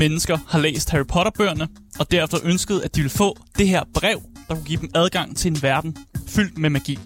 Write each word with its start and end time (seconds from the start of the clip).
Mennesker 0.00 0.38
har 0.48 0.58
læst 0.58 0.90
Harry 0.90 1.06
Potter-bøgerne, 1.08 1.68
og 1.98 2.10
derefter 2.10 2.38
ønsket, 2.44 2.80
at 2.80 2.94
de 2.96 3.00
ville 3.00 3.10
få 3.10 3.38
det 3.58 3.68
her 3.68 3.82
brev, 3.94 4.22
der 4.48 4.54
kunne 4.54 4.64
give 4.64 4.80
dem 4.80 4.90
adgang 4.94 5.36
til 5.36 5.50
en 5.50 5.62
verden 5.62 5.96
fyldt 6.28 6.58
med 6.58 6.70
magi. 6.70 6.98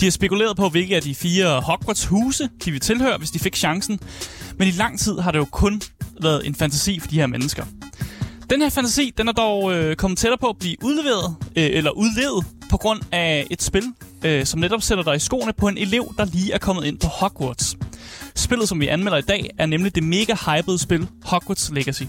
De 0.00 0.06
har 0.06 0.10
spekuleret 0.10 0.56
på, 0.56 0.68
hvilke 0.68 0.96
af 0.96 1.02
de 1.02 1.14
fire 1.14 1.60
Hogwarts-huse, 1.60 2.48
de 2.64 2.70
vil 2.70 2.80
tilhøre, 2.80 3.18
hvis 3.18 3.30
de 3.30 3.38
fik 3.38 3.56
chancen. 3.56 4.00
Men 4.58 4.68
i 4.68 4.70
lang 4.70 4.98
tid 4.98 5.18
har 5.18 5.32
det 5.32 5.38
jo 5.38 5.44
kun 5.44 5.82
været 6.22 6.46
en 6.46 6.54
fantasi 6.54 7.00
for 7.00 7.08
de 7.08 7.16
her 7.16 7.26
mennesker. 7.26 7.64
Den 8.50 8.62
her 8.62 8.68
fantasi, 8.68 9.12
den 9.18 9.28
er 9.28 9.32
dog 9.32 9.74
øh, 9.74 9.96
kommet 9.96 10.18
tættere 10.18 10.38
på 10.38 10.46
at 10.46 10.56
blive 10.58 10.76
udleveret, 10.82 11.36
øh, 11.56 11.70
eller 11.72 11.90
udlevet, 11.90 12.46
på 12.70 12.76
grund 12.76 13.00
af 13.12 13.46
et 13.50 13.62
spil, 13.62 13.84
øh, 14.24 14.46
som 14.46 14.60
netop 14.60 14.82
sætter 14.82 15.04
dig 15.04 15.16
i 15.16 15.18
skoene 15.18 15.52
på 15.52 15.68
en 15.68 15.78
elev, 15.78 16.14
der 16.18 16.24
lige 16.24 16.52
er 16.52 16.58
kommet 16.58 16.84
ind 16.84 16.98
på 16.98 17.06
Hogwarts. 17.06 17.76
Spillet, 18.36 18.68
som 18.68 18.80
vi 18.80 18.88
anmelder 18.88 19.18
i 19.18 19.22
dag, 19.22 19.50
er 19.58 19.66
nemlig 19.66 19.94
det 19.94 20.02
mega 20.02 20.34
hypede 20.34 20.78
spil 20.78 21.08
Hogwarts 21.24 21.70
Legacy. 21.72 22.02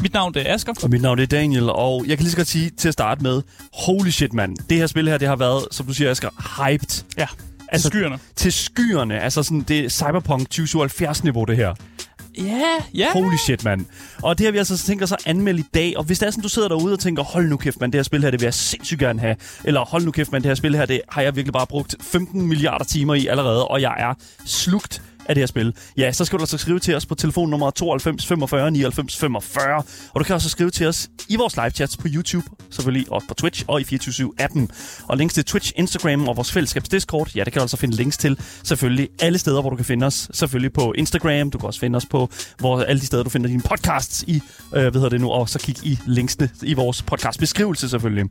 Mit 0.00 0.12
navn 0.12 0.34
det 0.34 0.50
er 0.50 0.54
Asger. 0.54 0.72
Og 0.82 0.90
mit 0.90 1.02
navn 1.02 1.18
er 1.18 1.26
Daniel, 1.26 1.70
og 1.70 2.04
jeg 2.06 2.16
kan 2.16 2.22
lige 2.24 2.30
så 2.30 2.36
godt 2.36 2.48
sige 2.48 2.70
til 2.70 2.88
at 2.88 2.92
starte 2.92 3.22
med, 3.22 3.42
holy 3.72 4.10
shit 4.10 4.32
mand, 4.32 4.56
det 4.70 4.78
her 4.78 4.86
spil 4.86 5.08
her, 5.08 5.18
det 5.18 5.28
har 5.28 5.36
været, 5.36 5.62
som 5.70 5.86
du 5.86 5.94
siger 5.94 6.10
Asger, 6.10 6.30
hyped. 6.64 7.04
Ja, 7.18 7.26
altså, 7.68 7.88
skyerne. 7.88 8.18
Til 8.36 8.52
skyerne, 8.52 9.20
altså 9.20 9.42
sådan, 9.42 9.60
det 9.60 9.80
er 9.80 9.88
Cyberpunk 9.88 10.48
2077-niveau 10.54 11.44
det 11.44 11.56
her. 11.56 11.74
Ja, 12.38 12.62
ja. 12.94 13.12
Holy 13.12 13.36
shit, 13.44 13.64
mand. 13.64 13.86
Og 14.22 14.38
det 14.38 14.46
har 14.46 14.52
vi 14.52 14.58
altså 14.58 14.78
tænkt 14.78 15.02
os 15.02 15.12
at 15.12 15.18
anmelde 15.26 15.60
i 15.60 15.64
dag. 15.74 15.94
Og 15.96 16.04
hvis 16.04 16.18
det 16.18 16.26
er 16.26 16.30
sådan, 16.30 16.42
du 16.42 16.48
sidder 16.48 16.68
derude 16.68 16.92
og 16.92 17.00
tænker, 17.00 17.22
hold 17.22 17.48
nu 17.48 17.56
kæft, 17.56 17.80
man, 17.80 17.92
det 17.92 17.98
her 17.98 18.02
spil 18.02 18.22
her, 18.22 18.30
det 18.30 18.40
vil 18.40 18.46
jeg 18.46 18.54
sindssygt 18.54 19.00
gerne 19.00 19.20
have. 19.20 19.36
Eller 19.64 19.80
hold 19.80 20.04
nu 20.04 20.10
kæft, 20.10 20.32
man, 20.32 20.42
det 20.42 20.48
her 20.48 20.54
spil 20.54 20.76
her, 20.76 20.86
det 20.86 21.00
har 21.08 21.22
jeg 21.22 21.36
virkelig 21.36 21.52
bare 21.52 21.66
brugt 21.66 21.96
15 22.00 22.46
milliarder 22.46 22.84
timer 22.84 23.14
i 23.14 23.26
allerede, 23.26 23.68
og 23.68 23.80
jeg 23.80 23.94
er 23.98 24.14
slugt 24.44 25.02
af 25.28 25.34
det 25.34 25.42
her 25.42 25.46
spil, 25.46 25.76
ja, 25.96 26.12
så 26.12 26.24
skal 26.24 26.38
du 26.38 26.42
altså 26.42 26.58
skrive 26.58 26.78
til 26.78 26.94
os 26.94 27.06
på 27.06 27.14
telefonnummer 27.14 27.70
92 27.70 28.26
45 28.26 28.70
99 28.70 29.16
45. 29.16 29.82
Og 30.14 30.20
du 30.20 30.24
kan 30.24 30.34
også 30.34 30.48
skrive 30.48 30.70
til 30.70 30.86
os 30.86 31.08
i 31.28 31.36
vores 31.36 31.56
live 31.56 31.70
chats 31.70 31.96
på 31.96 32.08
YouTube, 32.14 32.46
selvfølgelig 32.70 33.12
også 33.12 33.26
på 33.28 33.34
Twitch 33.34 33.64
og 33.68 33.80
i 33.80 33.84
24 33.84 34.32
appen 34.38 34.70
Og 35.08 35.16
links 35.16 35.34
til 35.34 35.44
Twitch, 35.44 35.72
Instagram 35.76 36.28
og 36.28 36.36
vores 36.36 36.52
fællesskabs 36.52 36.88
Discord, 36.88 37.30
ja, 37.34 37.44
det 37.44 37.52
kan 37.52 37.60
du 37.60 37.62
altså 37.62 37.76
finde 37.76 37.96
links 37.96 38.18
til 38.18 38.38
selvfølgelig 38.62 39.08
alle 39.20 39.38
steder, 39.38 39.60
hvor 39.60 39.70
du 39.70 39.76
kan 39.76 39.84
finde 39.84 40.06
os. 40.06 40.28
Selvfølgelig 40.32 40.72
på 40.72 40.92
Instagram, 40.92 41.50
du 41.50 41.58
kan 41.58 41.66
også 41.66 41.80
finde 41.80 41.96
os 41.96 42.06
på 42.06 42.28
hvor, 42.58 42.80
alle 42.80 43.00
de 43.00 43.06
steder, 43.06 43.22
du 43.22 43.30
finder 43.30 43.48
dine 43.48 43.62
podcasts 43.62 44.22
i, 44.22 44.34
øh, 44.74 44.82
hvad 44.82 44.92
hedder 44.92 45.08
det 45.08 45.20
nu, 45.20 45.30
og 45.30 45.48
så 45.48 45.58
kig 45.58 45.76
i 45.86 45.98
linksene 46.06 46.50
i 46.62 46.74
vores 46.74 47.02
podcast 47.02 47.40
beskrivelse 47.40 47.88
selvfølgelig. 47.88 48.24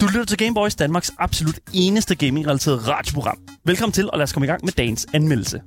Du 0.00 0.06
lytter 0.06 0.24
til 0.24 0.38
Gameboys, 0.38 0.74
Danmarks 0.74 1.12
absolut 1.18 1.58
eneste 1.72 2.14
gaming-relateret 2.14 2.88
radioprogram. 2.88 3.38
Velkommen 3.64 3.92
til, 3.92 4.10
og 4.10 4.18
lad 4.18 4.22
os 4.22 4.32
komme 4.32 4.46
i 4.46 4.50
gang 4.50 4.64
med 4.64 4.72
dagens 4.72 5.06
anmeldelse. 5.14 5.60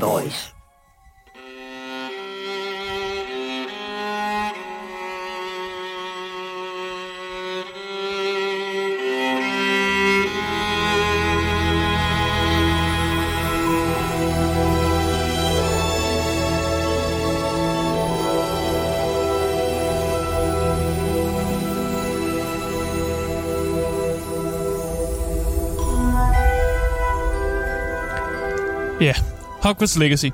Boys. 0.00 0.59
Hogwarts 29.70 29.98
Legacy. 29.98 30.26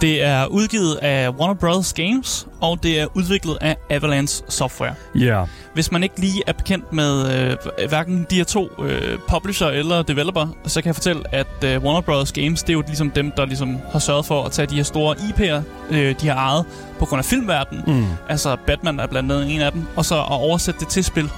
Det 0.00 0.22
er 0.24 0.46
udgivet 0.46 0.94
af 0.94 1.30
Warner 1.30 1.54
Bros. 1.54 1.92
Games, 1.92 2.46
og 2.60 2.82
det 2.82 3.00
er 3.00 3.06
udviklet 3.14 3.58
af 3.60 3.76
Avalanche 3.90 4.44
Software. 4.48 4.94
Ja. 5.14 5.20
Yeah. 5.20 5.48
Hvis 5.74 5.92
man 5.92 6.02
ikke 6.02 6.20
lige 6.20 6.42
er 6.46 6.52
bekendt 6.52 6.92
med 6.92 7.40
øh, 7.50 7.88
hverken 7.88 8.26
de 8.30 8.36
her 8.36 8.44
to 8.44 8.68
øh, 8.84 9.18
publisher 9.28 9.66
eller 9.68 10.02
developer, 10.02 10.46
så 10.66 10.82
kan 10.82 10.86
jeg 10.86 10.94
fortælle, 10.94 11.22
at 11.34 11.64
øh, 11.64 11.84
Warner 11.84 12.00
Bros. 12.00 12.32
Games, 12.32 12.62
det 12.62 12.70
er 12.70 12.74
jo 12.74 12.82
ligesom 12.86 13.10
dem, 13.10 13.32
der 13.36 13.44
ligesom 13.46 13.76
har 13.92 13.98
sørget 13.98 14.26
for 14.26 14.44
at 14.44 14.52
tage 14.52 14.66
de 14.66 14.74
her 14.74 14.82
store 14.82 15.16
IP'er, 15.16 15.62
øh, 15.90 16.14
de 16.20 16.28
har 16.28 16.34
ejet 16.34 16.64
på 16.98 17.04
grund 17.04 17.18
af 17.18 17.24
filmverdenen. 17.24 17.84
Mm. 17.86 18.06
Altså 18.28 18.56
Batman 18.66 19.00
er 19.00 19.06
blandt 19.06 19.32
andet 19.32 19.54
en 19.54 19.60
af 19.60 19.72
dem, 19.72 19.86
og 19.96 20.04
så 20.04 20.14
at 20.14 20.30
oversætte 20.30 20.80
det 20.80 20.88
til 20.88 21.04
spil. 21.04 21.30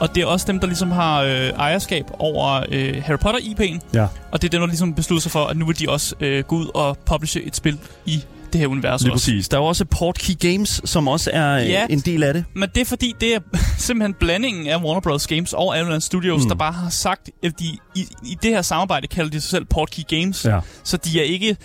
Og 0.00 0.14
det 0.14 0.22
er 0.22 0.26
også 0.26 0.46
dem, 0.48 0.60
der 0.60 0.66
ligesom 0.66 0.90
har 0.90 1.22
øh, 1.22 1.30
ejerskab 1.48 2.04
over 2.18 2.64
øh, 2.68 3.02
Harry 3.04 3.16
Potter-IP'en. 3.18 3.78
Ja. 3.94 4.06
Og 4.32 4.42
det 4.42 4.48
er 4.48 4.50
dem, 4.50 4.60
der 4.60 4.66
ligesom 4.66 4.94
beslutter 4.94 5.22
sig 5.22 5.32
for, 5.32 5.46
at 5.46 5.56
nu 5.56 5.66
vil 5.66 5.78
de 5.78 5.88
også 5.88 6.14
øh, 6.20 6.44
gå 6.44 6.56
ud 6.56 6.66
og 6.74 6.98
publishe 7.06 7.42
et 7.42 7.56
spil 7.56 7.78
i 8.06 8.24
det 8.52 8.60
her 8.60 8.66
univers 8.68 9.02
Lige 9.02 9.12
også. 9.12 9.24
præcis. 9.24 9.48
Der 9.48 9.56
er 9.56 9.60
jo 9.60 9.66
også 9.66 9.84
Portkey 9.84 10.38
Games, 10.38 10.80
som 10.84 11.08
også 11.08 11.30
er 11.32 11.58
øh, 11.58 11.68
ja, 11.68 11.86
en 11.90 12.00
del 12.00 12.22
af 12.22 12.34
det. 12.34 12.44
Men 12.54 12.68
det 12.74 12.80
er 12.80 12.84
fordi, 12.84 13.14
det 13.20 13.34
er 13.34 13.40
simpelthen 13.78 14.14
blandingen 14.14 14.66
af 14.66 14.76
Warner 14.76 15.00
Bros. 15.00 15.26
Games 15.26 15.52
og 15.52 15.78
Avalanche 15.78 16.06
Studios, 16.06 16.42
mm. 16.42 16.48
der 16.48 16.54
bare 16.54 16.72
har 16.72 16.90
sagt, 16.90 17.30
at 17.42 17.52
de 17.58 17.64
i, 17.94 18.06
i 18.24 18.36
det 18.42 18.50
her 18.50 18.62
samarbejde 18.62 19.06
kalder 19.06 19.30
de 19.30 19.40
sig 19.40 19.50
selv 19.50 19.64
Portkey 19.64 20.02
Games. 20.08 20.44
Ja. 20.44 20.60
Så 20.84 20.96
de 20.96 21.20
er 21.20 21.24
ikke 21.24 21.56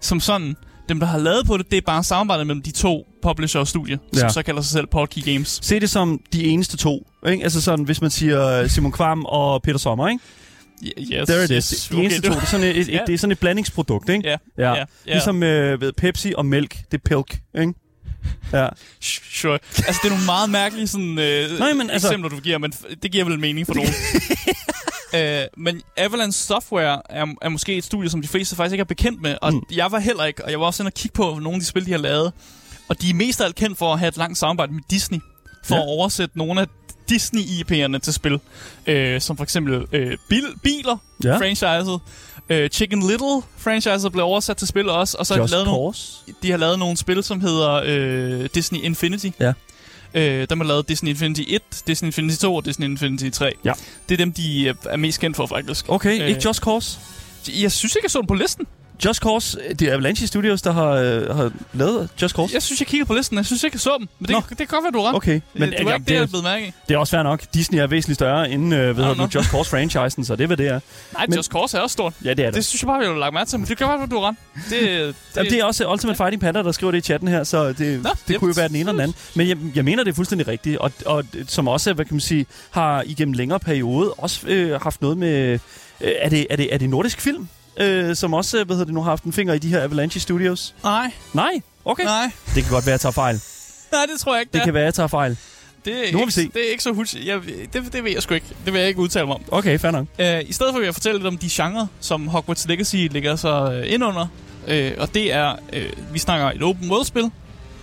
som 0.00 0.20
sådan 0.20 0.56
dem, 0.88 1.00
der 1.00 1.06
har 1.06 1.18
lavet 1.18 1.46
på 1.46 1.56
det, 1.56 1.70
det 1.70 1.76
er 1.76 1.80
bare 1.86 2.04
samarbejdet 2.04 2.46
mellem 2.46 2.62
de 2.62 2.70
to 2.70 3.06
publisher 3.22 3.60
og 3.60 3.68
studie, 3.68 3.98
ja. 4.14 4.20
som 4.20 4.30
så 4.30 4.42
kalder 4.42 4.62
sig 4.62 4.70
selv 4.70 4.86
Portkey 4.86 5.24
Games. 5.24 5.58
Se 5.62 5.80
det 5.80 5.90
som 5.90 6.20
de 6.32 6.44
eneste 6.44 6.76
to. 6.76 7.06
Ikke? 7.26 7.44
Altså 7.44 7.60
sådan, 7.60 7.84
hvis 7.84 8.00
man 8.00 8.10
siger 8.10 8.68
Simon 8.68 8.92
Kvam 8.92 9.24
og 9.24 9.62
Peter 9.62 9.78
Sommer, 9.78 10.08
ikke? 10.08 10.22
Yes, 10.98 11.28
There 11.28 11.44
it 11.44 11.50
is. 11.50 11.70
Yes. 11.70 11.88
De 11.88 11.94
okay, 11.94 12.04
eneste 12.04 12.22
to. 12.22 12.34
Det 12.34 12.42
er 12.42 12.46
sådan 12.46 12.66
et, 12.66 12.76
et, 12.76 12.86
yeah. 12.90 13.06
det 13.06 13.14
er 13.14 13.18
sådan 13.18 13.32
et 13.32 13.38
blandingsprodukt, 13.38 14.08
ikke? 14.08 14.28
Ja. 14.28 14.36
Yeah. 14.60 14.76
Yeah. 14.76 14.86
Ligesom 15.06 15.42
øh, 15.42 15.80
ved 15.80 15.92
Pepsi 15.92 16.32
og 16.36 16.46
mælk. 16.46 16.76
Det 16.90 16.98
er 16.98 17.02
Pilk, 17.04 17.40
ikke? 17.60 17.74
Ja. 18.52 18.68
Sure. 19.00 19.58
Altså, 19.76 20.00
det 20.02 20.08
er 20.08 20.10
nogle 20.10 20.26
meget 20.26 20.50
mærkelige 20.50 20.86
sådan, 20.88 21.18
øh, 21.18 21.58
Nej, 21.58 21.72
men, 21.72 21.90
altså... 21.90 22.08
eksempler, 22.08 22.30
du 22.30 22.40
giver, 22.40 22.58
men 22.58 22.72
det 23.02 23.12
giver 23.12 23.24
vel 23.24 23.38
mening 23.38 23.66
for 23.66 23.74
nogen. 23.74 23.90
øh, 25.14 25.44
men 25.56 25.82
Avalanche 25.96 26.46
Software 26.46 27.02
er, 27.10 27.26
er 27.42 27.48
måske 27.48 27.76
et 27.76 27.84
studie, 27.84 28.10
som 28.10 28.22
de 28.22 28.28
fleste 28.28 28.56
faktisk 28.56 28.72
ikke 28.72 28.80
er 28.80 28.84
bekendt 28.84 29.22
med, 29.22 29.36
og 29.42 29.54
mm. 29.54 29.62
jeg 29.72 29.92
var 29.92 29.98
heller 29.98 30.24
ikke, 30.24 30.44
og 30.44 30.50
jeg 30.50 30.60
var 30.60 30.66
også 30.66 30.82
inde 30.82 30.88
og 30.88 30.94
kigge 30.94 31.14
på 31.14 31.22
nogle 31.22 31.54
af 31.54 31.60
de 31.60 31.66
spil, 31.66 31.86
de 31.86 31.90
har 31.90 31.98
lavet, 31.98 32.32
og 32.88 33.02
de 33.02 33.10
er 33.10 33.14
mest 33.14 33.40
af 33.40 33.44
alt 33.44 33.54
kendt 33.54 33.78
for 33.78 33.92
at 33.92 33.98
have 33.98 34.08
et 34.08 34.16
langt 34.16 34.38
samarbejde 34.38 34.72
med 34.72 34.82
Disney, 34.90 35.18
for 35.64 35.74
ja. 35.74 35.80
at 35.80 35.88
oversætte 35.88 36.38
nogle 36.38 36.60
af 36.60 36.66
Disney-IP'erne 37.12 37.98
til 37.98 38.12
spil, 38.12 38.40
øh, 38.86 39.20
som 39.20 39.36
for 39.36 39.44
eksempel 39.44 39.86
øh, 39.92 40.16
bil, 40.28 40.44
biler, 40.62 40.96
ja. 41.24 41.36
franchiset, 41.36 42.00
øh, 42.48 42.70
Chicken 42.70 43.08
Little 43.08 43.42
franchiset 43.56 44.12
blev 44.12 44.24
oversat 44.24 44.56
til 44.56 44.68
spil 44.68 44.88
også, 44.88 45.16
og 45.18 45.26
så 45.26 45.34
har 45.34 45.42
de 45.42 45.50
lavet 45.50 45.66
nogle, 45.66 45.94
de 46.42 46.50
har 46.50 46.58
lavet 46.58 46.78
nogle 46.78 46.96
spil, 46.96 47.22
som 47.24 47.40
hedder 47.40 47.82
øh, 47.84 48.48
Disney 48.54 48.80
Infinity. 48.80 49.28
Ja. 49.40 49.52
Øh, 50.14 50.46
der 50.50 50.56
har 50.56 50.64
lavet 50.64 50.88
Disney 50.88 51.10
Infinity 51.10 51.42
1, 51.46 51.62
Disney 51.86 52.06
Infinity 52.06 52.36
2 52.36 52.54
og 52.54 52.64
Disney 52.64 52.86
Infinity 52.86 53.30
3. 53.30 53.52
Ja. 53.64 53.72
Det 54.08 54.14
er 54.14 54.16
dem, 54.16 54.32
de 54.32 54.68
er 54.68 54.96
mest 54.96 55.20
kendt 55.20 55.36
for, 55.36 55.46
faktisk. 55.46 55.88
Okay, 55.88 56.22
øh, 56.22 56.28
ikke 56.28 56.40
Just 56.44 56.60
Cause? 56.60 56.98
Jeg 57.48 57.72
synes 57.72 57.96
ikke, 57.96 58.04
jeg 58.04 58.10
så 58.10 58.18
den 58.18 58.26
på 58.26 58.34
listen. 58.34 58.66
Just 59.04 59.20
Cause, 59.20 59.58
det 59.78 59.82
er 59.82 59.92
Avalanche 59.92 60.26
Studios, 60.26 60.62
der 60.62 60.72
har, 60.72 60.90
øh, 60.90 61.36
har 61.36 61.52
lavet 61.72 62.08
Just 62.22 62.34
Cause. 62.34 62.54
Jeg 62.54 62.62
synes, 62.62 62.80
jeg 62.80 62.86
kigger 62.86 63.04
på 63.04 63.14
listen. 63.14 63.36
Jeg 63.36 63.46
synes 63.46 63.64
ikke, 63.64 63.74
jeg 63.74 63.80
så 63.80 63.96
dem. 63.98 64.08
Men 64.18 64.28
det, 64.28 64.44
det 64.48 64.56
kan 64.56 64.66
godt 64.66 64.84
være, 64.84 64.92
du 64.92 64.98
har 64.98 65.08
ret. 65.08 65.16
Okay. 65.16 65.40
Men, 65.54 65.72
det 65.72 65.84
var 65.84 65.94
ikke 65.94 66.06
det, 66.08 66.14
jeg 66.14 66.28
blev 66.28 66.42
mærke 66.42 66.72
Det 66.88 66.94
er 66.94 66.98
også 66.98 67.10
fair 67.10 67.22
nok. 67.22 67.42
Disney 67.54 67.78
er 67.78 67.86
væsentligt 67.86 68.14
større 68.14 68.50
end 68.50 68.74
øh, 68.74 68.96
ved 68.96 69.16
no. 69.16 69.28
Just 69.34 69.48
Cause-franchisen, 69.48 70.24
så 70.24 70.36
det 70.36 70.42
er, 70.42 70.46
hvad 70.46 70.56
det 70.56 70.68
er. 70.68 70.80
Nej, 71.12 71.26
men, 71.26 71.36
Just 71.36 71.52
Cause 71.52 71.76
er 71.76 71.80
også 71.80 71.92
stort. 71.92 72.14
Ja, 72.24 72.30
det 72.34 72.40
er 72.40 72.46
det. 72.46 72.54
Det 72.54 72.64
synes 72.64 72.82
jeg 72.82 72.86
bare, 72.86 73.00
vi 73.00 73.06
har 73.06 73.12
lagt 73.12 73.34
mærke 73.34 73.50
til, 73.50 73.58
men 73.58 73.68
det 73.68 73.78
kan 73.78 73.86
godt 73.86 74.00
være, 74.00 74.08
du 74.08 74.20
har 74.20 74.28
ret. 74.28 74.36
Det, 74.70 74.80
det, 74.80 75.14
Jamen, 75.36 75.52
det 75.52 75.60
er 75.60 75.64
også 75.64 75.90
Ultimate 75.92 76.16
Fighting 76.16 76.40
Panda, 76.40 76.62
der 76.62 76.72
skriver 76.72 76.90
det 76.90 76.98
i 76.98 77.02
chatten 77.02 77.28
her, 77.28 77.44
så 77.44 77.72
det, 77.72 78.02
Nå, 78.02 78.10
det 78.28 78.38
kunne 78.38 78.48
jo 78.48 78.54
være 78.56 78.68
den 78.68 78.76
ene 78.76 78.80
eller 78.80 78.92
den 78.92 79.00
anden. 79.00 79.16
Men 79.34 79.48
jeg, 79.48 79.56
jeg 79.74 79.84
mener, 79.84 80.04
det 80.04 80.10
er 80.10 80.14
fuldstændig 80.14 80.48
rigtigt. 80.48 80.78
Og, 80.78 80.92
og 81.06 81.24
som 81.46 81.68
også, 81.68 81.92
hvad 81.92 82.04
kan 82.04 82.14
man 82.14 82.20
sige, 82.20 82.46
har 82.70 83.02
igennem 83.06 83.32
længere 83.32 83.60
periode 83.60 84.12
også 84.12 84.46
øh, 84.46 84.80
haft 84.80 85.02
noget 85.02 85.18
med... 85.18 85.58
Øh, 86.00 86.12
er, 86.20 86.28
det, 86.28 86.46
er, 86.50 86.56
det, 86.56 86.74
er 86.74 86.78
det 86.78 86.90
nordisk 86.90 87.20
film? 87.20 87.48
Øh, 87.76 88.16
som 88.16 88.34
også 88.34 88.64
hvad 88.64 88.76
hedder 88.76 88.84
det, 88.84 88.94
nu 88.94 89.02
har 89.02 89.10
haft 89.10 89.24
en 89.24 89.32
finger 89.32 89.54
i 89.54 89.58
de 89.58 89.68
her 89.68 89.82
Avalanche 89.82 90.20
Studios? 90.20 90.74
Nej. 90.82 91.12
Nej? 91.32 91.62
Okay. 91.84 92.04
Nej. 92.04 92.30
Det 92.54 92.62
kan 92.62 92.72
godt 92.72 92.86
være, 92.86 92.94
at 92.94 92.98
jeg 92.98 93.00
tager 93.00 93.12
fejl. 93.12 93.40
Nej, 93.92 94.06
det 94.12 94.20
tror 94.20 94.34
jeg 94.34 94.40
ikke, 94.40 94.52
det, 94.52 94.54
det 94.54 94.64
kan 94.64 94.74
være, 94.74 94.82
at 94.82 94.86
jeg 94.86 94.94
tager 94.94 95.06
fejl. 95.06 95.36
Det 95.84 96.08
er, 96.08 96.12
nu 96.12 96.18
ikke, 96.18 96.26
vi 96.26 96.32
se. 96.32 96.48
det 96.48 96.66
er 96.66 96.70
ikke 96.70 96.82
så 96.82 96.92
hurtigt. 96.92 97.26
Jeg, 97.26 97.40
det, 97.72 97.92
det 97.92 98.04
ved 98.04 98.10
jeg 98.10 98.22
sgu 98.22 98.34
ikke. 98.34 98.46
Det 98.64 98.72
vil 98.72 98.78
jeg 98.78 98.88
ikke 98.88 99.00
udtale 99.00 99.26
mig 99.26 99.34
om. 99.34 99.42
Okay, 99.48 99.78
fair 99.78 99.90
nok. 99.90 100.06
Uh, 100.18 100.48
I 100.48 100.52
stedet 100.52 100.72
for 100.72 100.78
vil 100.78 100.84
jeg 100.84 100.94
fortælle 100.94 101.18
lidt 101.18 101.26
om 101.26 101.38
de 101.38 101.48
genrer, 101.50 101.86
som 102.00 102.28
Hogwarts 102.28 102.68
Legacy 102.68 102.96
ligger 102.96 103.36
så 103.36 103.82
uh, 103.84 103.92
ind 103.92 104.04
under. 104.04 104.26
Uh, 104.68 104.98
og 104.98 105.14
det 105.14 105.32
er, 105.32 105.52
uh, 105.52 106.14
vi 106.14 106.18
snakker 106.18 106.50
et 106.50 106.62
open 106.62 106.90
world 106.90 107.04
spil. 107.04 107.30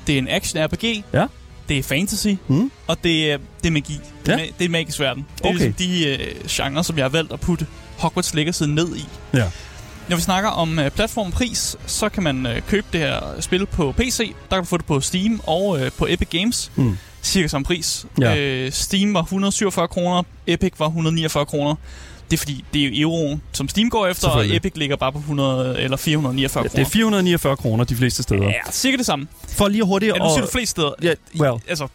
Det 0.08 0.16
er 0.16 0.18
en 0.18 0.28
action 0.28 0.66
RPG. 0.66 1.04
Ja. 1.14 1.26
Det 1.70 1.78
er 1.78 1.84
fantasy. 1.84 2.28
Mm. 2.48 2.72
Og 2.88 3.04
det 3.04 3.32
er, 3.32 3.38
det 3.64 3.68
er 3.68 3.72
magi. 3.72 4.00
Det 4.26 4.34
er, 4.34 4.38
ja. 4.38 4.46
det 4.60 4.66
er 4.66 4.70
magisk 4.70 5.00
verden. 5.00 5.26
Det 5.38 5.46
er 5.46 5.50
okay. 5.50 5.58
ligesom 5.58 5.74
de 5.74 6.18
uh, 6.42 6.48
genrer, 6.50 6.82
som 6.82 6.98
jeg 6.98 7.04
har 7.04 7.10
valgt 7.10 7.34
at 7.34 7.40
putte 7.40 7.68
Hogwarts 7.98 8.34
Legacy 8.34 8.64
ned 8.64 8.96
i. 8.96 9.08
Ja. 9.34 9.52
Når 10.10 10.16
vi 10.16 10.22
snakker 10.22 10.50
om 10.50 10.80
uh, 10.80 10.88
platformpris, 10.90 11.76
så 11.86 12.10
kan 12.10 12.24
man 12.24 12.46
uh, 12.46 12.52
købe 12.68 12.88
det 12.92 13.00
her 13.00 13.22
spil 13.40 13.66
på 13.66 13.92
PC. 13.92 14.18
Der 14.50 14.56
kan 14.56 14.64
du 14.64 14.66
få 14.66 14.78
det 14.78 14.86
på 14.86 15.02
Steam 15.02 15.42
og 15.44 15.70
uh, 15.70 15.80
på 15.98 16.08
Epic 16.10 16.30
Games. 16.30 16.72
Mm. 16.76 16.98
Cirka 17.24 17.48
samme 17.48 17.66
pris. 17.66 18.06
Ja. 18.22 18.66
Uh, 18.66 18.72
Steam 18.72 19.14
var 19.14 19.22
147 19.22 19.88
kroner, 19.88 20.24
Epic 20.48 20.74
var 20.78 20.86
149 20.86 21.46
kroner. 21.46 21.76
Det 22.32 22.38
er 22.38 22.38
fordi, 22.38 22.66
det 22.74 22.82
er 22.82 22.86
jo 22.86 22.92
euroen, 23.02 23.42
som 23.52 23.70
Steam 23.70 23.90
går 23.90 24.08
efter, 24.08 24.28
og. 24.30 24.56
Epic 24.56 24.72
ligger 24.76 24.96
bare 24.96 25.12
på 25.12 25.18
100 25.18 25.80
eller 25.80 25.98
449 25.98 26.64
Det 26.64 26.72
kroner. 26.72 26.86
er 26.86 26.90
449 26.90 27.58
kroner 27.58 27.84
de 27.84 27.96
fleste 27.96 28.24
steder. 28.24 28.44
Ja, 28.44 28.72
cirka 28.72 28.98
det 28.98 29.06
samme. 29.06 29.28
For 29.48 29.68
lige 29.68 29.84
hurtigt... 29.84 30.14
Ja, 30.14 30.20
nu 30.20 30.30
siger 30.36 30.46
du 30.46 30.52
flest 30.52 30.72
steder. 30.72 30.92
Ja, 31.04 31.14
well. 31.40 31.62
Altså, 31.68 31.88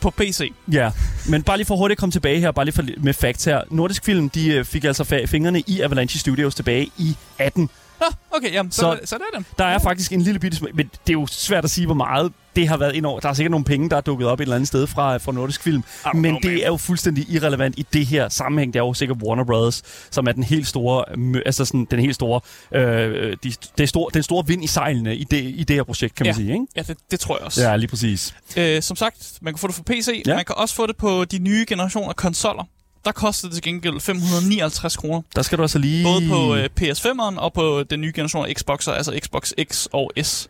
på, 0.00 0.10
PC. 0.10 0.52
Ja, 0.72 0.90
men 1.28 1.42
bare 1.42 1.56
lige 1.56 1.66
for 1.66 1.76
hurtigt 1.76 1.96
at 1.96 2.00
komme 2.00 2.12
tilbage 2.12 2.40
her, 2.40 2.50
bare 2.52 2.64
lige 2.64 2.74
for, 2.74 2.84
med 2.96 3.14
facts 3.14 3.44
her. 3.44 3.60
Nordisk 3.70 4.04
Film, 4.04 4.30
de 4.30 4.48
øh, 4.54 4.64
fik 4.64 4.84
altså 4.84 5.24
fingrene 5.26 5.60
i 5.66 5.80
Avalanche 5.80 6.18
Studios 6.18 6.54
tilbage 6.54 6.90
i 6.98 7.16
18. 7.38 7.70
Nå, 8.00 8.06
okay, 8.30 8.52
jamen, 8.52 8.72
så, 8.72 8.80
Så- 8.80 8.98
så, 9.04 9.14
det 9.16 9.24
er 9.34 9.38
det. 9.38 9.46
Der 9.58 9.64
er 9.64 9.78
faktisk 9.78 10.12
en 10.12 10.20
lille 10.22 10.40
bitte 10.40 10.56
smag, 10.56 10.70
men 10.74 10.86
det 10.86 11.08
er 11.08 11.12
jo 11.12 11.26
svært 11.26 11.64
at 11.64 11.70
sige, 11.70 11.86
hvor 11.86 11.94
meget 11.94 12.32
det 12.56 12.68
har 12.68 12.76
været 12.76 12.94
ind 12.94 13.06
over. 13.06 13.20
Der 13.20 13.28
er 13.28 13.32
sikkert 13.32 13.50
nogle 13.50 13.64
penge, 13.64 13.90
der 13.90 13.96
er 13.96 14.00
dukket 14.00 14.28
op 14.28 14.40
et 14.40 14.42
eller 14.42 14.54
andet 14.56 14.68
sted 14.68 14.86
fra, 14.86 15.16
fra 15.16 15.32
Nordisk 15.32 15.62
Film, 15.62 15.82
don't 15.88 16.12
men 16.12 16.22
know, 16.22 16.32
man. 16.32 16.42
det 16.42 16.62
er 16.64 16.66
jo 16.66 16.76
fuldstændig 16.76 17.30
irrelevant 17.30 17.78
i 17.78 17.86
det 17.92 18.06
her 18.06 18.28
sammenhæng. 18.28 18.72
Det 18.72 18.80
er 18.80 18.84
jo 18.84 18.94
sikkert 18.94 19.18
Warner 19.22 19.44
Brothers, 19.44 19.82
som 20.10 20.26
er 20.28 20.32
den 20.32 20.42
helt 20.42 20.66
store, 20.66 21.04
altså 21.46 21.64
sådan, 21.64 21.86
den 21.90 22.00
helt 22.00 22.14
store, 22.14 22.40
øh, 22.74 23.36
de, 23.44 23.52
det 23.78 23.88
store, 23.88 24.10
den 24.14 24.22
store 24.22 24.46
vind 24.46 24.64
i 24.64 24.66
sejlene 24.66 25.16
i 25.16 25.24
det, 25.24 25.42
i 25.42 25.64
det 25.64 25.76
her 25.76 25.82
projekt, 25.82 26.14
kan 26.14 26.26
man 26.26 26.34
Ja. 26.34 26.36
sige, 26.40 26.52
ikke? 26.52 26.66
Ja, 26.76 26.82
det, 26.82 26.96
det 27.10 27.20
tror 27.20 27.36
jeg 27.36 27.44
også. 27.46 27.62
Ja, 27.62 27.76
lige 27.76 27.88
præcis. 27.88 28.34
Øh, 28.56 28.82
som 28.82 28.96
sagt, 28.96 29.38
man 29.40 29.52
kan 29.54 29.58
få 29.58 29.66
det 29.66 29.76
på 29.76 29.82
PC. 29.82 30.22
Ja. 30.26 30.34
Man 30.34 30.44
kan 30.44 30.54
også 30.58 30.74
få 30.74 30.86
det 30.86 30.96
på 30.96 31.24
de 31.24 31.38
nye 31.38 31.64
generationer 31.68 32.12
konsoller. 32.12 32.64
Der 33.08 33.12
koster 33.12 33.48
det 33.48 33.54
til 33.54 33.62
gengæld 33.62 34.00
559 34.00 34.96
kroner. 34.96 35.22
Der 35.36 35.42
skal 35.42 35.58
du 35.58 35.62
altså 35.62 35.78
lige... 35.78 36.04
Både 36.04 36.28
på 36.28 36.54
øh, 36.54 36.68
PS5'eren 36.80 37.38
og 37.38 37.52
på 37.52 37.82
den 37.90 38.00
nye 38.00 38.12
generation 38.14 38.46
af 38.46 38.54
Xbox'er, 38.60 38.90
altså 38.90 39.18
Xbox 39.24 39.52
X 39.72 39.86
og 39.92 40.12
S. 40.22 40.48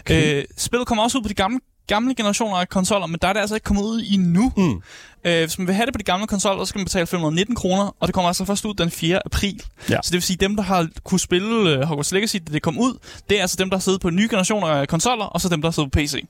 Okay. 0.00 0.36
Øh, 0.38 0.44
spillet 0.56 0.86
kommer 0.88 1.04
også 1.04 1.18
ud 1.18 1.22
på 1.22 1.28
de 1.28 1.34
gamle, 1.34 1.60
gamle 1.86 2.14
generationer 2.14 2.56
af 2.56 2.68
konsoller, 2.68 3.06
men 3.06 3.18
der 3.22 3.28
er 3.28 3.32
det 3.32 3.40
altså 3.40 3.54
ikke 3.54 3.64
kommet 3.64 3.82
ud 3.82 4.04
endnu. 4.12 4.52
Mm. 4.56 4.82
Øh, 5.26 5.38
hvis 5.40 5.58
man 5.58 5.66
vil 5.66 5.74
have 5.74 5.86
det 5.86 5.94
på 5.94 5.98
de 5.98 6.04
gamle 6.04 6.26
konsoller, 6.26 6.64
så 6.64 6.68
skal 6.68 6.78
man 6.78 6.84
betale 6.84 7.06
519 7.06 7.54
kroner, 7.56 7.94
og 8.00 8.08
det 8.08 8.14
kommer 8.14 8.28
altså 8.28 8.44
først 8.44 8.64
ud 8.64 8.74
den 8.74 8.90
4. 8.90 9.20
april. 9.26 9.62
Ja. 9.90 9.94
Så 10.02 10.08
det 10.10 10.12
vil 10.12 10.22
sige, 10.22 10.34
at 10.34 10.40
dem, 10.40 10.56
der 10.56 10.62
har 10.62 10.88
kunne 11.04 11.20
spille 11.20 11.70
øh, 11.70 11.82
Hogwarts 11.82 12.12
Legacy, 12.12 12.36
da 12.48 12.52
det 12.52 12.62
kom 12.62 12.78
ud, 12.78 12.98
det 13.30 13.36
er 13.38 13.42
altså 13.42 13.56
dem, 13.58 13.70
der 13.70 13.76
har 13.76 13.80
siddet 13.80 14.00
på 14.00 14.10
nye 14.10 14.28
generationer 14.30 14.66
af 14.68 14.88
konsoller, 14.88 15.24
og 15.24 15.40
så 15.40 15.48
dem, 15.48 15.62
der 15.62 15.68
har 15.68 15.72
siddet 15.72 15.92
på 15.92 15.98
PC. 15.98 16.24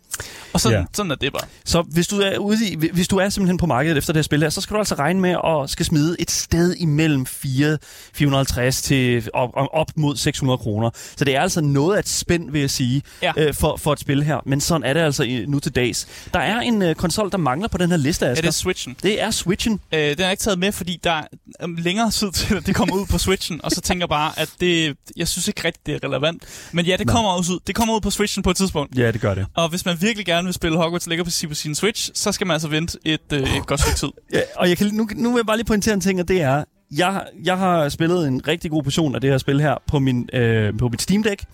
Og 0.52 0.60
sådan, 0.60 0.78
Ja. 0.78 0.84
sådan 0.94 1.10
er 1.10 1.14
det 1.14 1.32
bare. 1.32 1.43
Så 1.64 1.82
hvis 1.82 2.08
du 2.08 2.16
er 2.20 2.38
ude 2.38 2.69
i, 2.69 2.76
hvis 2.93 3.08
du 3.08 3.16
er 3.16 3.28
simpelthen 3.28 3.58
på 3.58 3.66
markedet 3.66 3.96
efter 3.98 4.12
det 4.12 4.19
her 4.19 4.22
spil 4.22 4.43
her, 4.43 4.50
så 4.50 4.60
skal 4.60 4.75
du 4.75 4.78
altså 4.78 4.94
regne 4.94 5.20
med 5.20 5.37
at 5.44 5.70
skal 5.70 5.87
smide 5.87 6.16
et 6.19 6.31
sted 6.31 6.75
imellem 6.75 7.26
4, 7.26 7.78
450 8.14 8.82
til 8.82 9.28
op, 9.34 9.50
op- 9.54 9.90
mod 9.96 10.16
600 10.16 10.58
kroner. 10.58 10.90
Så 11.16 11.25
det 11.25 11.37
er 11.37 11.40
altså 11.40 11.60
noget 11.60 11.94
af 11.96 11.99
et 12.00 12.08
spænd, 12.08 12.50
vil 12.50 12.60
jeg 12.60 12.70
sige, 12.70 13.02
Ja. 13.22 13.32
øh, 13.37 13.54
for, 13.54 13.76
for 13.76 13.92
et 13.92 14.00
spil 14.00 14.22
her. 14.22 14.38
Men 14.46 14.60
sådan 14.60 14.84
er 14.84 14.92
det 14.92 15.00
altså 15.00 15.22
i, 15.22 15.44
nu 15.49 15.58
til 15.60 15.72
dags. 15.72 16.06
Der 16.34 16.40
er 16.40 16.60
en 16.60 16.82
øh, 16.82 16.94
konsol, 16.94 17.31
der 17.32 17.38
mangler 17.38 17.69
på 17.69 17.78
den 17.78 17.90
her 17.90 17.96
liste, 17.96 18.26
Er 18.26 18.31
Asger. 18.31 18.42
det 18.42 18.54
Switchen? 18.94 19.11
det 19.11 19.23
er 19.23 19.31
Switchen. 19.31 19.81
Øh, 19.93 20.00
den 20.00 20.21
er 20.21 20.31
ikke 20.31 20.41
taget 20.41 20.59
med, 20.59 20.73
fordi 20.73 21.00
der 21.05 21.11
er 21.11 21.25
øh, 21.62 21.79
længere 21.79 22.11
tid 22.11 22.33
til, 22.33 22.55
at 22.56 22.67
det 22.67 22.75
kommer 22.75 22.94
ud 22.94 23.06
på 23.06 23.19
Switchen, 23.19 23.61
og 23.65 23.71
så 23.71 23.81
tænker 23.81 24.03
jeg 24.03 24.09
bare, 24.09 24.33
at 24.37 24.53
det, 24.61 24.97
jeg 25.17 25.29
synes 25.29 25.49
ikke 25.49 25.65
rigtigt, 25.65 25.87
det 25.87 26.05
er 26.05 26.09
relevant. 26.09 26.43
Men 26.73 26.87
ja, 26.87 26.97
det 26.97 27.09
kommer 27.09 27.31
også 27.31 27.53
ud. 27.53 27.59
Det 27.67 27.75
kommer 27.75 27.94
ud 27.94 28.00
på 28.00 28.11
Switchen 28.11 28.43
på 28.43 28.50
et 28.50 28.56
tidspunkt. 28.56 28.99
Ja, 28.99 29.11
det 29.11 29.21
gør 29.21 29.35
det. 29.35 29.47
Og 29.55 29.69
hvis 29.69 29.85
man 29.85 29.97
virkelig 30.00 30.27
gerne 30.27 30.44
vil 30.44 30.55
spille 30.55 30.77
Hogwarts 30.79 31.06
Legacy 31.06 31.47
på 31.47 31.55
sin 31.55 31.75
Switch, 31.75 32.11
så 32.15 32.33
skal 32.33 32.47
man 32.47 32.55
altså 32.55 32.69
vente 32.69 32.99
et, 33.05 33.21
øh, 33.33 33.56
et 33.56 33.67
godt 33.67 33.81
stykke 33.81 33.99
tid. 33.99 34.09
Ja, 34.33 34.41
og 34.56 34.69
jeg 34.69 34.79
kan, 34.79 34.87
nu, 34.93 35.09
nu 35.17 35.31
vil 35.31 35.38
jeg 35.38 35.47
bare 35.47 35.56
lige 35.56 35.67
pointere 35.67 35.94
en 35.94 36.00
ting, 36.00 36.21
og 36.21 36.29
det 36.29 36.43
er, 36.43 36.65
jeg, 36.91 37.23
jeg 37.44 37.59
har 37.59 37.88
spillet 37.88 38.29
en 38.29 38.49
rigtig 38.49 38.71
god 38.71 38.83
portion 38.83 39.15
af 39.15 39.21
det 39.21 39.31
her 39.31 39.38
spil 39.38 39.61
her 39.61 39.75
på, 39.87 39.99
min, 39.99 40.29
øh, 40.33 40.79
på 40.79 40.88
mit 40.88 41.03
Steam 41.03 41.23
Deck. 41.23 41.44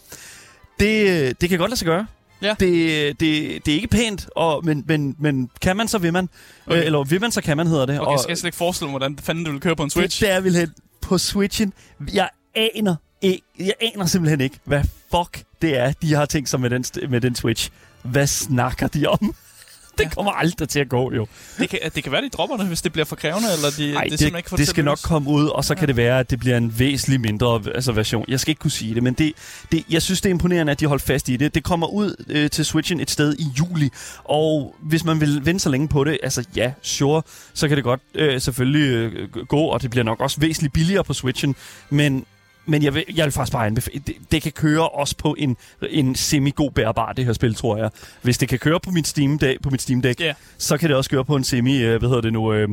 Det, 0.81 1.41
det 1.41 1.49
kan 1.49 1.59
godt 1.59 1.71
lade 1.71 1.79
sig 1.79 1.87
gøre. 1.87 2.07
Ja. 2.43 2.55
Det, 2.61 3.21
det, 3.21 3.67
det 3.67 3.73
er 3.73 3.77
ikke 3.77 3.89
pænt, 3.89 4.29
og, 4.37 4.65
men, 4.65 4.85
men, 4.87 5.17
men 5.19 5.51
kan 5.61 5.77
man, 5.77 5.89
så 5.89 5.99
vil 5.99 6.13
man. 6.13 6.29
Okay. 6.67 6.77
Okay. 6.77 6.87
Eller 6.87 7.05
vil 7.05 7.21
man, 7.21 7.31
så 7.33 7.41
kan 7.43 7.57
man, 7.57 7.67
hedder 7.67 7.87
det. 7.87 8.01
Okay, 8.01 8.13
og 8.13 8.19
skal 8.21 8.31
jeg 8.31 8.39
slet 8.39 8.49
ikke 8.49 8.57
forestille 8.57 8.87
mig, 8.91 8.99
hvordan 8.99 9.19
fanden 9.19 9.45
du 9.45 9.51
vil 9.51 9.61
køre 9.61 9.77
på 9.77 9.83
en 9.83 9.87
det, 9.87 9.93
Switch. 9.93 10.23
der 10.23 10.41
vil 10.41 10.57
hen 10.57 10.73
på 11.01 11.19
Switchen. 11.19 11.73
Jeg 12.15 12.29
aner, 12.55 12.97
ikke, 13.23 13.43
jeg 13.59 13.75
aner 13.81 14.07
simpelthen 14.07 14.41
ikke, 14.41 14.59
hvad 14.65 14.83
fuck 15.11 15.45
det 15.63 15.79
er, 15.79 15.93
de 16.03 16.15
har 16.15 16.27
tænkt 16.27 16.49
sig 16.49 16.61
med 16.61 16.71
den, 16.71 16.85
med 17.09 17.21
den 17.21 17.35
Switch. 17.35 17.71
Hvad 18.03 18.27
snakker 18.27 18.87
de 18.89 19.07
om? 19.07 19.35
Det 19.99 20.15
kommer 20.15 20.33
aldrig 20.33 20.69
til 20.69 20.81
at 20.81 20.89
gå, 20.89 21.13
jo. 21.15 21.27
Det 21.59 21.69
kan, 21.69 21.79
det 21.95 22.03
kan 22.03 22.13
være, 22.13 22.23
de 22.23 22.29
dropper 22.29 22.57
det, 22.57 22.67
hvis 22.67 22.83
det 22.83 22.93
bliver 22.93 23.05
for 23.05 23.17
krævende, 23.17 23.49
eller 23.57 23.69
de, 23.79 23.93
Nej, 23.93 24.05
det, 24.11 24.19
det, 24.19 24.37
ikke 24.37 24.51
får 24.51 24.57
det 24.57 24.69
skal 24.69 24.85
nok 24.85 24.99
komme 25.03 25.31
ud, 25.31 25.47
og 25.47 25.65
så 25.65 25.75
Ja. 25.75 25.79
kan 25.79 25.89
det 25.89 25.97
være, 25.97 26.19
at 26.21 26.31
det 26.31 26.41
bliver 26.41 26.57
en 26.57 26.79
væsentlig 26.79 27.21
mindre 27.21 27.61
altså, 27.75 27.93
version. 27.93 28.25
Jeg 28.29 28.41
skal 28.41 28.51
ikke 28.51 28.61
kunne 28.61 28.71
sige 28.71 28.95
det, 28.95 29.03
men 29.03 29.15
det, 29.15 29.33
det, 29.73 29.85
jeg 29.91 30.03
synes, 30.03 30.21
det 30.21 30.29
er 30.29 30.31
imponerende, 30.31 30.71
at 30.73 30.81
de 30.81 30.87
holdt 30.87 31.03
fast 31.03 31.29
i 31.29 31.37
det. 31.37 31.55
Det 31.55 31.65
kommer 31.65 31.87
ud 31.87 32.25
øh, 32.29 32.51
til 32.51 32.65
Switchen 32.65 33.01
et 33.01 33.11
sted 33.11 33.35
i 33.39 33.47
juli, 33.59 33.91
og 34.25 34.75
hvis 34.81 35.05
man 35.05 35.21
vil 35.21 35.47
vente 35.47 35.61
så 35.63 35.69
længe 35.71 35.89
på 35.89 36.05
det, 36.05 36.19
altså 36.23 36.45
ja, 36.57 36.73
sure, 36.83 37.23
så 37.55 37.69
kan 37.69 37.77
det 37.77 37.85
godt 37.85 38.01
øh, 38.15 38.41
selvfølgelig 38.41 38.89
øh, 38.91 39.29
gå, 39.47 39.61
og 39.61 39.83
det 39.83 39.91
bliver 39.91 40.05
nok 40.05 40.21
også 40.21 40.41
væsentligt 40.41 40.75
billigere 40.75 41.05
på 41.05 41.13
Switchen, 41.15 41.57
men 41.91 42.25
men 42.67 42.83
jeg 42.83 42.95
vil, 42.95 43.05
jeg 43.17 43.25
vil 43.25 43.33
faktisk 43.33 43.53
bare 43.53 43.67
anbefale, 43.67 44.03
det, 44.07 44.15
det 44.33 44.43
kan 44.43 44.53
køre 44.53 44.89
også 44.89 45.17
på 45.17 45.35
en, 45.39 45.57
en 45.91 46.15
semi-god 46.15 46.71
bærbar, 46.71 47.13
det 47.13 47.25
her 47.25 47.33
spil, 47.33 47.55
tror 47.55 47.77
jeg. 47.77 47.91
Hvis 48.23 48.39
det 48.39 48.49
kan 48.49 48.59
køre 48.59 48.81
på 48.81 48.91
mit 48.91 49.07
Steam, 49.07 49.39
Deck, 49.39 49.63
på 49.63 49.71
mit 49.71 49.83
Steam 49.83 50.03
Deck, 50.03 50.21
Ja. 50.21 50.35
så 50.59 50.77
kan 50.77 50.89
det 50.89 50.97
også 50.97 51.11
køre 51.11 51.25
på 51.25 51.37
en 51.37 51.45
semi, 51.45 51.83
øh, 51.83 51.99
hvad 51.99 52.09
hedder 52.09 52.21
det 52.23 52.33
nu, 52.33 52.53
øh, 52.53 52.69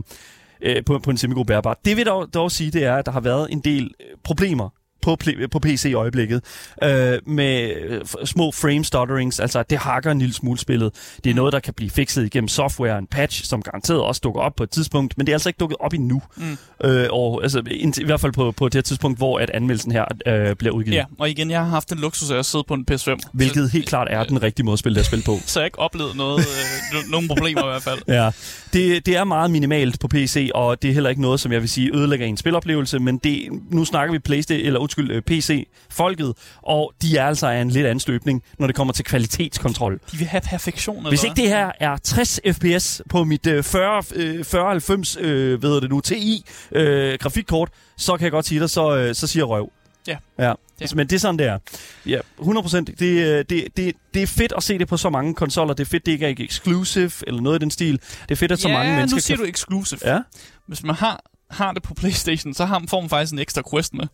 øh, 0.61 0.83
på, 0.85 0.99
på 0.99 1.11
en 1.11 1.17
semi-god 1.17 1.45
bærbar. 1.45 1.79
Det 1.85 1.97
vil 1.97 2.05
dog, 2.05 2.33
dog 2.33 2.51
sige, 2.51 2.71
det 2.71 2.83
er, 2.83 2.95
at 2.95 3.05
der 3.05 3.11
har 3.11 3.19
været 3.19 3.47
en 3.51 3.59
del 3.59 3.83
øh, 3.83 4.05
problemer 4.23 4.69
på, 5.01 5.17
på 5.51 5.59
PC 5.59 5.85
i 5.85 5.93
øjeblikket, 5.93 6.41
øh, 6.83 7.19
med 7.25 7.73
øh, 7.75 8.01
små 8.25 8.51
frame 8.51 8.83
stutterings, 8.83 9.39
altså 9.39 9.63
det 9.63 9.77
hakker 9.77 10.11
en 10.11 10.19
lille 10.19 10.33
smule 10.33 10.59
spillet. 10.59 10.91
Det 11.23 11.29
er 11.29 11.33
noget, 11.33 11.53
der 11.53 11.59
kan 11.59 11.73
blive 11.73 11.89
fikset 11.89 12.25
igennem 12.25 12.47
software, 12.47 12.97
en 12.97 13.07
patch, 13.07 13.45
som 13.45 13.61
garanteret 13.61 14.01
også 14.01 14.21
dukker 14.23 14.41
op 14.41 14.55
på 14.55 14.63
et 14.63 14.69
tidspunkt, 14.69 15.17
men 15.17 15.27
det 15.27 15.31
er 15.31 15.35
altså 15.35 15.49
ikke 15.49 15.57
dukket 15.57 15.77
op 15.79 15.93
endnu. 15.93 16.21
Mm. 16.37 16.57
Øh, 16.83 17.07
og, 17.11 17.43
altså, 17.43 17.61
I 17.97 18.03
hvert 18.05 18.21
fald 18.21 18.31
på, 18.31 18.51
på 18.51 18.65
det 18.65 18.73
her 18.75 18.81
tidspunkt, 18.81 19.17
hvor 19.17 19.39
at 19.39 19.49
anmeldelsen 19.49 19.91
her 19.91 20.05
øh, 20.25 20.55
bliver 20.55 20.73
udgivet. 20.73 20.95
Ja, 20.95 21.05
og 21.19 21.29
igen, 21.29 21.51
jeg 21.51 21.59
har 21.59 21.69
haft 21.69 21.89
den 21.89 21.99
luksus 21.99 22.31
af 22.31 22.37
at 22.37 22.45
sidde 22.45 22.63
på 22.67 22.73
en 22.73 22.85
PS5. 22.91 23.17
Hvilket 23.33 23.69
så, 23.69 23.77
helt 23.77 23.87
klart 23.87 24.07
er 24.11 24.23
den 24.23 24.43
rigtige 24.43 24.65
måde 24.65 24.73
at 24.73 24.79
spille 24.79 24.99
det 24.99 25.05
spil 25.05 25.23
på. 25.25 25.37
Så 25.45 25.59
jeg 25.59 25.67
ikke 25.67 25.79
oplevet 25.79 26.15
noget, 26.15 26.39
øh, 26.39 26.99
no- 26.99 27.11
nogen 27.11 27.27
problemer 27.27 27.61
i 27.63 27.67
hvert 27.67 27.83
fald. 27.83 27.99
Ja, 28.07 28.31
det, 28.73 29.05
det 29.05 29.17
er 29.17 29.23
meget 29.23 29.51
minimalt 29.51 29.99
på 29.99 30.07
PC, 30.07 30.49
og 30.55 30.81
det 30.81 30.89
er 30.89 30.93
heller 30.93 31.09
ikke 31.09 31.21
noget, 31.21 31.39
som 31.39 31.51
jeg 31.51 31.61
vil 31.61 31.69
sige 31.69 31.95
ødelægger 31.95 32.25
en 32.25 32.37
spiloplevelse, 32.37 32.99
men 32.99 33.17
det, 33.17 33.47
nu 33.71 33.85
snakker 33.85 34.11
vi 34.11 34.19
PlayStation, 34.19 34.65
eller 34.65 34.79
undskyld, 34.89 35.11
øh, 35.11 35.21
PC-folket, 35.21 36.33
og 36.61 36.93
de 37.01 37.17
er 37.17 37.25
altså 37.25 37.47
af 37.47 37.61
en 37.61 37.69
lidt 37.69 37.85
anden 37.85 37.99
støbning, 37.99 38.43
når 38.59 38.67
det 38.67 38.75
kommer 38.75 38.93
til 38.93 39.05
kvalitetskontrol. 39.05 39.99
De 40.11 40.17
vil 40.17 40.27
have 40.27 40.41
perfektion, 40.41 40.97
eller 40.97 41.09
Hvis 41.09 41.23
ikke 41.23 41.35
det 41.35 41.47
her 41.49 41.71
er 41.79 41.97
60 41.97 42.39
fps 42.51 43.01
på 43.09 43.23
mit 43.23 43.47
øh, 43.47 43.63
40, 43.63 44.03
øh, 44.15 44.45
4090 44.45 45.17
øh, 45.19 45.59
hvad 45.59 45.69
hedder 45.69 45.79
det 45.79 45.89
nu, 45.89 46.01
TI 46.01 46.45
øh, 46.71 47.17
grafikkort, 47.19 47.69
så 47.97 48.17
kan 48.17 48.23
jeg 48.23 48.31
godt 48.31 48.45
sige 48.45 48.59
dig, 48.59 48.69
så, 48.69 48.97
øh, 48.97 49.15
så 49.15 49.27
siger 49.27 49.45
røv. 49.45 49.71
Ja. 50.07 50.17
Ja. 50.39 50.53
Ja. 50.81 50.85
Men 50.95 51.07
det 51.07 51.15
er 51.15 51.19
sådan, 51.19 51.39
det 51.39 51.47
er. 51.47 51.57
Ja, 52.05 52.19
100%. 52.39 52.77
Det, 52.77 53.01
øh, 53.01 53.45
det, 53.49 53.67
det, 53.77 53.95
det 54.13 54.23
er 54.23 54.27
fedt 54.27 54.53
at 54.57 54.63
se 54.63 54.79
det 54.79 54.87
på 54.87 54.97
så 54.97 55.09
mange 55.09 55.33
konsoller. 55.35 55.73
Det 55.73 55.83
er 55.83 55.89
fedt, 55.89 56.05
det 56.05 56.11
ikke 56.11 56.25
er 56.25 56.35
exclusive 56.39 57.11
eller 57.27 57.41
noget 57.41 57.59
i 57.59 57.61
den 57.61 57.71
stil. 57.71 58.01
Det 58.21 58.31
er 58.31 58.35
fedt, 58.35 58.51
at 58.51 58.59
så 58.59 58.69
ja, 58.69 58.77
mange 58.77 58.95
mennesker 58.95 59.15
nu 59.15 59.21
siger 59.21 59.37
kan... 59.37 59.45
du 59.45 59.49
exclusive. 59.49 59.99
Ja? 60.05 60.19
Hvis 60.67 60.83
man 60.83 60.95
har, 60.95 61.23
har 61.49 61.71
det 61.73 61.83
på 61.83 61.93
Playstation, 61.93 62.53
så 62.53 62.65
har 62.65 62.79
man, 62.79 62.87
får 62.87 63.01
man 63.01 63.09
faktisk 63.09 63.33
en 63.33 63.39
ekstra 63.39 63.61
quest 63.71 63.93
med. 63.93 64.07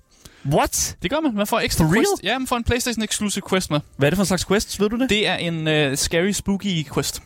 What? 0.51 0.95
Det 1.01 1.11
gør 1.11 1.19
man. 1.19 1.35
Man 1.35 1.47
får 1.47 1.59
ekstra 1.59 1.85
For 1.85 1.91
real? 1.93 2.01
quest. 2.01 2.23
Ja, 2.23 2.39
man 2.39 2.47
får 2.47 2.55
en 2.57 2.63
Playstation 2.63 3.03
exclusive 3.03 3.43
quest 3.49 3.71
med. 3.71 3.79
Hvad 3.97 4.07
er 4.07 4.09
det 4.09 4.17
for 4.17 4.23
en 4.23 4.27
slags 4.27 4.45
quest? 4.45 4.79
Ved 4.79 4.89
du 4.89 4.97
det? 4.97 5.09
Det 5.09 5.27
er 5.27 5.35
en 5.35 5.91
uh, 5.91 5.97
scary 5.97 6.31
spooky 6.31 6.85
quest. 6.93 7.21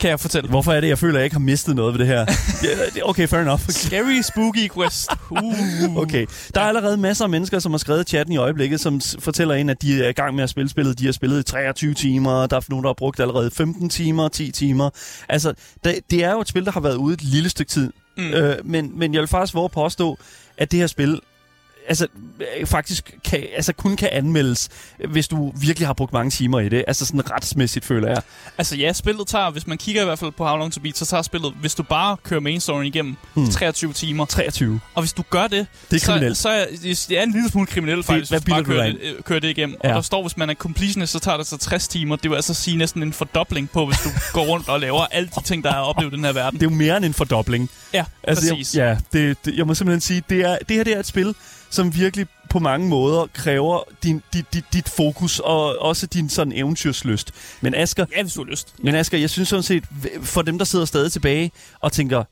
Kan 0.00 0.10
jeg 0.10 0.20
fortælle. 0.20 0.48
Hvorfor 0.50 0.72
er 0.72 0.80
det, 0.80 0.88
jeg 0.88 0.98
føler, 0.98 1.14
at 1.14 1.18
jeg 1.18 1.24
ikke 1.24 1.34
har 1.34 1.40
mistet 1.40 1.76
noget 1.76 1.94
ved 1.94 1.98
det 1.98 2.06
her? 2.06 2.24
Det- 2.94 3.02
okay, 3.04 3.28
fair 3.28 3.40
enough. 3.40 3.60
Scary 3.68 4.20
spooky 4.22 4.70
quest. 4.74 5.10
Uh. 5.30 5.96
Okay. 6.02 6.26
Der 6.54 6.60
er 6.60 6.64
allerede 6.64 6.96
masser 6.96 7.24
af 7.24 7.30
mennesker, 7.30 7.58
som 7.58 7.72
har 7.72 7.78
skrevet 7.78 8.00
i 8.00 8.04
chatten 8.10 8.32
i 8.32 8.36
øjeblikket, 8.36 8.80
som 8.80 9.00
fortæller 9.18 9.54
ind, 9.54 9.70
at 9.70 9.82
de 9.82 10.04
er 10.04 10.08
i 10.08 10.12
gang 10.12 10.34
med 10.34 10.44
at 10.44 10.50
spille 10.50 10.68
spillet. 10.70 10.98
De 10.98 11.04
har 11.04 11.12
spillet 11.12 11.40
i 11.40 11.42
23 11.42 11.94
timer, 11.94 12.46
der 12.46 12.56
er 12.56 12.60
nogen, 12.68 12.82
der 12.84 12.88
har 12.88 12.94
brugt 12.94 13.20
allerede 13.20 13.50
15 13.50 13.88
timer, 13.88 14.28
10 14.28 14.50
timer. 14.50 14.90
Altså, 15.28 15.52
det, 15.84 15.98
det 16.10 16.24
er 16.24 16.32
jo 16.32 16.40
et 16.40 16.48
spil, 16.48 16.64
der 16.64 16.72
har 16.72 16.80
været 16.80 16.96
ude 16.96 17.14
et 17.14 17.22
lille 17.22 17.48
stykke 17.48 17.70
tid. 17.70 17.92
Mm. 18.16 18.24
Øh, 18.32 18.56
men, 18.64 18.98
men 18.98 19.14
jeg 19.14 19.20
vil 19.20 19.28
faktisk 19.28 19.54
våge 19.54 19.68
påstå, 19.68 20.18
at 20.58 20.70
det 20.70 20.78
her 20.80 20.86
spil 20.86 21.20
altså, 21.88 22.06
øh, 22.60 22.66
faktisk 22.66 23.14
kan, 23.24 23.42
altså, 23.56 23.72
kun 23.72 23.96
kan 23.96 24.08
anmeldes, 24.12 24.68
hvis 25.08 25.28
du 25.28 25.52
virkelig 25.60 25.88
har 25.88 25.92
brugt 25.94 26.12
mange 26.12 26.30
timer 26.30 26.60
i 26.60 26.68
det. 26.68 26.84
Altså 26.86 27.06
sådan 27.06 27.30
retsmæssigt, 27.30 27.84
føler 27.84 28.08
jeg. 28.08 28.22
Altså 28.58 28.76
ja, 28.76 28.92
spillet 28.92 29.26
tager, 29.26 29.50
hvis 29.50 29.66
man 29.66 29.78
kigger 29.78 30.02
i 30.02 30.04
hvert 30.04 30.18
fald 30.18 30.32
på 30.32 30.46
How 30.46 30.56
Long 30.56 30.72
to 30.72 30.80
Beat, 30.80 30.98
så 30.98 31.06
tager 31.06 31.22
spillet, 31.22 31.52
hvis 31.60 31.74
du 31.74 31.82
bare 31.82 32.16
kører 32.22 32.40
main 32.40 32.60
storyen 32.60 32.86
igennem, 32.86 33.16
Hmm. 33.34 33.50
23 33.50 33.92
timer. 33.92 34.24
23. 34.24 34.80
Og 34.94 35.02
hvis 35.02 35.12
du 35.12 35.22
gør 35.30 35.46
det, 35.46 35.66
Det 35.90 36.02
er 36.02 36.06
kriminelt. 36.06 36.36
så, 36.36 36.42
så 36.42 36.48
er, 36.48 36.64
det 37.08 37.18
er 37.18 37.22
en 37.22 37.32
lille 37.32 37.48
smule 37.50 37.66
kriminelt 37.66 38.06
faktisk, 38.06 38.30
hvad 38.30 38.40
hvis 38.40 38.44
du 38.46 38.50
bare 38.50 38.64
kører 38.64 38.86
det, 38.86 38.98
øh, 39.02 39.22
kører 39.22 39.40
det 39.40 39.48
igennem. 39.48 39.76
Ja. 39.84 39.88
Og 39.88 39.94
der 39.94 40.00
står, 40.02 40.22
hvis 40.22 40.36
man 40.36 40.50
er 40.50 40.54
completionist, 40.54 41.12
så 41.12 41.18
tager 41.18 41.36
det 41.36 41.46
så 41.46 41.56
60 41.56 41.88
timer. 41.88 42.16
Det 42.16 42.30
vil 42.30 42.36
altså 42.36 42.54
sige 42.54 42.76
næsten 42.76 43.02
en 43.02 43.12
fordobling 43.12 43.70
på, 43.70 43.86
hvis 43.86 43.98
du 44.04 44.08
går 44.32 44.44
rundt 44.44 44.68
og 44.68 44.80
laver 44.80 45.06
alle 45.10 45.28
de 45.38 45.42
ting, 45.42 45.64
der 45.64 45.70
er 45.70 45.78
oplevet 45.78 46.12
i 46.12 46.16
den 46.16 46.24
her 46.24 46.32
verden. 46.32 46.60
Det 46.60 46.66
er 46.66 46.70
jo 46.70 46.76
mere 46.76 46.96
end 46.96 47.04
en 47.04 47.14
fordobling. 47.14 47.70
Ja, 47.94 48.04
Altså, 48.22 48.50
præcis. 48.52 48.74
Jeg, 48.74 48.98
ja, 49.12 49.18
det, 49.18 49.36
det, 49.44 49.54
jeg 49.56 49.66
må 49.66 49.74
simpelthen 49.74 50.00
sige, 50.00 50.22
det, 50.30 50.40
er, 50.40 50.58
det 50.68 50.76
her 50.76 50.84
det 50.84 50.94
er 50.96 51.00
et 51.00 51.06
spil, 51.06 51.34
som 51.70 51.94
virkelig 51.94 52.26
på 52.50 52.58
mange 52.58 52.88
måder 52.88 53.26
kræver 53.34 53.80
din, 54.02 54.22
dit, 54.32 54.54
dit, 54.54 54.64
dit 54.72 54.88
fokus 54.88 55.38
og 55.38 55.78
også 55.82 56.06
din 56.06 56.28
sådan 56.28 56.52
eventyrsløst. 56.52 57.32
Men 57.60 57.74
Asger, 57.74 58.06
Ja, 58.16 58.22
hvis 58.22 58.34
du 58.34 58.44
har 58.44 58.50
lyst. 58.50 58.74
men 58.82 58.94
Asger, 58.94 59.18
jeg 59.18 59.30
synes 59.30 59.48
sådan 59.48 59.62
set, 59.62 59.84
for 60.22 60.42
dem, 60.42 60.58
der 60.58 60.64
sidder 60.64 60.84
stadig 60.84 61.12
tilbage 61.12 61.50
og 61.80 61.92
tænker, 61.92 62.24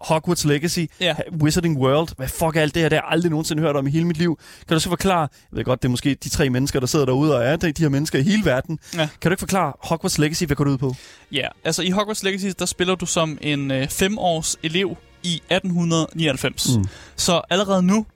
Hogwarts 0.00 0.44
Legacy, 0.44 0.78
Ja. 1.00 1.14
Wizarding 1.42 1.78
World, 1.78 2.08
hvad 2.16 2.28
fuck 2.28 2.56
er 2.56 2.60
alt 2.60 2.74
det 2.74 2.82
her, 2.82 2.88
det 2.88 2.96
har 2.98 3.02
jeg 3.06 3.12
aldrig 3.12 3.30
nogensinde 3.30 3.62
hørt 3.62 3.76
om 3.76 3.86
i 3.86 3.90
hele 3.90 4.04
mit 4.06 4.16
liv. 4.16 4.38
Kan 4.68 4.74
du 4.74 4.80
så 4.80 4.88
forklare, 4.88 5.20
jeg 5.20 5.28
ved 5.56 5.64
godt, 5.64 5.82
det 5.82 5.88
er 5.88 5.90
måske 5.90 6.14
de 6.24 6.28
tre 6.28 6.50
mennesker, 6.50 6.80
der 6.80 6.86
sidder 6.86 7.04
derude 7.06 7.36
og 7.36 7.44
er 7.44 7.56
de, 7.56 7.72
de 7.72 7.82
her 7.82 7.88
mennesker 7.88 8.18
i 8.18 8.22
hele 8.22 8.44
verden. 8.44 8.78
Ja. 8.94 8.98
Kan 9.20 9.30
du 9.30 9.30
ikke 9.30 9.40
forklare 9.40 9.72
Hogwarts 9.82 10.18
Legacy, 10.18 10.44
hvad 10.44 10.56
går 10.56 10.64
det 10.64 10.70
ud 10.70 10.78
på? 10.78 10.94
Ja, 11.32 11.48
altså 11.64 11.82
i 11.82 11.90
Hogwarts 11.90 12.22
Legacy, 12.22 12.46
der 12.58 12.66
spiller 12.66 12.94
du 12.94 13.06
som 13.06 13.38
en 13.40 13.70
øh, 13.70 13.88
femårs 13.88 14.56
elev 14.62 14.96
i 15.22 15.34
1899. 15.50 16.76
Mm. 16.76 16.84
Så 17.16 17.40
allerede 17.50 17.82
nu, 17.82 18.06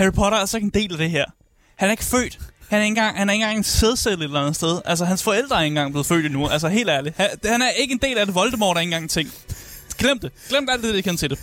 Harry 0.00 0.12
Potter 0.12 0.36
er 0.36 0.40
altså 0.40 0.56
ikke 0.56 0.64
en 0.64 0.82
del 0.82 0.92
af 0.92 0.98
det 0.98 1.10
her. 1.10 1.24
Han 1.76 1.88
er 1.88 1.90
ikke 1.90 2.04
født. 2.04 2.38
Han 2.68 2.78
er 2.78 2.82
ikke 2.82 2.88
engang, 2.88 3.18
han 3.18 3.28
er 3.28 3.32
ikke 3.32 3.42
engang 3.42 3.58
en 3.58 3.64
sædcelle 3.64 4.18
et 4.18 4.24
eller 4.24 4.40
andet 4.40 4.56
sted. 4.56 4.80
Altså, 4.84 5.04
hans 5.04 5.22
forældre 5.22 5.56
er 5.56 5.60
ikke 5.60 5.72
engang 5.72 5.92
blevet 5.92 6.06
født 6.06 6.26
endnu. 6.26 6.48
Altså, 6.48 6.68
helt 6.68 6.88
ærligt. 6.88 7.16
Han, 7.16 7.28
han 7.44 7.62
er 7.62 7.68
ikke 7.68 7.92
en 7.92 7.98
del 8.02 8.18
af 8.18 8.26
det. 8.26 8.34
Voldemort 8.34 8.76
er 8.76 8.80
ikke 8.80 8.88
engang 8.88 9.02
en 9.02 9.08
ting. 9.08 9.30
Glem 9.98 10.18
det. 10.18 10.32
Glem 10.48 10.68
alt 10.70 10.82
det, 10.82 10.94
det 10.94 11.04
kan 11.04 11.16
til 11.16 11.30
det. 11.30 11.38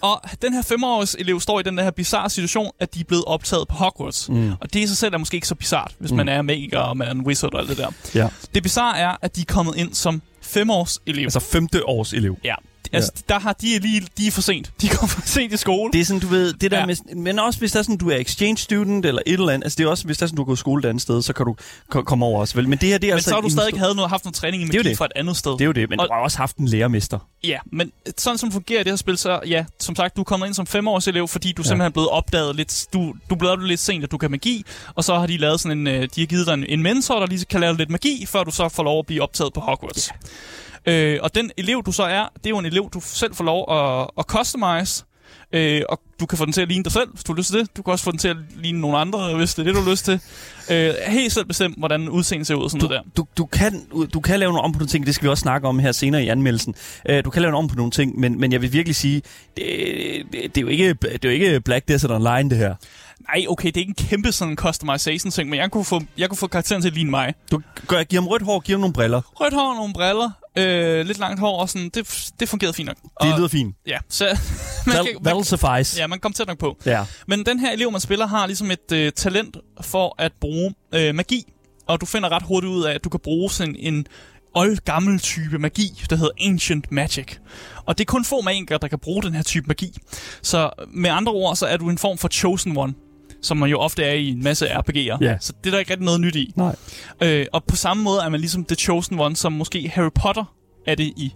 Og 0.00 0.22
den 0.42 0.52
her 0.52 0.62
femårs 0.62 1.14
elev 1.14 1.40
står 1.40 1.60
i 1.60 1.62
den 1.62 1.78
her 1.78 1.90
bizarre 1.90 2.30
situation, 2.30 2.70
at 2.80 2.94
de 2.94 3.00
er 3.00 3.04
blevet 3.04 3.24
optaget 3.26 3.68
på 3.68 3.74
Hogwarts. 3.74 4.28
Mm. 4.28 4.52
Og 4.60 4.72
det 4.72 4.80
i 4.80 4.86
sig 4.86 4.96
selv 4.96 5.14
er 5.14 5.18
måske 5.18 5.34
ikke 5.34 5.48
så 5.48 5.54
bizart, 5.54 5.94
hvis 5.98 6.10
mm. 6.10 6.16
man 6.16 6.28
er 6.28 6.42
magiker 6.42 6.78
og 6.78 6.96
man 6.96 7.08
er 7.08 7.12
en 7.12 7.20
wizard 7.20 7.54
og 7.54 7.60
alt 7.60 7.68
det 7.68 7.76
der. 7.76 7.90
Ja. 8.14 8.28
Det 8.54 8.62
bizarre 8.62 8.98
er, 8.98 9.16
at 9.22 9.36
de 9.36 9.40
er 9.40 9.44
kommet 9.44 9.76
ind 9.76 9.94
som 9.94 10.22
femårs 10.50 10.98
elev. 11.06 11.22
Altså 11.24 11.40
femte 11.40 11.88
års 11.88 12.12
elev. 12.12 12.36
Ja. 12.44 12.54
Altså, 12.92 13.12
ja. 13.16 13.34
der 13.34 13.40
har 13.40 13.52
de 13.52 13.78
lige, 13.78 14.06
de 14.18 14.26
er 14.26 14.30
for 14.30 14.40
sent. 14.42 14.72
De 14.82 14.88
kommer 14.88 15.08
for 15.08 15.20
sent 15.24 15.52
i 15.52 15.56
skole. 15.56 15.92
Det 15.92 16.00
er 16.00 16.04
sådan, 16.04 16.20
du 16.20 16.26
ved, 16.26 16.52
det 16.52 16.70
der 16.70 16.76
Ja. 16.76 16.80
ja. 16.80 16.86
med, 16.86 17.14
men 17.16 17.38
også 17.38 17.58
hvis 17.58 17.72
der 17.72 17.78
er 17.78 17.82
sådan, 17.82 17.96
du 17.96 18.10
er 18.10 18.16
exchange 18.16 18.56
student 18.56 19.06
eller 19.06 19.22
et 19.26 19.32
eller 19.32 19.48
andet, 19.50 19.64
altså 19.66 19.76
det 19.76 19.84
er 19.84 19.88
også, 19.88 20.04
hvis 20.04 20.18
der 20.18 20.22
er 20.22 20.26
sådan, 20.26 20.36
du 20.36 20.44
går 20.44 20.52
i 20.52 20.56
skole 20.56 20.80
et 20.80 20.88
andet 20.88 21.02
sted, 21.02 21.22
så 21.22 21.32
kan 21.32 21.46
du 21.46 21.56
ko- 21.90 22.02
komme 22.02 22.24
over 22.26 22.40
også, 22.40 22.54
vel? 22.54 22.68
Men 22.68 22.78
det 22.78 22.88
her, 22.88 22.98
det 22.98 23.06
er 23.06 23.10
men 23.10 23.14
altså... 23.14 23.28
så 23.28 23.34
har 23.34 23.40
du 23.42 23.50
stadig 23.50 23.78
havde 23.78 23.94
noget, 23.94 24.10
haft 24.10 24.24
noget 24.24 24.34
træning 24.34 24.62
i 24.62 24.66
magi 24.66 24.78
det. 24.88 24.98
fra 24.98 25.04
et 25.04 25.12
andet 25.16 25.36
sted. 25.36 25.52
Det 25.52 25.60
er 25.60 25.64
jo 25.64 25.72
det, 25.72 25.90
men 25.90 26.00
Og- 26.00 26.06
du 26.08 26.12
har 26.12 26.20
også 26.20 26.38
haft 26.38 26.56
en 26.56 26.68
lærermester. 26.68 27.18
Ja, 27.44 27.58
men 27.72 27.92
sådan 28.18 28.38
som 28.38 28.52
fungerer 28.52 28.82
det 28.82 28.92
her 28.92 28.96
spil, 28.96 29.18
så 29.18 29.40
ja, 29.46 29.64
som 29.80 29.96
sagt, 29.96 30.16
du 30.16 30.20
er 30.20 30.24
kommet 30.24 30.46
ind 30.46 30.54
som 30.54 30.66
femårs 30.66 31.08
elev, 31.08 31.28
fordi 31.28 31.52
du 31.52 31.62
ja. 31.62 31.68
simpelthen 31.68 31.86
er 31.86 31.92
blevet 31.92 32.08
opdaget 32.08 32.56
lidt, 32.56 32.86
du, 32.92 33.14
du 33.30 33.34
blev 33.34 33.50
opdaget 33.50 33.68
lidt 33.68 33.80
sent, 33.80 34.04
at 34.04 34.10
du 34.10 34.18
kan 34.18 34.30
magi, 34.30 34.64
og 34.94 35.04
så 35.04 35.18
har 35.18 35.26
de 35.26 35.36
lavet 35.36 35.60
sådan 35.60 35.78
en, 35.78 35.86
øh, 35.86 36.08
de 36.14 36.20
har 36.20 36.26
givet 36.26 36.46
dig 36.46 36.54
en, 36.54 36.64
en 36.68 36.82
mentor, 36.82 37.18
der 37.20 37.26
lige 37.26 37.44
kan 37.44 37.60
lære 37.60 37.76
lidt 37.76 37.90
magi, 37.90 38.26
før 38.26 38.44
du 38.44 38.50
så 38.50 38.68
får 38.68 38.82
lov 38.82 38.98
at 38.98 39.06
blive 39.06 39.22
optaget 39.22 39.52
på 39.52 39.60
Hogwarts. 39.60 40.10
Øh, 40.86 41.18
og 41.22 41.34
den 41.34 41.50
elev, 41.56 41.82
du 41.86 41.92
så 41.92 42.02
er, 42.02 42.28
det 42.36 42.46
er 42.46 42.50
jo 42.50 42.58
en 42.58 42.66
elev, 42.66 42.90
du 42.94 43.00
selv 43.00 43.34
får 43.34 43.44
lov 43.44 43.72
at, 43.72 44.10
at 44.18 44.24
customize, 44.24 45.04
øh, 45.52 45.82
og 45.88 46.00
du 46.20 46.26
kan 46.26 46.38
få 46.38 46.44
den 46.44 46.52
til 46.52 46.60
at 46.60 46.68
ligne 46.68 46.84
dig 46.84 46.92
selv, 46.92 47.10
hvis 47.12 47.24
du 47.24 47.32
har 47.32 47.36
lyst 47.36 47.50
til 47.50 47.60
det. 47.60 47.76
Du 47.76 47.82
kan 47.82 47.92
også 47.92 48.04
få 48.04 48.10
den 48.10 48.18
til 48.18 48.28
at 48.28 48.36
ligne 48.56 48.80
nogle 48.80 48.98
andre, 48.98 49.36
hvis 49.36 49.54
det 49.54 49.62
er 49.62 49.64
det, 49.64 49.74
du 49.74 49.80
har 49.80 49.90
lyst 49.90 50.04
til. 50.04 50.20
Øh, 50.70 50.94
helt 51.06 51.32
selv 51.32 51.46
bestemt, 51.46 51.78
hvordan 51.78 52.08
udseendet 52.08 52.46
ser 52.46 52.54
ud 52.54 52.62
og 52.62 52.70
sådan 52.70 52.88
noget 52.88 53.04
der. 53.04 53.10
Du, 53.16 53.26
du, 53.38 53.46
kan, 53.46 53.86
du 54.14 54.20
kan 54.20 54.38
lave 54.38 54.52
nogle 54.52 54.64
om 54.64 54.72
på 54.72 54.78
nogle 54.78 54.88
ting, 54.88 55.06
det 55.06 55.14
skal 55.14 55.24
vi 55.24 55.30
også 55.30 55.42
snakke 55.42 55.68
om 55.68 55.78
her 55.78 55.92
senere 55.92 56.24
i 56.24 56.28
anmeldelsen. 56.28 56.74
Uh, 57.10 57.14
du 57.24 57.30
kan 57.30 57.42
lave 57.42 57.52
nogle 57.52 57.64
om 57.64 57.68
på 57.68 57.76
nogle 57.76 57.90
ting, 57.90 58.20
men, 58.20 58.40
men 58.40 58.52
jeg 58.52 58.62
vil 58.62 58.72
virkelig 58.72 58.96
sige, 58.96 59.22
det, 59.56 59.66
det, 60.32 60.56
er 60.56 60.60
jo 60.60 60.68
ikke, 60.68 60.88
det 60.92 61.24
er 61.24 61.28
jo 61.28 61.30
ikke 61.30 61.60
Black 61.60 61.88
Desert 61.88 62.10
Online, 62.10 62.50
det 62.50 62.58
her. 62.58 62.74
Nej, 63.34 63.46
okay, 63.48 63.66
det 63.66 63.76
er 63.76 63.80
ikke 63.80 63.94
en 63.98 64.08
kæmpe 64.08 64.32
sådan 64.32 64.56
customization 64.56 65.30
ting, 65.30 65.50
men 65.50 65.58
jeg 65.58 65.70
kunne 65.70 65.84
få, 65.84 66.02
jeg 66.18 66.28
kunne 66.28 66.38
få 66.38 66.46
karakteren 66.46 66.82
til 66.82 66.88
at 66.88 66.94
ligne 66.94 67.10
mig. 67.10 67.34
Du 67.50 67.60
gør, 67.86 68.02
giver 68.02 68.22
ham 68.22 68.28
rødt 68.28 68.42
hår, 68.42 68.60
giver 68.60 68.76
ham 68.76 68.80
nogle 68.80 68.92
briller. 68.92 69.20
Rødt 69.40 69.54
hår, 69.54 69.74
nogle 69.74 69.92
briller, 69.92 70.30
øh, 70.60 71.06
lidt 71.06 71.18
langt 71.18 71.40
hår 71.40 71.60
og 71.60 71.68
sådan, 71.68 71.88
det, 71.88 72.30
det 72.40 72.48
fungerede 72.48 72.74
fint 72.74 72.86
nok. 72.86 72.96
Det 72.96 73.32
og, 73.32 73.38
lyder 73.38 73.48
fint. 73.48 73.76
Ja, 73.86 73.98
så 74.08 74.24
man 74.86 74.96
That'll, 74.96 75.04
kan, 75.04 75.16
man, 75.22 75.34
that'll 75.34 75.44
suffice. 75.44 76.00
ja, 76.00 76.06
man 76.06 76.20
kom 76.20 76.32
tæt 76.32 76.46
nok 76.46 76.58
på. 76.58 76.76
Ja. 76.86 77.04
Men 77.26 77.46
den 77.46 77.58
her 77.58 77.72
elev, 77.72 77.92
man 77.92 78.00
spiller, 78.00 78.26
har 78.26 78.46
ligesom 78.46 78.70
et 78.70 78.92
øh, 78.92 79.12
talent 79.12 79.56
for 79.80 80.14
at 80.18 80.32
bruge 80.40 80.74
øh, 80.94 81.14
magi. 81.14 81.52
Og 81.86 82.00
du 82.00 82.06
finder 82.06 82.28
ret 82.28 82.42
hurtigt 82.42 82.70
ud 82.70 82.84
af, 82.84 82.94
at 82.94 83.04
du 83.04 83.08
kan 83.08 83.20
bruge 83.20 83.50
sådan 83.50 83.76
en 83.78 84.06
oldgammel 84.54 85.18
type 85.18 85.58
magi, 85.58 86.02
der 86.10 86.16
hedder 86.16 86.32
Ancient 86.46 86.92
Magic. 86.92 87.36
Og 87.86 87.98
det 87.98 88.04
er 88.04 88.06
kun 88.06 88.24
få 88.24 88.40
magikere, 88.40 88.78
der 88.82 88.88
kan 88.88 88.98
bruge 88.98 89.22
den 89.22 89.34
her 89.34 89.42
type 89.42 89.66
magi. 89.66 89.98
Så 90.42 90.70
med 90.88 91.10
andre 91.10 91.32
ord, 91.32 91.56
så 91.56 91.66
er 91.66 91.76
du 91.76 91.90
en 91.90 91.98
form 91.98 92.18
for 92.18 92.28
Chosen 92.28 92.76
One, 92.76 92.94
som 93.42 93.56
man 93.56 93.70
jo 93.70 93.78
ofte 93.78 94.02
er 94.04 94.12
i 94.12 94.28
en 94.28 94.42
masse 94.44 94.66
RPG'er. 94.66 95.18
Ja. 95.20 95.36
Så 95.40 95.52
det 95.64 95.66
er 95.66 95.70
der 95.70 95.78
ikke 95.78 95.90
rigtig 95.90 96.04
noget 96.04 96.20
nyt 96.20 96.36
i. 96.36 96.52
Nej. 96.56 96.76
Øh, 97.22 97.46
og 97.52 97.64
på 97.64 97.76
samme 97.76 98.02
måde 98.02 98.20
er 98.24 98.28
man 98.28 98.40
ligesom 98.40 98.64
The 98.64 98.76
Chosen 98.76 99.20
One, 99.20 99.36
som 99.36 99.52
måske 99.52 99.88
Harry 99.94 100.10
Potter 100.14 100.44
er 100.86 100.94
det 100.94 101.04
i, 101.04 101.32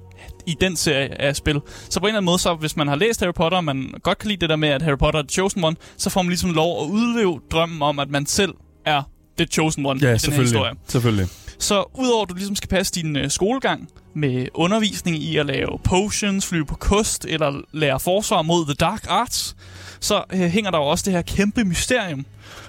i 0.47 0.57
den 0.61 0.77
serie 0.77 1.21
af 1.21 1.37
spil. 1.37 1.61
Så 1.91 2.01
på 2.01 2.07
en 2.07 2.09
eller 2.09 2.17
anden 2.19 2.25
måde, 2.27 2.39
så 2.39 2.55
hvis 2.55 2.77
man 2.77 2.89
har 2.89 2.97
læst 2.97 3.21
Harry 3.21 3.33
Potter, 3.35 3.59
og 3.59 3.65
man 3.65 3.95
godt 4.03 4.19
kan 4.19 4.29
lide 4.29 4.41
det 4.41 4.49
der 4.49 4.57
med, 4.57 4.69
at 4.69 4.83
Harry 4.83 4.99
Potter 4.99 5.19
er 5.21 5.23
The 5.23 5.33
Chosen 5.33 5.65
One, 5.65 5.77
så 5.97 6.11
får 6.11 6.23
man 6.23 6.29
ligesom 6.29 6.51
lov 6.51 6.85
at 6.85 6.91
udleve 6.91 7.41
drømmen 7.53 7.83
om, 7.83 7.99
at 7.99 8.11
man 8.11 8.27
selv 8.27 8.55
er 8.87 9.03
The 9.39 9.47
Chosen 9.47 9.87
One 9.87 10.01
i 10.01 10.05
Ja, 10.05 10.15
den 10.17 10.33
her 10.33 10.41
historie. 10.43 10.73
selvfølgelig. 10.89 11.27
Så 11.59 11.85
udover 11.99 12.23
at 12.23 12.29
du 12.31 12.35
ligesom 12.35 12.57
skal 12.57 12.69
passe 12.69 12.93
din 12.95 13.17
øh, 13.17 13.31
skolegang 13.31 13.89
med 14.17 14.47
undervisning 14.55 15.17
i 15.17 15.37
at 15.37 15.47
lave 15.47 15.69
potions, 15.85 16.47
flyve 16.47 16.67
på 16.67 16.75
kost 16.75 17.25
eller 17.29 17.61
lære 17.73 18.01
forsvar 18.01 18.43
mod 18.43 18.65
The 18.67 18.75
Dark 18.75 19.05
Arts, 19.09 19.57
så 20.05 20.25
øh, 20.33 20.41
hænger 20.41 20.71
der 20.71 20.79
jo 20.79 20.85
også 20.85 21.03
det 21.05 21.13
her 21.13 21.23
kæmpe 21.23 21.65
mysterium, 21.65 22.27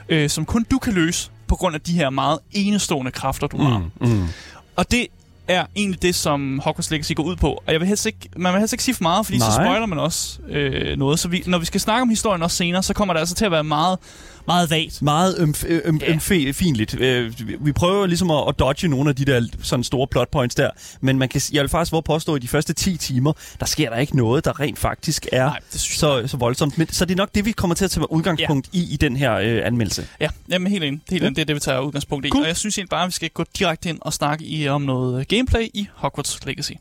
øh, 0.09 0.29
som 0.29 0.45
kun 0.45 0.65
du 0.71 0.77
kan 0.79 0.93
løse 0.93 1.29
på 1.47 1.55
grund 1.55 1.75
af 1.75 1.81
de 1.81 1.93
her 1.93 2.09
meget 2.09 2.39
enestående 2.51 3.11
kræfter, 3.11 3.47
du 3.47 3.57
har. 3.57 3.77
Mm, 3.77 4.07
mm. 4.07 4.27
Og 4.75 4.91
det 4.91 5.07
er 5.47 5.65
egentlig 5.75 6.01
det, 6.01 6.15
som 6.15 6.59
Hogwarts 6.59 6.91
Legacy 6.91 7.11
går 7.15 7.23
ud 7.23 7.35
på. 7.35 7.63
Og 7.67 7.73
jeg 7.73 7.79
vil 7.79 7.87
helst 7.87 8.05
ikke, 8.05 8.29
man 8.37 8.53
vil 8.53 8.59
helst 8.59 8.73
ikke 8.73 8.83
sige 8.83 8.95
for 8.95 9.03
meget, 9.03 9.25
fordi 9.25 9.37
Nej. 9.37 9.49
så 9.49 9.55
spoiler 9.55 9.85
man 9.85 9.99
også 9.99 10.39
øh, 10.47 10.97
noget. 10.97 11.19
Så 11.19 11.27
vi, 11.27 11.43
når 11.47 11.57
vi 11.57 11.65
skal 11.65 11.81
snakke 11.81 12.01
om 12.01 12.09
historien 12.09 12.43
også 12.43 12.57
senere, 12.57 12.83
så 12.83 12.93
kommer 12.93 13.13
det 13.13 13.19
altså 13.19 13.35
til 13.35 13.45
at 13.45 13.51
være 13.51 13.63
meget, 13.63 13.99
meget 14.47 14.69
vagt. 14.69 15.01
Meget 15.01 15.35
øm, 15.39 15.53
øm, 15.67 15.97
Ja. 15.97 16.11
øm, 16.11 16.19
fe, 16.19 16.53
finligt. 16.53 16.99
Øh, 16.99 17.33
vi- 17.65 17.71
prøver 17.71 18.05
ligesom 18.05 18.31
at, 18.31 18.43
at 18.47 18.59
dodge 18.59 18.87
nogle 18.87 19.09
af 19.09 19.15
de 19.15 19.25
der 19.25 19.47
sådan 19.63 19.83
store 19.83 20.07
plot 20.07 20.29
points 20.31 20.55
der, 20.55 20.69
men 21.01 21.19
man 21.19 21.29
kan, 21.29 21.41
jeg 21.53 21.61
vil 21.61 21.69
faktisk 21.69 21.93
at 21.93 22.03
påstå, 22.03 22.35
at 22.35 22.41
i 22.41 22.43
de 22.43 22.47
første 22.47 22.73
10 22.73 22.97
timer, 22.97 23.33
der 23.59 23.65
sker 23.65 23.89
der 23.89 23.97
ikke 23.97 24.17
noget, 24.17 24.45
der 24.45 24.59
rent 24.59 24.79
faktisk 24.79 25.27
er 25.31 25.45
Nej, 25.45 25.59
så, 25.69 26.23
så 26.27 26.37
voldsomt. 26.37 26.77
Men, 26.77 26.87
så 26.89 27.05
det 27.05 27.11
er 27.13 27.17
nok 27.17 27.29
det, 27.35 27.45
vi 27.45 27.51
kommer 27.51 27.75
til 27.75 27.85
at 27.85 27.91
tage 27.91 28.11
udgangspunkt 28.11 28.69
ja. 28.73 28.79
i 28.79 28.93
i 28.93 28.97
den 28.97 29.17
her 29.17 29.33
øh, 29.35 29.61
anmeldelse. 29.65 30.07
Ja, 30.21 30.29
jamen 30.49 30.71
helt 30.71 30.83
enig. 30.83 30.99
Helt 31.09 31.21
Ja. 31.21 31.27
enig. 31.27 31.35
Det 31.35 31.41
er 31.41 31.45
det, 31.45 31.55
vi 31.55 31.59
tager 31.59 31.79
udgangspunkt 31.79 32.25
i. 32.25 32.29
Cool. 32.29 32.41
Og 32.43 32.47
jeg 32.47 32.57
synes 32.57 32.77
egentlig 32.77 32.89
bare, 32.89 33.03
at 33.03 33.07
vi 33.07 33.11
skal 33.13 33.29
gå 33.29 33.45
direkte 33.59 33.89
ind 33.89 33.97
og 34.01 34.13
snakke 34.13 34.45
i, 34.45 34.67
om 34.67 34.81
noget 34.81 35.19
øh, 35.19 35.25
gameplay 35.29 35.67
i 35.73 35.87
Hogwarts 35.93 36.45
Legacy. 36.45 36.71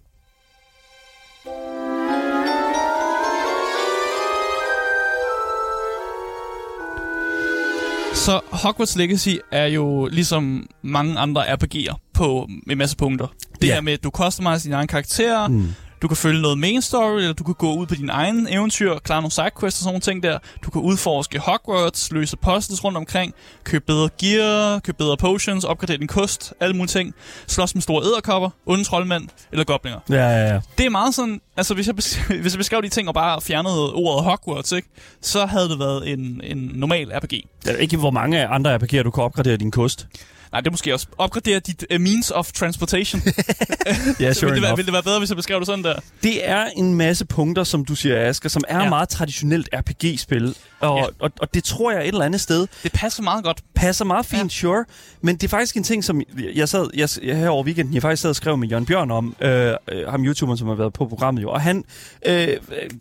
Så 8.15 8.41
Hogwarts 8.53 8.97
Legacy 8.97 9.29
er 9.53 9.67
jo 9.67 10.07
ligesom 10.07 10.67
mange 10.83 11.19
andre 11.19 11.43
RPG'er 11.55 11.95
på 12.15 12.49
en 12.71 12.79
masse 12.79 12.97
punkter. 12.97 13.27
Det 13.61 13.69
Ja. 13.69 13.75
her 13.75 13.81
med, 13.81 13.93
at 13.93 14.05
du 14.05 14.11
customiser 14.11 14.63
dine 14.63 14.75
egne 14.75 14.89
karakterer, 14.89 15.49
Mm. 15.49 15.69
Du 16.05 16.09
kan 16.09 16.17
følge 16.17 16.43
noget 16.43 16.59
main 16.59 16.83
story, 16.83 17.19
eller 17.19 17.33
du 17.33 17.45
kan 17.45 17.55
gå 17.55 17.75
ud 17.75 17.87
på 17.87 17.95
din 17.95 18.11
egen 18.11 18.49
eventyr, 18.51 18.99
klare 18.99 19.21
nogle 19.21 19.33
sidequests 19.33 19.81
og 19.81 19.85
sådan 19.85 19.93
nogle 19.93 20.01
ting 20.01 20.23
der. 20.23 20.39
Du 20.65 20.71
kan 20.71 20.83
udforske 20.83 21.39
Hogwarts, 21.39 22.13
løse 22.13 22.37
puzzles 22.37 22.85
rundt 22.85 22.99
omkring, 22.99 23.35
købe 23.65 23.85
bedre 23.87 24.09
gear, 24.21 24.79
købe 24.79 24.99
bedre 24.99 25.17
potions, 25.17 25.65
opgradere 25.65 25.97
din 25.97 26.07
kost, 26.07 26.53
alle 26.61 26.77
mulige 26.77 26.89
ting. 26.89 27.15
Slås 27.47 27.75
med 27.75 27.83
store 27.83 28.05
æderkopper, 28.05 28.51
onde 28.67 28.85
troldmænd 28.85 29.29
eller 29.53 29.65
goblinger. 29.65 30.01
Ja, 30.11 30.15
ja, 30.15 30.53
ja. 30.53 30.61
Det 30.79 30.87
er 30.87 30.91
meget 30.91 31.15
sådan, 31.15 31.41
altså 31.57 31.75
hvis 31.75 31.87
jeg, 31.87 31.97
beskrev, 31.97 32.39
hvis 32.43 32.53
jeg 32.53 32.59
beskrev 32.59 32.83
de 32.83 32.89
ting 32.89 33.09
og 33.09 33.15
bare 33.15 33.41
fjernede 33.41 33.93
ordet 33.93 34.25
Hogwarts, 34.25 34.73
ikke, 34.73 34.89
så 35.21 35.47
havde 35.47 35.69
det 35.69 35.79
været 35.79 36.13
en, 36.13 36.41
en 36.45 36.71
normal 36.75 37.13
RPG. 37.15 37.33
Jeg 37.67 37.73
ved 37.73 37.81
ikke, 37.81 37.97
hvor 37.97 38.11
mange 38.11 38.47
andre 38.47 38.77
RPG'er, 38.77 39.03
du 39.03 39.11
kan 39.11 39.25
opgradere 39.25 39.57
din 39.57 39.71
kost. 39.71 40.07
Nej, 40.55 40.61
det 40.61 40.67
er 40.67 40.71
måske 40.71 40.95
også 40.95 41.07
opgradere 41.19 41.59
dit 41.61 41.85
uh, 41.95 42.01
means 42.01 42.31
of 42.31 42.53
transportation. 42.53 43.21
Ja, 44.21 44.33
vil, 44.41 44.55
det 44.55 44.63
være, 44.63 44.77
vil 44.77 44.85
det 44.85 44.93
være 44.93 45.03
bedre, 45.03 45.19
hvis 45.19 45.29
jeg 45.31 45.37
beskrev 45.37 45.59
det 45.59 45.67
sådan 45.67 45.85
der? 45.85 45.95
Det 46.23 46.49
er 46.49 46.65
en 46.77 46.95
masse 46.95 47.25
punkter, 47.25 47.65
som 47.65 47.85
du 47.85 47.95
siger, 47.95 48.29
Asger, 48.29 48.49
som 48.49 48.63
er 48.69 48.83
Ja. 48.83 48.89
meget 48.89 49.09
traditionelt 49.09 49.69
RPG-spil. 49.75 50.57
Og, 50.81 50.99
Ja. 50.99 51.05
og, 51.19 51.31
og 51.41 51.55
det 51.55 51.65
tror 51.65 51.91
jeg 51.93 52.01
et 52.03 52.09
eller 52.09 52.25
andet 52.25 52.41
sted 52.41 52.67
Det 52.83 52.93
passer 52.93 53.23
meget 53.23 53.45
godt. 53.45 53.61
passer 53.75 54.05
meget 54.05 54.27
fint, 54.27 54.39
Ja. 54.39 54.43
ja. 54.45 54.49
sure. 54.49 54.85
Men 55.23 55.37
det 55.37 55.45
er 55.45 55.49
faktisk 55.49 55.77
en 55.77 55.83
ting, 55.85 56.05
som 56.05 56.23
jeg 56.55 56.69
sad 56.69 56.87
jeg, 56.95 57.09
jeg, 57.23 57.37
her 57.37 57.49
over 57.49 57.65
weekenden, 57.65 57.95
jeg 57.95 58.03
faktisk 58.03 58.23
sad 58.23 58.31
og 58.31 58.37
skrev 58.37 58.57
med 58.59 58.69
Jørgen 58.69 58.87
Bjørn 58.87 59.11
om, 59.11 59.37
øh, 59.41 59.73
øh, 59.93 60.09
ham 60.09 60.25
YouTuberen, 60.25 60.59
som 60.59 60.69
har 60.69 60.75
været 60.75 60.93
på 60.93 61.07
programmet 61.07 61.43
jo. 61.43 61.51
Og 61.51 61.61
han, 61.61 61.85
øh, 62.27 62.49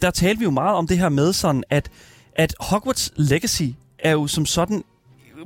der 0.02 0.12
talte 0.12 0.40
vi 0.40 0.44
jo 0.44 0.52
meget 0.52 0.76
om 0.76 0.88
det 0.88 0.98
her 0.98 1.10
med 1.10 1.34
sådan, 1.34 1.64
at, 1.70 1.90
at 2.36 2.56
Hogwarts 2.60 3.12
Legacy 3.16 3.64
er 4.00 4.12
jo 4.12 4.28
som 4.28 4.46
sådan 4.46 4.84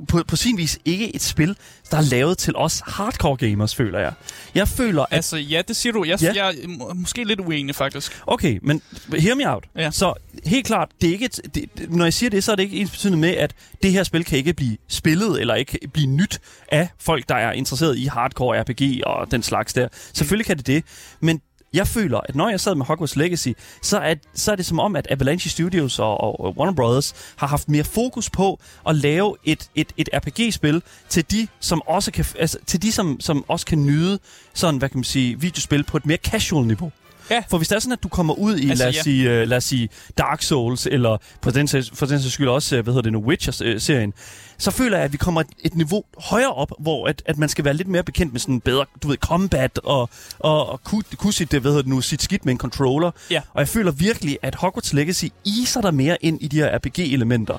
på, 0.08 0.22
på 0.28 0.36
sin 0.36 0.56
vis 0.56 0.78
ikke 0.84 1.16
et 1.16 1.22
spil, 1.22 1.56
der 1.90 1.96
er 1.96 2.02
lavet 2.02 2.38
til 2.38 2.56
os 2.56 2.82
hardcore 2.86 3.36
gamers, 3.36 3.74
føler 3.74 3.98
jeg. 3.98 4.12
Jeg 4.54 4.68
føler, 4.68 5.02
at 5.02 5.08
Altså, 5.10 5.36
ja, 5.36 5.62
det 5.68 5.76
siger 5.76 5.92
du. 5.92 6.04
Jeg, 6.04 6.22
Ja. 6.22 6.32
jeg 6.34 6.48
er 6.64 6.68
må- 6.68 6.92
måske 6.94 7.24
lidt 7.24 7.40
uenig, 7.40 7.74
faktisk. 7.74 8.20
Okay, 8.26 8.58
men 8.62 8.82
hear 9.18 9.34
me 9.34 9.50
out. 9.54 9.64
Ja. 9.76 9.90
Så 9.90 10.12
helt 10.44 10.66
klart, 10.66 10.88
det 11.00 11.08
er 11.08 11.12
ikke 11.12 11.24
et, 11.24 11.40
det- 11.54 11.90
når 11.90 12.04
jeg 12.04 12.14
siger 12.14 12.30
det, 12.30 12.44
så 12.44 12.52
er 12.52 12.56
det 12.56 12.62
ikke 12.62 12.76
ens 12.76 12.90
betydende 12.90 13.18
med, 13.18 13.30
at 13.30 13.54
det 13.82 13.92
her 13.92 14.02
spil 14.04 14.24
kan 14.24 14.38
ikke 14.38 14.52
blive 14.52 14.76
spillet, 14.88 15.40
eller 15.40 15.54
ikke 15.54 15.78
blive 15.92 16.06
nyt 16.06 16.40
af 16.72 16.88
folk, 16.98 17.28
der 17.28 17.34
er 17.34 17.52
interesseret 17.52 17.98
i 17.98 18.04
hardcore 18.04 18.60
RPG 18.62 19.00
og 19.06 19.30
den 19.30 19.42
slags 19.42 19.72
der. 19.72 19.88
Selvfølgelig 20.12 20.46
kan 20.46 20.56
det 20.58 20.66
det, 20.66 20.84
men 21.20 21.40
jeg 21.74 21.86
føler, 21.86 22.20
at 22.28 22.34
når 22.34 22.48
jeg 22.48 22.60
sad 22.60 22.74
med 22.74 22.86
Hogwarts 22.86 23.16
Legacy, 23.16 23.48
så 23.82 23.98
er, 23.98 24.14
så 24.34 24.52
er 24.52 24.56
det 24.56 24.66
som 24.66 24.80
om, 24.80 24.96
at 24.96 25.06
Avalanche 25.10 25.50
Studios 25.50 25.98
og, 25.98 26.20
og, 26.20 26.56
Warner 26.56 26.72
Brothers 26.72 27.14
har 27.36 27.46
haft 27.46 27.68
mere 27.68 27.84
fokus 27.84 28.30
på 28.30 28.60
at 28.88 28.96
lave 28.96 29.36
et, 29.44 29.70
et, 29.74 29.92
et 29.96 30.08
RPG-spil 30.14 30.82
til 31.08 31.30
de, 31.30 31.48
som 31.60 31.82
også 31.86 32.12
kan, 32.12 32.24
altså, 32.38 32.58
til 32.66 32.82
de, 32.82 32.92
som, 32.92 33.20
som 33.20 33.44
også 33.48 33.66
kan 33.66 33.86
nyde 33.86 34.18
sådan, 34.54 34.78
hvad 34.78 34.88
kan 34.88 34.98
man 34.98 35.04
sige, 35.04 35.40
videospil 35.40 35.84
på 35.84 35.96
et 35.96 36.06
mere 36.06 36.18
casual 36.18 36.66
niveau. 36.66 36.92
Ja. 37.30 37.42
For 37.50 37.56
hvis 37.58 37.68
det 37.68 37.76
er 37.76 37.80
sådan, 37.80 37.92
at 37.92 38.02
du 38.02 38.08
kommer 38.08 38.34
ud 38.34 38.56
i, 38.56 38.68
Altså, 38.70 38.84
lad, 38.84 38.88
os 38.88 38.96
ja. 38.96 39.02
sige, 39.02 39.42
uh, 39.42 39.48
lad 39.48 39.56
os 39.56 39.64
sige 39.64 39.88
Dark 40.18 40.42
Souls, 40.42 40.86
eller 40.86 41.16
på 41.40 41.50
den, 41.50 41.68
sags- 41.68 41.90
for 41.94 42.06
den 42.06 42.20
sags 42.20 42.34
skyld 42.34 42.48
også, 42.48 42.76
øh, 42.76 42.82
hvad 42.84 42.92
hedder 42.94 43.02
det 43.02 43.12
nu, 43.12 43.18
Witcher-serien, 43.18 44.12
så 44.58 44.70
føler 44.70 44.96
jeg, 44.96 45.04
at 45.04 45.12
vi 45.12 45.16
kommer 45.16 45.40
et, 45.40 45.46
et 45.64 45.74
niveau 45.74 46.04
højere 46.18 46.52
op, 46.54 46.72
hvor 46.78 47.06
at, 47.06 47.22
at 47.26 47.38
man 47.38 47.48
skal 47.48 47.64
være 47.64 47.74
lidt 47.74 47.88
mere 47.88 48.02
bekendt 48.02 48.32
med 48.32 48.40
sådan 48.40 48.60
bedre, 48.60 48.84
du 49.02 49.08
ved, 49.08 49.16
combat, 49.16 49.78
og, 49.84 50.10
og, 50.38 50.68
og 50.68 50.80
kunne, 50.84 51.02
kunne 51.16 51.32
sit, 51.32 51.52
det, 51.52 51.60
hvad 51.60 51.70
hedder 51.70 51.82
det 51.82 51.90
nu, 51.90 52.00
sit 52.00 52.22
skidt 52.22 52.44
med 52.44 52.52
en 52.52 52.58
controller. 52.58 53.10
Ja. 53.30 53.40
Og 53.54 53.60
jeg 53.60 53.68
føler 53.68 53.90
virkelig, 53.92 54.38
at 54.42 54.54
Hogwarts 54.54 54.92
Legacy 54.92 55.24
iser 55.44 55.80
der 55.80 55.90
mere 55.90 56.16
ind 56.20 56.42
i 56.42 56.48
de 56.48 56.56
her 56.56 56.78
RPG-elementer, 56.78 57.58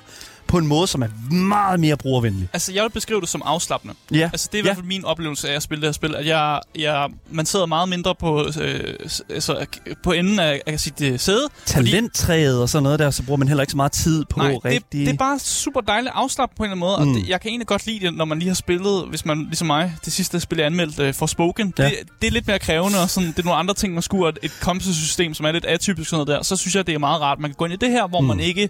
på 0.50 0.58
en 0.58 0.68
måde, 0.68 0.88
som 0.88 1.02
er 1.02 1.34
meget 1.34 1.80
mere 1.80 1.98
brugervenlig. 1.98 2.50
Altså, 2.54 2.74
jeg 2.74 2.84
vil 2.84 2.90
beskrive 2.90 3.22
det 3.22 3.30
som 3.30 3.42
afslappende. 3.46 3.94
Ja. 4.12 4.30
Altså, 4.34 4.50
det 4.52 4.58
er 4.58 4.60
i 4.60 4.62
hvert 4.62 4.76
fald 4.76 4.86
min 4.86 5.06
oplevelse 5.06 5.50
af 5.50 5.56
at 5.56 5.64
spille 5.64 5.82
det 5.82 5.88
her 5.88 5.92
spil, 5.92 6.16
at 6.16 6.26
jeg, 6.26 6.60
jeg, 6.80 7.10
man 7.32 7.46
sidder 7.46 7.66
meget 7.66 7.90
mindre 7.90 8.16
på, 8.16 8.46
øh, 8.62 8.94
altså, 9.30 9.66
på 10.04 10.12
enden 10.12 10.40
af, 10.40 10.62
af 10.68 10.80
sit 10.80 11.02
øh, 11.02 11.20
sæde. 11.20 11.48
Talenttræet 11.66 12.62
og 12.62 12.70
sådan 12.70 12.84
noget 12.84 13.00
der, 13.00 13.12
så 13.12 13.24
bruger 13.24 13.38
man 13.38 13.48
heller 13.48 13.62
ikke 13.62 13.72
så 13.72 13.78
meget 13.78 13.92
tid 13.92 14.26
på 14.26 14.40
Nej, 14.40 14.52
det, 14.52 14.66
rigtig... 14.66 15.06
det 15.06 15.10
er 15.10 15.18
bare 15.18 15.40
super 15.40 15.82
dejligt 15.82 16.12
afslappet 16.16 16.58
på 16.58 16.64
en 16.64 16.72
eller 16.72 16.88
anden 16.88 17.04
måde, 17.04 17.12
mm. 17.12 17.16
og 17.16 17.22
det, 17.22 17.30
jeg 17.30 17.42
kan 17.42 17.50
egentlig 17.50 17.68
godt 17.68 17.86
lide 17.86 18.06
det, 18.06 18.14
når 18.14 18.26
man 18.26 18.40
lige 18.40 18.50
har 18.50 18.56
spillet, 18.56 19.06
hvis 19.10 19.26
man 19.26 19.44
ligesom 19.44 19.68
mig, 19.68 19.96
det 20.06 20.14
sidste 20.14 20.40
spil, 20.40 20.58
jeg 20.58 20.66
anmeldte 20.66 21.08
uh, 21.08 21.14
for 21.14 21.26
Spoken, 21.26 21.74
Ja. 21.80 21.84
det, 21.84 21.94
det 22.22 22.28
er 22.28 22.32
lidt 22.32 22.48
mere 22.48 22.60
krævende, 22.60 23.02
og 23.02 23.10
sådan, 23.10 23.30
det 23.30 23.40
er 23.40 23.44
nogle 23.44 23.60
andre 23.60 23.74
ting, 23.74 23.94
man 23.94 24.04
skulle, 24.04 24.34
et 24.44 24.52
composite-system, 24.60 25.34
som 25.34 25.46
er 25.46 25.52
lidt 25.52 25.66
atypisk 25.66 26.10
sådan 26.10 26.26
noget 26.26 26.38
der, 26.38 26.44
så 26.44 26.56
synes 26.56 26.76
jeg, 26.76 26.88
det 26.88 26.96
er 26.96 27.00
meget 27.00 27.22
rart. 27.22 27.40
Man 27.40 27.50
kan 27.50 27.56
gå 27.56 27.66
ind 27.66 27.74
i 27.74 27.78
det 27.78 27.92
her, 27.92 28.08
hvor 28.08 28.22
mm. 28.22 28.28
man 28.28 28.40
ikke 28.40 28.70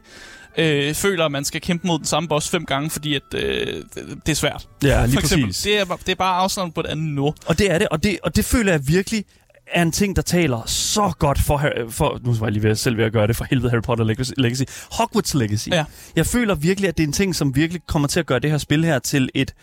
øh, 0.60 0.94
føler, 0.94 1.25
at 1.25 1.32
man 1.32 1.46
skal 1.46 1.62
kæmpe 1.62 1.88
mod 1.88 1.98
den 1.98 2.06
samme 2.06 2.30
boss 2.30 2.50
fem 2.50 2.66
gange, 2.66 2.89
fordi 2.89 3.16
at, 3.16 3.22
øh, 3.34 3.84
det, 4.25 4.30
er 4.32 4.34
svært. 4.36 4.68
Ja, 4.84 5.06
lige 5.06 5.13
For 5.13 5.20
eksempel. 5.20 5.48
præcis. 5.48 5.63
Det 5.63 5.80
er, 5.80 5.86
bare- 5.86 5.98
det 6.06 6.12
er 6.12 6.16
bare 6.16 6.36
afslappet 6.36 6.74
på 6.74 6.82
et 6.82 6.86
andet 6.86 7.06
niveau. 7.06 7.34
Og 7.46 7.60
det 7.60 7.72
er 7.72 7.78
det, 7.78 7.88
og 7.88 8.04
det, 8.04 8.18
og 8.24 8.36
det 8.36 8.46
føler 8.46 8.72
jeg 8.72 8.88
virkelig 8.88 9.25
er 9.74 9.82
en 9.82 9.92
ting, 9.92 10.16
der 10.16 10.22
taler 10.22 10.62
så 10.66 11.12
godt 11.20 11.39
for, 11.48 11.72
for 11.89 12.20
nu 12.24 12.34
var 12.34 12.46
jeg 12.46 12.54
lige 12.54 12.63
ved, 12.63 12.75
selv 12.75 12.98
ved 12.98 13.06
at 13.06 13.12
gøre 13.12 13.28
det 13.28 13.36
for 13.36 13.46
helvede 13.50 13.70
Harry 13.70 13.82
Potter 13.82 14.06
Legacy. 14.38 14.63
Hogwarts 14.92 15.34
Legacy. 15.34 15.68
Ja. 15.70 15.86
Jeg 16.16 16.25
føler 16.25 16.56
virkelig, 16.56 16.88
at 16.88 16.98
det 16.98 17.04
er 17.04 17.08
en 17.08 17.13
ting, 17.13 17.36
som 17.36 17.56
virkelig 17.56 17.82
kommer 17.88 18.08
til 18.08 18.20
at 18.20 18.25
gøre 18.25 18.39
det 18.39 18.51
her 18.51 18.58
spil 18.58 18.86
her 18.86 19.00
til 19.00 19.30
et 19.34 19.54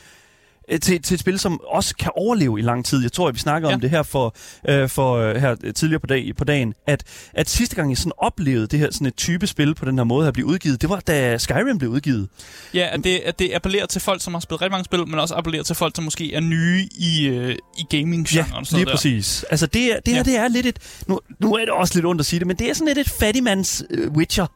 til, 0.82 1.02
til 1.02 1.14
et 1.14 1.20
spil, 1.20 1.38
som 1.38 1.60
også 1.66 1.96
kan 1.96 2.10
overleve 2.16 2.58
i 2.58 2.62
lang 2.62 2.84
tid. 2.84 3.02
Jeg 3.02 3.12
tror, 3.12 3.28
at 3.28 3.34
vi 3.34 3.38
snakkede 3.40 3.70
ja. 3.70 3.74
Om 3.74 3.80
det 3.80 3.90
her 3.90 4.02
for, 4.02 4.36
øh, 4.68 4.88
for 4.88 5.14
øh, 5.16 5.36
her 5.36 5.56
øh, 5.64 5.74
tidligere 5.74 6.00
på, 6.00 6.06
dag, 6.06 6.32
på 6.38 6.44
dagen, 6.44 6.74
at, 6.86 7.02
at 7.34 7.50
sidste 7.50 7.76
gang 7.76 7.90
jeg 7.90 7.98
sådan 7.98 8.12
oplevede 8.18 8.66
det 8.66 8.78
her 8.78 8.88
sådan 8.92 9.06
et 9.06 9.16
type 9.16 9.46
spil 9.46 9.74
på 9.74 9.84
den 9.84 9.98
her 9.98 10.04
måde 10.04 10.28
at 10.28 10.34
blive 10.34 10.46
udgivet, 10.46 10.80
det 10.82 10.88
var 10.90 11.00
da 11.00 11.38
Skyrim 11.38 11.78
blev 11.78 11.90
udgivet. 11.90 12.28
Ja, 12.74 12.88
at 12.92 13.04
det, 13.04 13.16
at 13.24 13.38
det 13.38 13.50
appellerer 13.54 13.86
til 13.86 14.00
folk, 14.00 14.22
som 14.22 14.34
har 14.34 14.40
spillet 14.40 14.60
rigtig 14.62 14.72
mange 14.72 14.84
spil, 14.84 15.08
men 15.08 15.18
også 15.18 15.34
appellerer 15.34 15.62
til 15.62 15.76
folk, 15.76 15.96
som 15.96 16.04
måske 16.04 16.34
er 16.34 16.40
nye 16.40 16.88
i, 16.98 17.26
øh, 17.28 17.56
i 17.78 17.96
gaming 17.98 18.34
Ja, 18.34 18.44
og 18.54 18.66
sådan 18.66 18.76
lige 18.78 18.86
der. 18.86 18.92
præcis. 18.92 19.44
Altså 19.50 19.66
det, 19.66 19.90
det 20.06 20.14
her, 20.14 20.16
Ja. 20.16 20.22
det 20.22 20.36
er 20.38 20.48
lidt 20.48 20.66
et... 20.66 20.78
Nu, 21.06 21.20
nu 21.40 21.54
er 21.54 21.58
det 21.60 21.70
også 21.70 21.94
lidt 21.94 22.06
ondt 22.06 22.20
at 22.20 22.26
sige 22.26 22.38
det, 22.40 22.46
men 22.46 22.56
det 22.56 22.70
er 22.70 22.74
sådan 22.74 22.86
lidt 22.94 22.98
et 22.98 23.10
fattigmands 23.10 23.82
uh, 23.98 24.12
Witcher. 24.16 24.46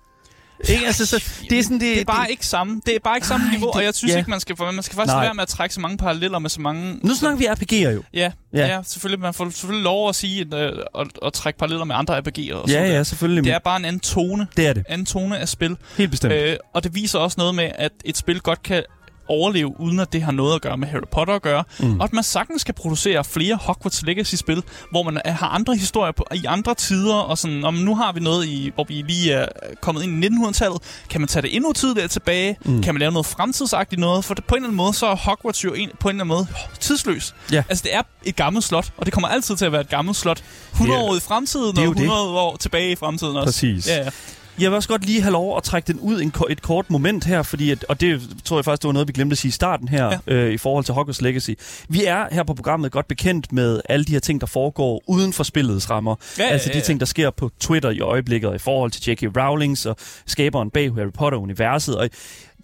Ikke? 0.68 0.86
Altså, 0.86 1.06
så, 1.06 1.24
det 1.50 1.58
er 1.58 1.62
sådan, 1.62 1.80
det, 1.80 1.94
Det 1.94 2.00
er 2.00 2.04
bare 2.04 2.30
ikke 2.30 2.46
samme. 2.46 2.80
Det 2.86 2.94
er 2.94 2.98
bare 3.04 3.16
ikke 3.16 3.26
samme 3.26 3.46
Ej, 3.46 3.50
niveau, 3.52 3.66
det- 3.66 3.74
og 3.74 3.84
jeg 3.84 3.94
synes 3.94 4.12
ja. 4.12 4.18
ikke, 4.18 4.30
man 4.30 4.40
skal, 4.40 4.56
man 4.74 4.82
skal 4.82 4.96
faktisk 4.96 5.14
Nej. 5.14 5.24
være 5.24 5.34
med 5.34 5.42
at 5.42 5.48
trække 5.48 5.74
så 5.74 5.80
mange 5.80 5.96
paralleller 5.98 6.38
med 6.38 6.50
så 6.50 6.60
mange... 6.60 6.98
Nu 7.02 7.14
snakker 7.14 7.38
vi 7.38 7.44
RPG'er 7.46 7.90
jo. 7.90 8.02
Ja, 8.14 8.32
Ja. 8.54 8.66
ja. 8.66 8.82
selvfølgelig. 8.82 9.20
Man 9.20 9.34
får 9.34 9.50
selvfølgelig 9.50 9.84
lov 9.84 10.08
at 10.08 10.14
sige, 10.14 10.40
at, 10.52 10.54
øh, 10.54 10.72
at, 10.98 11.06
at 11.26 11.32
trække 11.32 11.58
paralleller 11.58 11.84
med 11.84 11.94
andre 11.96 12.18
RPG'er 12.18 12.54
og 12.54 12.68
Ja, 12.68 12.84
ja, 12.84 12.92
der. 12.92 13.02
selvfølgelig. 13.02 13.44
Det 13.44 13.52
er 13.52 13.58
bare 13.58 13.76
en 13.76 13.84
anden 13.84 14.00
tone. 14.00 14.46
det 14.56 14.66
er 14.66 14.72
det. 14.72 14.84
Anden 14.88 15.06
tone 15.06 15.38
af 15.38 15.48
spil. 15.48 15.76
Helt 15.96 16.10
bestemt. 16.10 16.34
Øh, 16.34 16.56
og 16.74 16.84
det 16.84 16.94
viser 16.94 17.18
også 17.18 17.34
noget 17.38 17.54
med, 17.54 17.70
at 17.74 17.92
et 18.04 18.16
spil 18.16 18.40
godt 18.40 18.62
kan 18.62 18.82
overleve, 19.30 19.80
uden 19.80 20.00
at 20.00 20.12
det 20.12 20.22
har 20.22 20.32
noget 20.32 20.54
at 20.54 20.60
gøre 20.62 20.76
med 20.76 20.88
Harry 20.88 21.00
Potter 21.12 21.34
at 21.34 21.42
gøre. 21.42 21.64
Mm. 21.78 22.00
Og 22.00 22.04
at 22.04 22.12
man 22.12 22.24
sagtens 22.24 22.64
kan 22.64 22.74
producere 22.74 23.24
flere 23.24 23.54
Hogwarts 23.62 24.02
Legacy-spil, 24.02 24.62
hvor 24.90 25.02
man 25.02 25.20
har 25.24 25.48
andre 25.48 25.76
historier 25.76 26.12
på, 26.12 26.26
i 26.34 26.44
andre 26.48 26.74
tider, 26.74 27.14
og 27.14 27.38
sådan, 27.38 27.64
om 27.64 27.74
nu 27.74 27.94
har 27.96 28.12
vi 28.12 28.20
noget, 28.20 28.46
i, 28.46 28.70
hvor 28.74 28.84
vi 28.84 28.94
lige 29.08 29.32
er 29.32 29.46
kommet 29.80 30.02
ind 30.02 30.24
i 30.24 30.28
1900-tallet. 30.28 30.78
Kan 31.10 31.20
man 31.20 31.28
tage 31.28 31.42
det 31.42 31.56
endnu 31.56 31.72
tidligere 31.72 32.08
tilbage? 32.08 32.56
Mm. 32.64 32.82
Kan 32.82 32.94
man 32.94 32.98
lave 33.00 33.12
noget 33.12 33.26
fremtidsagtigt 33.26 34.00
noget? 34.00 34.24
For 34.24 34.34
det, 34.34 34.44
på 34.44 34.54
en 34.54 34.58
eller 34.58 34.68
anden 34.68 34.76
måde, 34.76 34.94
så 34.94 35.06
er 35.06 35.16
Hogwarts 35.16 35.64
jo 35.64 35.74
en, 35.74 35.90
på 36.00 36.08
en 36.08 36.14
eller 36.20 36.24
anden 36.24 36.36
måde 36.36 36.46
tidsløs. 36.80 37.34
Ja. 37.52 37.62
Altså, 37.68 37.82
det 37.82 37.94
er 37.94 38.02
et 38.24 38.36
gammelt 38.36 38.64
slot, 38.64 38.92
og 38.96 39.06
det 39.06 39.12
kommer 39.14 39.28
altid 39.28 39.56
til 39.56 39.64
at 39.64 39.72
være 39.72 39.80
et 39.80 39.88
gammelt 39.88 40.16
slot. 40.16 40.42
100 40.72 40.98
Det 40.98 41.04
er- 41.04 41.10
år 41.10 41.16
i 41.16 41.20
fremtiden, 41.20 41.78
og 41.78 41.84
jo 41.84 41.92
det. 41.92 42.00
100 42.02 42.28
år 42.28 42.56
tilbage 42.56 42.92
i 42.92 42.96
fremtiden 42.96 43.36
også. 43.36 43.46
Præcis. 43.46 43.88
Ja, 43.88 43.96
ja. 43.96 44.10
Jeg 44.60 44.70
vil 44.70 44.76
også 44.76 44.88
godt 44.88 45.04
lige 45.04 45.22
have 45.22 45.32
lov 45.32 45.56
at 45.56 45.62
trække 45.62 45.92
den 45.92 46.00
ud 46.00 46.20
en, 46.20 46.32
et 46.50 46.62
kort 46.62 46.90
moment 46.90 47.24
her, 47.24 47.42
fordi 47.42 47.70
at, 47.70 47.84
og 47.88 48.00
det 48.00 48.20
tror 48.44 48.56
jeg 48.56 48.64
faktisk, 48.64 48.82
det 48.82 48.86
var 48.86 48.92
noget, 48.92 49.08
vi 49.08 49.12
glemte 49.12 49.34
at 49.34 49.38
sige 49.38 49.48
i 49.48 49.52
starten 49.52 49.88
her, 49.88 50.18
ja. 50.26 50.34
Øh, 50.34 50.52
i 50.52 50.56
forhold 50.56 50.84
til 50.84 50.94
Hogwarts 50.94 51.22
Legacy. 51.22 51.50
Vi 51.88 52.04
er 52.04 52.26
her 52.32 52.42
på 52.42 52.54
programmet 52.54 52.92
godt 52.92 53.08
bekendt 53.08 53.52
med 53.52 53.80
alle 53.88 54.04
de 54.04 54.12
her 54.12 54.20
ting, 54.20 54.40
der 54.40 54.46
foregår 54.46 55.02
uden 55.06 55.32
for 55.32 55.44
spillets 55.44 55.90
rammer. 55.90 56.16
Ja, 56.38 56.44
altså 56.44 56.68
de 56.68 56.72
ja, 56.72 56.78
ja. 56.78 56.84
ting, 56.84 57.00
der 57.00 57.06
sker 57.06 57.30
på 57.30 57.50
Twitter 57.60 57.90
i 57.90 58.00
øjeblikket, 58.00 58.54
i 58.54 58.58
forhold 58.58 58.90
til 58.90 59.10
J.K. 59.10 59.22
Rowlings 59.36 59.86
og 59.86 59.96
skaberen 60.26 60.70
bag 60.70 60.94
Harry 60.94 61.12
Potter-universet. 61.14 61.96
Og 61.96 62.08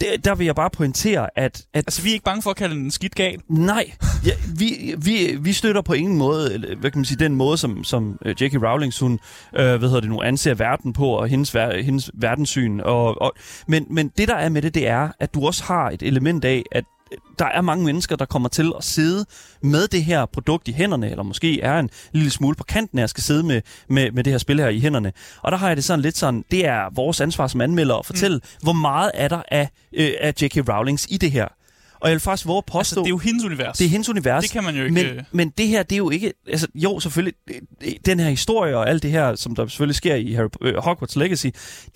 det, 0.00 0.24
der 0.24 0.34
vil 0.34 0.44
jeg 0.44 0.54
bare 0.54 0.70
pointere, 0.70 1.28
at, 1.36 1.66
at 1.74 1.84
Altså, 1.86 2.02
vi 2.02 2.08
er 2.08 2.12
ikke 2.12 2.24
bange 2.24 2.42
for 2.42 2.50
at 2.50 2.56
kalde 2.56 2.74
den 2.74 2.90
skidt 2.90 3.14
gal. 3.14 3.40
Nej, 3.48 3.90
ja, 4.26 4.32
vi, 4.58 4.94
vi, 4.98 5.36
vi 5.40 5.52
støtter 5.52 5.82
på 5.82 5.92
ingen 5.92 6.18
måde, 6.18 6.58
hvad 6.80 6.90
kan 6.90 6.98
man 6.98 7.04
sige, 7.04 7.18
den 7.18 7.34
måde, 7.34 7.56
som, 7.58 7.84
som 7.84 8.18
øh, 8.24 8.42
J.K. 8.42 8.54
Rowling, 8.54 8.92
hun, 9.00 9.12
øh, 9.56 9.76
hvad 9.76 9.88
hedder 9.88 10.00
det 10.00 10.10
nu, 10.10 10.22
anser 10.22 10.54
verden 10.54 10.92
på, 10.92 11.06
og 11.06 11.28
hendes, 11.28 11.54
ver, 11.54 11.82
hendes 11.82 12.10
verdenssyn. 12.14 12.80
Og, 12.80 13.22
og, 13.22 13.32
men, 13.68 13.86
men 13.90 14.08
det, 14.18 14.28
der 14.28 14.34
er 14.34 14.48
med 14.48 14.62
det, 14.62 14.74
det 14.74 14.88
er, 14.88 15.08
at 15.20 15.34
du 15.34 15.46
også 15.46 15.64
har 15.64 15.90
et 15.90 16.02
element 16.02 16.44
af, 16.44 16.62
at 16.72 16.84
der 17.38 17.44
er 17.44 17.60
mange 17.60 17.84
mennesker, 17.84 18.16
der 18.16 18.24
kommer 18.24 18.48
til 18.48 18.72
at 18.78 18.84
sidde 18.84 19.26
med 19.60 19.88
det 19.88 20.04
her 20.04 20.26
produkt 20.26 20.68
i 20.68 20.72
hænderne, 20.72 21.10
eller 21.10 21.22
måske 21.22 21.60
er 21.60 21.78
en 21.78 21.90
lille 22.12 22.30
smule 22.30 22.54
på 22.54 22.64
kanten 22.64 22.98
af 22.98 23.02
at 23.02 23.10
skal 23.10 23.22
sidde 23.22 23.42
med, 23.42 23.62
med, 23.88 24.10
med 24.10 24.24
det 24.24 24.32
her 24.32 24.38
spil 24.38 24.60
her 24.60 24.68
i 24.68 24.80
hænderne. 24.80 25.12
Og 25.42 25.52
der 25.52 25.58
har 25.58 25.68
jeg 25.68 25.76
det 25.76 25.84
sådan 25.84 26.00
lidt 26.00 26.16
sådan, 26.16 26.44
det 26.50 26.66
er 26.66 26.94
vores 26.94 27.20
ansvar 27.20 27.46
som 27.46 27.60
anmelder 27.60 27.94
at 27.94 28.06
fortælle, 28.06 28.36
mm. 28.36 28.62
hvor 28.62 28.72
meget 28.72 29.10
er 29.14 29.28
der 29.28 29.42
af, 29.48 29.68
øh, 29.92 30.10
af 30.20 30.34
J.K. 30.42 30.68
Rowlings 30.68 31.06
i 31.10 31.16
det 31.16 31.30
her. 31.30 31.48
Og 32.06 32.10
jeg 32.10 32.14
vil 32.14 32.20
faktisk 32.20 32.46
våge 32.46 32.58
at 32.58 32.64
påstå... 32.64 32.78
Altså, 32.78 32.94
det 33.00 33.06
er 33.06 33.10
jo 33.10 33.18
hendes 33.18 33.44
univers. 33.44 33.78
Det 33.78 33.84
er 33.84 33.88
hendes 33.88 34.08
univers. 34.08 34.42
Det 34.42 34.52
kan 34.52 34.64
man 34.64 34.76
jo 34.76 34.84
ikke, 34.84 34.94
Men, 34.94 35.26
men 35.32 35.50
det 35.50 35.68
her, 35.68 35.82
det 35.82 35.92
er 35.92 35.96
jo 35.96 36.10
ikke... 36.10 36.32
Altså, 36.48 36.66
jo, 36.74 37.00
selvfølgelig, 37.00 37.34
den 38.06 38.20
her 38.20 38.30
historie 38.30 38.76
og 38.76 38.88
alt 38.88 39.02
det 39.02 39.10
her, 39.10 39.34
som 39.34 39.54
der 39.54 39.66
selvfølgelig 39.66 39.96
sker 39.96 40.14
i 40.14 40.32
Harry, 40.32 40.48
øh, 40.62 40.76
Hogwarts 40.76 41.16
Legacy, 41.16 41.46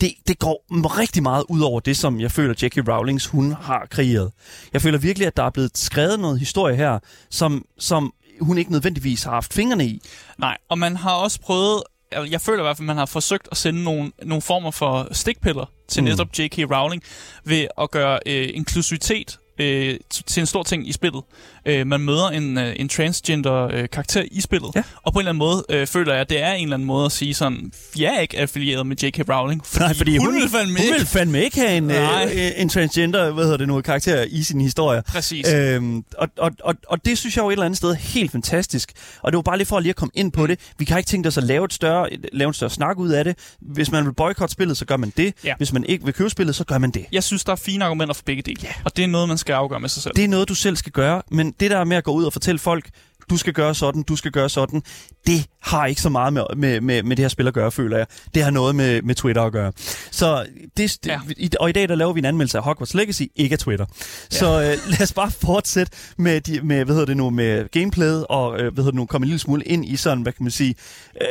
det, 0.01 0.13
det 0.29 0.39
går 0.39 0.65
rigtig 0.99 1.23
meget 1.23 1.45
ud 1.49 1.61
over 1.61 1.81
det, 1.81 1.97
som 1.97 2.21
jeg 2.21 2.33
føler, 2.33 2.55
J.K. 2.63 2.89
Rowlings, 2.89 3.27
hun 3.27 3.53
har 3.53 3.87
kreeret. 3.91 4.33
Jeg 4.73 4.83
føler 4.83 4.99
virkelig, 4.99 5.27
at 5.27 5.37
der 5.37 5.43
er 5.43 5.51
blevet 5.51 5.79
skrevet 5.79 6.21
noget 6.21 6.39
historie 6.39 6.77
her, 6.77 6.99
som, 7.31 7.65
som 7.79 8.13
hun 8.41 8.59
ikke 8.59 8.73
nødvendigvis 8.73 9.23
har 9.23 9.31
haft 9.31 9.55
fingrene 9.55 9.87
i. 9.87 10.03
Nej, 10.39 10.57
og 10.69 10.79
man 10.79 10.97
har 10.97 11.15
også 11.15 11.41
prøvet, 11.41 11.83
jeg 12.13 12.31
jeg 12.31 12.41
føler 12.41 12.59
i 12.59 12.63
hvert 12.63 12.77
fald, 12.77 12.87
man 12.87 12.97
har 12.97 13.07
forsøgt 13.07 13.49
at 13.51 13.57
sende 13.57 13.83
nogle, 13.83 14.13
nogle 14.23 14.43
former 14.43 14.71
for 14.71 15.09
stikpiller 15.13 15.71
til 15.89 16.03
mm. 16.03 16.09
netop 16.09 16.29
J.K. 16.39 16.59
Rowling 16.59 17.03
ved 17.45 17.67
at 17.81 17.91
gøre 17.91 18.19
øh, 18.27 18.49
inklusivitet 18.55 19.39
øh, 19.61 19.99
til 20.11 20.41
en 20.41 20.47
stor 20.47 20.63
ting 20.63 20.89
i 20.89 20.93
spillet. 20.93 21.23
Øh, 21.67 21.87
man 21.87 22.01
møder 22.01 22.29
en, 22.29 22.59
øh, 22.59 22.73
en 22.77 22.89
transgender 22.89 23.69
øh, 23.73 23.89
karakter 23.93 24.23
i 24.31 24.41
spillet, 24.41 24.71
Ja. 24.77 24.83
og 25.03 25.13
på 25.13 25.19
en 25.19 25.21
eller 25.21 25.31
anden 25.31 25.39
måde 25.39 25.65
øh, 25.71 25.87
føler 25.87 26.13
jeg, 26.13 26.21
at 26.21 26.31
det 26.31 26.43
er 26.43 26.53
en 26.53 26.63
eller 26.63 26.77
anden 26.77 26.87
måde 26.87 27.07
at 27.07 27.13
sige 27.13 27.35
sådan, 27.35 27.73
jeg 27.99 28.15
er 28.17 28.21
ikke 28.21 28.39
affilieret 28.39 28.87
med 28.87 28.97
J.K. 28.97 29.29
Rowling, 29.29 29.67
fordi, 29.67 29.85
Nej, 29.85 29.95
fordi 29.95 30.17
hun, 30.17 30.35
vil 30.35 30.49
fandme 30.49 30.77
hun 30.77 30.85
ikke. 30.87 30.99
vil 30.99 31.07
fandme 31.07 31.45
ikke 31.45 31.61
have 31.61 31.77
en, 31.77 31.83
Nej. 31.83 32.31
øh, 32.35 32.51
en 32.63 32.69
transgender, 32.69 33.31
hvad 33.33 33.45
hedder 33.45 33.57
det 33.57 33.69
nu, 33.69 33.81
karakter 33.81 34.25
i 34.31 34.43
sin 34.43 34.61
historie. 34.61 35.03
Præcis. 35.09 35.49
Øhm, 35.53 36.05
og, 36.19 36.29
og, 36.39 36.51
og, 36.65 36.75
og 36.89 37.05
det 37.05 37.19
synes 37.19 37.37
jeg 37.37 37.43
jo 37.43 37.49
et 37.49 37.53
eller 37.53 37.65
andet 37.67 37.77
sted 37.79 37.91
er 37.91 37.95
helt 37.95 38.33
fantastisk. 38.33 38.93
Og 39.23 39.33
det 39.33 39.37
var 39.37 39.43
bare 39.43 39.57
lige 39.57 39.67
for 39.67 39.81
lige 39.81 39.91
at 39.91 39.97
komme 39.97 40.13
ind 40.15 40.33
på 40.33 40.47
det. 40.47 40.59
Vi 40.79 40.85
kan 40.85 40.99
ikke 40.99 41.09
tænke 41.09 41.27
os 41.29 41.37
at 41.39 41.45
lave, 41.45 41.65
et 41.65 41.73
større, 41.73 42.09
lave 42.33 42.49
en 42.49 42.55
større 42.55 42.71
snak 42.71 42.99
ud 42.99 43.09
af 43.09 43.25
det. 43.25 43.37
Hvis 43.61 43.91
man 43.91 44.05
vil 44.05 44.13
boykotte 44.13 44.53
spillet, 44.53 44.77
så 44.77 44.85
gør 44.85 44.97
man 44.97 45.13
det. 45.17 45.35
Ja. 45.45 45.55
Hvis 45.59 45.73
man 45.73 45.85
ikke 45.85 46.05
vil 46.05 46.15
købe 46.15 46.31
spillet, 46.31 46.55
så 46.55 46.65
gør 46.65 46.79
man 46.79 46.91
det. 46.91 47.05
Jeg 47.13 47.23
synes, 47.25 47.45
der 47.45 47.53
er 47.53 47.57
fine 47.57 47.85
argumenter 47.85 48.15
for 48.15 48.23
begge 48.27 48.43
dele, 48.43 48.69
og 48.85 48.97
det 48.97 49.03
er 49.03 49.09
noget, 49.09 49.29
man 49.29 49.39
skal 49.39 49.53
afgøre 49.53 49.81
med 49.81 49.89
sig 49.89 50.03
selv. 50.03 50.15
Det 50.17 50.25
er 50.25 50.29
noget, 50.29 50.49
du 50.49 50.55
selv 50.55 50.77
skal 50.77 50.93
gøre. 50.93 51.23
Men 51.31 51.50
det 51.61 51.71
der 51.71 51.85
med 51.85 51.97
at 51.97 52.05
gå 52.05 52.13
ud 52.13 52.25
og 52.25 52.33
fortælle 52.33 52.59
folk, 52.59 52.89
du 53.31 53.37
skal 53.37 53.53
gøre 53.53 53.75
sådan, 53.75 54.03
du 54.03 54.17
skal 54.17 54.31
gøre 54.31 54.49
sådan, 54.49 54.83
det 55.27 55.47
har 55.63 55.87
ikke 55.87 56.01
så 56.01 56.09
meget 56.09 56.33
med, 56.33 56.43
med, 56.57 56.81
med, 56.81 57.03
med 57.03 57.17
det 57.17 57.23
her 57.23 57.29
spil 57.29 57.47
at 57.49 57.55
gøre, 57.55 57.71
føler 57.71 57.97
jeg. 57.97 58.07
Det 58.35 58.43
har 58.45 58.51
noget 58.51 58.75
med, 58.75 59.03
med 59.03 59.15
Twitter 59.15 59.43
at 59.43 59.53
gøre. 59.53 59.73
Så 60.11 60.47
det, 60.77 61.07
Ja. 61.07 61.21
og 61.61 61.69
i 61.69 61.73
dag 61.73 61.89
der 61.89 61.95
laver 61.95 62.13
vi 62.13 62.19
en 62.19 62.25
anmeldelse 62.25 62.59
af 62.59 62.65
Hogwarts 62.65 62.95
Legacy, 62.95 63.23
ikke 63.37 63.53
af 63.53 63.59
Twitter. 63.59 63.87
Så 64.31 64.47
øh, 64.61 64.63
lad 64.91 65.03
os 65.03 65.13
bare 65.13 65.31
fortsætte 65.31 65.93
med, 66.17 66.41
de, 66.41 66.61
med, 66.63 66.85
hvad 66.85 66.95
hedder 66.95 67.07
det 67.07 67.17
nu, 67.17 67.31
med 67.31 67.69
gameplayet, 67.71 68.27
og 68.29 68.53
øh, 68.61 68.75
hvad 68.75 68.85
hedder 68.85 68.91
det 68.91 68.95
nu, 68.95 69.07
komme 69.07 69.25
en 69.25 69.29
lille 69.29 69.39
smule 69.39 69.65
ind 69.65 69.85
i 69.85 69.97
sådan, 69.97 70.23
hvad 70.23 70.33
kan 70.33 70.45
man 70.45 70.51
sige, 70.51 70.75
øh, 71.21 71.27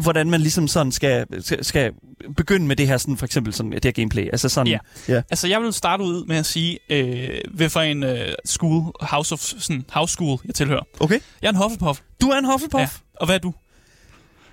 hvordan 0.00 0.30
man 0.30 0.40
ligesom 0.40 0.68
sådan 0.68 0.92
skal, 0.92 1.26
skal, 1.44 1.64
skal 1.64 1.92
begynde 2.36 2.66
med 2.66 2.76
det 2.76 2.86
her, 2.86 2.96
sådan, 2.96 3.16
for 3.16 3.26
eksempel 3.26 3.52
sådan, 3.54 3.72
det 3.72 3.84
her 3.84 3.90
gameplay. 3.92 4.22
Altså 4.32 4.48
sådan, 4.48 4.66
Ja. 4.66 4.78
ja. 5.08 5.22
Altså, 5.30 5.48
jeg 5.48 5.60
vil 5.60 5.72
starte 5.72 6.02
ud 6.04 6.24
med 6.26 6.36
at 6.36 6.46
sige, 6.46 6.78
øh, 6.90 7.28
hvad 7.54 7.68
for 7.68 7.80
en 7.80 8.02
øh, 8.02 8.28
school, 8.44 8.92
house 9.00 9.32
of, 9.34 9.40
sådan, 9.40 9.84
house 9.92 10.12
school, 10.12 10.38
jeg 10.46 10.54
tilhører. 10.54 10.82
Okay. 11.00 11.20
Jeg 11.42 11.48
er 11.48 11.52
en 11.52 11.56
Hufflepuff. 11.62 12.00
Du 12.20 12.28
er 12.28 12.38
en 12.38 12.44
Hufflepuff? 12.44 12.80
Ja. 12.82 12.88
Og 13.20 13.26
hvad 13.26 13.34
er 13.34 13.40
du? 13.40 13.52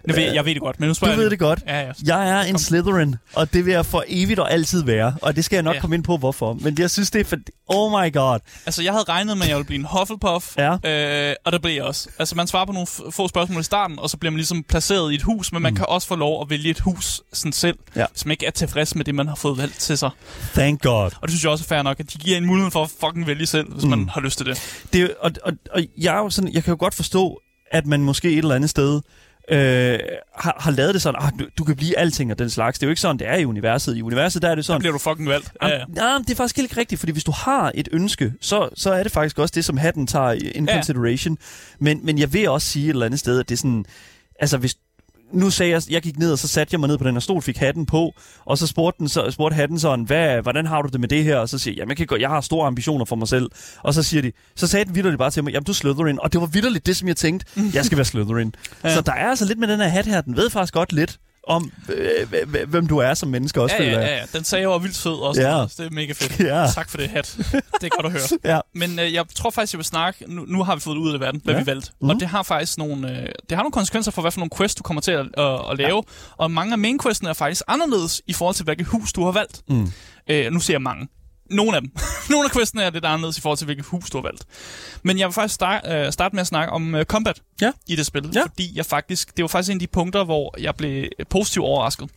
Jeg 0.08 0.15
ved, 0.15 0.34
jeg 0.34 0.46
ved 0.46 0.54
det 0.54 0.62
godt, 0.62 0.80
men 0.80 0.88
nu 0.88 0.94
spørger 0.94 1.15
Du 1.15 1.22
jeg 1.22 1.24
ved 1.24 1.30
det 1.32 1.39
godt. 1.39 1.60
Ja, 1.68 1.80
ja. 1.82 1.91
Jeg 2.06 2.30
er 2.30 2.41
en 2.41 2.52
Kom. 2.54 2.60
Slytherin, 2.60 3.15
og 3.34 3.54
det 3.54 3.65
vil 3.65 3.72
jeg 3.72 3.86
for 3.86 4.04
evigt 4.08 4.39
og 4.39 4.52
altid 4.52 4.84
være. 4.84 5.15
Og 5.22 5.36
det 5.36 5.46
skal 5.46 5.56
jeg 5.56 5.63
nok 5.63 5.76
Ja. 5.76 5.80
komme 5.82 5.96
ind 5.96 6.04
på, 6.04 6.18
hvorfor. 6.18 6.54
Men 6.54 6.76
jeg 6.80 6.89
synes, 6.91 7.12
det 7.12 7.22
er 7.22 7.26
for... 7.26 7.38
Oh 7.68 7.91
my 8.04 8.13
god. 8.13 8.39
Altså, 8.65 8.84
jeg 8.84 8.91
havde 8.94 9.04
regnet 9.10 9.38
med, 9.38 9.44
at 9.44 9.50
jeg 9.50 9.58
ville 9.58 9.65
blive 9.68 9.80
en 9.80 9.88
Hufflepuff, 9.89 10.58
Ja. 10.58 11.30
øh, 11.30 11.36
og 11.46 11.52
det 11.52 11.62
blev 11.62 11.74
jeg 11.74 11.84
også. 11.84 12.10
Altså, 12.20 12.36
man 12.36 12.48
svarer 12.48 12.65
på 12.65 12.72
nogle 12.72 12.88
få 13.12 13.28
spørgsmål 13.28 13.60
i 13.62 13.63
starten, 13.63 14.00
og 14.00 14.10
så 14.10 14.18
bliver 14.18 14.32
man 14.32 14.38
ligesom 14.38 14.63
placeret 14.63 15.12
i 15.12 15.15
et 15.15 15.22
hus, 15.22 15.52
men 15.52 15.62
man 15.62 15.74
Mm. 15.74 15.78
kan 15.78 15.86
også 15.89 16.08
få 16.08 16.15
lov 16.15 16.41
at 16.41 16.50
vælge 16.50 16.70
et 16.70 16.80
hus 16.80 17.22
sådan 17.34 17.52
selv, 17.54 17.78
Ja. 17.96 18.06
hvis 18.12 18.26
man 18.26 18.32
ikke 18.32 18.46
er 18.46 18.52
tilfreds 18.52 18.96
med 18.96 19.06
det, 19.06 19.15
man 19.15 19.28
har 19.28 19.36
fået 19.36 19.58
valgt 19.58 19.80
til 19.80 19.98
sig. 19.98 20.10
Thank 20.54 20.82
God. 20.82 21.06
Og 21.06 21.22
det 21.22 21.30
synes 21.30 21.44
jeg 21.44 21.52
også 21.52 21.63
er 21.63 21.76
fair 21.76 21.82
nok, 21.84 22.00
at 22.00 22.13
de 22.13 22.18
giver 22.18 22.38
en 22.38 22.46
mulighed 22.46 22.72
for 22.72 22.84
at 22.84 22.89
fucking 23.02 23.28
vælge 23.28 23.46
selv, 23.46 23.74
hvis 23.74 23.84
mm. 23.84 23.89
man 23.89 24.10
har 24.10 24.22
lyst 24.22 24.38
til 24.38 24.46
det. 24.46 24.84
Det, 24.94 25.13
og, 25.20 25.32
og, 25.44 25.54
og 25.74 25.82
jeg, 25.98 26.15
er 26.15 26.20
jo 26.20 26.30
sådan, 26.30 26.54
jeg 26.54 26.63
kan 26.63 26.72
jo 26.72 26.78
godt 26.80 26.96
forstå, 26.96 27.39
at 27.72 27.86
man 27.86 28.02
måske 28.02 28.32
et 28.32 28.38
eller 28.38 28.56
andet 28.56 28.70
sted 28.70 29.02
øh, 29.51 29.99
har, 30.38 30.55
har 30.60 30.71
lavet 30.71 30.93
det 30.93 31.01
sådan, 31.01 31.21
ah, 31.23 31.31
du, 31.39 31.45
du 31.58 31.63
kan 31.63 31.75
blive 31.75 31.97
alting 31.99 32.31
og 32.31 32.39
den 32.39 32.49
slags. 32.49 32.79
Det 32.79 32.84
er 32.86 32.88
jo 32.88 32.91
ikke 32.91 33.01
sådan, 33.01 33.19
det 33.19 33.27
er 33.27 33.36
i 33.36 33.45
universet. 33.45 33.97
I 33.97 34.01
universet 34.01 34.41
der 34.41 34.49
er 34.49 34.55
det 34.55 34.65
Så 34.65 34.67
sådan, 34.67 34.79
bliver 34.79 34.93
du 34.93 34.99
fucking 34.99 35.29
valgt. 35.29 35.51
Ja, 35.62 35.67
ja. 35.67 35.73
Ja. 35.95 36.17
det 36.17 36.29
er 36.29 36.36
faktisk 36.36 36.60
ikke 36.60 36.77
rigtigt, 36.77 36.99
fordi 36.99 37.12
hvis 37.12 37.23
du 37.23 37.31
har 37.31 37.71
et 37.75 37.89
ønske, 37.91 38.34
så, 38.41 38.69
så 38.75 38.91
er 38.93 39.03
det 39.03 39.12
faktisk 39.12 39.39
også 39.39 39.51
det, 39.55 39.65
som 39.65 39.77
hatten 39.77 40.08
tager 40.08 40.31
in 40.31 40.65
Ja. 40.67 40.73
consideration. 40.75 41.38
Men, 41.79 41.99
men 42.05 42.17
jeg 42.19 42.34
vil 42.34 42.49
også 42.49 42.67
sige 42.67 42.86
et 42.86 42.89
eller 42.89 43.05
andet 43.05 43.19
sted, 43.19 43.39
at 43.39 43.49
det 43.49 43.55
er 43.55 43.58
sådan... 43.58 43.86
Altså, 44.39 44.58
hvis, 44.58 44.75
nu 45.36 45.50
sagde 45.50 45.71
jeg, 45.71 45.82
jeg 45.89 46.02
gik 46.02 46.17
ned, 46.19 46.32
og 46.32 46.39
så 46.39 46.48
satte 46.48 46.74
jeg 46.74 46.80
mig 46.80 46.89
ned 46.89 46.98
på 46.98 47.04
den 47.04 47.13
her 47.13 47.19
stol, 47.19 47.41
fik 47.41 47.58
hatten 47.58 47.86
på, 47.86 48.13
og 48.45 48.58
så 48.58 48.67
spurgte, 48.67 49.00
den, 49.00 49.10
så, 49.10 49.32
spurgte 49.32 49.56
hatten 49.56 49.80
sådan, 49.80 50.06
Hvad, 50.06 50.41
hvordan 50.41 50.65
har 50.65 50.82
du 50.82 50.89
det 50.93 51.00
med 51.00 51.08
det 51.10 51.24
her? 51.24 51.38
Og 51.38 51.50
så 51.50 51.58
siger 51.60 51.74
jeg, 51.74 51.78
jamen, 51.78 51.89
jeg, 51.89 51.98
kan, 51.98 52.08
godt- 52.08 52.21
jeg 52.21 52.30
har 52.30 52.41
store 52.41 52.67
ambitioner 52.67 53.06
for 53.06 53.15
mig 53.15 53.28
selv. 53.28 53.50
Og 53.84 53.93
så 53.93 54.04
siger 54.04 54.21
de, 54.21 54.32
så 54.56 54.67
sagde 54.67 54.86
den 54.86 54.95
vidderligt 54.95 55.17
bare 55.19 55.32
til 55.32 55.43
mig, 55.43 55.52
jamen, 55.54 55.65
du 55.65 55.71
er 55.71 55.74
Slytherin. 55.74 56.19
Og 56.21 56.34
det 56.34 56.41
var 56.41 56.48
vidderligt 56.48 56.86
det, 56.86 56.95
som 56.95 57.08
jeg 57.08 57.17
tænkte, 57.17 57.45
jeg 57.74 57.86
skal 57.86 57.98
være 57.98 58.06
Slytherin. 58.06 58.56
Ja. 58.84 58.93
Så 58.95 59.02
der 59.02 59.12
er 59.12 59.30
altså 59.30 59.45
lidt 59.45 59.60
med 59.60 59.67
den 59.67 59.80
her 59.80 59.88
hat 59.88 60.06
her, 60.06 60.21
den 60.21 60.38
ved 60.38 60.50
faktisk 60.50 60.74
godt 60.74 60.93
lidt 60.93 61.17
om, 61.47 61.71
øh, 61.89 62.31
h- 62.31 62.55
h- 62.55 62.69
hvem 62.69 62.88
du 62.88 62.97
er 62.97 63.13
som 63.13 63.29
menneske 63.29 63.62
også, 63.62 63.75
Ja, 63.75 63.81
føler 63.81 63.99
ja, 63.99 64.05
ja, 64.08 64.15
ja. 64.15 64.23
Den 64.34 64.43
sagde 64.43 64.67
var 64.67 64.77
vildt 64.77 64.95
sød 64.95 65.13
også. 65.21 65.41
Ja. 65.41 65.58
Ja. 65.58 65.63
Det 65.63 65.79
er 65.79 65.89
mega 65.91 66.13
fedt. 66.13 66.39
Ja. 66.39 66.67
Tak 66.75 66.89
for 66.89 66.97
det, 66.97 67.10
hat. 67.10 67.38
Det 67.38 67.84
er 67.84 67.89
godt 68.01 68.05
at 68.05 68.12
høre. 68.12 68.21
Ja. 68.55 68.60
Men 68.75 68.99
øh, 68.99 69.13
jeg 69.13 69.25
tror 69.36 69.49
faktisk, 69.49 69.73
jeg 69.73 69.77
vil 69.77 69.86
snakke... 69.86 70.25
Nu, 70.27 70.45
nu 70.47 70.63
har 70.63 70.75
vi 70.75 70.81
fået 70.81 70.97
ud 70.97 71.13
af 71.13 71.19
verden, 71.19 71.41
hvad 71.43 71.53
Ja. 71.53 71.60
vi 71.60 71.65
valgte. 71.65 71.91
Mhm. 72.01 72.10
Og 72.10 72.15
det 72.19 72.27
har 72.27 72.43
faktisk 72.43 72.77
nogle, 72.77 73.12
øh, 73.12 73.25
det 73.49 73.51
har 73.51 73.63
nogle 73.63 73.71
konsekvenser 73.71 74.12
for, 74.12 74.21
hvad 74.21 74.31
for 74.31 74.39
nogle 74.39 74.49
quests, 74.58 74.75
du 74.75 74.84
kommer 74.84 75.01
til 75.01 75.12
at, 75.12 75.25
øh, 75.39 75.71
at 75.71 75.77
lave. 75.77 76.03
Og 76.38 76.51
mange 76.51 76.71
af 76.71 76.77
main 76.77 76.99
questene 76.99 77.29
er 77.29 77.34
faktisk 77.34 77.62
anderledes 77.67 78.21
i 78.27 78.34
forhold 78.34 78.55
til, 78.55 78.63
hvilket 78.63 78.88
hus, 78.88 79.13
du 79.13 79.23
har 79.25 79.31
valgt. 79.31 79.62
Mm. 79.69 79.91
Øh, 80.29 80.51
nu 80.51 80.60
siger 80.60 80.75
jeg 80.75 80.81
mange. 80.81 81.08
Nogle 81.49 81.75
af 81.75 81.81
dem. 81.81 81.91
Nogle 82.29 82.45
af 82.45 82.51
questene 82.51 82.84
er 82.84 82.89
lidt 82.89 83.05
anderledes 83.05 83.38
i 83.38 83.41
forhold 83.41 83.58
til, 83.58 83.65
hvilket 83.65 83.86
hus, 83.86 84.10
du 84.10 84.17
har 84.17 84.21
valgt. 84.23 84.43
Men 85.03 85.19
jeg 85.19 85.27
vil 85.27 85.34
faktisk 85.34 85.55
start, 85.55 85.81
øh, 85.91 86.12
starte 86.13 86.36
med 86.36 86.41
at 86.41 86.47
snakke 86.47 86.73
om 86.73 86.95
øh, 86.95 87.05
combat 87.05 87.41
Ja. 87.62 87.71
i 87.88 87.95
det 87.95 88.05
spil. 88.05 88.29
Ja. 88.36 88.41
Fordi 88.43 88.71
jeg 88.75 88.86
faktisk, 88.86 89.38
det 89.38 89.43
var 89.43 89.47
faktisk 89.47 89.69
en 89.71 89.75
af 89.75 89.79
de 89.79 89.88
punkter, 89.88 90.23
hvor 90.23 90.55
jeg 90.60 90.75
blev 90.75 91.05
positivt 91.29 91.65
overrasket. 91.65 92.10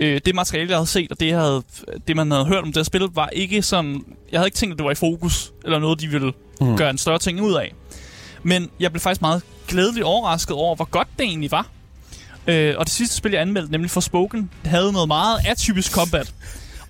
Øh, 0.00 0.20
det 0.26 0.34
materiale, 0.34 0.68
jeg 0.70 0.76
havde 0.78 0.86
set, 0.86 1.12
og 1.12 1.20
det, 1.20 1.26
jeg 1.28 1.38
havde, 1.38 1.62
det, 2.08 2.16
man 2.16 2.30
havde 2.30 2.44
hørt 2.46 2.58
om 2.62 2.66
det 2.68 2.76
her 2.76 2.82
spil, 2.82 3.00
var 3.12 3.28
ikke 3.28 3.62
sådan... 3.62 4.04
Jeg 4.32 4.40
havde 4.40 4.46
ikke 4.46 4.56
tænkt, 4.56 4.72
at 4.72 4.78
det 4.78 4.84
var 4.84 4.90
i 4.90 4.94
fokus, 4.94 5.52
eller 5.64 5.78
noget, 5.78 6.00
de 6.00 6.08
ville 6.08 6.32
Mm. 6.60 6.66
mm. 6.68 6.76
gøre 6.76 6.90
en 6.90 6.98
større 6.98 7.18
ting 7.18 7.40
ud 7.42 7.54
af. 7.54 7.74
Men 8.42 8.70
jeg 8.80 8.92
blev 8.92 9.00
faktisk 9.00 9.20
meget 9.20 9.42
glædeligt 9.68 10.04
overrasket 10.04 10.56
over, 10.56 10.76
hvor 10.76 10.84
godt 10.84 11.08
det 11.18 11.24
egentlig 11.24 11.50
var. 11.50 11.66
Øh, 12.46 12.74
og 12.78 12.84
det 12.86 12.92
sidste 12.92 13.16
spil, 13.16 13.32
jeg 13.32 13.40
anmeldte, 13.40 13.72
nemlig 13.72 13.90
Forspoken, 13.90 14.50
havde 14.64 14.92
noget 14.92 15.08
meget 15.08 15.38
atypisk 15.46 15.92
combat. 15.92 16.34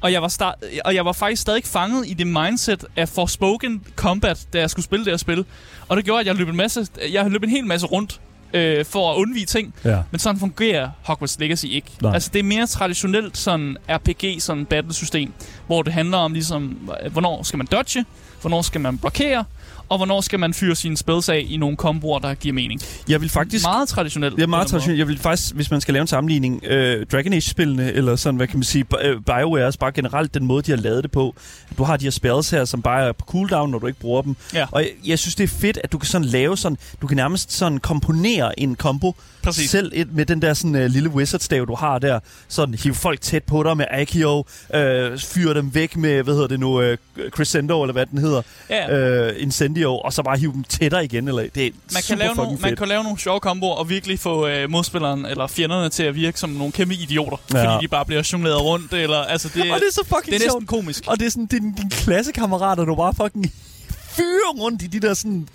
Og 0.03 0.13
jeg 0.13 0.23
var, 0.23 0.29
start, 0.29 0.55
og 0.85 0.95
jeg 0.95 1.05
var 1.05 1.13
faktisk 1.13 1.43
stadig 1.43 1.65
fanget 1.65 2.09
i 2.09 2.15
det 2.15 2.27
mindset 2.27 2.85
af 2.97 3.09
Forspoken 3.09 3.83
combat, 3.97 4.47
da 4.53 4.59
jeg 4.59 4.71
skulle 4.71 4.85
spille 4.85 5.05
det 5.05 5.13
her 5.13 5.17
spil. 5.17 5.45
Og 5.89 5.97
det 5.97 6.05
gjorde, 6.05 6.21
at 6.21 6.27
jeg 6.27 6.35
løb 6.35 6.49
en, 6.49 6.57
masse, 6.57 6.87
jeg 7.13 7.31
løb 7.31 7.43
en 7.43 7.51
hel 7.51 7.67
masse 7.67 7.87
rundt 7.87 8.21
øh, 8.53 8.85
for 8.85 9.13
at 9.13 9.17
undvige 9.17 9.47
ting. 9.47 9.75
Ja. 9.85 9.99
Men 10.11 10.19
sådan 10.19 10.41
fungerer 10.41 10.91
Hogwarts 11.03 11.39
Legacy 11.39 11.67
ikke. 11.67 11.91
Nej. 12.01 12.15
Altså, 12.15 12.31
det 12.33 12.39
er 12.39 12.43
mere 12.43 12.67
traditionelt 12.67 13.37
sådan 13.37 13.77
RPG, 13.89 14.43
sådan 14.43 14.67
battle-system, 14.67 15.33
hvor 15.67 15.83
det 15.83 15.93
handler 15.93 16.19
om 16.19 16.33
ligesom, 16.33 16.91
hvornår 17.11 17.43
skal 17.43 17.57
man 17.57 17.67
dodge, 17.67 18.05
hvornår 18.41 18.63
skal 18.63 18.81
man 18.81 18.99
blokere, 18.99 19.45
og 19.93 19.99
hvornår 19.99 20.21
skal 20.21 20.39
man 20.39 20.55
fyre 20.55 20.77
sine 20.77 20.97
spells 20.97 21.29
af 21.29 21.47
i 21.49 21.57
nogle 21.57 21.77
komboer, 21.77 22.19
der 22.19 22.35
giver 22.35 22.53
mening. 22.53 22.81
Jeg 23.09 23.21
vil 23.21 23.29
faktisk... 23.29 23.65
Meget 23.65 23.89
traditionelt. 23.89 24.39
På 24.41 24.47
meget 24.47 24.67
traditionelt. 24.67 24.99
Jeg 24.99 25.09
vil 25.09 25.19
faktisk, 25.19 25.55
hvis 25.55 25.71
man 25.71 25.81
skal 25.81 25.95
lave 25.95 26.01
en 26.01 26.07
sammenligning, 26.07 26.65
øh, 26.65 27.07
Dragon 27.13 27.33
Age-spillene, 27.33 27.93
eller 27.93 28.17
sådan, 28.17 28.37
hvad 28.37 28.47
kan 28.47 28.59
man 28.59 28.65
sige, 28.65 28.85
øh, 29.03 29.17
BioWare's, 29.31 29.77
bare 29.81 29.93
generelt 29.93 30.35
den 30.35 30.45
måde, 30.45 30.63
de 30.63 30.71
har 30.71 30.79
lavet 30.79 31.03
det 31.03 31.11
på. 31.11 31.35
Du 31.79 31.85
har 31.85 31.97
de 31.97 32.05
her 32.05 32.11
spells 32.11 32.51
her, 32.51 32.65
som 32.65 32.83
bare 32.83 33.09
er 33.09 33.13
på 33.13 33.25
cooldown, 33.25 33.71
når 33.71 33.79
du 33.79 33.87
ikke 33.87 34.01
bruger 34.01 34.23
dem. 34.23 34.37
Ja. 34.55 34.67
Og 34.71 34.83
jeg, 34.83 34.91
jeg 35.07 35.19
synes, 35.19 35.35
det 35.35 35.45
er 35.45 35.49
fedt, 35.49 35.79
at 35.85 35.93
du 35.93 35.99
kan 35.99 36.07
sådan 36.07 36.29
lave 36.29 36.57
sådan, 36.57 36.79
du 37.03 37.07
kan 37.07 37.17
nærmest 37.17 37.53
sådan 37.53 37.79
komponere 37.79 38.61
en 38.61 38.77
combo, 38.77 39.15
Præcis. 39.43 39.71
selv 39.71 39.93
et, 39.95 40.13
med 40.15 40.27
den 40.27 40.43
der 40.43 40.55
sådan 40.55 40.75
uh, 40.75 40.85
lille 40.85 41.09
wizard-stav, 41.09 41.65
du 41.67 41.75
har 41.75 41.99
der. 41.99 42.21
Sådan, 42.49 42.75
hive 42.75 42.95
folk 42.95 43.21
tæt 43.21 43.43
på 43.43 43.63
dig 43.63 43.77
med 43.77 43.85
Accio, 43.91 44.45
øh, 44.75 45.19
fyre 45.19 45.55
dem 45.55 45.75
væk 45.75 45.97
med, 45.97 46.23
hvad 46.23 46.35
hedder 46.35 46.49
det 46.49 46.61
nu, 46.61 46.81
øh, 46.81 46.99
Crescendo, 47.31 47.83
eller 47.83 47.93
hvad 47.93 48.07
den 48.07 48.19
hedder, 48.19 48.43
Ja, 48.71 48.99
øh, 48.99 49.35
Incendio, 49.39 49.82
og 49.89 50.13
så 50.13 50.23
bare 50.23 50.39
hive 50.39 50.53
dem 50.53 50.65
tættere 50.65 51.05
igen. 51.05 51.29
Eller, 51.29 51.43
det 51.55 51.67
er 51.67 51.71
man 51.93 52.03
kan, 52.09 52.19
lave 52.19 52.35
nogle, 52.35 52.51
fedt. 52.51 52.63
man 52.63 52.77
kan 52.77 52.89
lave 52.89 53.03
nogle 53.03 53.19
sjove 53.19 53.41
komboer 53.41 53.75
og 53.75 53.89
virkelig 53.89 54.21
få 54.21 54.47
øh, 54.47 54.71
modspilleren 54.71 55.27
eller 55.27 55.47
fjenderne 55.47 55.89
til 55.89 56.03
at 56.03 56.15
virke 56.15 56.41
som 56.41 56.51
nogle 56.51 56.73
kæmpe 56.73 56.95
idioter. 56.95 57.37
Ja. 57.53 57.65
Fordi 57.65 57.85
de 57.85 57.89
bare 57.89 58.05
bliver 58.05 58.29
jongleret 58.33 58.63
rundt. 58.63 58.93
Eller, 58.93 59.19
altså, 59.19 59.49
det, 59.49 59.73
og 59.73 59.81
det 59.81 59.87
er 59.89 59.93
så 59.93 60.05
fucking 60.05 60.27
det 60.27 60.35
er 60.35 60.39
sjovt. 60.39 60.63
næsten 60.63 60.67
komisk. 60.67 61.05
Og 61.07 61.21
det 61.21 61.27
er 61.27 61.31
sådan 61.31 61.47
din, 61.47 61.73
din 61.73 61.91
klassekammerater, 61.91 62.85
du 62.85 62.95
bare 62.95 63.15
fucking 63.15 63.53
fyrer 64.17 64.53
rundt 64.61 64.83
i 64.83 64.87
de 64.87 65.01
der 65.01 65.15
sådan 65.15 65.49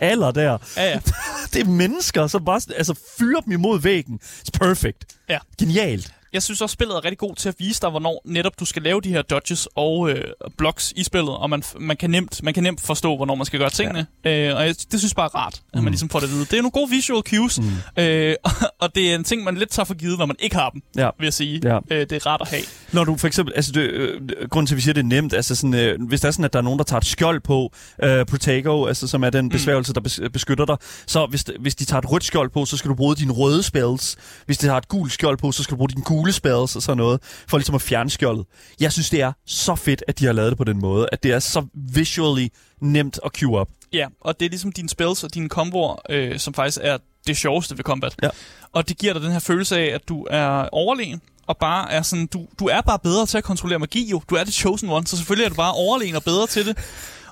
haller 0.00 0.30
der. 0.30 0.58
Ja, 0.76 0.84
ja. 0.90 1.00
Det 1.52 1.60
er 1.60 1.64
mennesker, 1.64 2.26
som 2.26 2.44
bare 2.44 2.60
altså, 2.76 2.94
fyrer 3.18 3.40
dem 3.40 3.52
imod 3.52 3.80
væggen. 3.80 4.20
It's 4.22 4.58
perfect. 4.58 5.04
Ja. 5.28 5.38
Genialt. 5.58 6.12
Jeg 6.32 6.42
synes 6.42 6.60
også, 6.60 6.72
spillet 6.72 6.94
er 6.96 7.04
rigtig 7.04 7.18
god 7.18 7.34
til 7.34 7.48
at 7.48 7.54
vise 7.58 7.80
dig, 7.80 7.90
hvornår 7.90 8.22
netop 8.24 8.52
du 8.60 8.64
skal 8.64 8.82
lave 8.82 9.00
de 9.00 9.08
her 9.08 9.22
dodges 9.22 9.68
og 9.76 10.10
øh, 10.10 10.24
blocks 10.58 10.92
i 10.96 11.02
spillet, 11.04 11.30
og 11.36 11.50
man, 11.50 11.62
man, 11.80 11.96
kan 11.96 12.10
nemt, 12.10 12.42
man 12.42 12.54
kan 12.54 12.62
nemt 12.62 12.80
forstå, 12.80 13.16
hvornår 13.16 13.34
man 13.34 13.46
skal 13.46 13.58
gøre 13.58 13.70
tingene. 13.70 14.06
Ja. 14.24 14.48
Øh, 14.48 14.56
og 14.56 14.66
jeg, 14.66 14.74
det 14.92 15.00
synes 15.00 15.02
jeg 15.12 15.16
bare 15.16 15.30
er 15.34 15.36
rart, 15.36 15.54
at 15.54 15.78
Mm. 15.78 15.84
man 15.84 15.90
ligesom 15.92 16.08
får 16.08 16.18
det 16.20 16.26
at 16.26 16.32
vide. 16.32 16.44
Det 16.44 16.52
er 16.52 16.56
nogle 16.62 16.70
gode 16.70 16.90
visual 16.90 17.22
cues, 17.22 17.60
mm. 17.60 18.02
øh, 18.02 18.34
og, 18.44 18.50
og 18.82 18.94
det 18.94 19.10
er 19.10 19.14
en 19.14 19.24
ting, 19.24 19.44
man 19.44 19.56
lidt 19.56 19.70
tager 19.70 19.84
for 19.84 19.94
givet, 19.94 20.18
når 20.18 20.26
man 20.26 20.36
ikke 20.38 20.56
har 20.56 20.70
dem, 20.70 20.82
Ja. 20.96 21.10
vil 21.18 21.26
jeg 21.26 21.32
sige. 21.34 21.60
Ja. 21.64 21.78
Øh, 21.90 22.00
det 22.00 22.12
er 22.12 22.26
rart 22.26 22.40
at 22.40 22.48
have. 22.50 22.62
Når 22.92 23.04
du 23.04 23.16
for 23.16 23.26
eksempel, 23.26 23.54
altså 23.56 23.72
det, 23.72 23.80
øh, 23.80 24.20
grunden 24.50 24.66
til, 24.66 24.74
at 24.74 24.76
vi 24.76 24.82
siger, 24.82 24.94
det 24.94 25.00
er 25.00 25.04
nemt, 25.06 25.34
altså 25.34 25.54
sådan, 25.54 25.74
øh, 25.74 26.06
hvis 26.08 26.20
der 26.20 26.28
er 26.28 26.32
sådan, 26.32 26.44
at 26.44 26.52
der 26.52 26.58
er 26.58 26.62
nogen, 26.62 26.78
der 26.78 26.84
tager 26.84 27.00
et 27.00 27.06
skjold 27.06 27.40
på, 27.40 27.72
øh, 28.02 28.26
Protego, 28.26 28.84
altså 28.86 29.06
som 29.08 29.24
er 29.24 29.30
den 29.30 29.48
besværgelse, 29.48 29.92
der 29.94 30.00
bes, 30.00 30.20
beskytter 30.32 30.64
dig, 30.64 30.76
så 31.06 31.26
hvis, 31.26 31.44
hvis 31.60 31.74
de 31.74 31.84
tager 31.84 31.98
et 32.00 32.10
rødt 32.12 32.24
skjold 32.24 32.50
på, 32.50 32.64
så 32.64 32.76
skal 32.76 32.88
du 32.88 32.94
bruge 32.94 33.16
dine 33.16 33.32
røde 33.32 33.62
spells. 33.62 34.16
Hvis 34.46 34.58
de 34.58 34.66
har 34.66 34.76
et 34.76 34.88
gult 34.88 35.12
skjold 35.12 35.38
på, 35.38 35.52
så 35.52 35.62
skal 35.62 35.72
du 35.72 35.76
bruge 35.76 35.88
dine 35.88 36.02
gule 36.02 36.27
spells 36.32 36.76
og 36.76 36.82
sådan 36.82 36.96
noget, 36.96 37.22
for 37.48 37.58
ligesom 37.58 37.74
at 37.74 37.82
fjerne 37.82 38.10
skjoldet. 38.10 38.46
Jeg 38.80 38.92
synes, 38.92 39.10
det 39.10 39.20
er 39.20 39.32
så 39.46 39.74
fedt, 39.74 40.04
at 40.08 40.18
de 40.18 40.26
har 40.26 40.32
lavet 40.32 40.50
det 40.50 40.58
på 40.58 40.64
den 40.64 40.78
måde, 40.78 41.08
at 41.12 41.22
det 41.22 41.32
er 41.32 41.38
så 41.38 41.66
visually 41.74 42.48
nemt 42.80 43.18
at 43.24 43.32
queue 43.32 43.58
op. 43.58 43.68
Ja, 43.92 44.06
og 44.20 44.40
det 44.40 44.46
er 44.46 44.50
ligesom 44.50 44.72
dine 44.72 44.88
spells 44.88 45.24
og 45.24 45.34
dine 45.34 45.48
komboer, 45.48 45.96
øh, 46.10 46.38
som 46.38 46.54
faktisk 46.54 46.78
er 46.82 46.98
det 47.26 47.36
sjoveste 47.36 47.78
ved 47.78 47.84
combat. 47.84 48.14
Ja. 48.22 48.28
Og 48.72 48.88
det 48.88 48.98
giver 48.98 49.12
dig 49.12 49.22
den 49.22 49.32
her 49.32 49.38
følelse 49.38 49.78
af, 49.78 49.94
at 49.94 50.08
du 50.08 50.26
er 50.30 50.68
overlegen, 50.72 51.20
og 51.46 51.56
bare 51.56 51.92
er 51.92 52.02
sådan, 52.02 52.26
du, 52.26 52.46
du 52.58 52.66
er 52.66 52.80
bare 52.80 52.98
bedre 52.98 53.26
til 53.26 53.38
at 53.38 53.44
kontrollere 53.44 53.78
magi 53.78 54.10
jo. 54.10 54.22
Du 54.30 54.34
er 54.34 54.44
det 54.44 54.54
chosen 54.54 54.90
one, 54.90 55.06
så 55.06 55.16
selvfølgelig 55.16 55.44
er 55.44 55.48
du 55.48 55.54
bare 55.54 55.72
overlegen 55.72 56.16
og 56.16 56.22
bedre 56.22 56.46
til 56.46 56.66
det. 56.66 56.78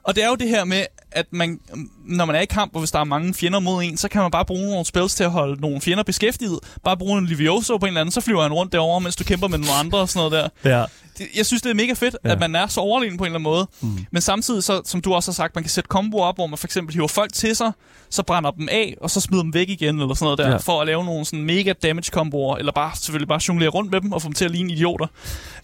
Og 0.02 0.14
det 0.14 0.24
er 0.24 0.28
jo 0.28 0.34
det 0.34 0.48
her 0.48 0.64
med, 0.64 0.84
at 1.10 1.26
man, 1.30 1.60
når 2.06 2.24
man 2.24 2.36
er 2.36 2.40
i 2.40 2.44
kamp, 2.46 2.74
og 2.74 2.80
hvis 2.80 2.90
der 2.90 2.98
er 2.98 3.04
mange 3.04 3.34
fjender 3.34 3.58
mod 3.60 3.82
en, 3.84 3.96
så 3.96 4.08
kan 4.08 4.20
man 4.22 4.30
bare 4.30 4.44
bruge 4.44 4.66
nogle 4.70 4.84
spells 4.84 5.14
til 5.14 5.24
at 5.24 5.30
holde 5.30 5.60
nogle 5.60 5.80
fjender 5.80 6.04
beskæftiget. 6.04 6.58
Bare 6.84 6.96
bruge 6.96 7.18
en 7.18 7.26
Livioso 7.26 7.76
på 7.78 7.86
en 7.86 7.90
eller 7.90 8.00
anden, 8.00 8.12
så 8.12 8.20
flyver 8.20 8.42
han 8.42 8.52
rundt 8.52 8.72
derovre, 8.72 9.00
mens 9.00 9.16
du 9.16 9.24
kæmper 9.24 9.48
med 9.48 9.58
nogle 9.58 9.72
andre 9.74 9.98
og 9.98 10.08
sådan 10.08 10.30
noget 10.30 10.50
der. 10.64 10.70
Ja. 10.78 10.84
Jeg 11.36 11.46
synes, 11.46 11.62
det 11.62 11.70
er 11.70 11.74
mega 11.74 11.92
fedt, 11.92 12.16
Ja. 12.24 12.30
at 12.32 12.40
man 12.40 12.54
er 12.56 12.66
så 12.66 12.80
overlegen 12.80 13.18
på 13.18 13.24
en 13.24 13.26
eller 13.26 13.38
anden 13.38 13.42
måde. 13.42 13.66
Mm. 13.80 14.06
Men 14.12 14.22
samtidig, 14.22 14.64
så, 14.64 14.80
som 14.84 15.00
du 15.00 15.14
også 15.14 15.30
har 15.30 15.34
sagt, 15.34 15.54
man 15.54 15.64
kan 15.64 15.70
sætte 15.70 15.88
komboer 15.88 16.24
op, 16.24 16.34
hvor 16.36 16.46
man 16.46 16.58
for 16.58 16.66
eksempel 16.66 16.94
hiver 16.94 17.08
folk 17.08 17.32
til 17.32 17.56
sig, 17.56 17.72
så 18.10 18.22
brænder 18.22 18.50
dem 18.50 18.68
af, 18.70 18.94
og 19.00 19.10
så 19.10 19.20
smider 19.20 19.42
dem 19.42 19.54
væk 19.54 19.68
igen, 19.68 20.00
eller 20.00 20.14
sådan 20.14 20.24
noget 20.24 20.38
der, 20.38 20.50
Ja. 20.50 20.56
for 20.56 20.80
at 20.80 20.86
lave 20.86 21.04
nogle 21.04 21.24
sådan 21.24 21.44
mega 21.44 21.72
damage 21.82 22.10
komboer, 22.12 22.56
eller 22.56 22.72
bare 22.72 22.90
selvfølgelig 22.96 23.28
bare 23.28 23.40
jonglere 23.48 23.68
rundt 23.68 23.90
med 23.92 24.00
dem, 24.00 24.12
og 24.12 24.22
få 24.22 24.28
dem 24.28 24.34
til 24.34 24.44
at 24.44 24.50
ligne 24.50 24.72
idioter. 24.72 25.06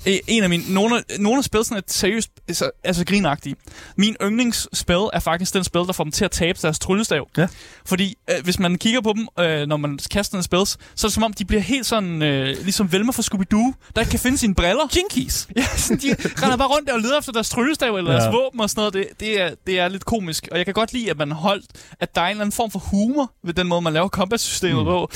Øh, 0.06 0.14
En 0.28 0.42
af 0.42 0.48
mine, 0.48 0.74
nogle, 0.74 0.96
af- 0.96 1.02
nogle 1.20 1.38
af 1.38 1.44
spilsene 1.44 1.78
er 1.78 1.82
seriøst, 1.86 2.30
altså, 2.48 2.70
altså 2.84 3.04
grinagtige. 3.04 3.56
Min 3.96 4.16
yndlingsspil 4.22 4.96
er 5.12 5.20
faktisk 5.20 5.54
den 5.54 5.64
spil, 5.64 5.80
der 5.80 5.92
får 5.92 6.04
dem 6.04 6.10
til 6.12 6.24
at 6.24 6.30
tabe 6.32 6.58
deres 6.62 6.78
tryllestav. 6.78 7.28
Ja. 7.36 7.46
Fordi 7.86 8.16
øh, 8.30 8.44
hvis 8.44 8.58
man 8.58 8.78
kigger 8.78 9.00
på 9.00 9.12
dem, 9.16 9.28
øh, 9.44 9.66
når 9.66 9.76
man 9.76 9.98
kaster 10.10 10.36
en 10.36 10.42
spils, 10.42 10.70
så 10.70 11.06
er 11.06 11.08
det 11.08 11.12
som 11.12 11.22
om, 11.22 11.32
de 11.32 11.44
bliver 11.44 11.62
helt 11.62 11.86
sådan, 11.86 12.22
øh, 12.22 12.46
ligesom 12.62 12.92
Velma 12.92 13.12
fra 13.12 13.22
Scooby-Doo, 13.22 13.92
der 13.94 14.00
ikke 14.00 14.10
kan 14.10 14.20
finde 14.20 14.38
sine 14.38 14.54
briller. 14.54 14.88
Jinkies. 14.96 15.48
Ja, 15.56 15.64
sådan, 15.76 15.96
de 16.02 16.16
render 16.42 16.56
bare 16.56 16.68
rundt 16.68 16.88
der 16.88 16.94
og 16.94 17.00
leder 17.00 17.18
efter 17.18 17.32
deres 17.32 17.50
tryllestav 17.50 17.96
eller 17.96 18.12
Ja. 18.12 18.18
deres 18.18 18.32
våben 18.34 18.60
og 18.60 18.70
sådan 18.70 18.80
noget. 18.80 18.94
Det, 18.94 19.06
det, 19.20 19.40
er, 19.40 19.50
det 19.66 19.78
er 19.78 19.88
lidt 19.88 20.04
komisk. 20.04 20.48
Og 20.50 20.58
jeg 20.58 20.64
kan 20.64 20.74
godt 20.74 20.92
lide, 20.92 21.10
at 21.10 21.18
man 21.18 21.32
holdt, 21.32 21.66
at 22.00 22.14
der 22.14 22.20
er 22.20 22.24
en 22.26 22.30
eller 22.30 22.40
anden 22.44 22.52
form 22.52 22.70
for 22.70 22.78
humor 22.78 23.32
ved 23.44 23.54
den 23.54 23.68
måde, 23.68 23.80
man 23.82 23.92
laver 23.92 24.08
combat-systemet 24.08 24.78
mm. 24.78 24.84
på. 24.84 25.10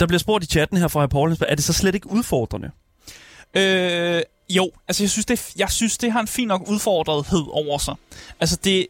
Der 0.00 0.06
bliver 0.06 0.18
spurgt 0.18 0.44
i 0.44 0.46
chatten 0.46 0.78
her 0.78 0.88
fra 0.88 1.06
Paul, 1.06 1.36
er 1.48 1.54
det 1.54 1.64
så 1.64 1.72
slet 1.72 1.94
ikke 1.94 2.10
udfordrende? 2.10 2.70
Øh, 3.56 4.22
jo, 4.50 4.70
altså 4.88 5.02
jeg 5.02 5.10
synes, 5.10 5.26
det, 5.26 5.52
jeg 5.56 5.70
synes, 5.70 5.98
det 5.98 6.12
har 6.12 6.20
en 6.20 6.26
fin 6.26 6.48
nok 6.48 6.62
udfordrethed 6.68 7.44
over 7.50 7.78
sig. 7.78 7.94
Altså 8.40 8.56
det... 8.64 8.86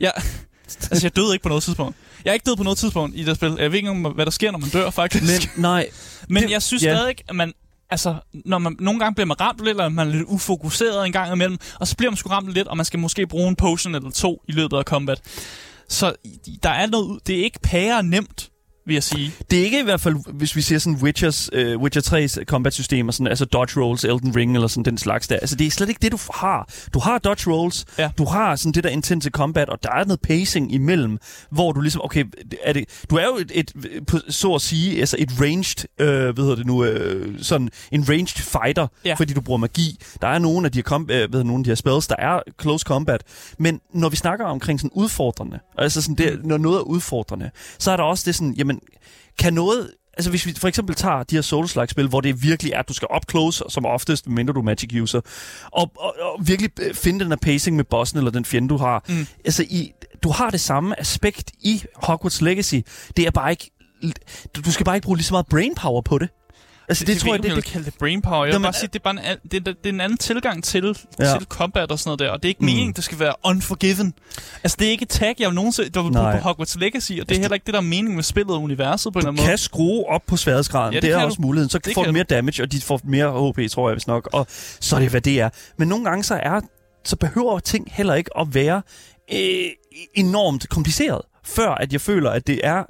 Jeg, 0.00 0.12
Altså, 0.90 1.06
jeg 1.06 1.16
døde 1.16 1.32
ikke 1.32 1.42
på 1.42 1.48
noget 1.48 1.62
tidspunkt. 1.64 1.96
Jeg 2.24 2.30
er 2.30 2.34
ikke 2.34 2.44
død 2.46 2.56
på 2.56 2.62
noget 2.62 2.78
tidspunkt 2.78 3.16
i 3.16 3.24
det 3.24 3.36
spil. 3.36 3.54
Jeg 3.58 3.70
ved 3.70 3.78
ikke 3.78 3.88
engang, 3.88 4.14
hvad 4.14 4.24
der 4.24 4.30
sker, 4.30 4.50
når 4.50 4.58
man 4.58 4.68
dør, 4.70 4.90
faktisk. 4.90 5.24
Men 5.56 5.62
nej, 5.62 5.88
Men 6.28 6.42
Det- 6.42 6.50
jeg 6.50 6.62
synes 6.62 6.82
ja. 6.82 6.94
stadig, 6.96 7.14
at 7.28 7.34
man... 7.34 7.52
Altså, 7.92 8.14
når 8.44 8.58
man, 8.58 8.76
nogle 8.80 9.00
gange 9.00 9.14
bliver 9.14 9.26
man 9.26 9.40
ramt 9.40 9.58
lidt, 9.58 9.68
eller 9.68 9.88
man 9.88 10.08
er 10.08 10.12
lidt 10.12 10.24
ufokuseret 10.28 11.06
en 11.06 11.12
gang 11.12 11.32
imellem, 11.32 11.58
og 11.80 11.88
så 11.88 11.96
bliver 11.96 12.10
man 12.10 12.16
sgu 12.16 12.28
ramt 12.30 12.52
lidt, 12.52 12.68
og 12.68 12.76
man 12.76 12.86
skal 12.86 12.98
måske 13.00 13.26
bruge 13.26 13.48
en 13.48 13.56
potion 13.56 13.94
eller 13.94 14.10
to 14.10 14.42
i 14.48 14.52
løbet 14.52 14.76
af 14.76 14.84
combat. 14.84 15.20
Så 15.88 16.12
der 16.62 16.70
er 16.70 16.86
noget... 16.86 17.26
Det 17.26 17.38
er 17.40 17.44
ikke 17.44 17.58
pære 17.62 18.02
nemt, 18.02 18.50
vil 18.86 18.94
jeg 18.94 19.02
sige. 19.02 19.32
det 19.50 19.58
er 19.60 19.64
ikke 19.64 19.80
i 19.80 19.84
hvert 19.84 20.00
fald, 20.00 20.16
hvis 20.34 20.56
vi 20.56 20.60
ser 20.60 20.78
sådan 20.78 20.98
Witchers, 21.02 21.50
uh, 21.52 21.82
Witcher 21.82 22.02
3's 22.40 22.44
combat-systemer, 22.44 23.12
sådan, 23.12 23.26
altså 23.26 23.44
dodge 23.44 23.80
rolls, 23.80 24.04
Elden 24.04 24.36
Ring 24.36 24.54
eller 24.54 24.68
sådan 24.68 24.84
den 24.84 24.98
slags 24.98 25.28
der. 25.28 25.36
Altså, 25.36 25.56
det 25.56 25.66
er 25.66 25.70
slet 25.70 25.88
ikke 25.88 25.98
det, 26.02 26.12
du 26.12 26.18
har. 26.34 26.68
Du 26.94 26.98
har 26.98 27.18
dodge 27.18 27.50
rolls, 27.52 27.84
Ja. 27.98 28.10
du 28.18 28.24
har 28.24 28.56
sådan 28.56 28.72
det 28.72 28.84
der 28.84 28.90
intense 28.90 29.30
combat, 29.30 29.68
og 29.68 29.82
der 29.82 29.90
er 29.92 30.04
noget 30.04 30.20
pacing 30.20 30.74
imellem, 30.74 31.18
hvor 31.50 31.72
du 31.72 31.80
ligesom, 31.80 32.00
okay, 32.04 32.24
er 32.62 32.72
det, 32.72 32.84
du 33.10 33.16
er 33.16 33.24
jo 33.24 33.36
et, 33.36 33.52
et, 33.54 33.72
så 34.28 34.54
at 34.54 34.60
sige, 34.62 35.00
altså 35.00 35.16
et 35.18 35.30
ranged, 35.40 35.84
øh, 36.00 36.34
hvad 36.34 36.44
hedder 36.44 36.56
det 36.56 36.66
nu, 36.66 36.84
øh, 36.84 37.38
sådan 37.42 37.68
en 37.92 38.08
ranged 38.08 38.42
fighter, 38.42 38.86
Ja. 39.04 39.14
fordi 39.14 39.32
du 39.34 39.40
bruger 39.40 39.58
magi. 39.58 39.98
Der 40.22 40.28
er 40.28 40.38
nogle 40.38 40.66
af 40.66 40.72
de 40.72 40.78
her, 40.78 40.96
com- 40.98 41.12
øh, 41.12 41.30
hvad 41.30 41.44
nogle 41.44 41.60
af 41.60 41.64
de 41.64 41.70
her 41.70 41.74
spells, 41.74 42.06
der 42.06 42.16
er 42.18 42.40
close 42.62 42.82
combat, 42.84 43.22
men 43.58 43.80
når 43.94 44.08
vi 44.08 44.16
snakker 44.16 44.44
omkring 44.46 44.80
sådan 44.80 44.90
udfordrende, 44.94 45.58
altså 45.78 46.02
sådan 46.02 46.14
det, 46.14 46.40
når 46.44 46.58
noget 46.58 46.76
er 46.76 46.82
udfordrende, 46.82 47.50
så 47.78 47.90
er 47.90 47.96
der 47.96 48.04
også 48.04 48.22
det 48.26 48.34
sådan, 48.34 48.54
jamen, 48.58 48.69
kan 49.38 49.54
noget... 49.54 49.90
Altså 50.14 50.30
hvis 50.30 50.46
vi 50.46 50.54
for 50.58 50.68
eksempel 50.68 50.94
tager 50.94 51.22
de 51.22 51.34
her 51.34 51.42
Souls-like-spil, 51.42 52.08
hvor 52.08 52.20
det 52.20 52.42
virkelig 52.42 52.72
er, 52.72 52.78
at 52.78 52.88
du 52.88 52.92
skal 52.94 53.08
up 53.16 53.22
close, 53.30 53.64
som 53.68 53.86
oftest, 53.86 54.28
mindre 54.28 54.54
du 54.54 54.58
er 54.58 54.64
magic 54.64 55.00
user, 55.02 55.20
og, 55.72 55.92
og, 55.98 56.14
og 56.20 56.46
virkelig 56.46 56.70
øh, 56.80 56.94
finde 56.94 57.20
den 57.20 57.28
her 57.28 57.36
pacing 57.36 57.76
med 57.76 57.84
bossen 57.84 58.18
eller 58.18 58.30
den 58.30 58.44
fjende, 58.44 58.68
du 58.68 58.76
har. 58.76 59.04
Mm. 59.08 59.26
Altså, 59.44 59.62
i, 59.62 59.92
du 60.22 60.30
har 60.30 60.50
det 60.50 60.60
samme 60.60 61.00
aspekt 61.00 61.50
i 61.60 61.82
Hogwarts 61.96 62.40
Legacy. 62.40 62.74
Det 63.16 63.26
er 63.26 63.30
bare 63.30 63.50
ikke... 63.50 63.70
Du, 64.54 64.72
skal 64.72 64.84
bare 64.84 64.96
ikke 64.96 65.04
bruge 65.04 65.16
lige 65.16 65.24
så 65.24 65.34
meget 65.34 65.46
brainpower 65.46 66.02
på 66.02 66.18
det. 66.18 66.28
Altså, 66.90 67.04
det, 67.04 67.12
jeg 67.12 67.20
tror 67.20 67.32
jeg, 67.34 67.42
det, 67.42 67.48
det, 67.48 67.56
vil 67.56 67.64
kalde 67.64 67.84
det 67.86 67.94
brainpower. 67.98 68.44
Jeg 68.44 68.54
vil 68.54 68.62
bare 68.62 68.72
sige, 68.72 68.86
det 68.92 68.98
er, 68.98 69.02
bare 69.02 69.12
en, 69.12 69.18
an- 69.18 69.38
det, 69.50 69.54
er, 69.68 69.72
det 69.72 69.76
er 69.84 69.88
en 69.88 70.00
anden 70.00 70.18
tilgang 70.18 70.64
til, 70.64 70.98
Ja. 71.18 71.24
til 71.38 71.46
combat 71.48 71.90
og 71.92 71.98
sådan 71.98 72.08
noget 72.08 72.18
der. 72.20 72.30
Og 72.30 72.42
det 72.42 72.44
er 72.44 72.48
ikke 72.48 72.60
Mm. 72.60 72.64
meningen, 72.66 72.92
det 72.92 73.04
skal 73.04 73.18
være 73.18 73.34
unforgiven. 73.44 74.14
Altså, 74.64 74.76
det 74.80 74.86
er 74.86 74.90
ikke 74.90 75.02
et 75.02 75.08
tag, 75.08 75.34
jeg 75.38 75.52
nogensinde 75.52 75.90
der 75.90 76.02
vil 76.02 76.12
bruge 76.12 76.32
på 76.32 76.38
Hogwarts 76.38 76.76
Legacy, 76.76 77.12
og 77.20 77.28
det 77.28 77.36
er 77.36 77.40
heller 77.40 77.54
ikke 77.54 77.66
det, 77.66 77.74
der 77.74 77.80
er 77.80 77.84
meningen 77.84 78.14
med 78.14 78.22
spillet 78.22 78.54
og 78.54 78.62
universet 78.62 79.12
på 79.12 79.18
en 79.18 79.20
eller 79.20 79.28
anden 79.30 79.42
måde. 79.42 79.48
kan 79.48 79.58
skrue 79.58 80.04
op 80.08 80.22
på 80.26 80.36
sværhedsgraden. 80.36 80.92
Ja, 80.94 80.96
det 80.96 81.02
det, 81.02 81.14
det 81.14 81.20
er 81.20 81.24
også 81.24 81.36
du. 81.36 81.42
muligheden. 81.42 81.70
Så 81.70 81.78
Det 81.78 81.94
får 81.94 82.04
du 82.04 82.12
mere 82.12 82.24
damage, 82.24 82.62
og 82.62 82.72
de 82.72 82.80
får 82.80 83.00
mere 83.04 83.52
HP, 83.52 83.70
tror 83.70 83.88
jeg, 83.88 83.94
hvis 83.94 84.06
nok. 84.06 84.28
Og 84.32 84.46
så 84.80 84.96
er 84.96 85.00
det, 85.00 85.10
hvad 85.10 85.20
det 85.20 85.40
er. 85.40 85.48
Men 85.78 85.88
nogle 85.88 86.04
gange 86.04 86.24
så 86.24 86.34
er 86.42 86.60
så 87.04 87.16
behøver 87.16 87.58
ting 87.58 87.88
heller 87.92 88.14
ikke 88.14 88.30
at 88.38 88.46
være 88.54 88.82
øh, 89.32 89.38
enormt 90.14 90.68
kompliceret, 90.68 91.20
før 91.44 91.70
at 91.70 91.92
jeg 91.92 92.00
føler, 92.00 92.30
at 92.30 92.46
det 92.46 92.60
er 92.62 92.82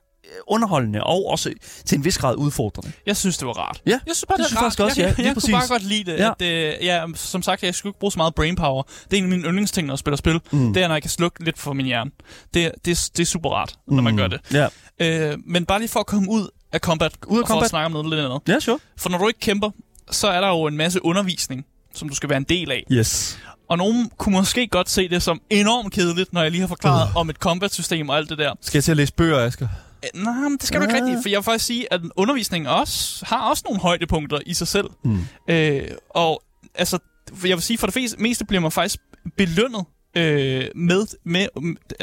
underholdende 0.46 1.02
og 1.04 1.26
også 1.26 1.52
til 1.86 1.98
en 1.98 2.04
vis 2.04 2.18
grad 2.18 2.36
udfordrende. 2.36 2.92
Jeg 3.06 3.16
synes, 3.16 3.38
det 3.38 3.46
var 3.46 3.52
rart. 3.52 3.82
Ja, 3.86 3.90
jeg 3.90 4.00
synes 4.04 4.24
bare, 4.28 4.38
det 4.38 4.44
det, 4.44 4.50
jeg 4.50 4.56
rart. 4.56 4.64
faktisk 4.64 4.80
også, 4.80 5.00
jeg, 5.00 5.08
ja, 5.18 5.22
jeg, 5.22 5.26
jeg 5.26 5.34
kunne 5.42 5.52
bare 5.52 5.68
godt 5.68 5.82
lide 5.84 6.10
det. 6.12 6.18
Ja. 6.18 6.30
At, 6.30 6.42
øh, 6.42 6.84
ja, 6.84 7.04
som 7.14 7.42
sagt, 7.42 7.62
jeg 7.62 7.74
skulle 7.74 7.90
ikke 7.90 8.00
bruge 8.00 8.12
så 8.12 8.18
meget 8.18 8.34
brainpower. 8.34 8.82
Det 8.82 9.12
er 9.12 9.16
en 9.18 9.24
af 9.24 9.30
mine 9.30 9.42
yndlingsting, 9.48 9.86
når 9.86 9.94
jeg 9.94 9.98
spiller 9.98 10.16
spil. 10.16 10.40
Mm. 10.50 10.72
Det 10.74 10.82
er, 10.82 10.88
når 10.88 10.94
jeg 10.94 11.02
kan 11.02 11.10
slukke 11.10 11.44
lidt 11.44 11.58
for 11.58 11.72
min 11.72 11.86
hjerne. 11.86 12.10
Det, 12.54 12.72
det, 12.84 13.10
det 13.16 13.20
er 13.22 13.26
super 13.26 13.50
rart, 13.50 13.74
når 13.88 13.96
Mm. 13.96 14.04
man 14.04 14.16
gør 14.16 14.26
det. 14.26 14.40
Ja, 14.52 14.66
Øh, 15.02 15.38
men 15.46 15.66
bare 15.66 15.78
lige 15.78 15.88
for 15.88 16.00
at 16.00 16.06
komme 16.06 16.30
ud 16.30 16.48
af 16.72 16.80
combat, 16.80 17.12
Ud 17.26 17.38
af 17.38 17.42
og 17.42 17.48
for 17.48 17.52
combat. 17.54 17.64
at 17.64 17.70
snakke 17.70 17.86
om 17.86 17.92
noget 17.92 18.08
lidt 18.08 18.20
andet. 18.20 18.40
ja 18.48 18.60
sure. 18.60 18.78
For 18.96 19.08
når 19.10 19.18
du 19.18 19.28
ikke 19.28 19.40
kæmper, 19.40 19.70
så 20.10 20.28
er 20.28 20.40
der 20.40 20.48
jo 20.48 20.66
en 20.66 20.76
masse 20.76 21.04
undervisning, 21.04 21.64
som 21.94 22.08
du 22.08 22.14
skal 22.14 22.28
være 22.28 22.36
en 22.36 22.44
del 22.48 22.70
af. 22.70 22.84
Yes. 22.92 23.38
Og 23.68 23.78
nogen 23.78 24.10
kunne 24.18 24.32
måske 24.32 24.66
godt 24.68 24.90
se 24.90 25.08
det 25.08 25.22
som 25.22 25.40
enormt 25.50 25.92
kedeligt, 25.94 26.32
når 26.32 26.42
jeg 26.42 26.50
lige 26.50 26.60
har 26.60 26.68
forklaret 26.68 27.08
uh. 27.08 27.16
om 27.16 27.30
et 27.30 27.36
combat-system 27.36 28.08
og 28.08 28.16
alt 28.16 28.30
det 28.30 28.38
der. 28.38 28.52
Skal 28.60 28.78
jeg 28.78 28.84
til 28.84 28.90
at 28.90 28.96
læse 28.96 29.12
bøger, 29.12 29.38
Asger? 29.38 29.68
Øh, 30.04 30.22
Nej, 30.24 30.34
men 30.34 30.52
det 30.58 30.62
skal 30.62 30.80
du 30.80 30.84
ikke 30.86 30.94
rigtigt, 31.04 31.18
for 31.22 31.28
jeg 31.28 31.36
vil 31.36 31.44
faktisk 31.44 31.64
sige, 31.66 31.92
at 31.92 32.00
undervisningen 32.16 32.68
også 32.68 33.24
har 33.26 33.50
også 33.50 33.62
nogle 33.66 33.80
højdepunkter 33.80 34.38
i 34.46 34.54
sig 34.54 34.68
selv. 34.68 34.86
Mm. 35.04 35.18
Øh, 35.48 35.88
og 36.10 36.42
altså, 36.74 36.98
jeg 37.44 37.56
vil 37.56 37.62
sige, 37.62 37.78
for 37.78 37.86
det 37.86 37.92
fleste- 37.94 38.16
meste 38.22 38.44
bliver 38.44 38.60
man 38.60 38.72
faktisk 38.72 38.98
belønnet 39.36 39.84
øh, 40.16 40.64
med, 40.74 41.06
med, 41.24 41.46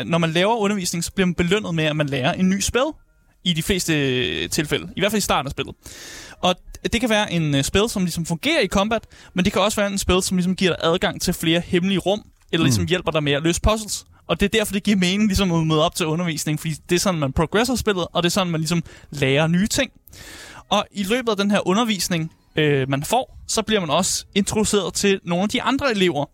når 0.06 0.18
man 0.18 0.32
laver 0.32 0.56
undervisning, 0.56 1.04
så 1.04 1.12
bliver 1.12 1.26
man 1.26 1.36
belønnet 1.36 1.76
med, 1.76 1.84
at 1.84 1.96
man 1.96 2.08
lærer 2.08 2.34
en 2.34 2.50
ny 2.50 2.60
spil 2.60 2.82
i 3.44 3.54
de 3.54 3.64
fleste 3.64 3.94
øh, 4.44 4.50
tilfælde. 4.50 4.90
I 4.96 5.00
hvert 5.00 5.12
fald 5.12 5.18
i 5.18 5.22
starten 5.22 5.48
af 5.48 5.52
spillet. 5.52 5.76
Og 6.42 6.56
det 6.94 7.02
kan 7.02 7.10
være 7.10 7.34
en 7.34 7.56
øh, 7.56 7.64
spil, 7.64 7.90
som 7.90 8.04
ligesom 8.04 8.26
fungerer 8.26 8.60
i 8.62 8.68
combat, 8.68 9.06
men 9.34 9.46
det 9.46 9.54
kan 9.54 9.62
også 9.62 9.82
være 9.82 9.92
en 9.92 9.98
spil, 9.98 10.22
som 10.24 10.38
ligesom 10.38 10.56
giver 10.56 10.72
dig 10.72 10.80
adgang 10.84 11.22
til 11.22 11.34
flere 11.34 11.60
hemmelige 11.60 12.00
rum, 12.00 12.22
eller 12.52 12.64
ligesom 12.64 12.82
Mm. 12.82 12.88
hjælper 12.88 13.12
dig 13.12 13.24
med 13.24 13.34
at 13.34 13.44
løse 13.44 13.62
puzzles. 13.62 14.06
Og 14.28 14.40
det 14.40 14.46
er 14.46 14.60
derfor, 14.60 14.74
det 14.74 14.84
giver 14.84 14.98
mening 14.98 15.28
ligesom 15.28 15.52
at 15.52 15.68
møde 15.68 15.86
op 15.86 15.96
til 15.96 16.06
undervisning, 16.06 16.60
fordi 16.60 16.74
det 16.90 16.96
er 16.96 17.00
sådan, 17.00 17.20
man 17.20 17.34
progresser 17.34 17.76
spillet, 17.76 18.08
og 18.14 18.24
det 18.24 18.30
er 18.30 18.32
sådan, 18.32 18.52
man 18.52 18.62
ligesom 18.62 18.84
lærer 19.10 19.48
nye 19.48 19.68
ting. 19.68 19.92
Og 20.70 20.86
i 20.92 21.04
løbet 21.04 21.30
af 21.30 21.38
den 21.38 21.52
her 21.52 21.68
undervisning, 21.68 22.32
øh, 22.56 22.90
man 22.90 23.04
får, 23.04 23.38
så 23.48 23.62
bliver 23.62 23.80
man 23.80 23.90
også 23.90 24.26
introduceret 24.36 24.94
til 24.94 25.20
nogle 25.24 25.44
af 25.44 25.50
de 25.50 25.62
andre 25.62 25.92
elever. 25.92 26.26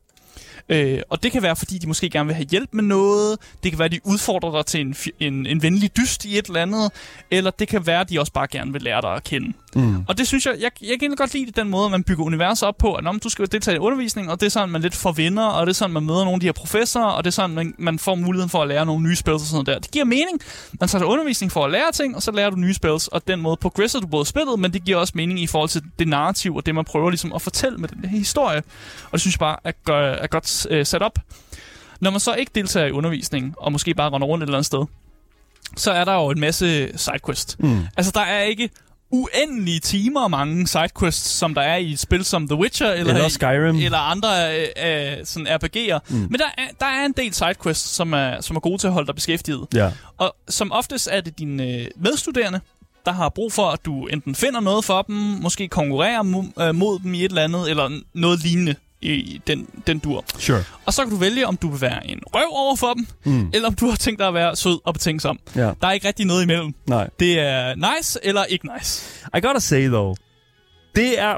Øh, 0.70 1.02
og 1.10 1.24
det 1.24 1.32
kan 1.32 1.42
være, 1.42 1.56
fordi 1.56 1.78
de 1.78 1.88
måske 1.88 2.10
gerne 2.10 2.28
vil 2.28 2.36
have 2.36 2.48
hjælp 2.52 2.70
med 2.74 2.84
noget. 2.84 3.38
Det 3.64 3.72
kan 3.72 3.80
være, 3.80 3.88
de 3.88 4.00
udfordrer 4.04 4.52
dig 4.52 4.66
til 4.66 4.82
en, 4.82 4.96
en, 5.20 5.46
en 5.46 5.62
venlig 5.62 5.98
dyst 5.98 6.26
i 6.26 6.38
et 6.38 6.46
eller 6.46 6.62
andet. 6.62 6.92
Eller 7.32 7.52
det 7.52 7.68
kan 7.68 7.88
være, 7.88 8.04
de 8.04 8.20
også 8.20 8.32
bare 8.32 8.48
gerne 8.48 8.74
vil 8.74 8.82
lære 8.82 9.02
dig 9.02 9.14
at 9.14 9.24
kende. 9.24 9.54
Mm. 9.76 10.06
Og 10.08 10.18
det 10.18 10.28
synes 10.28 10.46
jeg, 10.46 10.56
jeg, 10.62 10.72
jeg 10.82 11.00
kan 11.00 11.16
godt 11.16 11.34
lide 11.34 11.52
den 11.52 11.70
måde, 11.70 11.90
man 11.90 12.04
bygger 12.04 12.24
universet 12.24 12.68
op 12.68 12.78
på. 12.78 12.94
At 12.94 13.04
når 13.04 13.14
du 13.14 13.30
skal 13.30 13.52
deltage 13.52 13.76
i 13.76 13.80
undervisning, 13.80 14.32
og 14.32 14.40
det 14.40 14.46
er 14.46 14.50
sådan, 14.50 14.70
man 14.70 14.82
lidt 14.82 14.96
får 14.96 15.12
venner, 15.12 15.46
og 15.46 15.66
det 15.68 15.74
er 15.74 15.76
sådan, 15.76 15.94
man 15.94 16.04
møder 16.04 16.20
nogle 16.20 16.34
af 16.34 16.40
de 16.40 16.46
her 16.46 16.54
professorer, 16.54 17.06
og 17.06 17.24
det 17.24 17.30
er 17.30 17.32
sådan, 17.32 17.56
man, 17.56 17.74
man 17.78 18.00
får 18.00 18.16
muligheden 18.16 18.50
for 18.50 18.62
at 18.62 18.68
lære 18.68 18.86
nogle 18.86 19.04
nye 19.04 19.16
spils 19.16 19.34
og 19.34 19.40
sådan 19.40 19.56
noget 19.56 19.68
der. 19.68 19.80
Det 19.80 19.92
giver 19.92 20.06
mening. 20.06 20.40
Man 20.80 20.90
tager 20.90 21.00
til 21.00 21.08
undervisning 21.08 21.52
for 21.52 21.66
at 21.66 21.72
lære 21.72 21.92
ting, 21.92 22.16
og 22.16 22.24
så 22.24 22.32
lærer 22.32 22.50
du 22.50 22.56
nye 22.56 22.74
spils, 22.74 23.08
og 23.08 23.28
den 23.28 23.42
måde 23.42 23.58
progresser 23.58 24.00
du 24.00 24.08
både 24.08 24.26
spillet, 24.26 24.60
men 24.60 24.74
det 24.74 24.84
giver 24.84 24.98
også 24.98 25.14
mening 25.16 25.40
i 25.40 25.48
forhold 25.48 25.70
til 25.70 25.82
det 26.00 26.08
narrativ, 26.08 26.56
og 26.56 26.66
det 26.66 26.76
man 26.76 26.86
prøver 26.86 27.10
ligesom 27.10 27.34
at 27.34 27.42
fortælle 27.42 27.78
med 27.78 27.90
den 27.90 28.06
her 28.10 28.18
historie. 28.18 28.64
Og 29.06 29.12
det 29.12 29.22
synes 29.22 29.36
jeg 29.36 29.40
bare 29.40 29.58
er, 29.64 29.72
gør, 29.86 30.12
er 30.14 30.28
godt 30.28 30.48
øh, 30.70 30.86
sat 30.86 31.02
op. 31.02 31.20
Når 32.02 32.12
man 32.12 32.20
så 32.20 32.34
ikke 32.34 32.52
deltager 32.56 32.88
i 32.88 32.92
undervisningen, 32.92 33.54
og 33.58 33.72
måske 33.72 33.94
bare 33.94 34.10
render 34.12 34.28
rundt 34.28 34.44
et 34.44 34.48
eller 34.48 34.58
andet 34.58 34.66
sted, 34.66 34.86
så 35.78 35.92
er 35.92 36.04
der 36.06 36.14
jo 36.14 36.30
en 36.30 36.40
masse 36.40 36.98
sidequests. 36.98 37.56
Mm. 37.60 37.80
Altså, 37.98 38.12
der 38.16 38.22
er 38.22 38.42
ikke 38.44 38.70
uendelige 39.12 39.80
timer 39.80 40.28
mange 40.28 40.68
sidequests, 40.68 41.30
som 41.30 41.54
der 41.56 41.62
er 41.62 41.76
i 41.76 41.92
et 41.92 42.00
spil 42.00 42.26
som 42.26 42.48
The 42.48 42.56
Witcher, 42.58 42.92
eller, 42.92 43.14
Eller 43.14 43.26
i, 43.28 43.30
Skyrim. 43.30 43.76
eller 43.76 43.98
andre 43.98 44.28
øh, 44.60 44.68
øh, 44.86 45.18
sådan 45.26 45.48
RPG'er. 45.48 46.00
Mm. 46.10 46.16
Men 46.16 46.34
der 46.34 46.46
er, 46.58 46.68
der 46.80 46.86
er 46.86 47.06
en 47.06 47.14
del 47.18 47.34
sidequests, 47.34 47.90
som 47.90 48.14
er, 48.14 48.42
som 48.42 48.56
er 48.56 48.60
gode 48.60 48.78
til 48.78 48.88
at 48.88 48.94
holde 48.94 49.08
dig 49.08 49.16
beskæftiget. 49.16 49.68
Ja. 49.74 49.92
Og 50.18 50.36
som 50.50 50.72
oftest 50.72 51.10
er 51.12 51.22
det 51.22 51.40
dine 51.40 51.68
øh, 51.68 51.88
medstuderende, 51.96 52.60
der 53.06 53.12
har 53.12 53.30
brug 53.30 53.54
for, 53.54 53.70
at 53.70 53.86
du 53.86 54.06
enten 54.08 54.36
finder 54.36 54.60
noget 54.60 54.86
for 54.86 55.02
dem, 55.02 55.16
måske 55.16 55.68
konkurrerer 55.68 56.24
mo- 56.24 56.64
øh, 56.64 56.76
mod 56.76 57.00
dem 57.00 57.14
i 57.14 57.20
et 57.26 57.30
eller 57.30 57.44
andet, 57.44 57.70
eller 57.70 58.00
noget 58.14 58.44
lignende 58.44 58.76
i 59.04 59.42
den, 59.48 59.68
den 59.88 60.00
dur. 60.00 60.26
Sure. 60.40 60.64
Og 60.86 60.94
så 60.94 61.02
kan 61.04 61.12
du 61.12 61.18
vælge, 61.18 61.48
om 61.48 61.58
du 61.58 61.70
vil 61.70 61.82
være 61.82 62.08
en 62.08 62.20
røv 62.26 62.48
over 62.52 62.76
for 62.76 62.94
dem, 62.94 63.08
Mm. 63.24 63.50
eller 63.54 63.68
om 63.68 63.76
du 63.76 63.90
har 63.90 63.96
tænkt 63.96 64.20
dig 64.20 64.28
at 64.28 64.34
være 64.34 64.56
sød 64.56 64.80
og 64.86 64.94
betænksom. 64.94 65.40
Ja. 65.56 65.62
Der 65.82 65.88
er 65.88 65.92
ikke 65.92 66.08
rigtig 66.08 66.26
noget 66.26 66.44
imellem. 66.44 66.74
Nej. 66.88 67.10
Det 67.20 67.40
er 67.40 67.76
nice 67.76 68.20
eller 68.24 68.44
ikke 68.44 68.70
nice. 68.78 69.06
I 69.38 69.40
gotta 69.42 69.60
say 69.60 69.88
though, 69.88 70.16
det 70.96 71.20
er 71.20 71.36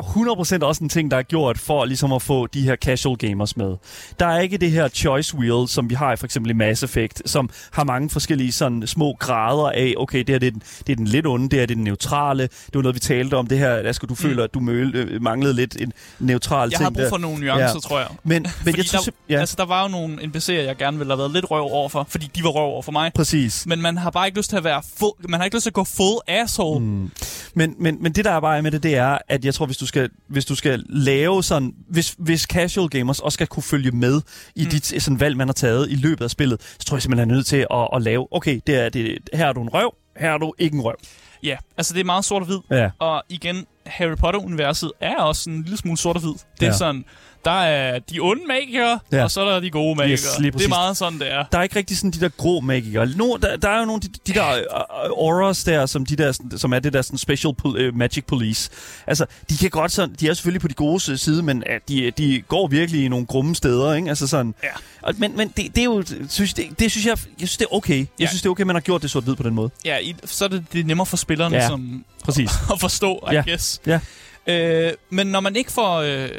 100% 0.62 0.66
også 0.66 0.84
en 0.84 0.90
ting, 0.90 1.12
der 1.12 1.18
er 1.18 1.22
gjort 1.24 1.58
for 1.58 1.86
ligesom 1.86 2.14
at 2.14 2.22
få 2.22 2.48
de 2.48 2.62
her 2.62 2.76
casual 2.76 3.18
gamers 3.18 3.58
med. 3.58 3.76
Der 4.20 4.26
er 4.26 4.40
ikke 4.40 4.58
det 4.58 4.72
her 4.72 4.88
choice 4.88 5.36
wheel, 5.38 5.68
som 5.68 5.90
vi 5.90 5.96
har 5.96 6.14
i 6.14 6.16
for 6.16 6.26
eksempel 6.26 6.50
i 6.50 6.54
Mass 6.54 6.84
Effect, 6.84 7.22
som 7.30 7.50
har 7.72 7.84
mange 7.84 8.10
forskellige 8.10 8.52
sådan 8.52 8.88
små 8.88 9.16
grader 9.20 9.70
af, 9.72 9.94
okay, 9.98 10.20
det 10.20 10.30
her 10.30 10.40
det 10.40 10.48
er, 10.48 10.52
den, 10.52 10.62
det 10.88 10.92
er 10.94 10.96
den 10.96 11.08
lidt 11.08 11.28
onde, 11.28 11.50
det 11.50 11.60
her 11.60 11.66
det 11.66 11.74
er 11.74 11.76
den 11.76 11.84
neutrale. 11.84 12.44
Det 12.44 12.50
var 12.74 12.82
noget, 12.82 12.96
vi 12.96 13.00
talte 13.00 13.34
om, 13.38 13.48
det 13.48 13.58
her, 13.58 13.82
der 13.84 13.92
skal 13.92 14.10
du 14.10 14.16
føler, 14.16 14.44
at 14.44 14.54
du 14.54 14.60
møl, 14.60 14.96
øh, 14.96 15.22
manglede 15.22 15.54
lidt 15.54 15.78
en 15.82 15.94
neutral 16.20 16.70
Jeg 16.70 16.78
ting 16.78 16.86
har 16.86 16.90
brug 16.90 17.02
der. 17.04 17.10
for 17.10 17.18
nogle 17.18 17.40
nuancer, 17.46 17.64
Ja. 17.76 17.80
tror 17.80 18.00
jeg. 18.00 18.08
Men, 18.24 18.42
men 18.42 18.52
Fordi 18.52 18.78
jeg 18.78 18.86
tror, 18.86 19.00
der, 19.00 19.12
ja, 19.30 19.40
altså, 19.40 19.56
der 19.58 19.66
var 19.66 19.84
jo 19.84 19.88
nogle 19.88 20.16
NPC'er, 20.22 20.52
jeg 20.54 20.76
gerne 20.78 20.98
ville 20.98 21.12
have 21.12 21.18
været 21.20 21.32
lidt 21.32 21.52
røv 21.52 21.62
over 21.72 21.90
for, 21.90 22.06
fordi 22.10 22.30
de 22.36 22.44
var 22.44 22.50
røv 22.50 22.64
over 22.64 22.82
for 22.82 22.92
mig. 22.92 23.12
præcis. 23.16 23.66
Men 23.68 23.82
man 23.82 23.98
har 23.98 24.10
bare 24.10 24.28
ikke 24.28 24.40
lyst 24.40 24.50
til 24.50 24.58
at 24.58 24.64
være 24.64 24.82
full, 25.00 25.12
man 25.30 25.40
har 25.40 25.46
ikke 25.46 25.58
lyst 25.58 25.64
til 25.64 25.70
at 25.70 25.74
gå 25.74 25.84
full 25.84 26.18
asshole. 26.28 26.80
Mm. 26.80 26.86
Mm. 26.86 27.12
Men, 27.54 27.76
men, 27.80 27.98
men 28.04 28.12
det, 28.12 28.26
der 28.26 28.32
er 28.32 28.40
bare 28.40 28.62
med 28.62 28.72
det, 28.72 28.84
det 28.84 28.96
er, 28.98 29.18
at 29.30 29.45
jeg 29.46 29.54
tror, 29.54 29.66
hvis 29.66 29.78
du 29.78 29.86
skal, 29.86 30.10
hvis 30.28 30.46
du 30.46 30.56
skal 30.56 30.84
lave 30.90 31.44
sådan... 31.44 31.74
Hvis, 31.90 32.16
hvis 32.18 32.42
casual 32.42 32.90
gamers 32.90 33.20
også 33.20 33.36
skal 33.36 33.48
kunne 33.48 33.64
følge 33.64 33.92
med 33.92 34.22
i 34.56 34.62
mm. 34.62 34.66
Mm. 34.66 34.70
dit 34.70 35.04
sådan, 35.04 35.20
valg, 35.20 35.38
man 35.38 35.48
har 35.48 35.54
taget 35.54 35.92
i 35.92 35.96
løbet 35.96 36.24
af 36.24 36.30
spillet, 36.32 36.62
så 36.80 36.86
tror 36.86 36.98
jeg 36.98 37.02
simpelthen, 37.02 37.28
man 37.28 37.32
er 37.34 37.36
nødt 37.38 37.46
til 37.48 37.66
at, 37.72 37.88
at 37.94 38.02
lave... 38.02 38.28
Okay, 38.32 38.62
det 38.68 38.76
er, 38.76 38.90
det, 38.90 39.18
her 39.34 39.48
er 39.48 39.54
du 39.54 39.62
en 39.62 39.70
røv, 39.70 39.94
her 40.18 40.32
er 40.32 40.38
du 40.38 40.54
ikke 40.60 40.74
en 40.76 40.82
røv. 40.82 40.96
Ja, 41.44 41.58
altså 41.78 41.94
det 41.94 42.00
er 42.00 42.04
meget 42.04 42.26
sort 42.26 42.42
og 42.42 42.46
hvid. 42.46 42.60
Ja. 42.72 42.90
Og 43.00 43.24
igen, 43.30 43.66
Harry 43.86 44.16
Potter-universet 44.16 44.92
er 45.02 45.16
også 45.16 45.50
en 45.50 45.62
lille 45.62 45.78
smule 45.78 45.98
sort 45.98 46.16
og 46.16 46.22
hvid. 46.22 46.34
Det 46.60 46.66
er 46.66 46.66
Ja. 46.66 46.78
sådan, 46.78 47.06
der 47.46 47.52
er 47.62 48.00
de 48.00 48.20
onde 48.20 48.42
magikere, 48.48 49.00
Ja. 49.12 49.24
og 49.24 49.32
så 49.32 49.42
er 49.42 49.50
der 49.54 49.60
de 49.60 49.70
gode 49.70 49.96
magikere. 49.96 50.42
lige 50.42 50.52
det 50.52 50.66
er 50.66 50.70
meget 50.70 50.98
sådan, 50.98 51.20
det 51.20 51.32
er. 51.32 51.46
Der 51.52 51.58
er 51.58 51.64
ikke 51.64 51.76
rigtig 51.76 51.98
sådan 51.98 52.12
de 52.12 52.20
der 52.20 52.30
grå 52.30 52.60
magikere. 52.60 53.08
No, 53.16 53.36
der, 53.42 53.58
der 53.58 53.70
er 53.70 53.80
jo 53.80 53.86
nogle 53.86 54.02
de, 54.02 54.08
de 54.28 54.34
der 54.34 54.52
uh, 54.52 55.26
auras 55.26 55.64
der, 55.64 55.86
som, 55.86 56.06
de 56.06 56.16
der, 56.16 56.40
som 56.58 56.74
er 56.74 56.80
det 56.80 56.94
der 56.94 57.02
sådan 57.02 57.18
special 57.18 57.54
pol- 57.66 57.88
uh, 57.88 57.96
magic 57.96 58.24
police. 58.26 58.70
Altså, 59.08 59.26
de 59.50 59.58
kan 59.58 59.70
godt 59.70 59.92
sådan, 59.92 60.16
de 60.20 60.28
er 60.30 60.34
selvfølgelig 60.34 60.62
på 60.62 60.68
de 60.68 60.74
gode 60.74 61.18
side, 61.18 61.44
men 61.44 61.58
uh, 61.70 61.76
de, 61.90 62.12
de 62.12 62.44
går 62.48 62.68
virkelig 62.68 63.06
i 63.06 63.08
nogle 63.08 63.26
grumme 63.26 63.56
steder, 63.56 63.94
ikke? 63.94 64.10
Altså 64.10 64.28
sådan. 64.28 64.54
Ja. 64.64 64.70
Og, 65.02 65.14
men 65.18 65.38
men 65.38 65.48
det, 65.48 65.76
det, 65.76 65.78
er 65.82 65.86
jo, 65.86 66.04
synes, 66.30 66.54
det, 66.54 66.80
det 66.80 66.92
synes 66.92 67.06
jeg, 67.06 67.18
jeg 67.40 67.48
synes, 67.48 67.58
det 67.58 67.68
er 67.72 67.76
okay. 67.76 67.98
Jeg 67.98 68.08
Ja. 68.20 68.26
synes, 68.28 68.42
det 68.42 68.48
er 68.48 68.52
okay, 68.52 68.64
man 68.64 68.76
har 68.76 68.82
gjort 68.82 69.02
det 69.02 69.12
sort-hvid 69.12 69.36
på 69.36 69.44
den 69.44 69.54
måde. 69.54 69.70
Ja, 69.86 69.98
i, 69.98 70.16
så 70.26 70.46
er 70.46 70.50
det, 70.50 70.66
det 70.74 70.80
er 70.80 70.84
nemmere 70.84 71.06
for 71.06 71.18
spillerne 71.18 71.56
Ja. 71.56 71.68
som, 71.68 72.06
Præcis. 72.24 72.50
at 72.74 72.80
forstå, 72.80 73.28
I 73.32 73.34
Ja. 73.36 73.44
guess. 73.48 73.82
Ja. 73.86 74.00
Øh, 74.48 74.94
men 75.10 75.28
når 75.28 75.40
man 75.40 75.56
ikke 75.56 75.72
får 75.72 75.96
øh, 75.98 76.30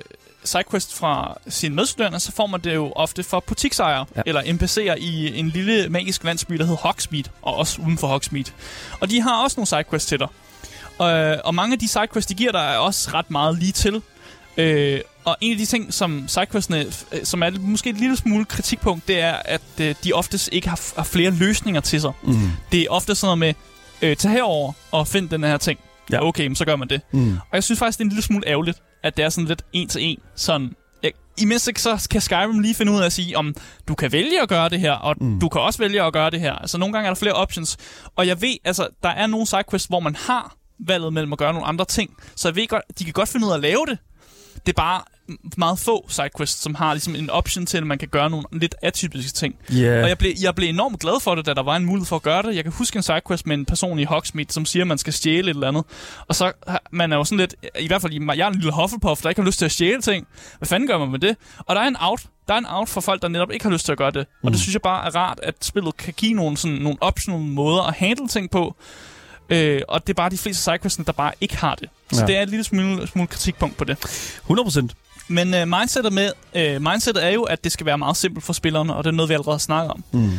sidequest 0.47 0.95
fra 0.95 1.39
sine 1.49 1.75
medstuderende, 1.75 2.21
så 2.21 2.33
får 2.33 2.47
man 2.47 2.61
det 2.61 2.75
jo 2.75 2.93
ofte 2.97 3.23
fra 3.23 3.41
butiksejere 3.41 4.07
Ja. 4.17 4.23
eller 4.27 4.43
NPC'er 4.43 4.95
i 4.99 5.39
en 5.39 5.49
lille 5.49 5.89
magisk 5.89 6.25
landsby, 6.25 6.55
der 6.55 6.65
hedder 6.65 6.77
Hogsmeade, 6.81 7.31
og 7.43 7.57
også 7.57 7.83
uden 7.83 7.99
for 7.99 8.07
Hogsmeade. 8.07 8.51
Og 9.01 9.11
de 9.11 9.21
har 9.23 9.43
også 9.43 9.55
nogle 9.57 9.67
sidequests 9.67 10.09
til 10.09 10.19
dig. 10.19 10.29
Øh, 11.03 11.39
og 11.45 11.55
mange 11.55 11.73
af 11.73 11.79
de 11.79 11.89
sidequests, 11.89 12.27
de 12.27 12.35
giver 12.35 12.53
dig, 12.53 12.61
er 12.61 12.77
også 12.79 13.11
ret 13.15 13.31
meget 13.31 13.59
lige 13.59 13.73
til. 13.73 14.03
Øh, 14.57 15.01
og 15.25 15.37
en 15.41 15.53
af 15.53 15.59
de 15.59 15.67
ting, 15.67 15.95
som 15.95 16.25
sidequestene, 16.29 16.79
øh, 17.13 17.25
som 17.25 17.43
er 17.43 17.51
måske 17.61 17.91
et 17.91 17.97
lille 17.97 18.17
smule 18.17 18.45
kritikpunkt, 18.45 19.09
det 19.09 19.21
er, 19.21 19.33
at 19.45 19.61
øh, 19.81 19.95
de 20.05 20.13
oftest 20.13 20.49
ikke 20.53 20.69
har, 20.69 20.81
har 20.97 21.05
flere 21.05 21.31
løsninger 21.31 21.81
til 21.81 22.01
sig. 22.01 22.13
Mm. 22.23 22.39
Det 22.73 22.81
er 22.83 22.87
ofte 22.91 23.15
sådan 23.15 23.39
noget 23.39 23.39
med, 23.39 24.09
øh, 24.11 24.17
tag 24.17 24.31
herover 24.31 24.73
og 24.91 25.09
find 25.09 25.29
den 25.29 25.45
her 25.45 25.57
ting. 25.57 25.79
Ja. 26.12 26.16
Ja. 26.16 26.29
Okay, 26.29 26.55
så 26.55 26.64
gør 26.64 26.77
man 26.77 26.88
det. 26.88 27.01
Mm. 27.12 27.33
Og 27.33 27.53
jeg 27.53 27.64
synes 27.64 27.79
faktisk, 27.79 27.99
det 27.99 28.03
er 28.03 28.07
en 28.07 28.11
lille 28.11 28.23
smule 28.23 28.49
ærgerligt, 28.49 28.83
at 29.03 29.16
det 29.16 29.25
er 29.25 29.29
sådan 29.29 29.49
lidt 29.49 29.62
en 29.73 29.88
til 29.88 30.03
en. 30.03 30.19
Sådan, 30.35 30.73
jeg, 31.03 31.12
imens 31.38 31.66
ikke, 31.66 31.83
så 31.83 32.09
kan 32.11 32.21
Skyrim 32.21 32.59
lige 32.59 32.75
finde 32.75 32.92
ud 32.92 33.01
af 33.01 33.07
at 33.07 33.12
sige, 33.12 33.37
om 33.37 33.55
du 33.88 33.95
kan 33.95 34.12
vælge 34.12 34.42
at 34.42 34.49
gøre 34.49 34.69
det 34.69 34.81
her, 34.81 34.92
og 34.92 35.16
mm. 35.21 35.40
du 35.40 35.49
kan 35.49 35.61
også 35.61 35.79
vælge 35.79 36.03
at 36.03 36.12
gøre 36.12 36.31
det 36.31 36.40
her. 36.40 36.53
Altså 36.53 36.79
nogle 36.79 36.92
gange 36.92 37.07
er 37.07 37.11
der 37.11 37.19
flere 37.19 37.35
options. 37.35 37.77
Og 38.16 38.27
jeg 38.27 38.42
ved, 38.42 38.57
altså 38.64 38.88
der 39.03 39.09
er 39.09 39.27
nogle 39.27 39.47
sidequests, 39.47 39.87
hvor 39.87 40.01
man 40.01 40.16
har 40.16 40.57
valget 40.87 41.12
mellem 41.12 41.33
at 41.33 41.38
gøre 41.38 41.53
nogle 41.53 41.66
andre 41.66 41.85
ting. 41.85 42.11
Så 42.37 42.49
jeg 42.49 42.57
ved 42.57 42.69
godt, 42.69 42.83
de 42.99 43.05
kan 43.05 43.12
godt 43.12 43.29
finde 43.29 43.47
ud 43.47 43.51
af 43.51 43.55
at 43.55 43.61
lave 43.61 43.87
det. 43.88 43.99
Det 44.55 44.73
er 44.73 44.77
bare 44.77 45.03
meget 45.57 45.79
få 45.79 46.07
sidequests, 46.09 46.62
som 46.62 46.75
har 46.75 46.95
ligesom 46.95 47.15
en 47.15 47.31
option 47.31 47.67
til, 47.67 47.79
at 47.79 47.87
man 47.87 47.99
kan 47.99 48.09
gøre 48.09 48.31
nogle 48.31 48.45
lidt 48.53 48.75
atypiske 48.83 49.33
ting. 49.33 49.55
Yeah. 49.73 50.03
Og 50.03 50.09
jeg 50.09 50.19
blev, 50.19 50.33
jeg 50.43 50.55
blev 50.55 50.69
enormt 50.69 51.01
glad 51.01 51.21
for 51.21 51.35
det, 51.35 51.47
da 51.47 51.55
der 51.55 51.62
var 51.62 51.77
en 51.77 51.85
mulighed 51.85 52.07
for 52.07 52.17
at 52.17 52.23
gøre 52.23 52.43
det. 52.43 52.57
Jeg 52.57 52.65
kan 52.65 52.73
huske 52.73 52.97
en 52.97 53.03
sidequest 53.03 53.47
med 53.47 53.57
en 53.57 53.65
person 53.65 53.99
i 53.99 54.05
Hogsmeade, 54.05 54.53
som 54.53 54.67
siger, 54.67 54.83
at 54.83 54.87
man 54.87 54.99
skal 54.99 55.12
stjæle 55.12 55.39
et 55.51 55.55
eller 55.55 55.69
andet. 55.69 55.85
Og 56.29 56.35
så 56.35 56.53
man 56.93 57.12
er 57.12 57.17
jo 57.17 57.25
sådan 57.25 57.39
lidt, 57.39 57.55
i 57.81 57.87
hvert 57.87 58.03
fald 58.03 58.12
jeg 58.37 58.39
er 58.39 58.49
en 58.49 58.55
lille 58.55 58.73
Hufflepuff, 58.73 59.23
der 59.23 59.29
ikke 59.29 59.41
har 59.41 59.47
lyst 59.47 59.59
til 59.59 59.65
at 59.65 59.73
stjæle 59.73 60.01
ting. 60.03 60.27
Hvad 60.59 60.67
fanden 60.69 60.89
gør 60.89 60.99
man 60.99 61.09
med 61.11 61.19
det? 61.19 61.37
Og 61.59 61.77
der 61.77 61.83
er 61.83 61.89
en 61.89 61.97
out. 62.01 62.23
Der 62.49 62.55
er 62.55 62.59
en 62.59 62.67
out 62.69 62.89
for 62.89 63.01
folk, 63.01 63.23
der 63.23 63.29
netop 63.29 63.51
ikke 63.53 63.65
har 63.65 63.73
lyst 63.73 63.85
til 63.85 63.93
at 63.93 63.99
gøre 63.99 64.11
det. 64.11 64.21
Og 64.21 64.27
Mm. 64.43 64.51
det 64.51 64.61
synes 64.61 64.75
jeg 64.75 64.83
bare 64.83 65.07
er 65.07 65.17
rart, 65.17 65.41
at 65.43 65.55
spillet 65.65 65.97
kan 65.97 66.15
give 66.17 66.33
nogle, 66.33 66.57
sådan, 66.57 66.77
nogle 66.77 66.99
optional 67.01 67.41
måder 67.41 67.83
at 67.83 67.95
handle 67.95 68.29
ting 68.29 68.51
på. 68.51 68.77
Øh, 69.51 69.81
og 69.89 70.07
det 70.07 70.12
er 70.12 70.15
bare 70.15 70.31
de 70.31 70.39
fleste 70.39 70.62
sidequests, 70.62 71.01
der 71.07 71.12
bare 71.12 71.33
ikke 71.41 71.57
har 71.57 71.75
det. 71.75 71.89
Så 72.12 72.21
Ja. 72.21 72.27
det 72.27 72.37
er 72.37 72.43
et 72.43 72.49
lille 72.51 72.65
smule, 72.65 73.07
smule 73.07 73.27
kritikpunkt 73.29 73.77
på 73.77 73.85
det. 73.85 73.97
100 74.43 74.65
procent. 74.67 74.93
Men 75.29 75.55
øh, 75.55 75.69
mindsetet, 75.69 76.12
med, 76.12 76.31
øh, 76.55 76.83
mindsetet 76.83 77.25
er 77.25 77.29
jo, 77.31 77.43
at 77.43 77.65
det 77.65 77.73
skal 77.73 77.87
være 77.87 77.99
meget 77.99 78.17
simpelt 78.17 78.45
for 78.45 78.53
spillerne, 78.53 78.95
og 78.95 79.05
det 79.05 79.11
er 79.11 79.15
noget, 79.15 79.29
vi 79.29 79.35
allerede 79.35 79.55
har 79.55 79.59
snakket 79.59 79.91
om. 79.91 80.05
Mm. 80.12 80.31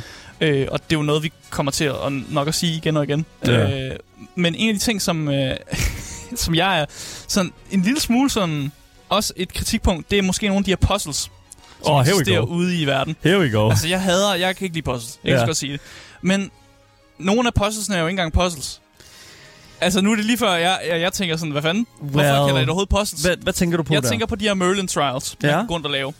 Øh, 0.41 0.67
og 0.71 0.79
det 0.89 0.95
er 0.95 0.99
jo 0.99 1.03
noget, 1.03 1.23
vi 1.23 1.31
kommer 1.49 1.71
til 1.71 1.83
at 1.83 1.95
nok 2.29 2.47
at 2.47 2.55
sige 2.55 2.77
igen 2.77 2.97
og 2.97 3.03
igen. 3.03 3.25
Ja. 3.45 3.87
Øh, 3.89 3.95
men 4.35 4.55
en 4.55 4.69
af 4.69 4.73
de 4.75 4.79
ting, 4.79 5.01
som, 5.01 5.29
øh, 5.29 5.55
som 6.35 6.55
jeg 6.55 6.81
er 6.81 6.85
sådan 7.27 7.51
en 7.71 7.81
lille 7.81 7.99
smule 7.99 8.29
sådan, 8.29 8.71
også 9.09 9.33
et 9.35 9.53
kritikpunkt, 9.53 10.11
det 10.11 10.17
er 10.19 10.23
måske 10.23 10.47
nogle 10.47 10.59
af 10.59 10.63
de 10.65 10.71
her 10.71 10.75
puzzles, 10.75 11.17
som 11.17 11.93
Oh, 11.93 12.01
eksisterer 12.07 12.39
ude 12.39 12.81
i 12.81 12.85
verden. 12.85 13.15
Here 13.23 13.39
we 13.39 13.51
go. 13.51 13.69
Altså, 13.69 13.87
jeg 13.87 14.01
hader, 14.01 14.33
jeg 14.35 14.55
kan 14.55 14.65
ikke 14.65 14.75
lide 14.75 14.83
puzzles. 14.85 15.19
Jeg 15.23 15.31
Ja. 15.31 15.37
kan 15.37 15.45
godt 15.45 15.57
sige 15.57 15.71
det. 15.73 15.81
Men 16.21 16.51
nogle 17.19 17.47
af 17.47 17.53
puzzlesene 17.53 17.95
er 17.95 17.99
jo 18.01 18.07
ikke 18.07 18.11
engang 18.21 18.33
puzzles. 18.33 18.81
Altså, 19.81 20.01
nu 20.01 20.11
er 20.11 20.15
det 20.15 20.25
lige 20.25 20.37
før, 20.37 20.51
jeg, 20.53 20.79
jeg, 20.89 21.01
jeg 21.01 21.13
tænker 21.13 21.37
sådan, 21.37 21.51
hvad 21.51 21.61
fanden? 21.61 21.87
Hvorfor 22.01 22.17
Well, 22.19 22.45
kalder 22.47 22.57
I 22.57 22.61
det 22.61 22.69
overhovedet 22.69 22.89
puzzles? 22.89 23.21
Hvad, 23.23 23.37
hvad 23.37 23.53
tænker 23.53 23.77
du 23.77 23.83
på 23.83 23.93
jeg 23.93 24.03
der? 24.03 24.09
tænker 24.09 24.25
på 24.25 24.35
de 24.35 24.45
her 24.45 24.53
Merlin 24.53 24.87
Trials, 24.87 25.35
man 25.41 25.49
Ja. 25.49 25.55
ja. 25.55 25.61
kan 25.61 25.67
gå 25.67 25.73
rundt 25.73 25.85
og 25.85 25.91
lave. 25.91 26.13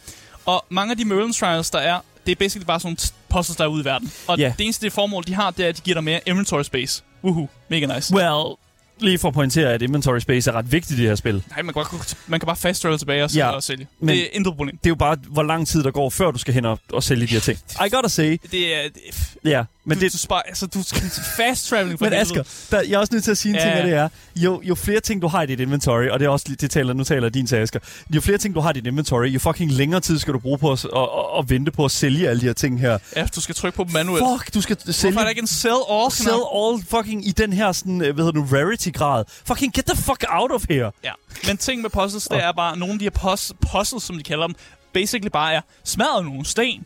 Og 0.46 0.66
mange 0.70 0.92
af 0.92 0.98
de 0.98 1.06
Merlin 1.06 1.34
Trials, 1.34 1.70
der 1.70 1.80
er, 1.80 2.00
det 2.26 2.32
er 2.32 2.36
basically 2.36 2.66
bare 2.66 2.80
sådan 2.80 2.88
nogle 2.90 2.98
puzzles, 3.30 3.58
der 3.58 3.64
er 3.64 3.68
ude 3.68 3.82
i 3.82 3.86
verden. 3.86 4.12
Og 4.28 4.38
Ja. 4.40 4.54
det 4.58 4.64
eneste 4.64 4.86
det 4.86 4.94
formål, 4.94 5.24
de 5.28 5.34
har, 5.36 5.52
det 5.52 5.66
er, 5.66 5.70
at 5.70 5.78
de 5.78 5.82
giver 5.82 5.96
dig 5.96 6.04
mere 6.04 6.20
inventory 6.26 6.64
space. 6.64 7.04
Woohoo. 7.24 7.50
Mega 7.70 7.96
nice. 7.96 8.14
Well, 8.16 8.56
lige 9.00 9.18
for 9.20 9.28
at 9.28 9.34
pointere, 9.34 9.74
at 9.74 9.82
inventory 9.82 10.20
space 10.20 10.50
er 10.52 10.54
ret 10.56 10.72
vigtigt 10.72 11.00
i 11.00 11.02
det 11.02 11.10
her 11.10 11.16
spil. 11.16 11.44
Nej, 11.50 11.62
man 11.62 11.74
kan, 11.74 11.84
godt, 11.84 12.18
man 12.28 12.40
kan 12.40 12.46
bare 12.48 12.56
fast 12.56 12.82
travel 12.82 13.00
tilbage 13.00 13.24
og, 13.24 13.32
Ja, 13.36 13.50
og 13.50 13.64
sælge. 13.64 13.88
Men, 14.00 14.10
det 14.10 14.22
er 14.24 14.28
intet 14.34 14.54
problem. 14.56 14.78
Det 14.78 14.86
er 14.86 14.90
jo 14.90 14.96
bare, 14.96 15.18
hvor 15.28 15.44
lang 15.44 15.68
tid 15.68 15.84
der 15.84 15.92
går, 15.92 16.10
før 16.10 16.32
du 16.32 16.38
skal 16.38 16.54
hen 16.54 16.66
og, 16.66 16.80
og 16.94 17.04
sælge 17.04 17.22
de 17.28 17.32
her 17.34 17.40
ting. 17.40 17.60
I 17.86 17.90
gotta 17.90 18.08
say, 18.10 18.38
Det 18.52 18.76
er... 18.76 18.90
Det, 18.90 19.02
ja. 19.46 19.64
Men 19.88 19.98
du, 19.98 20.04
det, 20.04 20.14
du, 20.14 20.18
sparer, 20.18 20.42
altså, 20.42 20.68
du 20.68 20.84
skal 20.84 21.02
fast 21.38 21.70
traveling 21.70 22.00
for 22.00 22.06
men. 22.06 22.14
Asger, 22.14 22.44
der, 22.72 22.82
jeg 22.82 22.92
er 22.92 22.98
også 22.98 23.14
nødt 23.14 23.24
til 23.24 23.32
at 23.32 23.38
sige 23.38 23.50
en 23.50 23.56
Ja, 23.56 23.62
ting, 23.64 23.78
og 23.78 23.84
det 23.84 23.94
er, 23.94 24.10
jo, 24.36 24.62
jo 24.64 24.76
flere 24.76 25.00
ting 25.00 25.22
du 25.22 25.28
har 25.28 25.42
i 25.42 25.46
dit 25.46 25.60
inventory, 25.60 26.08
og 26.08 26.20
det 26.20 26.26
er 26.26 26.30
også, 26.30 26.56
det 26.60 26.72
taler, 26.72 26.94
nu 26.94 27.04
taler 27.04 27.30
din 27.30 27.48
til 27.48 27.56
Asger, 27.56 27.80
jo 28.16 28.22
flere 28.22 28.38
ting 28.38 28.56
du 28.56 28.60
har 28.60 28.70
i 28.70 28.74
dit 28.74 28.88
inventory, 28.88 29.28
jo 29.28 29.40
fucking 29.40 29.72
længere 29.72 30.00
tid 30.02 30.20
skal 30.20 30.34
du 30.34 30.40
bruge 30.40 30.58
på 30.58 30.72
at, 30.72 30.86
at, 30.86 31.08
at 31.40 31.50
vente 31.50 31.72
på 31.72 31.86
at 31.86 31.92
sælge 31.92 32.30
alle 32.30 32.42
de 32.42 32.46
her 32.46 32.54
ting 32.54 32.80
her. 32.80 32.98
Ja, 33.16 33.28
du 33.36 33.42
skal 33.42 33.56
trykke 33.56 33.76
på 33.76 33.84
dem 33.84 33.92
manuelt. 33.94 34.26
Fuck, 34.40 34.54
du 34.54 34.62
skal 34.62 34.94
sælge... 34.94 35.12
Hvorfor 35.12 35.20
er 35.20 35.24
der 35.26 35.30
ikke 35.30 35.42
en 35.42 35.48
sell 35.48 35.76
all? 35.92 36.12
Sell 36.12 36.44
all 36.56 36.84
fucking 36.90 37.28
i 37.28 37.32
den 37.32 37.54
her 37.54 37.72
sådan, 37.72 38.02
øh, 38.02 38.16
hvad 38.16 38.26
hedder 38.26 38.42
du, 38.42 38.48
rarity-grad. 38.56 39.24
Fucking 39.46 39.74
get 39.74 39.86
the 39.86 39.98
fuck 40.04 40.24
out 40.30 40.52
of 40.52 40.64
here. 40.70 40.92
Ja. 41.04 41.12
Men 41.48 41.58
ting 41.58 41.82
med 41.82 41.90
puzzles, 41.90 42.28
det 42.28 42.44
er 42.44 42.52
bare, 42.52 42.78
nogle 42.78 42.94
af 42.94 43.00
de 43.00 43.06
her 43.06 43.34
puz- 43.34 43.52
puzzles, 43.72 44.04
som 44.04 44.18
de 44.18 44.24
kalder 44.24 44.48
dem, 44.48 44.56
basically 44.94 45.30
bare 45.30 45.54
er 45.54 45.62
smadret 45.84 46.26
nogle 46.26 46.46
sten. 46.46 46.86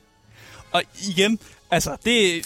Og 0.72 0.84
igen, 1.08 1.40
altså, 1.72 1.98
det 2.06 2.36
er... 2.38 2.42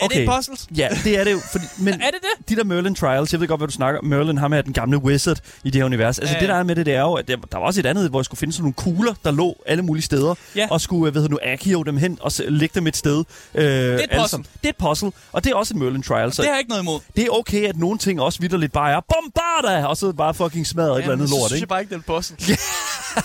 Er 0.00 0.04
okay. 0.04 0.20
det 0.20 0.28
puzzles? 0.28 0.66
Ja, 0.76 0.88
det 1.04 1.18
er 1.18 1.24
det 1.24 1.32
jo. 1.32 1.40
Fordi, 1.52 1.64
men 1.78 1.94
Er 2.02 2.10
det 2.10 2.20
det? 2.22 2.48
de 2.48 2.56
der 2.56 2.64
Merlin 2.64 2.94
Trials, 2.94 3.32
jeg 3.32 3.40
ved 3.40 3.48
godt, 3.48 3.60
hvad 3.60 3.68
du 3.68 3.72
snakker 3.72 4.00
om. 4.00 4.06
Merlin, 4.06 4.38
ham 4.38 4.52
er 4.52 4.60
den 4.62 4.72
gamle 4.72 4.98
wizard 4.98 5.38
i 5.64 5.70
det 5.70 5.80
her 5.80 5.84
univers. 5.86 6.18
Altså 6.18 6.34
Ja, 6.34 6.40
det 6.40 6.46
ja. 6.46 6.52
der 6.52 6.58
er 6.58 6.62
med 6.62 6.76
det, 6.76 6.86
det 6.86 6.94
er 6.94 7.00
jo, 7.00 7.12
at 7.14 7.28
der, 7.28 7.36
der 7.36 7.58
var 7.58 7.66
også 7.66 7.80
et 7.80 7.86
andet, 7.86 8.10
hvor 8.10 8.20
jeg 8.20 8.24
skulle 8.24 8.38
finde 8.38 8.52
sådan 8.52 8.62
nogle 8.62 8.74
kugler, 8.74 9.14
der 9.24 9.30
lå 9.30 9.62
alle 9.66 9.82
mulige 9.82 10.02
steder. 10.04 10.34
Ja. 10.56 10.66
Og 10.70 10.80
skulle, 10.80 11.12
hvad 11.12 11.22
hedder 11.22 11.34
nu, 11.34 11.52
Akio 11.52 11.82
dem 11.82 11.96
hen 11.96 12.18
og 12.20 12.32
lægge 12.38 12.72
dem 12.74 12.86
et 12.86 12.96
sted. 12.96 13.24
Øh, 13.54 13.64
det 13.64 14.04
et 14.04 14.10
puzzle. 14.20 14.38
Det 14.38 14.48
er 14.64 14.68
et 14.68 14.76
puzzle, 14.76 15.12
og 15.32 15.44
det 15.44 15.50
er 15.52 15.56
også 15.56 15.74
et 15.74 15.78
Merlin 15.80 16.02
Trial. 16.02 16.32
Så 16.32 16.42
Det 16.42 16.48
har 16.48 16.54
jeg 16.54 16.60
ikke 16.60 16.68
noget 16.70 16.82
imod. 16.82 17.00
det 17.16 17.24
er 17.24 17.30
okay, 17.30 17.68
at 17.68 17.76
nogle 17.76 17.98
ting 17.98 18.20
også 18.20 18.40
vidderligt 18.40 18.72
bare 18.72 18.92
er 18.92 19.00
bombarda, 19.14 19.84
og 19.86 19.96
så 19.96 20.12
bare 20.12 20.34
fucking 20.34 20.66
smadret 20.66 20.92
et 20.98 21.02
eller 21.02 21.12
andet 21.12 21.30
lort, 21.30 21.40
synes 21.40 21.52
ikke? 21.52 21.62
jeg 21.62 21.68
bare 21.68 21.80
ikke, 21.80 21.90
det 21.90 21.96
er 21.96 22.00
et 22.00 22.04
puzzle. 22.06 22.36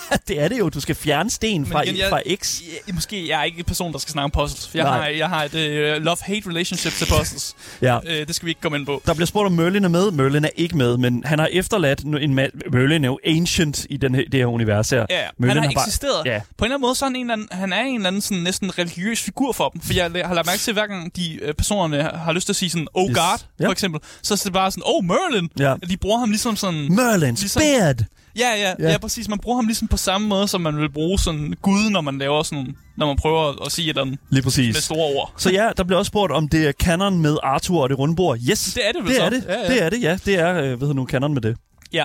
det 0.28 0.40
er 0.42 0.48
det 0.48 0.58
jo. 0.58 0.68
Du 0.68 0.80
skal 0.80 0.94
fjerne 0.94 1.30
sten 1.30 1.66
fra, 1.66 1.82
igen, 1.82 1.96
jeg- 1.96 2.08
fra 2.10 2.20
X. 2.42 2.60
Jeg, 2.86 2.94
måske 2.94 3.28
jeg 3.28 3.40
er 3.40 3.44
ikke 3.44 3.58
en 3.58 3.64
person, 3.64 3.92
der 3.92 3.98
skal 3.98 4.12
snakke 4.12 4.24
om 4.24 4.30
puzzles. 4.30 4.70
Jeg 4.74 4.84
Nej. 4.84 4.98
har, 4.98 5.06
jeg 5.08 5.28
har 5.28 5.44
et 5.44 5.54
uh, 5.54 6.02
love-hate 6.04 6.48
relationship 6.50 6.92
til 6.92 7.06
puzzles. 7.18 7.54
Ja. 7.82 7.96
uh, 7.98 8.04
det 8.04 8.34
skal 8.34 8.46
vi 8.46 8.50
ikke 8.50 8.60
komme 8.60 8.78
ind 8.78 8.86
på. 8.86 9.02
Der 9.06 9.14
bliver 9.14 9.26
spurgt, 9.26 9.46
om 9.46 9.52
Merlin 9.52 9.84
er 9.84 9.88
med. 9.88 10.10
Merlin 10.10 10.44
er 10.44 10.48
ikke 10.56 10.76
med, 10.76 10.96
men 10.96 11.22
han 11.24 11.38
har 11.38 11.46
efterladt 11.52 12.00
en 12.00 12.38
ma- 12.38 12.70
Merlin 12.72 13.04
er 13.04 13.08
jo 13.08 13.18
ancient 13.26 13.86
i 13.90 13.96
den 13.96 14.14
her, 14.14 14.22
det 14.32 14.40
her 14.40 14.46
univers 14.46 14.90
her. 14.90 15.06
Ja, 15.10 15.22
Merlin 15.38 15.56
han 15.56 15.64
har, 15.64 15.72
bare- 15.74 15.84
eksisteret. 15.86 16.26
Ja. 16.26 16.40
På 16.58 16.64
en 16.64 16.66
eller 16.66 16.74
anden 16.76 16.80
måde, 16.86 16.94
så 16.94 17.04
er 17.04 17.08
han, 17.08 17.16
en 17.16 17.20
eller 17.30 17.32
anden, 17.32 17.48
han 17.52 17.72
er 17.72 17.80
en 17.82 17.94
eller 17.94 18.08
anden 18.08 18.20
sådan, 18.22 18.42
næsten 18.42 18.78
religiøs 18.78 19.20
figur 19.22 19.52
for 19.52 19.68
dem. 19.68 19.80
For 19.80 19.94
jeg 19.94 20.04
har 20.26 20.34
lagt 20.34 20.46
mærke 20.46 20.58
til, 20.60 20.72
hver 20.72 20.86
gang 20.86 21.16
de 21.16 21.38
øh, 21.42 21.54
personerne 21.54 22.02
har 22.02 22.32
lyst 22.32 22.46
til 22.46 22.52
at 22.52 22.56
sige 22.56 22.70
sådan, 22.70 22.86
oh 22.94 23.10
Yes. 23.10 23.16
god, 23.16 23.38
Ja. 23.60 23.66
for 23.66 23.72
eksempel, 23.72 24.00
så 24.22 24.34
er 24.34 24.40
det 24.44 24.52
bare 24.52 24.70
sådan, 24.70 24.82
oh 24.86 25.04
Merlin. 25.04 25.48
Ja. 25.58 25.74
De 25.88 25.96
bruger 25.96 26.18
ham 26.18 26.30
ligesom 26.30 26.56
sådan... 26.56 26.86
Merlin's 26.86 27.24
Ligesom- 27.24 27.62
beard. 27.62 27.96
Ja, 28.38 28.48
ja, 28.56 28.74
Ja. 28.78 28.90
ja, 28.92 28.98
præcis. 28.98 29.28
Man 29.28 29.38
bruger 29.38 29.56
ham 29.58 29.66
ligesom 29.66 29.88
på 29.88 29.96
samme 29.96 30.28
måde, 30.28 30.48
som 30.48 30.60
man 30.60 30.76
vil 30.76 30.92
bruge 30.92 31.18
sådan 31.18 31.54
Gud, 31.62 31.90
når 31.90 32.00
man 32.00 32.18
laver 32.18 32.42
sådan, 32.42 32.76
når 32.96 33.06
man 33.06 33.16
prøver 33.16 33.48
at, 33.48 33.56
at 33.66 33.72
sige 33.72 33.84
et 33.84 33.88
eller 33.88 34.02
andet 34.02 34.18
Lige 34.30 34.36
med 34.36 34.42
præcis. 34.42 34.76
store 34.76 35.14
ord. 35.16 35.32
Så 35.36 35.50
ja, 35.50 35.70
der 35.76 35.84
bliver 35.84 35.98
også 35.98 36.08
spurgt, 36.08 36.32
om 36.32 36.48
det 36.48 36.68
er 36.68 36.72
canon 36.72 37.18
med 37.18 37.36
Arthur 37.42 37.82
og 37.82 37.88
det 37.88 37.98
runde 37.98 38.16
bord. 38.16 38.38
Yes, 38.50 38.72
Det 38.74 38.88
er 38.88 38.92
det 38.92 39.00
vel 39.02 39.08
det 39.08 39.16
så. 39.16 39.22
er 39.22 39.30
det. 39.30 39.44
Ja, 39.48 39.60
ja. 39.60 39.68
Det 39.68 39.82
er 39.82 39.90
det, 39.90 40.02
ja. 40.02 40.18
Det 40.24 40.34
er, 40.34 40.50
øh, 40.50 40.62
hvad 40.68 40.78
hedder 40.78 40.92
nu, 40.94 41.06
canon 41.06 41.34
med 41.34 41.42
det. 41.42 41.56
Ja, 41.92 42.04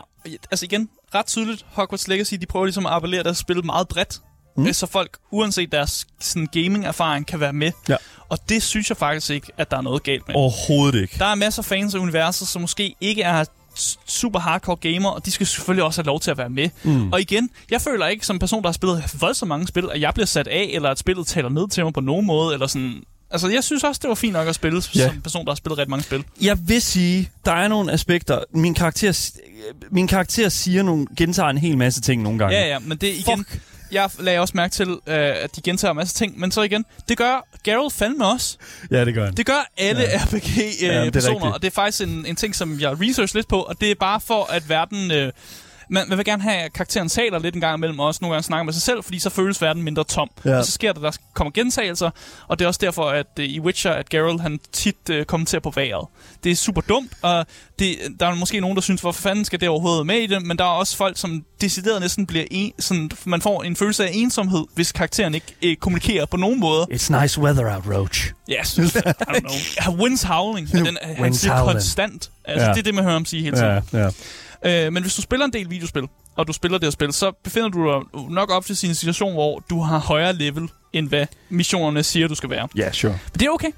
altså 0.52 0.66
igen, 0.66 0.90
ret 1.16 1.26
tydeligt, 1.26 1.66
Hogwarts 1.72 2.08
Legacy, 2.08 2.34
de 2.34 2.46
prøver 2.46 2.66
ligesom 2.66 2.86
at 2.86 2.92
appellere 2.92 3.24
deres 3.24 3.38
spil 3.38 3.66
meget 3.66 3.88
bredt. 3.88 4.20
Mm. 4.58 4.64
Mm. 4.64 4.74
Så 4.74 4.86
folk, 4.88 5.18
uanset 5.32 5.72
deres 5.72 6.08
sådan, 6.20 6.48
gaming-erfaring, 6.52 7.26
kan 7.26 7.40
være 7.40 7.54
med. 7.54 7.72
Ja. 7.90 7.96
Og 8.30 8.38
det 8.50 8.64
synes 8.64 8.90
jeg 8.90 8.98
faktisk 8.98 9.30
ikke, 9.32 9.48
at 9.58 9.72
der 9.72 9.78
er 9.78 9.82
noget 9.82 10.04
galt 10.04 10.28
med. 10.28 10.36
Overhovedet 10.36 11.02
ikke. 11.02 11.16
Der 11.20 11.26
er 11.26 11.36
masser 11.36 11.62
af 11.62 11.66
fans 11.66 11.96
af 11.96 12.00
universet, 12.00 12.48
som 12.48 12.62
måske 12.62 12.96
ikke 13.02 13.22
er 13.22 13.44
super 14.08 14.40
hardcore 14.40 14.76
gamer, 14.76 15.10
og 15.10 15.26
de 15.26 15.32
skal 15.32 15.48
selvfølgelig 15.48 15.84
også 15.84 16.02
have 16.02 16.06
lov 16.06 16.20
til 16.20 16.32
at 16.32 16.38
være 16.38 16.50
med. 16.50 16.70
Mm. 16.84 17.12
Og 17.12 17.22
igen, 17.22 17.50
jeg 17.72 17.82
føler 17.82 18.08
ikke 18.08 18.26
som 18.26 18.40
person, 18.40 18.62
der 18.64 18.68
har 18.68 18.74
spillet 18.74 19.04
voldsomt 19.20 19.50
mange 19.50 19.68
spil, 19.68 19.90
at 19.92 20.02
jeg 20.02 20.14
bliver 20.14 20.28
sat 20.28 20.48
af, 20.48 20.70
eller 20.74 20.90
at 20.90 21.00
spillet 21.00 21.28
taler 21.28 21.50
ned 21.50 21.70
til 21.70 21.84
mig 21.84 21.94
på 21.94 22.02
nogen 22.02 22.26
måde, 22.26 22.54
eller 22.54 22.68
sådan... 22.68 23.04
Altså, 23.32 23.50
jeg 23.50 23.64
synes 23.64 23.84
også, 23.84 24.00
det 24.02 24.08
var 24.10 24.16
fint 24.16 24.34
nok 24.34 24.48
at 24.48 24.56
spille 24.56 24.82
Ja. 24.96 25.08
som 25.08 25.22
person, 25.22 25.46
der 25.46 25.52
har 25.52 25.56
spillet 25.56 25.78
ret 25.78 25.90
mange 25.90 26.04
spil. 26.04 26.24
Jeg 26.42 26.58
vil 26.68 26.82
sige, 26.82 27.30
der 27.46 27.52
er 27.52 27.68
nogle 27.68 27.92
aspekter. 27.92 28.40
Min 28.54 28.74
karakter, 28.74 29.32
min 29.92 30.08
karakter 30.08 30.50
siger 30.50 30.84
nogle, 30.84 31.08
gentager 31.18 31.50
en 31.50 31.58
hel 31.58 31.78
masse 31.78 32.02
ting 32.02 32.22
nogle 32.24 32.40
gange. 32.40 32.58
Ja, 32.58 32.68
ja, 32.68 32.80
men 32.80 32.98
det 32.98 33.08
igen... 33.08 33.46
Fuck. 33.46 33.62
Jeg 33.92 34.10
lagde 34.20 34.40
også 34.40 34.52
mærke 34.58 34.72
til, 34.72 34.90
øh, 34.90 35.00
at 35.18 35.56
de 35.56 35.62
gentager 35.62 35.92
en 35.92 35.98
masse 35.98 36.14
ting, 36.16 36.40
men 36.40 36.52
så 36.52 36.62
igen, 36.62 36.86
det 37.10 37.18
gør 37.18 37.48
Geralt 37.64 37.94
fandme 37.94 38.26
også. 38.28 38.58
Ja, 38.92 39.06
det 39.06 39.14
gør 39.14 39.26
han. 39.26 39.34
Det 39.34 39.46
gør 39.46 39.70
alle 39.78 40.02
Ja. 40.02 40.08
ja. 40.10 40.18
Ja, 40.18 40.20
det 40.22 40.96
er 40.96 41.06
RPG-personer, 41.08 41.36
rigtigt. 41.36 41.54
og 41.54 41.62
det 41.62 41.68
er 41.68 41.72
faktisk 41.72 42.02
en, 42.08 42.26
en 42.26 42.36
ting, 42.36 42.56
som 42.56 42.80
jeg 42.80 42.92
research 43.02 43.36
lidt 43.36 43.48
på, 43.48 43.62
og 43.62 43.82
det 43.82 43.92
er 43.92 43.96
bare 43.96 44.20
for, 44.22 44.44
at 44.52 44.70
verden... 44.70 45.12
Øh, 45.12 45.32
man, 45.90 46.10
man 46.10 46.18
vil 46.18 46.26
gerne 46.26 46.44
have, 46.44 46.56
at 46.58 46.74
karakteren 46.74 47.10
taler 47.10 47.40
lidt 47.40 47.56
en 47.56 47.62
gang 47.62 47.78
imellem, 47.78 48.00
og 48.00 48.06
også 48.08 48.20
nogle 48.22 48.34
gange 48.34 48.44
snakker 48.44 48.64
med 48.64 48.74
sig 48.74 48.82
selv, 48.82 49.04
fordi 49.04 49.20
så 49.20 49.30
føles 49.30 49.62
verden 49.62 49.84
mindre 49.84 50.04
tom. 50.04 50.30
Ja. 50.46 50.58
Og 50.58 50.66
så 50.66 50.72
sker 50.72 50.94
der, 50.94 51.02
der 51.02 51.12
kommer 51.34 51.52
gentagelser, 51.52 52.10
og 52.48 52.60
det 52.60 52.66
er 52.66 52.68
også 52.68 52.80
derfor, 52.84 53.04
at 53.10 53.26
uh, 53.40 53.46
i 53.46 53.60
Witcher, 53.60 53.92
at 53.92 54.10
Geralt 54.10 54.42
han 54.42 54.60
tit 54.72 54.96
uh, 55.12 55.24
kommenterer 55.24 55.62
på 55.62 55.72
vejret. 55.76 56.08
Det 56.44 56.52
er 56.52 56.56
super 56.56 56.82
dumt, 56.82 57.12
og 57.22 57.46
det, 57.80 57.98
der 58.20 58.28
er 58.28 58.36
måske 58.36 58.60
nogen, 58.60 58.76
der 58.76 58.82
synes, 58.82 59.02
hvorfor 59.02 59.22
fanden 59.22 59.46
skal 59.46 59.60
det 59.60 59.70
overhovedet 59.70 60.06
med 60.06 60.16
i 60.18 60.28
det, 60.28 60.46
men 60.46 60.58
der 60.58 60.64
er 60.64 60.70
også 60.70 60.98
folk, 60.98 61.18
som 61.18 61.44
decideret 61.62 62.02
næsten 62.02 62.26
bliver 62.26 62.46
en, 62.52 62.72
sådan, 62.80 63.12
man 63.26 63.42
får 63.42 63.64
en 63.64 63.76
følelse 63.76 64.06
af 64.08 64.12
ensomhed, 64.14 64.64
hvis 64.76 64.92
karakteren 64.92 65.36
ikke 65.36 65.56
uh, 65.66 65.74
kommunikerer 65.80 66.26
på 66.26 66.38
nogen 66.38 66.60
måde. 66.60 66.88
It's 66.92 67.22
nice 67.22 67.42
weather 67.42 67.76
out, 67.76 67.84
Roach. 67.98 68.32
Yes, 68.52 68.78
I 68.78 68.82
don't 68.82 69.40
know. 69.40 69.96
Winds 70.04 70.24
howling, 70.24 70.72
den, 70.72 70.98
han 71.18 71.34
siger 71.34 71.54
howling. 71.58 71.74
konstant. 71.76 72.32
Altså, 72.46 72.66
Ja. 72.68 72.72
det 72.74 72.80
er 72.80 72.84
det, 72.84 72.96
man 72.96 73.04
hører 73.04 73.14
ham 73.14 73.26
sige 73.26 73.44
hele 73.44 73.58
tiden. 73.58 73.82
ja. 73.94 74.10
Øh, 74.66 74.94
men 74.94 75.04
hvis 75.04 75.16
du 75.16 75.22
spiller 75.22 75.46
en 75.46 75.54
del 75.54 75.70
videospil, 75.70 76.04
og 76.36 76.48
du 76.48 76.54
spiller 76.54 76.78
det 76.78 76.86
her 76.86 76.92
spil, 76.92 77.14
så 77.14 77.32
befinder 77.44 77.70
du 77.70 77.92
dig 77.92 78.22
nok 78.30 78.52
op 78.52 78.66
til 78.66 78.90
en 78.90 78.96
situation, 78.96 79.34
hvor 79.34 79.64
du 79.70 79.82
har 79.82 80.00
højere 80.00 80.34
level, 80.34 80.70
end 80.94 81.10
hvad 81.10 81.26
missionerne 81.50 82.04
siger, 82.04 82.28
du 82.28 82.36
skal 82.36 82.50
være. 82.50 82.68
Ja, 82.76 82.92
sure. 82.92 83.12
Men 83.12 83.40
det 83.40 83.46
er 83.46 83.50
okay. 83.50 83.72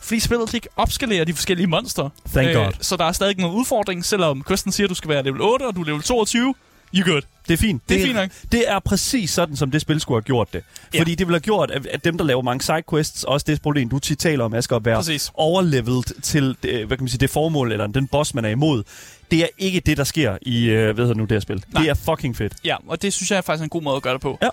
Fordi 0.00 0.20
spillet 0.20 0.54
ikke 0.54 0.68
opskalerer 0.76 1.24
de 1.24 1.34
forskellige 1.34 1.66
monstre. 1.66 2.10
Thank 2.32 2.56
God. 2.56 2.72
Så 2.80 2.96
der 2.96 3.04
er 3.04 3.12
stadig 3.12 3.38
nogen 3.38 3.56
udfordring, 3.56 4.04
selvom 4.04 4.44
questen 4.48 4.72
siger, 4.72 4.86
at 4.86 4.90
du 4.90 4.94
skal 4.94 5.08
være 5.08 5.22
level 5.22 5.40
8, 5.40 5.62
og 5.62 5.76
du 5.76 5.80
er 5.80 5.84
level 5.84 6.02
22. 6.02 6.54
You 6.94 7.12
good. 7.12 7.22
Det 7.48 7.52
er 7.54 7.58
fint. 7.58 7.82
Det 7.88 8.00
er 8.00 8.04
fint 8.04 8.16
nok. 8.16 8.30
Det 8.52 8.64
er 8.70 8.78
præcis 8.78 9.30
sådan, 9.30 9.56
som 9.56 9.70
det 9.70 9.80
spil 9.80 10.00
skulle 10.00 10.16
have 10.16 10.22
gjort 10.24 10.52
det. 10.52 10.62
Ja. 10.94 11.00
Fordi 11.00 11.14
det 11.14 11.26
ville 11.26 11.34
have 11.34 11.40
gjort, 11.40 11.70
at 11.70 11.86
at 11.86 12.04
dem, 12.04 12.18
der 12.18 12.24
laver 12.24 12.42
mange 12.42 12.64
sidequests, 12.64 13.24
også 13.24 13.44
det 13.46 13.62
problem, 13.62 13.88
du 13.88 13.98
tit 13.98 14.18
taler 14.18 14.44
om, 14.44 14.54
Asger, 14.54 14.76
at 14.76 14.84
være 14.84 14.96
Præcis. 14.96 15.30
overleveled 15.34 16.20
til 16.22 16.56
det, 16.62 16.86
hvad 16.86 16.96
kan 16.96 17.04
man 17.04 17.08
sige, 17.08 17.18
det 17.18 17.30
formål, 17.30 17.72
eller 17.72 17.86
den 17.86 18.06
boss, 18.08 18.34
man 18.34 18.44
er 18.44 18.48
imod. 18.48 18.82
Det 19.30 19.38
er 19.42 19.46
ikke 19.58 19.80
det, 19.80 19.96
der 19.96 20.04
sker 20.04 20.38
i, 20.42 20.64
øh, 20.64 20.94
hvad 20.94 21.04
hedder 21.04 21.14
nu 21.18 21.22
det 21.22 21.32
her 21.32 21.40
spil. 21.40 21.64
Nej. 21.72 21.82
Det 21.82 21.90
er 21.90 21.94
fucking 21.94 22.36
fedt. 22.36 22.52
Ja, 22.64 22.76
og 22.88 23.02
det 23.02 23.12
synes 23.12 23.30
jeg 23.30 23.36
er 23.36 23.40
faktisk 23.42 23.62
en 23.62 23.68
god 23.68 23.82
måde 23.82 23.96
at 23.96 24.02
gøre 24.02 24.14
det 24.14 24.20
på. 24.22 24.38
Ja. 24.42 24.48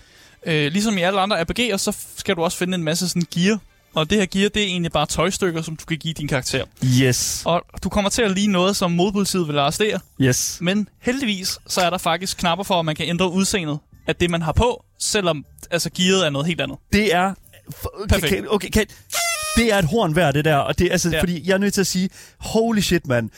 Øh, 0.46 0.72
ligesom 0.72 0.98
i 0.98 1.02
alle 1.02 1.20
andre 1.20 1.42
RPG'er, 1.42 1.78
så 1.78 1.98
skal 2.18 2.36
du 2.36 2.44
også 2.44 2.58
finde 2.58 2.76
en 2.76 2.84
masse 2.84 3.10
sådan 3.10 3.24
gear. 3.36 3.60
Og 3.96 4.10
det 4.10 4.18
her 4.18 4.26
gear, 4.26 4.50
det 4.50 4.62
er 4.62 4.68
egentlig 4.68 4.92
bare 4.92 5.06
tøjstykker, 5.06 5.62
som 5.62 5.76
du 5.76 5.86
kan 5.86 5.98
give 5.98 6.14
din 6.14 6.28
karakter. 6.28 6.66
Yes. 7.02 7.42
Og 7.46 7.62
du 7.84 7.90
kommer 7.90 8.10
til 8.10 8.22
at 8.22 8.32
lige 8.32 8.48
noget, 8.48 8.76
som 8.76 8.92
modpolitiet 8.92 9.48
vil 9.48 9.60
arrestere. 9.60 10.00
Yes. 10.22 10.58
Men 10.62 10.90
heldigvis, 11.02 11.60
så 11.68 11.82
er 11.82 11.90
der 11.90 11.98
faktisk 11.98 12.38
knapper 12.38 12.64
for, 12.64 12.80
at 12.80 12.86
man 12.86 12.96
kan 12.96 13.10
ændre 13.10 13.32
udseendet 13.32 13.80
af 14.08 14.16
det, 14.16 14.30
man 14.30 14.42
har 14.42 14.52
på, 14.52 14.84
selvom 15.00 15.46
altså, 15.72 15.90
gearet 15.98 16.26
er 16.26 16.30
noget 16.30 16.48
helt 16.48 16.62
andet. 16.62 16.78
Det 16.94 17.14
er... 17.14 17.34
Perfekt. 18.10 18.34
Kan, 18.34 18.46
okay, 18.50 18.70
kan, 18.70 18.86
det 19.58 19.74
er 19.74 19.78
et 19.78 19.86
horn 19.86 20.16
værd, 20.16 20.34
det 20.34 20.46
der. 20.46 20.56
Og 20.56 20.80
det, 20.80 20.92
altså, 20.92 21.10
ja. 21.10 21.22
Fordi 21.22 21.48
jeg 21.48 21.54
er 21.54 21.58
nødt 21.58 21.74
til 21.74 21.82
at 21.82 21.88
sige, 21.88 22.10
holy 22.40 22.80
shit, 22.80 23.08
mand. 23.08 23.30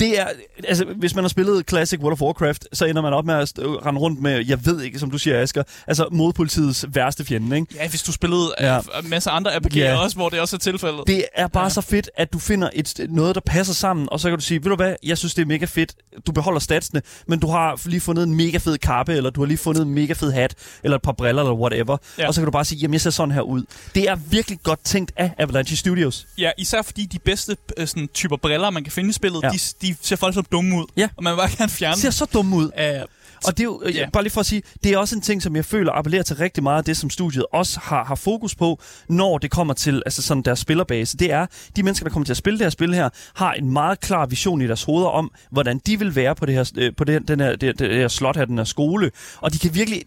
Det 0.00 0.20
er, 0.20 0.26
altså, 0.68 0.84
hvis 0.96 1.14
man 1.14 1.24
har 1.24 1.28
spillet 1.28 1.68
Classic 1.68 2.00
World 2.00 2.12
of 2.12 2.20
Warcraft, 2.20 2.66
så 2.72 2.84
ender 2.84 3.02
man 3.02 3.12
op 3.12 3.24
med 3.26 3.34
at 3.34 3.52
rende 3.58 4.00
rundt 4.00 4.20
med, 4.20 4.44
jeg 4.46 4.66
ved 4.66 4.82
ikke, 4.82 4.98
som 4.98 5.10
du 5.10 5.18
siger, 5.18 5.40
Asger, 5.42 5.62
altså 5.86 6.08
modpolitiets 6.12 6.84
værste 6.88 7.24
fjende, 7.24 7.56
ikke? 7.56 7.74
Ja, 7.74 7.88
hvis 7.88 8.02
du 8.02 8.12
spillede 8.12 8.54
Ja. 8.60 8.74
ja. 8.74 8.80
en 9.02 9.10
masse 9.10 9.30
andre 9.30 9.56
RPG'er 9.56 9.78
Ja. 9.78 9.96
også, 10.02 10.16
hvor 10.16 10.28
det 10.28 10.40
også 10.40 10.56
er 10.56 10.60
tilfældet. 10.60 11.00
Det 11.06 11.24
er 11.34 11.46
bare 11.46 11.62
Ja. 11.64 11.68
så 11.70 11.80
fedt, 11.80 12.10
at 12.16 12.32
du 12.32 12.38
finder 12.38 12.70
et, 12.72 13.00
noget, 13.08 13.34
der 13.34 13.40
passer 13.46 13.74
sammen, 13.74 14.08
og 14.10 14.20
så 14.20 14.28
kan 14.28 14.38
du 14.38 14.44
sige, 14.44 14.64
ved 14.64 14.70
du 14.70 14.76
hvad, 14.76 14.94
jeg 15.02 15.18
synes, 15.18 15.34
det 15.34 15.42
er 15.42 15.46
mega 15.46 15.64
fedt. 15.64 15.94
Du 16.26 16.32
beholder 16.32 16.60
statsene, 16.60 17.02
men 17.28 17.38
du 17.38 17.46
har 17.46 17.80
lige 17.88 18.00
fundet 18.00 18.22
en 18.26 18.34
mega 18.34 18.58
fed 18.58 18.78
kappe, 18.78 19.14
eller 19.14 19.30
du 19.30 19.40
har 19.40 19.46
lige 19.46 19.58
fundet 19.58 19.82
en 19.82 19.94
mega 19.94 20.12
fed 20.12 20.32
hat, 20.32 20.54
eller 20.84 20.96
et 20.96 21.02
par 21.02 21.12
briller, 21.12 21.42
eller 21.42 21.54
whatever. 21.54 21.96
Ja. 22.18 22.28
Og 22.28 22.34
så 22.34 22.40
kan 22.40 22.44
du 22.46 22.50
bare 22.50 22.64
sige, 22.64 22.78
jamen 22.78 22.92
jeg 22.92 23.00
ser 23.00 23.10
sådan 23.10 23.34
her 23.34 23.40
ud. 23.40 23.62
Det 23.94 24.08
er 24.08 24.14
virkelig 24.14 24.58
godt 24.62 24.80
tænkt 24.84 25.12
af 25.16 25.30
Avalanche 25.38 25.76
Studios. 25.76 26.26
Ja, 26.38 26.50
især 26.58 26.82
fordi 26.82 27.04
de 27.06 27.18
bedste 27.18 27.56
øh, 27.76 27.86
sådan, 27.86 28.08
typer 28.14 28.36
briller, 28.36 28.70
man 28.70 28.84
kan 28.84 28.92
finde 28.92 29.10
i 29.10 29.12
spillet, 29.12 29.42
ja. 29.42 29.46
Ja. 29.48 29.52
de, 29.82 29.85
de 29.92 29.96
ser 30.02 30.16
folk 30.16 30.34
så 30.34 30.42
dumme 30.52 30.76
ud. 30.76 30.84
Ja. 30.96 31.08
Og 31.16 31.24
man 31.24 31.32
vil 31.32 31.36
bare 31.38 31.50
gerne 31.58 31.70
fjerne 31.70 31.96
ser 31.96 32.10
så 32.10 32.24
dumme 32.24 32.56
ud. 32.56 32.70
af... 32.74 33.04
Og 33.44 33.52
det 33.56 33.60
er 33.60 33.64
jo, 33.64 33.82
Ja. 33.84 33.90
ja. 33.90 34.10
bare 34.12 34.22
lige 34.22 34.32
for 34.32 34.40
at 34.40 34.46
sige, 34.46 34.62
det 34.84 34.92
er 34.92 34.98
også 34.98 35.16
en 35.16 35.20
ting, 35.22 35.42
som 35.42 35.56
jeg 35.56 35.64
føler 35.64 35.92
appellerer 35.92 36.22
til 36.22 36.36
rigtig 36.36 36.62
meget 36.62 36.78
af 36.78 36.84
det, 36.84 36.96
som 36.96 37.10
studiet 37.10 37.44
også 37.52 37.80
har, 37.82 38.04
har 38.04 38.14
fokus 38.14 38.54
på, 38.54 38.80
når 39.08 39.38
det 39.38 39.50
kommer 39.50 39.74
til 39.74 40.02
altså 40.06 40.22
sådan 40.22 40.42
deres 40.42 40.58
spillerbase. 40.58 41.16
Det 41.16 41.32
er, 41.32 41.46
de 41.76 41.82
mennesker, 41.82 42.04
der 42.06 42.12
kommer 42.12 42.24
til 42.24 42.32
at 42.32 42.36
spille 42.36 42.58
det 42.58 42.64
her 42.64 42.70
spil 42.70 42.94
her, 42.94 43.08
har 43.34 43.52
en 43.52 43.70
meget 43.72 44.00
klar 44.00 44.26
vision 44.26 44.62
i 44.62 44.66
deres 44.66 44.82
hoveder 44.82 45.08
om, 45.08 45.30
hvordan 45.50 45.80
de 45.86 45.98
vil 45.98 46.16
være 46.16 46.34
på 46.34 46.46
det 46.46 46.54
her, 46.54 46.70
øh, 46.76 46.92
på 46.96 47.04
det, 47.04 47.28
den 47.28 47.40
her, 47.40 47.56
det, 47.56 47.78
det 47.78 47.94
her 47.96 48.08
slot 48.08 48.36
her, 48.36 48.44
den 48.44 48.58
her 48.58 48.64
skole. 48.64 49.10
Og 49.40 49.52
de 49.52 49.58
kan 49.58 49.74
virkelig, 49.74 50.02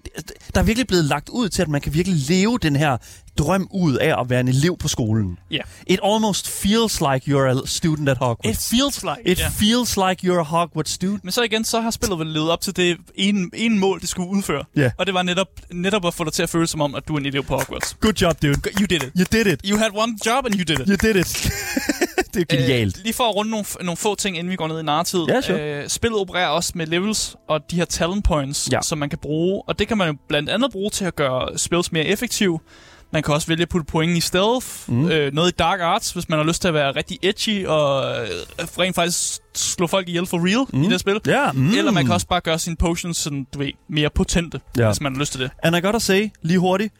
der 0.55 0.61
er 0.61 0.65
virkelig 0.65 0.87
blevet 0.87 1.05
lagt 1.05 1.29
ud 1.29 1.49
til, 1.49 1.61
at 1.61 1.67
man 1.67 1.81
kan 1.81 1.93
virkelig 1.93 2.17
leve 2.29 2.59
den 2.61 2.75
her 2.75 2.97
drøm 3.39 3.67
ud 3.71 3.93
af 3.95 4.21
at 4.21 4.29
være 4.29 4.39
en 4.39 4.47
elev 4.47 4.77
på 4.77 4.87
skolen. 4.87 5.37
Ja. 5.51 5.59
It 5.87 5.99
almost 6.03 6.47
feels 6.49 7.01
like 7.01 7.31
you're 7.31 7.63
a 7.63 7.65
student 7.65 8.09
at 8.09 8.17
Hogwarts. 8.17 8.49
It 8.73 8.77
feels 8.77 9.03
like. 9.03 9.31
It 9.31 9.39
ja. 9.39 9.49
feels 9.49 9.97
like 9.97 10.27
you're 10.27 10.39
a 10.39 10.43
Hogwarts 10.43 10.91
student. 10.91 11.23
Men 11.23 11.31
så 11.31 11.43
igen, 11.43 11.63
så 11.65 11.79
har 11.81 11.91
spillet 11.91 12.19
vel 12.19 12.27
levet 12.27 12.51
op 12.51 12.61
til 12.61 12.75
det 12.75 12.97
ene, 13.15 13.49
ene 13.53 13.79
mål, 13.79 14.01
det 14.01 14.09
skulle 14.09 14.29
udføre. 14.29 14.63
Ja. 14.75 14.91
Og 14.97 15.05
det 15.05 15.13
var 15.13 15.21
netop, 15.23 15.47
netop 15.73 16.05
at 16.05 16.13
få 16.13 16.23
dig 16.23 16.33
til 16.33 16.43
at 16.43 16.49
føle 16.49 16.67
som 16.67 16.81
om, 16.81 16.95
at 16.95 17.07
du 17.07 17.13
er 17.13 17.19
en 17.19 17.25
elev 17.25 17.43
på 17.43 17.55
Hogwarts. 17.57 17.97
Good 18.01 18.13
job, 18.21 18.41
dude. 18.41 18.53
You 18.79 18.85
did 18.89 19.03
it. 19.03 19.11
You 19.19 19.25
did 19.31 19.45
it. 19.45 19.61
You 19.65 19.77
had 19.77 19.89
one 19.95 20.17
job, 20.25 20.45
and 20.45 20.55
you 20.55 20.63
did 20.63 20.79
it. 20.79 20.87
You 20.87 20.95
did 21.01 21.15
it. 21.15 21.51
det 22.33 22.41
er 22.51 22.55
genialt. 22.57 22.97
Øh, 22.97 23.03
lige 23.03 23.13
for 23.13 23.23
at 23.23 23.35
runde 23.35 23.51
nogle, 23.51 23.65
nogle 23.81 23.97
få 23.97 24.15
ting, 24.15 24.37
inden 24.37 24.51
vi 24.51 24.55
går 24.55 24.67
ned 24.67 24.79
i 24.79 24.83
narrativet. 24.83 25.27
Ja, 25.27 25.41
sure. 25.41 25.61
øh, 25.83 25.89
spillet 25.89 26.19
opererer 26.19 26.47
også 26.47 26.71
med 26.75 26.87
levels 26.87 27.35
og 27.49 27.71
de 27.71 27.75
her 27.75 27.85
talent 27.85 28.25
points, 28.25 28.69
Ja. 28.71 28.81
som 28.81 28.97
man 28.97 29.09
kan 29.09 29.19
bruge. 29.21 29.61
Og 29.67 29.79
det 29.79 29.87
kan 29.87 29.97
man 29.97 30.07
jo 30.07 30.15
blandt 30.27 30.49
andet 30.49 30.71
bruge 30.71 30.89
til 30.89 31.05
at 31.05 31.15
gøre 31.15 31.57
spills 31.57 31.91
mere 31.91 32.05
effektive. 32.05 32.59
Man 33.11 33.23
kan 33.23 33.33
også 33.33 33.47
vælge 33.47 33.61
at 33.61 33.69
putte 33.69 33.85
point 33.85 34.17
i 34.17 34.19
stealth, 34.19 34.67
mm. 34.87 35.09
øh, 35.09 35.33
noget 35.33 35.51
i 35.51 35.55
dark 35.59 35.79
arts, 35.81 36.11
hvis 36.11 36.29
man 36.29 36.39
har 36.39 36.45
lyst 36.45 36.61
til 36.61 36.67
at 36.67 36.73
være 36.73 36.91
rigtig 36.91 37.17
edgy 37.21 37.65
og 37.65 38.03
øh, 38.21 38.27
rent 38.79 38.95
faktisk 38.95 39.41
slå 39.55 39.87
folk 39.87 40.09
ihjel 40.09 40.25
for 40.25 40.37
real 40.37 40.65
mm. 40.73 40.83
i 40.83 40.89
det 40.93 40.99
spil. 40.99 41.21
Ja, 41.25 41.51
mm. 41.51 41.69
Eller 41.73 41.91
man 41.91 42.05
kan 42.05 42.13
også 42.13 42.27
bare 42.27 42.41
gøre 42.41 42.59
sine 42.59 42.75
potions 42.75 43.17
sådan, 43.17 43.47
du 43.53 43.59
ved, 43.59 43.71
mere 43.89 44.09
potente, 44.09 44.59
Ja. 44.77 44.85
hvis 44.87 45.01
man 45.01 45.13
har 45.13 45.19
lyst 45.19 45.31
til 45.31 45.41
det. 45.41 45.51
And 45.63 45.75
I 45.75 45.79
gotta 45.81 45.99
say, 45.99 46.29
lige 46.41 46.59
hurtigt, 46.59 46.93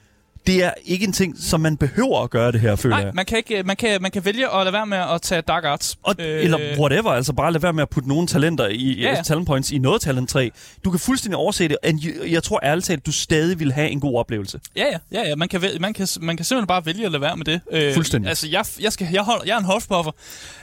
det 0.49 0.63
er 0.63 0.71
ikke 0.85 1.05
en 1.05 1.13
ting, 1.13 1.35
som 1.39 1.61
man 1.61 1.77
behøver 1.77 2.23
at 2.23 2.29
gøre 2.29 2.51
det 2.51 2.61
her, 2.61 2.75
føler 2.75 2.95
Nej, 2.95 3.05
jeg. 3.05 3.13
man 3.15 3.25
kan, 3.25 3.37
ikke, 3.37 3.63
man, 3.63 3.75
kan, 3.75 4.01
man 4.01 4.11
kan 4.11 4.25
vælge 4.25 4.55
at 4.55 4.63
lade 4.63 4.73
være 4.73 4.85
med 4.85 4.97
at 4.97 5.21
tage 5.21 5.41
dark 5.41 5.63
arts. 5.65 5.97
Og, 6.03 6.15
øh, 6.19 6.43
eller 6.43 6.79
whatever, 6.79 7.11
altså 7.11 7.33
bare 7.33 7.51
lad 7.51 7.61
være 7.61 7.73
med 7.73 7.81
at 7.81 7.89
putte 7.89 8.09
nogle 8.09 8.27
talenter 8.27 8.67
i, 8.67 8.95
Ja, 9.01 9.09
ja. 9.09 9.15
ja. 9.15 9.21
talent 9.21 9.47
points 9.47 9.71
i 9.71 9.77
noget 9.77 10.01
talent 10.01 10.29
3. 10.29 10.51
Du 10.85 10.91
kan 10.91 10.99
fuldstændig 10.99 11.37
overse 11.37 11.67
det, 11.67 11.77
og 11.83 11.89
jeg, 12.31 12.43
tror 12.43 12.59
ærligt 12.63 12.85
talt, 12.85 13.05
du 13.05 13.11
stadig 13.11 13.59
vil 13.59 13.71
have 13.73 13.89
en 13.89 13.99
god 13.99 14.19
oplevelse. 14.19 14.59
Ja, 14.75 14.85
ja, 14.85 14.97
ja, 15.11 15.29
ja. 15.29 15.35
Man, 15.35 15.47
kan, 15.47 15.61
man, 15.79 15.93
kan, 15.93 16.07
man 16.21 16.37
kan 16.37 16.45
simpelthen 16.45 16.67
bare 16.67 16.85
vælge 16.85 17.05
at 17.05 17.11
lade 17.11 17.21
være 17.21 17.37
med 17.37 17.45
det. 17.45 17.61
Øh, 17.71 17.93
Fuldstændig. 17.93 18.29
Altså, 18.29 18.47
jeg, 18.47 18.65
jeg, 18.79 18.93
skal, 18.93 19.07
jeg, 19.13 19.21
holder, 19.21 19.43
jeg 19.45 19.53
er 19.53 19.59
en 19.59 19.65
hofpuffer. 19.65 20.11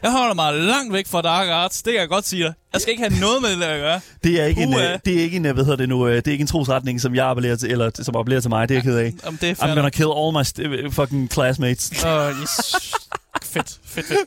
Jeg 0.03 0.12
holder 0.12 0.34
mig 0.34 0.55
langt 0.55 0.93
væk 0.93 1.07
fra 1.07 1.22
Dark 1.22 1.49
Arts. 1.49 1.82
Det 1.82 1.93
kan 1.93 2.01
jeg 2.01 2.09
godt 2.09 2.26
sige 2.26 2.43
dig. 2.45 2.53
Jeg 2.77 2.81
skal 2.81 2.91
ikke 2.91 3.03
have 3.09 3.20
noget 3.20 3.43
med 3.43 3.51
det 3.51 3.59
der 3.61 3.68
at 3.68 3.81
gøre. 3.81 4.01
Det 4.24 4.41
er 4.41 4.45
ikke, 4.47 4.62
en, 4.62 4.74
øh, 4.74 4.99
det 5.05 5.18
er 5.18 5.22
ikke 5.22 5.37
en, 5.37 5.47
øh, 5.47 5.55
hvad 5.55 5.64
hedder 5.64 5.77
det 5.77 5.89
nu, 5.89 6.07
øh, 6.07 6.16
det 6.16 6.29
er 6.29 6.33
ikke 6.33 6.43
en 6.43 6.49
trosretning, 6.49 7.01
som 7.01 7.14
jeg 7.14 7.27
appellerer 7.27 7.57
til, 7.57 7.70
eller 7.70 7.91
som 7.95 8.16
appellerer 8.16 8.41
til 8.41 8.51
mig, 8.51 8.68
det 8.68 8.74
er 8.74 8.79
jeg 8.79 8.85
ked 8.85 8.97
af. 8.99 9.12
Om 9.27 9.37
det 9.37 9.51
er 9.51 9.55
I'm 9.55 9.74
gonna 9.74 9.91
kill 9.91 10.09
all 10.16 10.33
my 10.33 10.43
st- 10.43 10.91
fucking 10.91 11.33
classmates. 11.33 11.91
Uh, 12.05 12.41
yes. 12.43 12.74
fedt, 13.45 13.79
fedt, 13.85 14.07
fedt. 14.07 14.18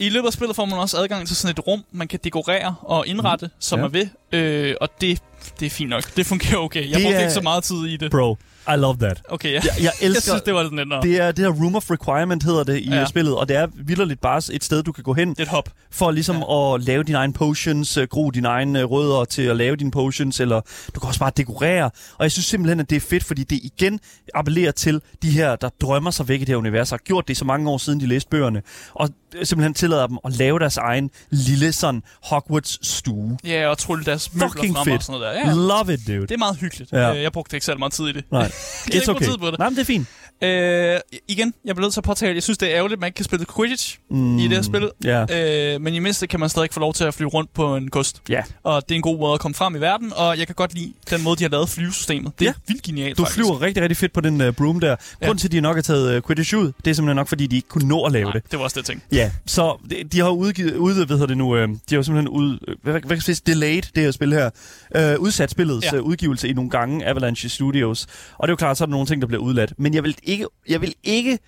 I 0.00 0.08
løbet 0.08 0.26
af 0.26 0.32
spillet 0.32 0.56
får 0.56 0.64
man 0.64 0.78
også 0.78 0.96
adgang 0.96 1.26
til 1.26 1.36
sådan 1.36 1.54
et 1.58 1.66
rum, 1.66 1.84
man 1.92 2.08
kan 2.08 2.18
dekorere 2.24 2.74
og 2.82 3.06
indrette, 3.06 3.46
mm. 3.46 3.52
som 3.60 3.78
Ja. 3.78 3.82
man 3.88 3.92
vil. 3.92 4.10
Øh, 4.32 4.74
og 4.80 4.88
det, 5.00 5.18
det 5.60 5.66
er 5.66 5.70
fint 5.70 5.90
nok. 5.90 6.16
Det 6.16 6.26
fungerer 6.26 6.56
okay. 6.56 6.80
Jeg 6.90 6.94
Det 6.94 7.02
brugte 7.04 7.16
er- 7.16 7.20
ikke 7.20 7.32
så 7.32 7.40
meget 7.40 7.64
tid 7.64 7.84
i 7.86 7.96
det. 7.96 8.10
Bro, 8.10 8.36
I 8.68 8.76
love 8.76 8.96
that. 8.96 9.22
Okay, 9.28 9.48
ja. 9.52 9.54
Jeg, 9.54 9.62
jeg 9.76 9.84
Jeg 10.00 10.06
elsker... 10.06 10.20
synes, 10.32 10.42
det 10.42 10.54
var 10.54 10.62
lidt 10.62 10.74
nemmere. 10.74 11.02
det 11.02 11.20
er 11.20 11.32
det 11.32 11.44
her 11.44 11.62
Room 11.62 11.76
of 11.76 11.90
Requirement, 11.90 12.42
hedder 12.42 12.64
det 12.64 12.78
i 12.78 12.90
Ja. 12.90 13.06
spillet, 13.06 13.34
og 13.36 13.48
det 13.48 13.56
er 13.56 13.66
vildt 13.74 14.20
bare 14.20 14.42
et 14.52 14.64
sted, 14.64 14.82
du 14.82 14.92
kan 14.92 15.04
gå 15.04 15.14
hen 15.14 15.28
Det 15.30 15.38
er 15.38 15.42
et 15.42 15.48
hop. 15.48 15.68
for 15.90 16.10
ligesom 16.10 16.36
ja. 16.36 16.74
at 16.74 16.84
lave 16.84 17.02
dine 17.02 17.18
egne 17.18 17.32
potions, 17.32 17.96
øh, 17.96 18.06
gro 18.10 18.30
dine 18.30 18.48
egne 18.48 18.80
øh, 18.80 18.84
rødder 18.90 19.24
til 19.24 19.42
at 19.42 19.56
lave 19.56 19.76
dine 19.76 19.90
potions, 19.90 20.40
eller 20.40 20.60
du 20.94 21.00
kan 21.00 21.08
også 21.08 21.20
bare 21.20 21.32
dekorere. 21.36 21.84
Og 22.18 22.22
jeg 22.22 22.32
synes 22.32 22.46
simpelthen, 22.46 22.80
at 22.80 22.90
det 22.90 22.96
er 22.96 23.00
fedt, 23.00 23.24
fordi 23.24 23.42
det 23.44 23.60
igen 23.62 24.00
appellerer 24.34 24.72
til 24.72 25.00
de 25.22 25.30
her, 25.30 25.56
der 25.56 25.68
drømmer 25.80 26.10
sig 26.10 26.28
væk 26.28 26.36
i 26.40 26.44
det 26.44 26.48
her 26.48 26.56
univers, 26.56 26.92
og 26.92 26.98
har 26.98 27.02
gjort 27.04 27.28
det 27.28 27.34
i 27.34 27.38
så 27.38 27.44
mange 27.44 27.70
år 27.70 27.78
siden, 27.78 28.00
de 28.00 28.06
læste 28.06 28.30
bøgerne, 28.30 28.62
og 28.94 29.08
simpelthen 29.42 29.74
tillader 29.74 30.06
dem 30.06 30.18
at 30.24 30.32
lave 30.36 30.58
deres 30.58 30.76
egen 30.76 31.10
lille 31.30 31.72
sådan 31.72 32.02
Hogwarts-stue. 32.24 33.38
Ja, 33.44 33.68
og 33.68 33.78
trylle 33.78 34.04
deres 34.04 34.34
møbler 34.34 34.48
Fucking 34.48 34.74
frem 34.76 34.80
og 34.80 34.86
fedt. 34.86 35.04
sådan 35.04 35.20
noget 35.20 35.34
der. 35.36 35.48
Ja, 35.48 35.54
Love 35.54 35.94
it, 35.94 36.00
dude. 36.06 36.20
det 36.20 36.30
er 36.30 36.36
meget 36.38 36.56
hyggeligt. 36.56 36.92
Ja. 36.92 37.14
Øh, 37.16 37.22
Jeg 37.22 37.32
brugte 37.32 37.56
ikke 37.56 37.66
særlig 37.66 37.78
meget 37.78 37.92
tid 37.92 38.06
i 38.08 38.12
det. 38.12 38.24
Nej, 38.32 38.46
it's 38.48 38.94
ikke 38.94 39.04
bruge 39.06 39.16
okay. 39.16 39.26
tid 39.26 39.38
på 39.38 39.46
det. 39.50 39.58
Nej, 39.58 39.68
men 39.68 39.76
det 39.76 39.82
er 39.82 39.86
fint. 39.86 40.08
Øh, 40.42 40.98
igen, 41.28 41.54
jeg 41.64 41.74
bliver 41.76 41.84
nødt 41.86 41.92
til 41.92 42.00
at 42.00 42.04
påtale, 42.04 42.34
jeg 42.34 42.42
synes, 42.42 42.58
det 42.58 42.68
er 42.70 42.76
ærgerligt, 42.76 42.96
at 42.96 43.00
man 43.00 43.06
ikke 43.08 43.16
kan 43.16 43.24
spille 43.24 43.46
Quidditch 43.56 43.98
mm, 44.10 44.38
i 44.38 44.42
det 44.42 44.50
her 44.52 44.62
spil. 44.62 44.90
Ja. 45.04 45.74
Øh, 45.74 45.80
men 45.80 45.94
i 45.94 45.98
mindste 45.98 46.26
kan 46.26 46.40
man 46.40 46.48
stadig 46.48 46.68
få 46.72 46.80
lov 46.80 46.94
til 46.94 47.04
at 47.04 47.14
flyve 47.14 47.28
rundt 47.30 47.54
på 47.54 47.76
en 47.76 47.90
kost. 47.90 48.22
Ja. 48.28 48.42
Og 48.62 48.82
det 48.88 48.94
er 48.94 48.96
en 48.96 49.02
god 49.02 49.18
måde 49.18 49.34
at 49.34 49.40
komme 49.40 49.54
frem 49.54 49.76
i 49.76 49.78
verden, 49.80 50.12
og 50.16 50.38
jeg 50.38 50.46
kan 50.46 50.54
godt 50.54 50.74
lide 50.74 50.92
den 51.10 51.22
måde, 51.22 51.36
de 51.36 51.44
har 51.44 51.48
lavet 51.50 51.68
flyvesystemet. 51.68 52.32
Det 52.38 52.44
er 52.46 52.50
Ja. 52.50 52.52
vildt 52.68 52.82
genialt, 52.82 53.18
Du 53.18 53.22
faktisk. 53.22 53.34
flyver 53.34 53.60
rigtig, 53.62 53.82
rigtig 53.82 53.96
fedt 53.96 54.12
på 54.12 54.20
den 54.20 54.40
uh, 54.40 54.50
broom 54.54 54.80
der. 54.80 54.96
Grunden 55.20 55.38
til, 55.38 55.48
at 55.48 55.52
de 55.52 55.60
nok 55.60 55.76
har 55.76 55.82
taget 55.82 56.16
uh, 56.16 56.22
Quidditch 56.26 56.54
ud, 56.56 56.72
det 56.84 56.90
er 56.90 56.94
simpelthen 56.94 57.16
nok, 57.16 57.28
fordi 57.28 57.46
de 57.46 57.56
ikke 57.56 57.68
kunne 57.68 57.88
nå 57.88 58.04
at 58.04 58.12
lave 58.12 58.24
Nej, 58.24 58.32
det. 58.32 58.50
det 58.50 58.58
var 58.58 58.64
også 58.64 58.78
det 58.80 58.86
ting. 58.86 59.02
Ja, 59.12 59.30
så 59.46 59.76
de, 59.90 60.04
de 60.12 60.18
har 60.20 60.28
udgivet, 60.30 60.76
ud, 60.76 61.06
hvad 61.06 61.28
det 61.28 61.36
nu, 61.36 61.56
øh, 61.56 61.68
de 61.68 61.74
har 61.90 61.96
jo 61.96 62.02
simpelthen 62.02 62.28
ud, 62.28 62.58
øh, 62.68 62.76
hvad, 62.82 62.92
hvad 62.92 63.00
kan 63.02 63.12
jeg 63.14 63.22
sige, 63.22 63.40
delayed 63.46 63.82
det 63.94 64.02
her 64.02 64.10
spil 64.10 64.32
her, 64.32 64.50
øh, 64.96 65.18
udsat 65.20 65.50
spillets 65.50 65.84
Ja. 65.86 65.90
ja. 65.92 65.96
øh, 65.96 66.02
udgivelse 66.02 66.48
i 66.48 66.52
nogle 66.52 66.70
gange, 66.70 67.06
Avalanche 67.06 67.48
Studios. 67.48 68.06
Og 68.38 68.48
det 68.48 68.50
er 68.50 68.52
jo 68.52 68.56
klart, 68.56 68.78
så 68.78 68.84
er 68.84 68.86
der 68.86 68.90
nogle 68.90 69.06
ting, 69.06 69.22
der 69.22 69.28
bliver 69.28 69.42
udladt. 69.42 69.72
Men 69.78 69.94
jeg 69.94 70.02
vil 70.02 70.14
ikke, 70.30 70.46
jeg 70.68 70.80
vil 70.80 70.94
ikke 71.02 71.38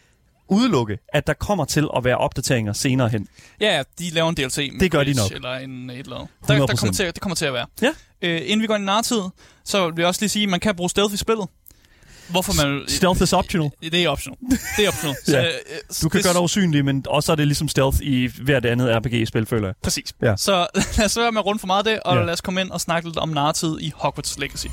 udelukke, 0.49 0.99
at 1.09 1.27
der 1.27 1.33
kommer 1.35 1.65
til 1.65 1.89
at 1.97 2.05
være 2.05 2.17
opdateringer 2.19 2.73
senere 2.73 3.09
hen. 3.09 3.29
Ja, 3.61 3.83
de 3.99 4.11
laver 4.11 4.29
en 4.29 4.35
DLC. 4.35 4.69
Med 4.73 4.81
Det 4.81 4.91
gør 4.91 5.05
de 5.05 5.15
nok. 5.15 5.31
Eller 5.33 5.55
en, 5.55 5.91
et 5.91 5.99
eller 5.99 6.17
andet. 6.17 6.29
Der, 6.49 6.55
der 6.55 6.67
100%. 6.67 6.77
kommer 6.77 6.93
til, 6.93 7.07
det 7.07 7.21
kommer 7.21 7.37
til 7.37 7.47
at 7.47 7.53
være. 7.53 7.67
Ja. 7.83 7.91
Øh, 8.23 8.41
inden 8.45 8.63
vi 8.63 8.67
går 8.67 8.75
ind 8.75 8.83
i 8.83 8.87
narratid, 8.87 9.21
så 9.65 9.87
vil 9.91 9.95
jeg 10.03 10.07
også 10.07 10.21
lige 10.23 10.29
sige, 10.29 10.43
at 10.43 10.49
man 10.49 10.61
kan 10.61 10.77
bruge 10.77 10.91
stealth 10.91 11.15
i 11.15 11.17
spillet. 11.17 11.47
Hvorfor 12.29 12.65
man... 12.67 12.83
Stealth 12.89 13.23
is 13.23 13.33
optional. 13.33 13.71
Det 13.83 13.95
er 13.95 14.09
optional. 14.09 14.39
Det 14.77 14.85
er 14.85 14.89
optional. 14.89 15.17
Ja. 15.29 15.45
øh, 15.45 15.53
Du 16.03 16.09
kan 16.09 16.19
det, 16.19 16.25
gøre 16.25 16.35
dig 16.35 16.43
usynlig, 16.43 16.85
men 16.85 17.05
også 17.09 17.33
er 17.33 17.37
det 17.37 17.47
ligesom 17.47 17.69
stealth 17.69 17.99
i 18.03 18.31
hvert 18.43 18.67
andet 18.67 18.97
RPG-spil, 18.97 19.47
føler 19.47 19.69
jeg. 19.69 19.75
Præcis. 19.83 20.15
Ja. 20.23 20.37
Så 20.37 20.67
lad 20.99 21.05
os 21.05 21.17
være 21.19 21.33
med 21.33 21.41
at 21.41 21.47
runde 21.47 21.59
for 21.59 21.67
meget 21.67 21.87
af 21.87 21.93
det, 21.95 22.03
og 22.03 22.17
Ja. 22.17 22.23
lad 22.25 22.33
os 22.33 22.41
komme 22.41 22.61
ind 22.61 22.71
og 22.71 22.81
snakke 22.81 23.09
lidt 23.09 23.19
om 23.19 23.29
narratid 23.29 23.77
i 23.81 23.93
Hogwarts 23.97 24.39
Legacy. 24.39 24.67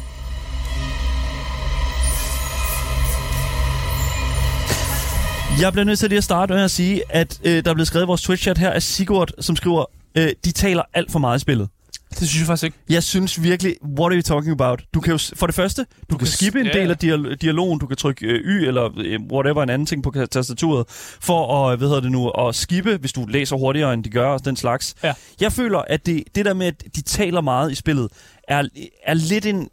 Jeg 5.60 5.72
bliver 5.72 5.86
nødt 5.86 6.00
til 6.00 6.10
lige 6.10 6.18
at 6.18 6.24
starte 6.24 6.54
med 6.54 6.64
at 6.64 6.72
sige, 6.72 7.02
at 7.10 7.40
øh, 7.44 7.64
der 7.64 7.70
er 7.70 7.74
blevet 7.74 7.88
skrevet 7.88 8.06
i 8.06 8.08
vores 8.08 8.30
Twitch-chat 8.30 8.58
her 8.58 8.70
af 8.70 8.84
Sigurd, 8.84 9.32
som 9.40 9.56
skriver, 9.56 9.86
øh, 10.16 10.30
de 10.46 10.52
taler 10.52 10.84
alt 10.94 11.12
for 11.12 11.20
meget 11.20 11.38
i 11.38 11.42
spillet. 11.42 11.70
Det 12.10 12.18
synes 12.18 12.40
jeg 12.40 12.48
faktisk 12.48 12.64
ikke. 12.64 12.78
Jeg 12.90 13.04
synes 13.04 13.44
virkelig, 13.44 13.76
what 14.00 14.12
are 14.12 14.16
you 14.16 14.22
talking 14.22 14.52
about? 14.52 14.84
Du 14.94 15.00
kan 15.00 15.12
jo, 15.12 15.20
for 15.36 15.46
det 15.46 15.56
første, 15.56 15.82
du, 15.82 15.88
du 16.10 16.18
kan 16.18 16.18
kan 16.18 16.28
skippe 16.28 16.60
en 16.60 16.66
ja, 16.66 16.72
del 16.72 16.92
af 16.92 16.98
dial- 17.04 17.36
dialogen, 17.36 17.80
du 17.80 17.88
kan 17.88 17.98
trykke 17.98 18.26
øh, 18.26 18.36
Y 18.36 18.68
eller 18.68 18.90
øh, 18.98 19.20
whatever 19.32 19.64
en 19.64 19.70
anden 19.70 19.86
ting 19.86 20.04
på 20.04 20.14
tastaturet, 20.32 20.86
for 21.22 21.68
at, 21.68 21.78
hvad 21.78 21.88
hedder 21.88 22.02
det 22.02 22.12
nu, 22.12 22.30
at 22.30 22.56
skippe, 22.56 22.98
hvis 22.98 23.14
du 23.14 23.26
læser 23.26 23.56
hurtigere, 23.56 23.94
end 23.94 24.04
de 24.04 24.10
gør, 24.10 24.28
og 24.28 24.46
den 24.46 24.56
slags. 24.56 24.96
Ja. 25.04 25.14
Jeg 25.42 25.54
føler, 25.54 25.80
at 25.80 26.06
det, 26.06 26.24
det 26.36 26.46
der 26.46 26.54
med, 26.54 26.68
at 26.68 26.84
de 26.96 27.02
taler 27.02 27.42
meget 27.42 27.72
i 27.72 27.76
spillet, 27.76 28.08
er, 28.48 28.64
er 29.04 29.14
lidt 29.14 29.46
en... 29.46 29.70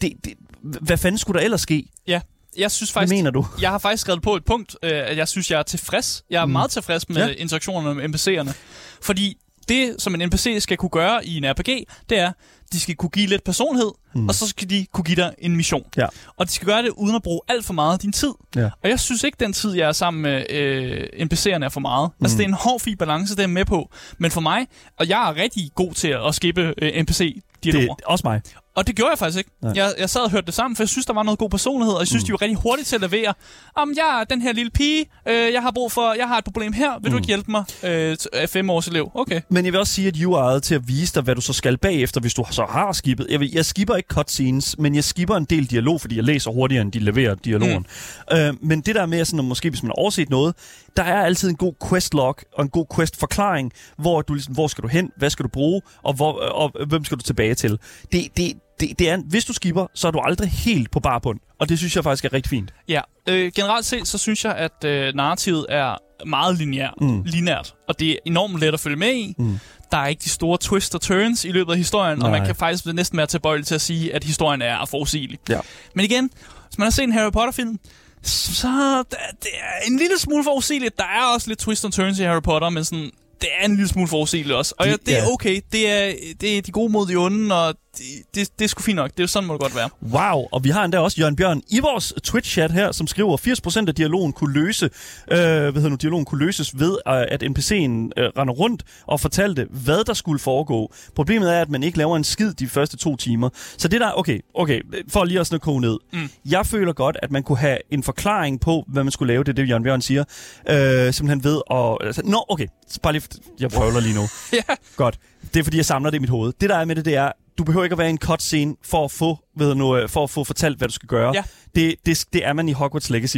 Det, 0.00 0.12
det, 0.24 0.32
hvad 0.62 0.96
fanden 0.96 1.18
skulle 1.18 1.38
der 1.38 1.44
ellers 1.44 1.60
ske? 1.60 1.86
Ja, 2.06 2.20
jeg 2.56 2.70
synes 2.70 2.90
Hvad 2.90 3.00
faktisk... 3.00 3.14
mener 3.14 3.30
du? 3.30 3.46
Jeg 3.60 3.70
har 3.70 3.78
faktisk 3.78 4.00
skrevet 4.00 4.22
på 4.22 4.36
et 4.36 4.44
punkt, 4.44 4.76
øh, 4.82 4.90
at 4.92 5.16
jeg 5.16 5.28
synes, 5.28 5.50
jeg 5.50 5.58
er 5.58 5.62
tilfreds. 5.62 6.24
Jeg 6.30 6.42
er 6.42 6.46
mm. 6.46 6.52
meget 6.52 6.70
tilfreds 6.70 7.08
med 7.08 7.16
ja. 7.16 7.34
interaktionerne 7.38 7.94
med 7.94 8.14
NPC'erne. 8.14 8.54
Fordi 9.02 9.36
det, 9.68 9.94
som 9.98 10.14
en 10.14 10.28
NPC 10.28 10.56
skal 10.60 10.76
kunne 10.76 10.90
gøre 10.90 11.26
i 11.26 11.36
en 11.36 11.50
RPG, 11.50 11.86
det 12.10 12.18
er, 12.18 12.32
de 12.72 12.80
skal 12.80 12.96
kunne 12.96 13.10
give 13.10 13.26
lidt 13.26 13.44
personlighed, 13.44 13.90
mm. 14.14 14.28
og 14.28 14.34
så 14.34 14.48
skal 14.48 14.70
de 14.70 14.86
kunne 14.92 15.04
give 15.04 15.16
dig 15.16 15.34
en 15.38 15.56
mission. 15.56 15.84
Ja. 15.96 16.06
Og 16.36 16.46
de 16.46 16.52
skal 16.52 16.66
gøre 16.66 16.82
det 16.82 16.90
uden 16.90 17.16
at 17.16 17.22
bruge 17.22 17.40
alt 17.48 17.64
for 17.64 17.74
meget 17.74 17.92
af 17.92 17.98
din 17.98 18.12
tid. 18.12 18.32
Ja. 18.56 18.70
Og 18.82 18.90
jeg 18.90 19.00
synes 19.00 19.24
ikke, 19.24 19.36
den 19.40 19.52
tid, 19.52 19.74
jeg 19.74 19.88
er 19.88 19.92
sammen 19.92 20.22
med 20.22 20.50
øh, 20.50 21.08
NPC'erne 21.12 21.64
er 21.64 21.68
for 21.68 21.80
meget. 21.80 22.10
Mm. 22.18 22.24
Altså, 22.24 22.38
det 22.38 22.44
er 22.44 22.48
en 22.48 22.54
hård, 22.54 22.80
fin 22.80 22.96
balance, 22.96 23.36
det 23.36 23.42
er 23.42 23.46
med 23.46 23.64
på. 23.64 23.90
Men 24.18 24.30
for 24.30 24.40
mig, 24.40 24.66
og 24.98 25.08
jeg 25.08 25.28
er 25.28 25.36
rigtig 25.36 25.70
god 25.74 25.92
til 25.92 26.16
at 26.26 26.34
skippe 26.34 26.74
øh, 26.78 27.02
NPC-dialoger. 27.02 27.94
Det 27.94 28.04
er 28.04 28.10
også 28.10 28.22
mig. 28.24 28.42
Og 28.74 28.86
det 28.86 28.96
gjorde 28.96 29.10
jeg 29.10 29.18
faktisk 29.18 29.38
ikke. 29.38 29.50
Nej. 29.62 29.72
Jeg, 29.76 29.94
jeg 29.98 30.10
sad 30.10 30.20
og 30.20 30.30
hørte 30.30 30.46
det 30.46 30.54
sammen, 30.54 30.76
for 30.76 30.82
jeg 30.82 30.88
synes, 30.88 31.06
der 31.06 31.12
var 31.12 31.22
noget 31.22 31.38
god 31.38 31.50
personlighed, 31.50 31.94
og 31.94 32.00
jeg 32.00 32.08
synes, 32.08 32.22
mm. 32.22 32.26
de 32.26 32.32
var 32.32 32.42
rigtig 32.42 32.58
hurtige 32.58 32.84
til 32.84 32.94
at 32.96 33.00
levere. 33.00 33.34
Om 33.76 33.92
jeg 33.96 34.20
er 34.20 34.24
den 34.24 34.42
her 34.42 34.52
lille 34.52 34.70
pige, 34.70 35.06
øh, 35.28 35.52
jeg 35.52 35.62
har 35.62 35.70
brug 35.70 35.92
for, 35.92 36.14
jeg 36.14 36.28
har 36.28 36.38
et 36.38 36.44
problem 36.44 36.72
her, 36.72 36.98
vil 36.98 37.02
mm. 37.02 37.10
du 37.10 37.16
ikke 37.16 37.26
hjælpe 37.26 37.50
mig? 37.50 37.64
Øh, 37.82 38.16
er 38.32 38.46
fem 38.46 38.70
års 38.70 38.88
elev. 38.88 39.10
Okay. 39.14 39.40
Men 39.48 39.64
jeg 39.64 39.72
vil 39.72 39.80
også 39.80 39.92
sige, 39.92 40.08
at 40.08 40.14
UI'et 40.14 40.60
til 40.60 40.74
at 40.74 40.88
vise 40.88 41.14
dig, 41.14 41.22
hvad 41.22 41.34
du 41.34 41.40
så 41.40 41.52
skal 41.52 41.78
bagefter, 41.78 42.20
hvis 42.20 42.34
du 42.34 42.44
så 42.50 42.59
har 42.66 42.92
skibet. 42.92 43.26
Jeg, 43.30 43.40
vil, 43.40 43.50
jeg 43.52 43.64
skipper 43.64 43.96
ikke 43.96 44.06
cutscenes, 44.06 44.78
men 44.78 44.94
jeg 44.94 45.04
skipper 45.04 45.36
en 45.36 45.44
del 45.44 45.66
dialog, 45.66 46.00
fordi 46.00 46.16
jeg 46.16 46.24
læser 46.24 46.50
hurtigere, 46.50 46.82
end 46.82 46.92
de 46.92 46.98
leverer 46.98 47.34
dialogen. 47.34 47.86
Mm. 48.30 48.36
Øh, 48.38 48.54
men 48.60 48.80
det 48.80 48.94
der 48.94 49.06
med, 49.06 49.24
sådan, 49.24 49.38
at 49.38 49.44
måske 49.44 49.70
hvis 49.70 49.82
man 49.82 49.88
har 49.88 49.94
overset 49.94 50.30
noget, 50.30 50.54
der 50.96 51.02
er 51.02 51.22
altid 51.22 51.50
en 51.50 51.56
god 51.56 51.74
questlog 51.88 52.36
og 52.52 52.62
en 52.62 52.70
god 52.70 52.86
quest-forklaring, 52.96 53.72
hvor 53.98 54.22
du 54.22 54.34
ligesom, 54.34 54.54
hvor 54.54 54.66
skal 54.66 54.82
du 54.82 54.88
hen, 54.88 55.10
hvad 55.16 55.30
skal 55.30 55.42
du 55.42 55.48
bruge, 55.48 55.82
og, 56.02 56.14
hvor, 56.14 56.32
og 56.32 56.86
hvem 56.86 57.04
skal 57.04 57.18
du 57.18 57.22
tilbage 57.22 57.54
til. 57.54 57.78
Det, 58.12 58.36
det, 58.36 58.52
det, 58.80 58.98
det 58.98 59.10
er, 59.10 59.16
hvis 59.16 59.44
du 59.44 59.52
skipper, 59.52 59.86
så 59.94 60.08
er 60.08 60.12
du 60.12 60.18
aldrig 60.18 60.48
helt 60.50 60.90
på 60.90 61.00
barbund. 61.00 61.40
Og 61.60 61.68
det 61.68 61.78
synes 61.78 61.96
jeg 61.96 62.04
faktisk 62.04 62.24
er 62.24 62.32
rigtig 62.32 62.50
fint. 62.50 62.74
Ja, 62.88 63.00
øh, 63.28 63.52
generelt 63.56 63.86
set, 63.86 64.08
så 64.08 64.18
synes 64.18 64.44
jeg, 64.44 64.54
at 64.56 64.84
øh, 64.84 65.14
narrativet 65.14 65.66
er 65.68 65.96
meget 66.26 66.58
lineært, 66.58 66.94
mm. 67.00 67.22
lineært, 67.22 67.74
og 67.88 68.00
det 68.00 68.10
er 68.10 68.16
enormt 68.26 68.60
let 68.60 68.74
at 68.74 68.80
følge 68.80 68.96
med 68.96 69.14
i. 69.14 69.34
Mm. 69.38 69.58
Der 69.92 69.98
er 69.98 70.06
ikke 70.06 70.20
de 70.24 70.28
store 70.28 70.58
twists 70.60 70.94
og 70.94 71.00
turns 71.00 71.44
i 71.44 71.48
løbet 71.48 71.72
af 71.72 71.78
historien, 71.78 72.18
Nej. 72.18 72.26
og 72.26 72.30
man 72.32 72.46
kan 72.46 72.54
faktisk 72.56 72.86
næsten 72.86 73.18
være 73.18 73.26
tilbøjelig 73.26 73.66
til 73.66 73.74
at 73.74 73.80
sige, 73.80 74.14
at 74.14 74.24
historien 74.24 74.62
er 74.62 74.86
forudsigelig. 74.86 75.38
Ja. 75.48 75.60
Men 75.94 76.04
igen, 76.04 76.30
hvis 76.68 76.78
man 76.78 76.84
har 76.86 76.90
set 76.90 77.02
en 77.04 77.12
Harry 77.12 77.30
Potter-film, 77.32 77.78
så 78.22 78.68
det 79.10 79.18
det 79.42 79.50
er 79.60 79.86
en 79.86 79.98
lille 79.98 80.18
smule 80.18 80.44
forudsigeligt. 80.44 80.98
Der 80.98 81.04
er 81.04 81.34
også 81.34 81.48
lidt 81.48 81.58
twists 81.58 81.84
og 81.84 81.92
turns 81.92 82.18
i 82.18 82.22
Harry 82.22 82.42
Potter, 82.42 82.68
men 82.70 82.84
sådan, 82.84 83.10
det 83.40 83.48
er 83.60 83.64
en 83.64 83.76
lille 83.76 83.88
smule 83.88 84.08
forudsigeligt 84.08 84.56
også. 84.56 84.74
Og 84.78 84.86
De- 84.86 84.90
ja, 84.90 84.96
det 85.06 85.18
er 85.18 85.26
okay. 85.32 85.60
Det 85.72 85.90
er, 85.90 86.12
det 86.40 86.58
er 86.58 86.62
de 86.62 86.70
gode 86.72 86.92
mod 86.92 87.06
de 87.06 87.16
onde, 87.16 87.54
og 87.54 87.74
det, 87.98 88.04
det, 88.34 88.58
det 88.58 88.64
er 88.64 88.68
sgu 88.68 88.82
fint 88.82 88.96
nok. 88.96 89.10
Det 89.16 89.22
er 89.22 89.26
sådan, 89.26 89.46
må 89.46 89.52
det 89.52 89.60
godt 89.60 89.76
være. 89.76 89.90
Wow, 90.02 90.46
og 90.52 90.64
vi 90.64 90.70
har 90.70 90.84
endda 90.84 90.98
også 90.98 91.20
Jørgen 91.20 91.36
Bjørn 91.36 91.62
i 91.68 91.78
vores 91.78 92.12
Twitch-chat 92.28 92.72
her, 92.72 92.92
som 92.92 93.06
skriver, 93.06 93.34
at 93.34 93.84
80% 93.84 93.88
af 93.88 93.94
dialogen 93.94 94.32
kunne 94.32 94.52
løse, 94.52 94.84
øh, 94.84 95.38
hvad 95.38 95.72
hedder 95.72 95.88
nu, 95.88 95.96
dialogen 95.96 96.24
kunne 96.24 96.44
løses 96.44 96.78
ved, 96.78 96.98
øh, 97.08 97.14
at 97.28 97.42
NPC'en 97.42 98.10
øh, 98.16 98.30
render 98.38 98.54
rundt 98.54 98.84
og 99.06 99.20
fortalte, 99.20 99.66
hvad 99.70 100.04
der 100.04 100.14
skulle 100.14 100.38
foregå. 100.38 100.92
Problemet 101.14 101.54
er, 101.54 101.60
at 101.60 101.70
man 101.70 101.82
ikke 101.82 101.98
laver 101.98 102.16
en 102.16 102.24
skid 102.24 102.52
de 102.52 102.68
første 102.68 102.96
to 102.96 103.16
timer. 103.16 103.48
Så 103.54 103.88
det 103.88 104.00
der, 104.00 104.12
okay, 104.12 104.40
okay, 104.54 104.80
for 105.08 105.24
lige 105.24 105.40
at 105.40 105.46
sådan 105.46 105.56
at 105.56 105.62
koge 105.62 105.80
ned. 105.80 105.98
Mm. 106.12 106.30
Jeg 106.46 106.66
føler 106.66 106.92
godt, 106.92 107.16
at 107.22 107.30
man 107.30 107.42
kunne 107.42 107.58
have 107.58 107.78
en 107.90 108.02
forklaring 108.02 108.60
på, 108.60 108.84
hvad 108.88 109.04
man 109.04 109.10
skulle 109.10 109.32
lave, 109.32 109.44
det 109.44 109.48
er 109.48 109.52
det, 109.52 109.68
Jørgen 109.68 109.82
Bjørn 109.82 110.02
siger. 110.02 110.24
Øh, 110.68 111.12
simpelthen 111.12 111.44
ved 111.44 111.60
at... 111.70 112.06
Altså, 112.06 112.22
Nå, 112.24 112.44
okay, 112.48 112.66
så 112.88 113.00
bare 113.00 113.12
lige, 113.12 113.24
jeg 113.60 113.70
prøver 113.70 114.00
lige 114.00 114.14
nu. 114.14 114.22
ja. 114.68 114.74
Godt. 114.96 115.18
Det 115.54 115.60
er 115.60 115.64
fordi, 115.64 115.76
jeg 115.76 115.84
samler 115.84 116.10
det 116.10 116.18
i 116.18 116.20
mit 116.20 116.30
hoved. 116.30 116.52
Det 116.60 116.70
der 116.70 116.76
er 116.76 116.84
med 116.84 116.96
det, 116.96 117.04
det 117.04 117.16
er, 117.16 117.32
du 117.60 117.64
behøver 117.64 117.84
ikke 117.84 117.94
at 117.94 117.98
være 117.98 118.08
i 118.08 118.10
en 118.10 118.18
cutscene 118.18 118.76
for 118.82 119.04
at 119.04 119.10
få, 119.10 119.38
ved 119.56 119.74
nu, 119.74 119.96
øh, 119.96 120.08
for 120.08 120.24
at 120.24 120.30
få 120.30 120.44
fortalt, 120.44 120.78
hvad 120.78 120.88
du 120.88 120.94
skal 120.94 121.08
gøre. 121.08 121.32
Ja. 121.34 121.42
Det, 121.74 121.94
det, 122.06 122.24
det 122.32 122.46
er 122.46 122.52
man 122.52 122.68
i 122.68 122.72
Hogwarts 122.72 123.10
Legacy. 123.10 123.36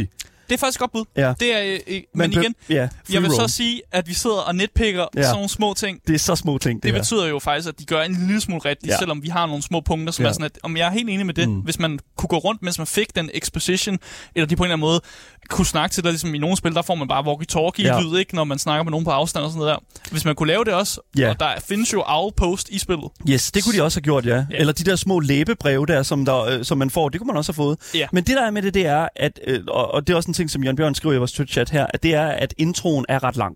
Det 0.49 0.53
er 0.53 0.57
faktisk 0.57 0.79
godt 0.79 0.91
bud. 0.91 1.05
Ja. 1.17 1.33
Det 1.39 1.53
er, 1.73 1.77
øh, 1.87 2.01
men 2.15 2.31
be- 2.31 2.41
igen, 2.41 2.55
ja, 2.69 2.87
jeg 3.13 3.21
vil 3.21 3.31
roam. 3.31 3.47
så 3.49 3.55
sige, 3.55 3.81
at 3.91 4.07
vi 4.07 4.13
sidder 4.13 4.35
og 4.37 4.55
netpicker 4.55 4.99
Ja. 5.01 5.05
ja. 5.15 5.23
sådan 5.23 5.35
nogle 5.35 5.49
små 5.49 5.73
ting. 5.73 5.99
Det 6.07 6.15
er 6.15 6.19
så 6.19 6.35
små 6.35 6.57
ting, 6.57 6.75
det, 6.75 6.83
Det 6.83 6.91
her. 6.91 6.99
betyder 7.01 7.27
jo 7.27 7.39
faktisk, 7.39 7.69
at 7.69 7.79
de 7.79 7.85
gør 7.85 8.01
en 8.01 8.25
lille 8.27 8.41
smule 8.41 8.61
rigtigt, 8.65 8.87
Ja. 8.87 8.93
ja. 8.93 8.97
selvom 8.99 9.23
vi 9.23 9.27
har 9.29 9.45
nogle 9.45 9.63
små 9.63 9.81
punkter, 9.81 10.13
som 10.13 10.23
Ja. 10.23 10.27
ja. 10.27 10.29
er 10.29 10.33
sådan, 10.33 10.45
at 10.45 10.59
om 10.63 10.77
jeg 10.77 10.87
er 10.87 10.91
helt 10.91 11.09
enig 11.09 11.25
med 11.25 11.33
det, 11.33 11.49
mm. 11.49 11.55
hvis 11.59 11.79
man 11.79 11.99
kunne 12.17 12.27
gå 12.27 12.37
rundt, 12.37 12.61
mens 12.63 12.77
man 12.77 12.87
fik 12.87 13.15
den 13.15 13.29
exposition, 13.33 13.99
eller 14.35 14.47
de 14.47 14.55
på 14.55 14.63
en 14.63 14.67
eller 14.67 14.73
anden 14.73 14.81
måde 14.87 15.01
kunne 15.49 15.65
snakke 15.65 15.93
til 15.93 16.03
dig, 16.03 16.11
ligesom 16.11 16.35
i 16.35 16.37
nogle 16.37 16.57
spil, 16.57 16.73
der 16.73 16.81
får 16.81 16.95
man 16.95 17.07
bare 17.07 17.23
walkie-talkie-lyd, 17.25 18.17
ikke, 18.19 18.35
når 18.35 18.43
man 18.43 18.59
snakker 18.59 18.83
med 18.83 18.91
nogen 18.91 19.05
på 19.05 19.11
afstand 19.11 19.45
og 19.45 19.51
sådan 19.51 19.59
noget 19.59 19.77
der. 20.03 20.09
Hvis 20.11 20.25
man 20.25 20.35
kunne 20.35 20.47
lave 20.47 20.65
det 20.65 20.73
også, 20.73 21.01
Ja. 21.17 21.29
og 21.29 21.39
der 21.39 21.51
findes 21.67 21.93
jo 21.93 22.03
Owlpost 22.05 22.69
i 22.69 22.79
spillet. 22.79 23.09
Yes, 23.29 23.51
det 23.51 23.63
kunne 23.63 23.77
de 23.77 23.83
også 23.83 23.97
have 23.97 24.03
gjort, 24.03 24.25
ja. 24.25 24.35
ja. 24.35 24.45
Ja. 24.51 24.57
Eller 24.57 24.73
de 24.73 24.83
der 24.83 24.95
små 24.95 25.19
læbebreve 25.19 25.85
der, 25.85 26.03
som, 26.03 26.25
der, 26.25 26.41
øh, 26.43 26.65
som 26.65 26.77
man 26.77 26.89
får, 26.89 27.09
det 27.09 27.19
kunne 27.19 27.27
man 27.27 27.37
også 27.37 27.51
have 27.51 27.55
fået. 27.55 27.77
Ja. 27.95 28.07
Men 28.11 28.23
det 28.23 28.35
der 28.35 28.45
er 28.45 28.51
med 28.51 28.61
det, 28.61 28.73
det 28.73 28.85
er, 28.85 29.07
at, 29.15 29.39
øh, 29.47 29.59
og, 29.67 29.91
og 29.93 30.07
det 30.07 30.13
er 30.13 30.17
også 30.17 30.27
en 30.29 30.32
ting, 30.33 30.49
som 30.49 30.63
Jørgen 30.63 30.75
Bjørn 30.75 30.95
skriver 30.95 31.15
i 31.15 31.17
vores 31.17 31.31
Twitch-chat 31.31 31.69
her, 31.69 31.87
at 31.93 32.03
det 32.03 32.13
er, 32.13 32.27
at 32.27 32.53
introen 32.57 33.05
er 33.09 33.23
ret 33.23 33.35
lang. 33.35 33.55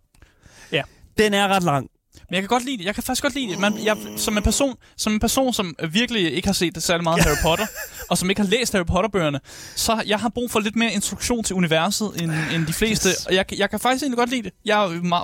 Ja. 0.71 0.81
Den 1.17 1.33
er 1.33 1.47
ret 1.47 1.63
lang. 1.63 1.89
Men 2.29 2.35
jeg 2.35 2.41
kan 2.41 2.47
godt 2.47 2.65
lide 2.65 2.77
det. 2.77 2.85
Jeg 2.85 2.93
kan 2.93 3.03
faktisk 3.03 3.23
godt 3.23 3.35
lide 3.35 3.51
det. 3.51 3.59
Man, 3.59 3.85
jeg, 3.85 3.97
som, 4.17 4.37
en 4.37 4.43
person, 4.43 4.75
som 4.97 5.13
en 5.13 5.19
person, 5.19 5.53
som 5.53 5.75
virkelig 5.91 6.33
ikke 6.33 6.47
har 6.47 6.53
set 6.53 6.83
særlig 6.83 7.03
meget 7.03 7.23
Harry 7.23 7.35
Potter, 7.43 7.65
og 8.09 8.17
som 8.17 8.29
ikke 8.29 8.41
har 8.41 8.49
læst 8.49 8.73
Harry 8.73 8.85
Potter-bøgerne, 8.85 9.39
så 9.75 10.03
jeg 10.07 10.19
har 10.19 10.29
brug 10.29 10.51
for 10.51 10.59
lidt 10.59 10.75
mere 10.75 10.93
introduktion 10.93 11.43
til 11.43 11.55
universet 11.55 12.11
end, 12.21 12.31
end 12.55 12.67
de 12.67 12.73
fleste. 12.73 13.09
Yes. 13.09 13.25
Og 13.25 13.35
jeg, 13.35 13.57
jeg 13.57 13.69
kan 13.69 13.79
faktisk 13.79 14.03
egentlig 14.03 14.17
godt 14.17 14.29
lide 14.29 14.43
det. 14.43 14.53
Jeg 14.65 14.77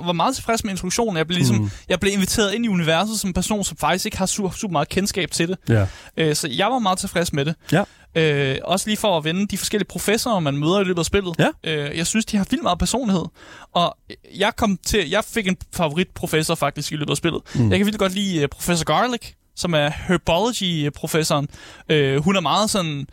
var 0.04 0.12
meget 0.12 0.36
tilfreds 0.36 0.64
med 0.64 0.72
introduktionen. 0.72 1.18
Jeg 1.18 1.28
blev, 1.28 1.38
ligesom, 1.38 1.58
mm. 1.58 1.70
jeg 1.89 1.99
blev 1.99 2.14
inviteret 2.14 2.54
ind 2.54 2.66
i 2.66 2.68
universet 2.68 3.20
som 3.20 3.28
en 3.30 3.34
person, 3.34 3.64
som 3.64 3.78
faktisk 3.78 4.06
ikke 4.06 4.18
har 4.18 4.26
super, 4.26 4.49
super 4.49 4.72
meget 4.72 4.89
kendskab 4.89 5.32
til 5.32 5.47
det. 5.47 5.58
Ja. 5.70 5.88
Øh, 6.18 6.36
så 6.36 6.47
jeg 6.47 6.68
var 6.68 6.80
meget 6.80 6.99
tilfreds 6.99 7.34
med 7.34 7.45
det. 7.45 7.56
Ja. 7.72 7.84
Øh, 8.16 8.57
også 8.64 8.89
lige 8.89 8.97
for 8.97 9.18
at 9.18 9.24
vende 9.24 9.47
de 9.47 9.57
forskellige 9.57 9.88
professorer, 9.88 10.39
man 10.39 10.57
møder 10.57 10.80
i 10.80 10.84
løbet 10.84 10.99
af 10.99 11.05
spillet. 11.05 11.36
Ja. 11.39 11.49
Øh, 11.64 11.97
jeg 11.97 12.07
synes, 12.07 12.26
de 12.26 12.38
har 12.38 12.47
vildt 12.49 12.64
meget 12.64 12.80
personlighed. 12.80 13.24
Og 13.74 13.97
jeg 14.36 14.55
kom 14.55 14.80
til, 14.86 15.09
jeg 15.09 15.24
fik 15.24 15.47
en 15.47 15.57
favoritprofessor 15.76 16.55
faktisk 16.55 16.91
i 16.91 16.95
løbet 16.95 17.11
af 17.11 17.18
spillet. 17.18 17.41
Mm. 17.55 17.70
Jeg 17.70 17.80
kan 17.80 17.86
vildt 17.86 17.99
godt 17.99 18.14
lide 18.14 18.43
uh, 18.43 18.49
professor 18.49 18.86
Garlic, 18.86 19.32
som 19.55 19.74
er 19.74 19.91
herbology-professoren. 20.07 21.47
Øh, 21.89 22.24
hun 22.24 22.36
er 22.36 22.41
meget 22.41 22.70
sådan... 22.70 23.07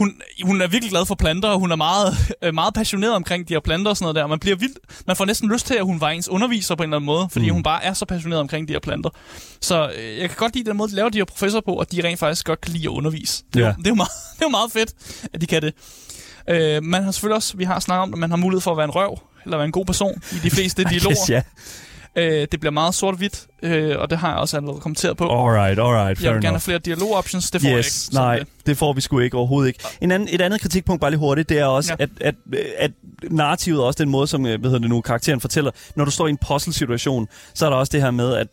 Hun, 0.00 0.20
hun 0.42 0.60
er 0.62 0.66
virkelig 0.66 0.90
glad 0.90 1.06
for 1.06 1.14
planter, 1.14 1.48
og 1.48 1.58
hun 1.58 1.72
er 1.72 1.76
meget, 1.76 2.14
øh, 2.44 2.54
meget 2.54 2.74
passioneret 2.74 3.14
omkring 3.14 3.48
de 3.48 3.54
her 3.54 3.60
planter 3.60 3.90
og 3.90 3.96
sådan 3.96 4.04
noget 4.04 4.16
der. 4.16 4.26
Man 4.26 4.38
bliver 4.38 4.56
vildt, 4.56 4.78
man 5.06 5.16
får 5.16 5.24
næsten 5.24 5.52
lyst 5.52 5.66
til, 5.66 5.74
at 5.74 5.84
hun 5.84 6.00
var 6.00 6.10
ens 6.10 6.28
underviser 6.28 6.74
på 6.74 6.82
en 6.82 6.88
eller 6.88 6.96
anden 6.96 7.06
måde, 7.06 7.28
fordi 7.32 7.46
mm. 7.48 7.52
hun 7.54 7.62
bare 7.62 7.84
er 7.84 7.92
så 7.92 8.04
passioneret 8.04 8.40
omkring 8.40 8.68
de 8.68 8.72
her 8.72 8.80
planter. 8.80 9.10
Så 9.60 9.90
øh, 9.98 10.18
jeg 10.18 10.28
kan 10.28 10.36
godt 10.36 10.54
lide 10.54 10.70
den 10.70 10.76
måde, 10.76 10.90
de 10.90 10.94
laver 10.96 11.08
de 11.08 11.18
her 11.18 11.24
professorer 11.24 11.62
på, 11.62 11.72
og 11.74 11.92
de 11.92 12.00
rent 12.04 12.18
faktisk 12.18 12.46
godt 12.46 12.60
kan 12.60 12.72
lide 12.72 12.84
at 12.84 12.88
undervise. 12.88 13.44
Det, 13.54 13.60
er, 13.60 13.64
Ja. 13.66 13.70
jo- 13.70 13.74
det, 13.78 13.86
er, 13.86 13.90
jo 13.90 13.94
meget, 13.94 14.10
det 14.36 14.42
er 14.42 14.46
jo 14.46 14.50
meget 14.50 14.72
fedt, 14.72 14.92
at 15.32 15.40
de 15.40 15.46
kan 15.46 15.62
det. 15.62 15.74
Øh, 16.50 16.82
man 16.84 17.04
har 17.04 17.10
selvfølgelig 17.10 17.36
også, 17.36 17.56
vi 17.56 17.64
har 17.64 17.80
snakket 17.80 18.02
om, 18.02 18.12
at 18.12 18.18
man 18.18 18.30
har 18.30 18.36
mulighed 18.36 18.60
for 18.60 18.70
at 18.70 18.76
være 18.76 18.84
en 18.84 18.90
røv, 18.90 19.18
eller 19.44 19.56
være 19.56 19.64
en 19.66 19.72
god 19.72 19.84
person 19.86 20.22
i 20.32 20.36
de 20.42 20.50
fleste 20.50 20.84
dialoger. 20.90 21.16
Yes, 21.24 21.30
ja. 21.30 21.42
Øh, 22.16 22.46
det 22.52 22.60
bliver 22.60 22.70
meget 22.72 22.94
sort-hvidt, 22.94 23.46
øh, 23.62 23.96
og 23.98 24.10
det 24.10 24.18
har 24.18 24.28
jeg 24.30 24.38
også 24.38 24.56
allerede 24.56 24.80
kommenteret 24.80 25.16
på. 25.16 25.24
Alright, 25.24 25.78
alright, 25.78 26.18
fair 26.18 26.26
jeg 26.28 26.34
vil 26.34 26.42
gerne 26.42 26.46
have 26.46 26.48
enough. 26.48 26.60
flere 26.62 26.78
dialog-options, 26.78 27.50
det 27.50 27.60
får 27.60 27.68
jeg 27.68 27.76
ikke. 27.78 27.86
Yes, 27.86 27.92
Sådan 27.92 28.20
nej, 28.20 28.38
det. 28.38 28.46
det 28.66 28.76
får 28.76 28.92
vi 28.92 29.00
sgu 29.00 29.18
ikke 29.18 29.36
overhovedet 29.36 29.68
ikke. 29.68 29.80
En 30.00 30.10
anden, 30.10 30.28
et 30.32 30.40
andet 30.40 30.60
kritikpunkt, 30.60 31.00
bare 31.00 31.10
lige 31.10 31.18
hurtigt, 31.18 31.48
det 31.48 31.58
er 31.58 31.64
også, 31.64 31.96
ja. 31.98 32.06
Ja. 32.20 32.26
at, 32.28 32.34
at, 32.54 32.64
at 32.78 32.90
narrativet 33.30 33.82
også 33.84 34.02
den 34.04 34.10
måde, 34.10 34.26
som 34.26 34.46
øh, 34.46 34.60
hvad 34.60 34.70
hedder 34.70 34.80
det 34.80 34.90
nu, 34.90 35.00
karakteren 35.00 35.40
fortæller. 35.40 35.70
Når 35.96 36.04
du 36.04 36.10
står 36.10 36.26
i 36.26 36.30
en 36.30 36.38
puzzle-situation, 36.48 37.28
så 37.54 37.66
er 37.66 37.70
der 37.70 37.76
også 37.76 37.90
det 37.90 38.02
her 38.02 38.10
med, 38.10 38.34
at 38.34 38.46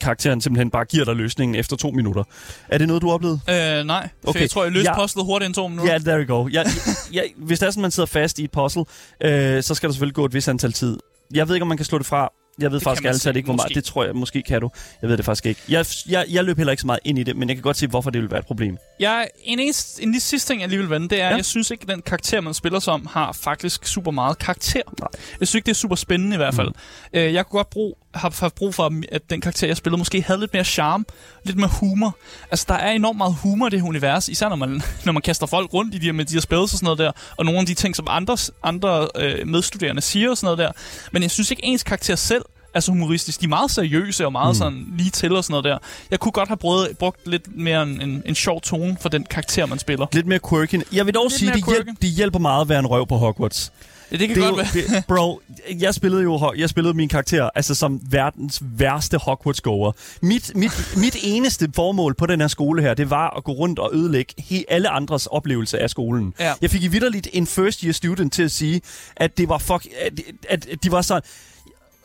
karakteren 0.00 0.40
simpelthen 0.40 0.70
bare 0.70 0.84
giver 0.84 1.04
dig 1.04 1.16
løsningen 1.16 1.54
efter 1.54 1.76
to 1.76 1.90
minutter. 1.90 2.22
Er 2.68 2.78
det 2.78 2.86
noget, 2.88 3.02
du 3.02 3.06
har 3.06 3.14
oplevet? 3.14 3.40
Øh, 3.48 3.84
nej, 3.86 4.08
for 4.22 4.28
Okay, 4.30 4.40
jeg 4.40 4.50
tror, 4.50 4.62
jeg 4.62 4.72
løste 4.72 4.90
jeg- 4.90 4.98
puzzlet 5.00 5.24
hurtigt 5.24 5.46
end 5.46 5.54
to 5.54 5.68
minutter. 5.68 5.92
Ja, 5.92 5.98
yeah, 5.98 6.04
there 6.04 6.18
we 6.18 6.26
go. 6.26 6.48
Jeg, 6.52 6.66
jeg, 7.12 7.24
hvis 7.36 7.58
det 7.58 7.66
er 7.66 7.70
sådan, 7.70 7.82
man 7.82 7.90
sidder 7.90 8.06
fast 8.06 8.38
i 8.38 8.44
et 8.44 8.50
puzzle, 8.50 8.84
øh, 9.20 9.62
så 9.62 9.74
skal 9.74 9.88
der 9.88 9.92
selvfølgelig 9.92 10.14
gå 10.14 10.24
et 10.24 10.34
vis 10.34 10.48
antal 10.48 10.72
tid. 10.72 10.98
Jeg 11.34 11.48
ved 11.48 11.54
ikke, 11.54 11.62
om 11.62 11.68
man 11.68 11.76
kan 11.76 11.86
slå 11.86 11.98
det 11.98 12.06
fra. 12.06 12.32
Jeg 12.58 12.70
ved 12.70 12.78
Det 12.78 12.84
faktisk 12.84 13.04
altid 13.04 13.36
ikke, 13.36 13.46
hvor 13.46 13.56
meget. 13.56 13.74
Det 13.74 13.84
tror 13.84 14.04
jeg, 14.04 14.16
måske 14.16 14.42
kan 14.42 14.60
du. 14.60 14.70
Jeg 15.02 15.10
ved 15.10 15.16
det 15.16 15.24
faktisk 15.24 15.46
ikke. 15.46 15.60
Jeg, 15.68 15.86
jeg, 16.08 16.24
jeg 16.28 16.44
løb 16.44 16.56
heller 16.56 16.70
ikke 16.70 16.80
så 16.80 16.86
meget 16.86 17.00
ind 17.04 17.18
i 17.18 17.22
det, 17.22 17.36
men 17.36 17.48
jeg 17.48 17.56
kan 17.56 17.62
godt 17.62 17.76
se, 17.76 17.86
hvorfor 17.86 18.10
det 18.10 18.22
vil 18.22 18.30
være 18.30 18.40
et 18.40 18.46
problem. 18.46 18.78
Jeg, 19.00 19.28
en, 19.42 19.58
eneste, 19.58 20.02
en 20.02 20.08
af 20.08 20.12
de 20.12 20.20
sidste 20.20 20.52
ting, 20.52 20.60
jeg 20.60 20.68
lige 20.68 20.78
vil 20.78 20.90
vende, 20.90 21.08
det 21.08 21.20
er. 21.20 21.28
Ja. 21.28 21.36
jeg 21.36 21.44
synes 21.44 21.70
ikke, 21.70 21.82
at 21.82 21.88
den 21.88 22.02
karakter, 22.02 22.40
man 22.40 22.54
spiller 22.54 22.78
som, 22.78 23.06
har 23.06 23.32
faktisk 23.32 23.86
super 23.86 24.10
meget 24.10 24.38
karakter. 24.38 24.82
Nej. 25.00 25.08
Jeg 25.40 25.48
synes 25.48 25.54
ikke, 25.54 25.66
det 25.66 25.72
er 25.72 25.74
super 25.74 25.96
spændende 25.96 26.34
i 26.34 26.36
hvert 26.36 26.54
fald. 26.54 26.68
Mm. 26.68 27.18
Øh, 27.18 27.34
jeg 27.34 27.46
kunne 27.46 27.58
godt 27.58 27.70
bruge, 27.70 27.94
have 28.14 28.32
haft 28.40 28.54
brug 28.54 28.74
for, 28.74 28.92
at 29.12 29.30
den 29.30 29.40
karakter, 29.40 29.66
jeg 29.66 29.76
spillede, 29.76 29.98
måske 29.98 30.22
havde 30.22 30.40
lidt 30.40 30.52
mere 30.52 30.64
charme, 30.64 31.04
lidt 31.44 31.56
mere 31.56 31.70
humor. 31.80 32.16
Altså, 32.50 32.64
der 32.68 32.74
er 32.74 32.90
enormt 32.90 33.18
meget 33.18 33.34
humor 33.42 33.66
i 33.66 33.70
det 33.70 33.80
her 33.80 33.88
univers, 33.88 34.28
især 34.28 34.48
når 34.48 34.56
man, 34.56 34.82
når 35.04 35.12
man 35.12 35.22
kaster 35.22 35.46
folk 35.46 35.74
rundt 35.74 35.94
i 35.94 35.98
de 35.98 36.06
her, 36.06 36.12
med 36.12 36.24
de 36.24 36.34
her 36.34 36.40
spells 36.40 36.62
og 36.62 36.78
sådan 36.78 36.84
noget 36.84 36.98
der, 36.98 37.12
og 37.36 37.44
nogle 37.44 37.60
af 37.60 37.66
de 37.66 37.74
ting, 37.74 37.96
som 37.96 38.06
andre, 38.10 38.36
andre 38.62 39.08
øh, 39.16 39.48
medstuderende 39.48 40.02
siger 40.02 40.30
og 40.30 40.36
sådan 40.36 40.46
noget 40.46 40.58
der. 40.58 40.72
Men 41.12 41.22
jeg 41.22 41.30
synes 41.30 41.50
ikke, 41.50 41.64
ens 41.64 41.82
karakter 41.82 42.16
selv 42.16 42.44
er 42.74 42.80
så 42.80 42.92
humoristisk. 42.92 43.40
De 43.40 43.44
er 43.44 43.48
meget 43.48 43.70
seriøse 43.70 44.26
og 44.26 44.32
meget 44.32 44.54
mm. 44.54 44.58
sådan 44.58 44.86
lige 44.96 45.10
til 45.10 45.36
og 45.36 45.44
sådan 45.44 45.52
noget 45.52 45.64
der. 45.64 45.78
Jeg 46.10 46.20
kunne 46.20 46.32
godt 46.32 46.48
have 46.48 46.56
brugt, 46.56 46.98
brugt 46.98 47.28
lidt 47.28 47.56
mere 47.56 47.82
en, 47.82 48.00
en, 48.00 48.22
en 48.26 48.34
sjov 48.34 48.60
tone 48.60 48.96
for 49.00 49.08
den 49.08 49.24
karakter, 49.24 49.66
man 49.66 49.78
spiller. 49.78 50.06
Lidt 50.12 50.26
mere 50.26 50.40
quirky. 50.48 50.82
Jeg 50.92 51.06
vil 51.06 51.14
dog 51.14 51.24
Lidt 51.24 51.38
sige, 51.38 51.52
det, 51.52 51.64
hjælp, 51.66 51.88
det 52.02 52.10
hjælper 52.10 52.38
meget 52.38 52.60
at 52.60 52.68
være 52.68 52.78
en 52.78 52.86
røv 52.86 53.06
på 53.06 53.16
Hogwarts. 53.16 53.72
Ja, 54.12 54.16
det 54.16 54.28
kan 54.28 54.36
Det 54.36 54.44
godt 54.44 54.50
jo, 54.74 54.80
være. 54.84 54.98
det, 54.98 55.04
bro, 55.08 55.40
jeg 55.80 55.94
spillede 55.94 56.22
jo 56.22 56.52
jeg 56.56 56.68
spillede 56.68 56.94
min 56.94 57.08
karakter 57.08 57.50
altså 57.54 57.74
som 57.74 58.00
verdens 58.10 58.62
værste 58.62 59.18
Hogwarts-goer. 59.18 59.92
Mit, 60.22 60.52
mit, 60.54 60.72
mit 60.96 61.16
eneste 61.22 61.68
formål 61.74 62.14
på 62.14 62.26
den 62.26 62.40
her 62.40 62.48
skole 62.48 62.82
her, 62.82 62.94
det 62.94 63.10
var 63.10 63.36
at 63.36 63.44
gå 63.44 63.52
rundt 63.52 63.78
og 63.78 63.90
ødelægge 63.94 64.34
he, 64.38 64.64
alle 64.68 64.88
andres 64.88 65.26
oplevelse 65.26 65.78
af 65.78 65.90
skolen. 65.90 66.34
Ja. 66.40 66.52
Jeg 66.62 66.70
fik 66.70 66.82
i 66.82 66.88
vidderligt 66.88 67.28
en 67.32 67.46
first 67.46 67.80
year 67.80 67.92
student 67.92 68.32
til 68.32 68.42
at 68.42 68.50
sige, 68.50 68.80
at 69.16 69.38
det 69.38 69.48
var 69.48 69.58
fuck, 69.58 69.86
at, 70.06 70.12
at, 70.48 70.66
at 70.66 70.84
de 70.84 70.92
var 70.92 71.02
sådan, 71.02 71.22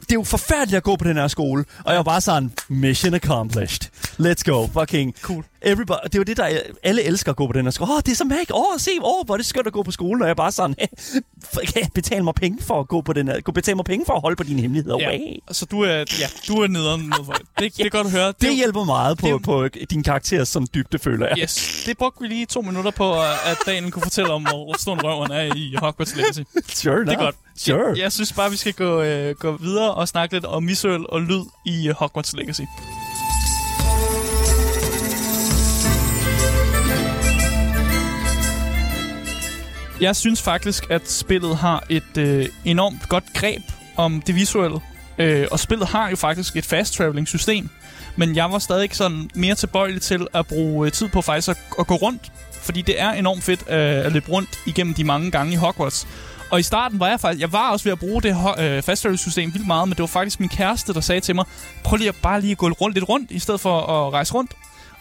det 0.01 0.11
er 0.11 0.15
jo 0.15 0.23
forfærdeligt 0.23 0.77
at 0.77 0.83
gå 0.83 0.95
på 0.95 1.03
den 1.07 1.17
her 1.17 1.27
skole. 1.27 1.65
Og 1.85 1.91
jeg 1.91 1.97
var 1.97 2.03
bare 2.03 2.21
sådan, 2.21 2.51
mission 2.69 3.13
accomplished. 3.13 3.89
Let's 4.19 4.43
go. 4.51 4.67
Fucking 4.79 5.13
Cool. 5.21 5.43
Everybody, 5.65 5.97
det 6.03 6.15
er 6.15 6.19
jo 6.19 6.23
det, 6.23 6.37
der 6.37 6.59
alle 6.83 7.03
elsker 7.03 7.31
at 7.31 7.35
gå 7.35 7.47
på 7.47 7.53
den 7.53 7.65
her 7.65 7.71
skole. 7.71 7.89
Åh, 7.91 7.95
oh, 7.95 8.01
det 8.05 8.11
er 8.11 8.15
så 8.15 8.23
magisk. 8.23 8.51
Åh, 8.53 8.59
oh, 8.59 8.79
se, 8.79 8.91
oh, 9.01 9.25
hvor 9.25 9.33
er 9.33 9.37
det 9.37 9.45
skønt 9.45 9.67
at 9.67 9.73
gå 9.73 9.83
på 9.83 9.91
skolen. 9.91 10.21
Og 10.21 10.27
jeg 10.27 10.31
er 10.31 10.35
bare 10.35 10.51
sådan, 10.51 10.75
kan 11.73 11.81
jeg 11.81 11.89
betale 11.95 12.23
mig 12.23 12.33
penge 12.35 12.57
for 12.63 12.79
at 12.79 12.87
gå 12.87 13.01
på 13.01 13.13
den 13.13 13.27
her, 13.27 13.41
kunne 13.41 13.53
betale 13.53 13.75
mig 13.75 13.85
penge 13.85 14.05
for 14.05 14.13
at 14.13 14.21
holde 14.21 14.35
på 14.35 14.43
dine 14.43 14.61
hemmeligheder. 14.61 14.97
Ja. 14.99 15.17
Så 15.51 15.65
du 15.65 15.81
er, 15.81 15.89
ja, 15.97 16.27
du 16.47 16.61
er 16.61 16.67
nederen. 16.67 17.01
ned 17.01 17.25
for 17.25 17.31
det. 17.33 17.41
Det, 17.59 17.73
det 17.77 17.85
er 17.85 17.89
godt 17.89 18.07
at 18.07 18.13
høre. 18.13 18.33
Det 18.41 18.55
hjælper 18.55 18.83
meget 18.83 19.17
på, 19.17 19.27
det- 19.27 19.43
på 19.43 19.67
din 19.89 20.03
karakter 20.03 20.43
som 20.43 20.67
dybde, 20.73 20.99
føler 20.99 21.27
jeg. 21.27 21.37
Yes, 21.39 21.83
det 21.85 21.97
brugte 21.97 22.21
vi 22.21 22.27
lige 22.27 22.45
to 22.45 22.61
minutter 22.61 22.91
på, 22.91 23.13
at 23.21 23.57
Daniel 23.65 23.91
kunne 23.91 24.03
fortælle 24.03 24.31
om, 24.31 24.43
hvor 24.43 24.75
stor 24.81 24.93
en 24.93 25.03
røv 25.03 25.21
han 25.21 25.31
er 25.31 25.55
i 25.55 25.75
Hogwarts 25.77 26.15
Legacy. 26.15 26.39
Sure 26.75 26.99
Det 27.05 27.09
er 27.09 27.15
godt. 27.15 27.35
Sure. 27.57 27.87
Jeg, 27.89 27.97
jeg 27.97 28.11
synes 28.11 28.33
bare, 28.33 28.51
vi 28.51 28.57
skal 28.57 28.73
gå, 28.73 29.01
øh, 29.01 29.35
gå 29.35 29.57
videre 29.57 29.93
og 29.93 30.07
snakke 30.07 30.35
lidt 30.35 30.45
om 30.45 30.67
visuel 30.67 31.05
og 31.09 31.21
lyd 31.21 31.41
i 31.65 31.87
Hogwarts 31.97 32.33
Legacy. 32.33 32.61
Jeg 40.01 40.15
synes 40.15 40.41
faktisk, 40.41 40.83
at 40.89 41.11
spillet 41.11 41.57
har 41.57 41.83
et 41.89 42.17
øh, 42.17 42.49
enormt 42.65 43.09
godt 43.09 43.23
greb 43.33 43.61
om 43.97 44.21
det 44.21 44.35
visuelle. 44.35 44.79
Øh, 45.17 45.47
og 45.51 45.59
spillet 45.59 45.87
har 45.87 46.09
jo 46.09 46.15
faktisk 46.15 46.55
et 46.55 46.65
fast 46.65 46.93
traveling 46.93 47.27
system. 47.27 47.69
Men 48.15 48.35
jeg 48.35 48.51
var 48.51 48.59
stadig 48.59 48.95
sådan 48.95 49.29
mere 49.35 49.55
tilbøjelig 49.55 50.01
til 50.01 50.27
at 50.33 50.47
bruge 50.47 50.85
øh, 50.85 50.91
tid 50.91 51.09
på 51.09 51.21
faktisk 51.21 51.49
at, 51.49 51.57
at 51.79 51.87
gå 51.87 51.95
rundt. 51.95 52.31
Fordi 52.51 52.81
det 52.81 53.01
er 53.01 53.11
enormt 53.11 53.43
fedt 53.43 53.63
øh, 53.69 53.75
at 53.77 54.11
løbe 54.11 54.31
rundt 54.31 54.49
igennem 54.65 54.93
de 54.93 55.03
mange 55.03 55.31
gange 55.31 55.53
i 55.53 55.55
Hogwarts. 55.55 56.07
Og 56.51 56.59
i 56.59 56.63
starten 56.63 56.99
var 56.99 57.07
jeg 57.07 57.19
faktisk... 57.19 57.41
Jeg 57.41 57.51
var 57.51 57.71
også 57.71 57.83
ved 57.83 57.91
at 57.91 57.99
bruge 57.99 58.21
det 58.21 58.35
øh, 59.05 59.17
system 59.17 59.53
vildt 59.53 59.67
meget, 59.67 59.87
men 59.87 59.95
det 59.95 60.01
var 60.01 60.07
faktisk 60.07 60.39
min 60.39 60.49
kæreste, 60.49 60.93
der 60.93 61.01
sagde 61.01 61.21
til 61.21 61.35
mig, 61.35 61.45
prøv 61.83 61.97
lige 61.97 62.09
at 62.09 62.15
bare 62.21 62.41
lige 62.41 62.51
at 62.51 62.57
gå 62.57 62.69
rundt 62.69 62.95
lidt 62.95 63.09
rundt, 63.09 63.31
i 63.31 63.39
stedet 63.39 63.61
for 63.61 63.79
at 63.81 64.13
rejse 64.13 64.33
rundt. 64.33 64.51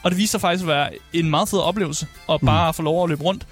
Og 0.03 0.11
det 0.11 0.19
viste 0.19 0.31
sig 0.31 0.41
faktisk 0.41 0.63
at 0.63 0.69
være 0.69 0.91
en 1.13 1.31
meget 1.31 1.49
fed 1.49 1.59
oplevelse, 1.59 2.07
at 2.31 2.41
bare 2.41 2.75
få 2.75 2.83
lov 2.83 3.05
at 3.05 3.09
løbe 3.09 3.23
rundt. 3.25 3.47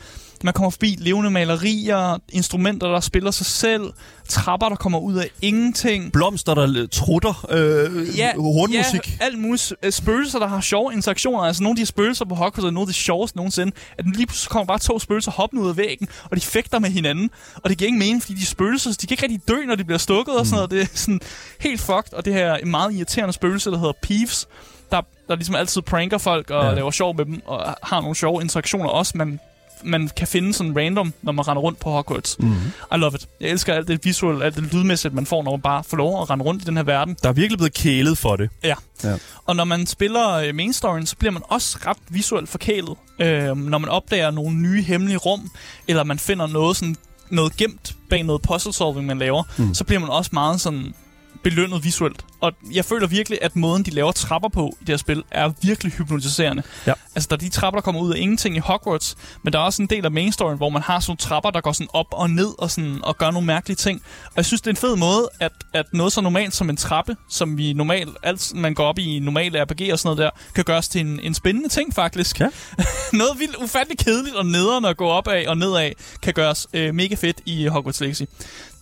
Man 0.44 0.54
kommer 0.54 0.70
forbi 0.70 0.96
levende 0.98 1.30
malerier, 1.30 2.18
instrumenter, 2.28 2.88
der 2.88 3.00
spiller 3.00 3.30
sig 3.30 3.46
selv, 3.46 3.82
trapper, 4.28 4.68
der 4.68 4.76
kommer 4.76 4.98
ud 4.98 5.14
af 5.14 5.30
ingenting. 5.42 6.12
Blomster, 6.12 6.54
der 6.54 6.86
trutter, 6.92 7.46
øh, 7.50 8.18
Ja, 8.18 8.32
hornmusik. 8.36 9.20
Ja, 9.20 9.24
alt 9.24 9.38
muligt. 9.38 9.72
Øh, 9.82 9.92
Spøgelser, 9.92 10.38
der 10.38 10.46
har 10.46 10.60
sjove 10.60 10.92
interaktioner. 10.92 11.40
Altså 11.40 11.62
nogle 11.62 11.72
af 11.80 11.82
de 11.82 11.86
spøgelser 11.86 12.24
på 12.24 12.34
Hogwarts 12.34 12.58
er 12.58 12.70
nogle 12.70 12.80
af 12.80 12.86
de 12.86 12.92
sjoveste 12.92 13.36
nogensinde. 13.36 13.72
At 13.98 14.04
lige 14.16 14.26
pludselig 14.26 14.50
kommer 14.50 14.66
bare 14.66 14.78
to 14.78 14.98
spøgelser 14.98 15.32
hoppende 15.32 15.62
ud 15.64 15.68
af 15.68 15.76
væggen, 15.76 16.08
og 16.30 16.36
de 16.36 16.40
fægter 16.40 16.78
med 16.78 16.90
hinanden. 16.90 17.30
Og 17.56 17.70
det 17.70 17.78
giver 17.78 17.86
ingen 17.88 17.98
mening, 17.98 18.22
fordi 18.22 18.34
de 18.34 18.46
spøgelser, 18.46 18.90
de 19.00 19.06
kan 19.06 19.14
ikke 19.14 19.22
rigtig 19.22 19.48
dø, 19.48 19.64
når 19.66 19.74
de 19.74 19.84
bliver 19.84 19.98
stukket 19.98 20.34
og 20.36 20.46
sådan 20.46 20.56
noget. 20.56 20.70
Det 20.70 20.82
er 20.82 20.86
sådan 20.94 21.20
helt 21.60 21.80
fucked. 21.80 22.12
Og 22.12 22.24
det 22.24 22.32
her 22.34 22.54
en 22.54 22.70
meget 22.70 22.94
irriterende 22.94 23.32
spøgelse, 23.32 23.70
der 23.70 23.78
hedder 23.78 23.92
Peeves, 24.02 24.48
der, 24.90 25.00
der 25.28 25.34
ligesom 25.34 25.54
altid 25.54 25.82
pranker 25.82 26.18
folk 26.18 26.50
og 26.50 26.64
ja. 26.64 26.74
laver 26.74 26.90
sjov 26.90 27.16
med 27.16 27.24
dem, 27.24 27.42
og 27.46 27.76
har 27.82 28.00
nogle 28.00 28.14
sjove 28.14 28.42
interaktioner 28.42 28.88
også, 28.88 29.12
men 29.18 29.40
man 29.84 30.10
kan 30.16 30.26
finde 30.26 30.52
sådan 30.52 30.76
random, 30.76 31.12
når 31.22 31.32
man 31.32 31.48
render 31.48 31.62
rundt 31.62 31.78
på 31.78 31.90
Hogwarts. 31.90 32.36
Mm. 32.38 32.52
I 32.94 32.96
love 32.96 33.12
it. 33.14 33.28
Jeg 33.40 33.48
elsker 33.48 33.74
alt 33.74 33.88
det 33.88 34.04
visuelle, 34.04 34.44
alt 34.44 34.56
det 34.56 34.74
lydmæssigt, 34.74 35.14
man 35.14 35.26
får, 35.26 35.42
når 35.42 35.50
man 35.50 35.60
bare 35.60 35.84
får 35.84 35.96
lov 35.96 36.22
at 36.22 36.30
rende 36.30 36.44
rundt 36.44 36.62
i 36.62 36.66
den 36.66 36.76
her 36.76 36.84
verden. 36.84 37.16
Der 37.22 37.28
er 37.28 37.32
virkelig 37.32 37.58
blevet 37.58 37.74
kælet 37.74 38.18
for 38.18 38.36
det. 38.36 38.50
Ja. 38.64 38.74
Ja. 39.04 39.14
Og 39.46 39.56
når 39.56 39.64
man 39.64 39.86
spiller 39.86 40.28
øh, 40.32 40.54
main 40.54 40.72
storyen, 40.72 41.06
så 41.06 41.16
bliver 41.16 41.32
man 41.32 41.42
også 41.48 41.78
ret 41.86 41.98
visuelt 42.08 42.48
forkælet. 42.48 42.96
Øh, 43.18 43.56
når 43.56 43.78
man 43.78 43.90
opdager 43.90 44.30
nogle 44.30 44.56
nye 44.56 44.82
hemmelige 44.82 45.16
rum, 45.16 45.50
eller 45.88 46.04
man 46.04 46.18
finder 46.18 46.46
noget, 46.46 46.76
sådan, 46.76 46.96
noget 47.30 47.56
gemt 47.56 47.96
bag 48.10 48.22
noget 48.22 48.42
puzzle 48.42 48.72
solving, 48.72 49.06
man 49.06 49.18
laver, 49.18 49.42
mm. 49.56 49.74
så 49.74 49.84
bliver 49.84 50.00
man 50.00 50.10
også 50.10 50.30
meget 50.32 50.60
sådan 50.60 50.94
belønnet 51.42 51.84
visuelt. 51.84 52.24
Og 52.40 52.52
jeg 52.72 52.84
føler 52.84 53.06
virkelig, 53.06 53.38
at 53.42 53.56
måden, 53.56 53.82
de 53.82 53.90
laver 53.90 54.12
trapper 54.12 54.48
på 54.48 54.76
i 54.80 54.84
det 54.84 54.88
her 54.88 54.96
spil, 54.96 55.22
er 55.30 55.50
virkelig 55.62 55.92
hypnotiserende. 55.92 56.62
Ja. 56.86 56.92
Altså, 57.14 57.28
der 57.30 57.36
er 57.36 57.38
de 57.38 57.48
trapper, 57.48 57.80
der 57.80 57.82
kommer 57.84 58.00
ud 58.00 58.12
af 58.14 58.18
ingenting 58.18 58.56
i 58.56 58.58
Hogwarts, 58.58 59.16
men 59.42 59.52
der 59.52 59.58
er 59.58 59.62
også 59.62 59.82
en 59.82 59.88
del 59.88 60.04
af 60.04 60.10
main 60.10 60.32
storyen, 60.32 60.56
hvor 60.56 60.68
man 60.68 60.82
har 60.82 61.00
sådan 61.00 61.16
trapper, 61.16 61.50
der 61.50 61.60
går 61.60 61.72
sådan 61.72 61.88
op 61.92 62.06
og 62.10 62.30
ned 62.30 62.48
og, 62.58 62.70
sådan, 62.70 62.98
og 63.02 63.18
gør 63.18 63.30
nogle 63.30 63.46
mærkelige 63.46 63.76
ting. 63.76 64.02
Og 64.24 64.32
jeg 64.36 64.44
synes, 64.44 64.60
det 64.60 64.66
er 64.66 64.72
en 64.72 64.76
fed 64.76 64.96
måde, 64.96 65.28
at, 65.40 65.52
at 65.72 65.86
noget 65.92 66.12
så 66.12 66.20
normalt 66.20 66.54
som 66.54 66.70
en 66.70 66.76
trappe, 66.76 67.16
som 67.28 67.58
vi 67.58 67.72
normalt, 67.72 68.16
alt 68.22 68.52
man 68.54 68.74
går 68.74 68.84
op 68.84 68.98
i 68.98 69.18
normale 69.18 69.64
RPG 69.64 69.92
og 69.92 69.98
sådan 69.98 70.16
noget 70.16 70.18
der, 70.18 70.30
kan 70.54 70.64
gøres 70.64 70.88
til 70.88 71.00
en, 71.00 71.20
en 71.20 71.34
spændende 71.34 71.68
ting 71.68 71.94
faktisk. 71.94 72.40
Ja. 72.40 72.48
noget 73.12 73.38
vildt 73.38 73.56
ufatteligt 73.56 74.04
kedeligt 74.04 74.36
og 74.36 74.46
nederen 74.46 74.84
at 74.84 74.96
gå 74.96 75.08
op 75.08 75.28
af 75.28 75.44
og 75.48 75.56
ned 75.56 75.76
af, 75.76 75.94
kan 76.22 76.34
gøres 76.34 76.66
øh, 76.72 76.94
mega 76.94 77.14
fedt 77.14 77.40
i 77.46 77.66
Hogwarts 77.66 78.00
Legacy. 78.00 78.22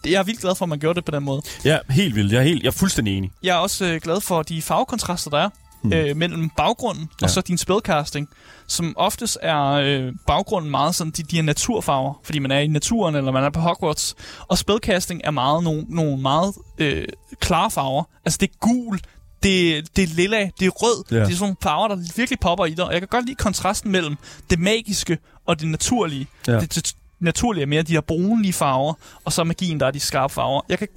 Jeg 0.05 0.13
er 0.13 0.23
vildt 0.23 0.41
glad 0.41 0.55
for, 0.55 0.65
at 0.65 0.69
man 0.69 0.79
gjorde 0.79 0.97
det 0.97 1.05
på 1.05 1.11
den 1.11 1.23
måde. 1.25 1.43
Ja, 1.65 1.79
helt 1.91 2.15
vildt. 2.15 2.33
Jeg 2.33 2.39
er, 2.39 2.43
helt, 2.43 2.63
jeg 2.63 2.69
er 2.69 2.73
fuldstændig 2.73 3.17
enig. 3.17 3.31
Jeg 3.43 3.51
er 3.51 3.59
også 3.59 3.85
øh, 3.85 4.01
glad 4.01 4.21
for 4.21 4.43
de 4.43 4.63
farvekontraster, 4.63 5.31
der 5.31 5.39
er 5.39 5.49
Hmm. 5.83 5.91
mm. 5.91 5.97
øh, 5.97 6.17
mellem 6.17 6.51
baggrunden 6.57 7.09
ja. 7.21 7.25
Og 7.27 7.31
så 7.31 7.41
din 7.41 7.59
spellcasting, 7.59 8.29
som 8.67 8.95
oftest 8.97 9.39
er 9.43 9.67
øh, 9.71 10.13
baggrunden 10.27 10.71
meget 10.71 10.95
sådan 10.95 11.11
de, 11.11 11.23
de 11.23 11.37
her 11.37 11.43
naturfarver, 11.43 12.21
fordi 12.25 12.39
man 12.39 12.51
er 12.51 12.59
i 12.59 12.67
naturen 12.67 13.15
eller 13.15 13.33
man 13.33 13.45
er 13.45 13.51
på 13.51 13.61
Hogwarts. 13.61 14.15
Og 14.49 14.59
spellcasting 14.59 15.21
er 15.25 15.31
meget 15.31 15.65
nogle, 15.65 15.85
nogle 15.89 16.23
meget 16.23 16.55
øh, 16.79 17.05
klare 17.41 17.71
farver. 17.71 18.05
Altså 18.25 18.39
det 18.41 18.49
er 18.51 18.55
gul, 18.61 19.01
det, 19.43 19.89
det 19.97 20.05
er 20.05 20.09
lilla, 20.15 20.51
det 20.61 20.67
er 20.67 20.71
rød. 20.71 21.05
Ja. 21.11 21.17
Det 21.17 21.23
er 21.23 21.27
sådan 21.27 21.39
nogle 21.41 21.57
farver, 21.63 21.89
der 21.89 21.97
virkelig 22.17 22.41
popper 22.41 22.65
i 22.67 22.75
dig. 22.75 22.85
Og 22.85 22.93
jeg 22.93 23.01
kan 23.01 23.09
godt 23.09 23.27
lide 23.27 23.37
kontrasten 23.37 23.93
mellem 23.93 24.17
det 24.51 24.59
magiske 24.59 25.19
og 25.47 25.61
det 25.61 25.69
naturlige. 25.69 26.27
Ja. 26.47 26.61
Det, 26.61 26.75
det 26.75 26.95
naturlige 27.21 27.63
er 27.63 27.67
mere 27.67 27.83
de 27.83 27.93
her 27.93 28.01
brunlige 28.01 28.53
farver, 28.53 28.95
og 29.25 29.33
så 29.33 29.45
magien, 29.45 29.81
der 29.81 29.87
er 29.87 29.91
de 29.91 30.01
skarpe 30.01 30.35
farver. 30.35 30.61
Jeg 30.69 30.79
kan, 30.79 30.89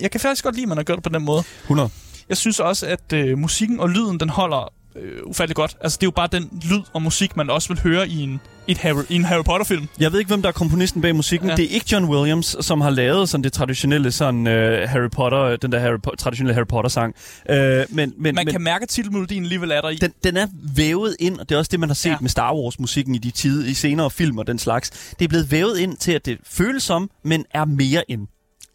jeg 0.00 0.10
kan 0.10 0.20
faktisk 0.20 0.44
godt 0.44 0.54
lide, 0.54 0.64
at 0.64 0.68
man 0.68 0.78
har 0.78 0.84
gjort 0.84 0.96
det 0.96 1.02
på 1.02 1.18
den 1.18 1.24
måde. 1.24 1.42
100. 1.62 1.90
Jeg 2.28 2.36
synes 2.36 2.60
også, 2.60 2.86
at 2.86 3.12
øh, 3.12 3.38
musikken 3.38 3.80
og 3.80 3.90
lyden, 3.90 4.20
den 4.20 4.28
holder 4.28 4.72
øh, 4.96 5.18
ufattelig 5.26 5.56
godt. 5.56 5.76
Altså, 5.80 5.96
det 5.96 6.02
er 6.02 6.06
jo 6.06 6.10
bare 6.10 6.28
den 6.32 6.60
lyd 6.70 6.82
og 6.92 7.02
musik, 7.02 7.36
man 7.36 7.50
også 7.50 7.68
vil 7.68 7.80
høre 7.82 8.08
i 8.08 8.20
en, 8.22 8.40
et 8.70 8.78
Harry, 8.78 9.02
i 9.08 9.14
en 9.14 9.24
Harry 9.24 9.44
Potter-film. 9.44 9.88
Jeg 10.00 10.12
ved 10.12 10.18
ikke, 10.18 10.28
hvem 10.28 10.42
der 10.42 10.48
er 10.48 10.52
komponisten 10.52 11.02
bag 11.02 11.16
musikken. 11.16 11.48
Ja. 11.48 11.56
Det 11.56 11.64
er 11.64 11.68
ikke 11.68 11.86
John 11.92 12.04
Williams, 12.04 12.56
som 12.60 12.80
har 12.80 12.90
lavet 12.90 13.28
sådan 13.28 13.44
det 13.44 13.52
traditionelle 13.52 14.12
sådan, 14.12 14.40
uh, 14.46 14.52
Harry 14.90 15.10
Potter, 15.12 15.56
den 15.56 15.72
der 15.72 15.78
Harry, 15.78 15.96
Po- 16.08 16.14
traditionelle 16.18 16.54
Harry 16.54 16.66
Potter-sang. 16.66 17.14
Uh, 17.50 17.56
men, 17.56 17.86
men, 17.90 18.12
Man 18.18 18.34
men 18.34 18.46
kan 18.46 18.60
mærke, 18.62 18.82
at 18.82 18.88
titelmelodien 18.88 19.42
alligevel 19.42 19.70
er 19.70 19.80
der 19.80 19.88
i. 19.88 19.96
den, 19.96 20.12
den 20.24 20.36
er 20.36 20.46
vævet 20.76 21.16
ind, 21.20 21.38
og 21.40 21.48
det 21.48 21.54
er 21.54 21.58
også 21.58 21.68
det, 21.72 21.80
man 21.80 21.88
har 21.88 21.94
set 21.94 22.10
ja. 22.10 22.16
Med 22.20 22.30
Star 22.30 22.54
Wars-musikken 22.54 23.14
i 23.14 23.18
de 23.18 23.30
tid, 23.30 23.66
i 23.66 23.74
senere 23.74 24.10
film 24.10 24.38
og 24.38 24.46
den 24.46 24.58
slags. 24.58 24.90
Det 25.18 25.24
er 25.24 25.28
blevet 25.28 25.50
vævet 25.50 25.78
ind 25.78 25.96
til, 25.96 26.12
at 26.12 26.26
det 26.26 26.38
føles 26.46 26.82
som, 26.82 27.10
men 27.24 27.44
er 27.54 27.64
mere 27.64 28.10
end. 28.10 28.26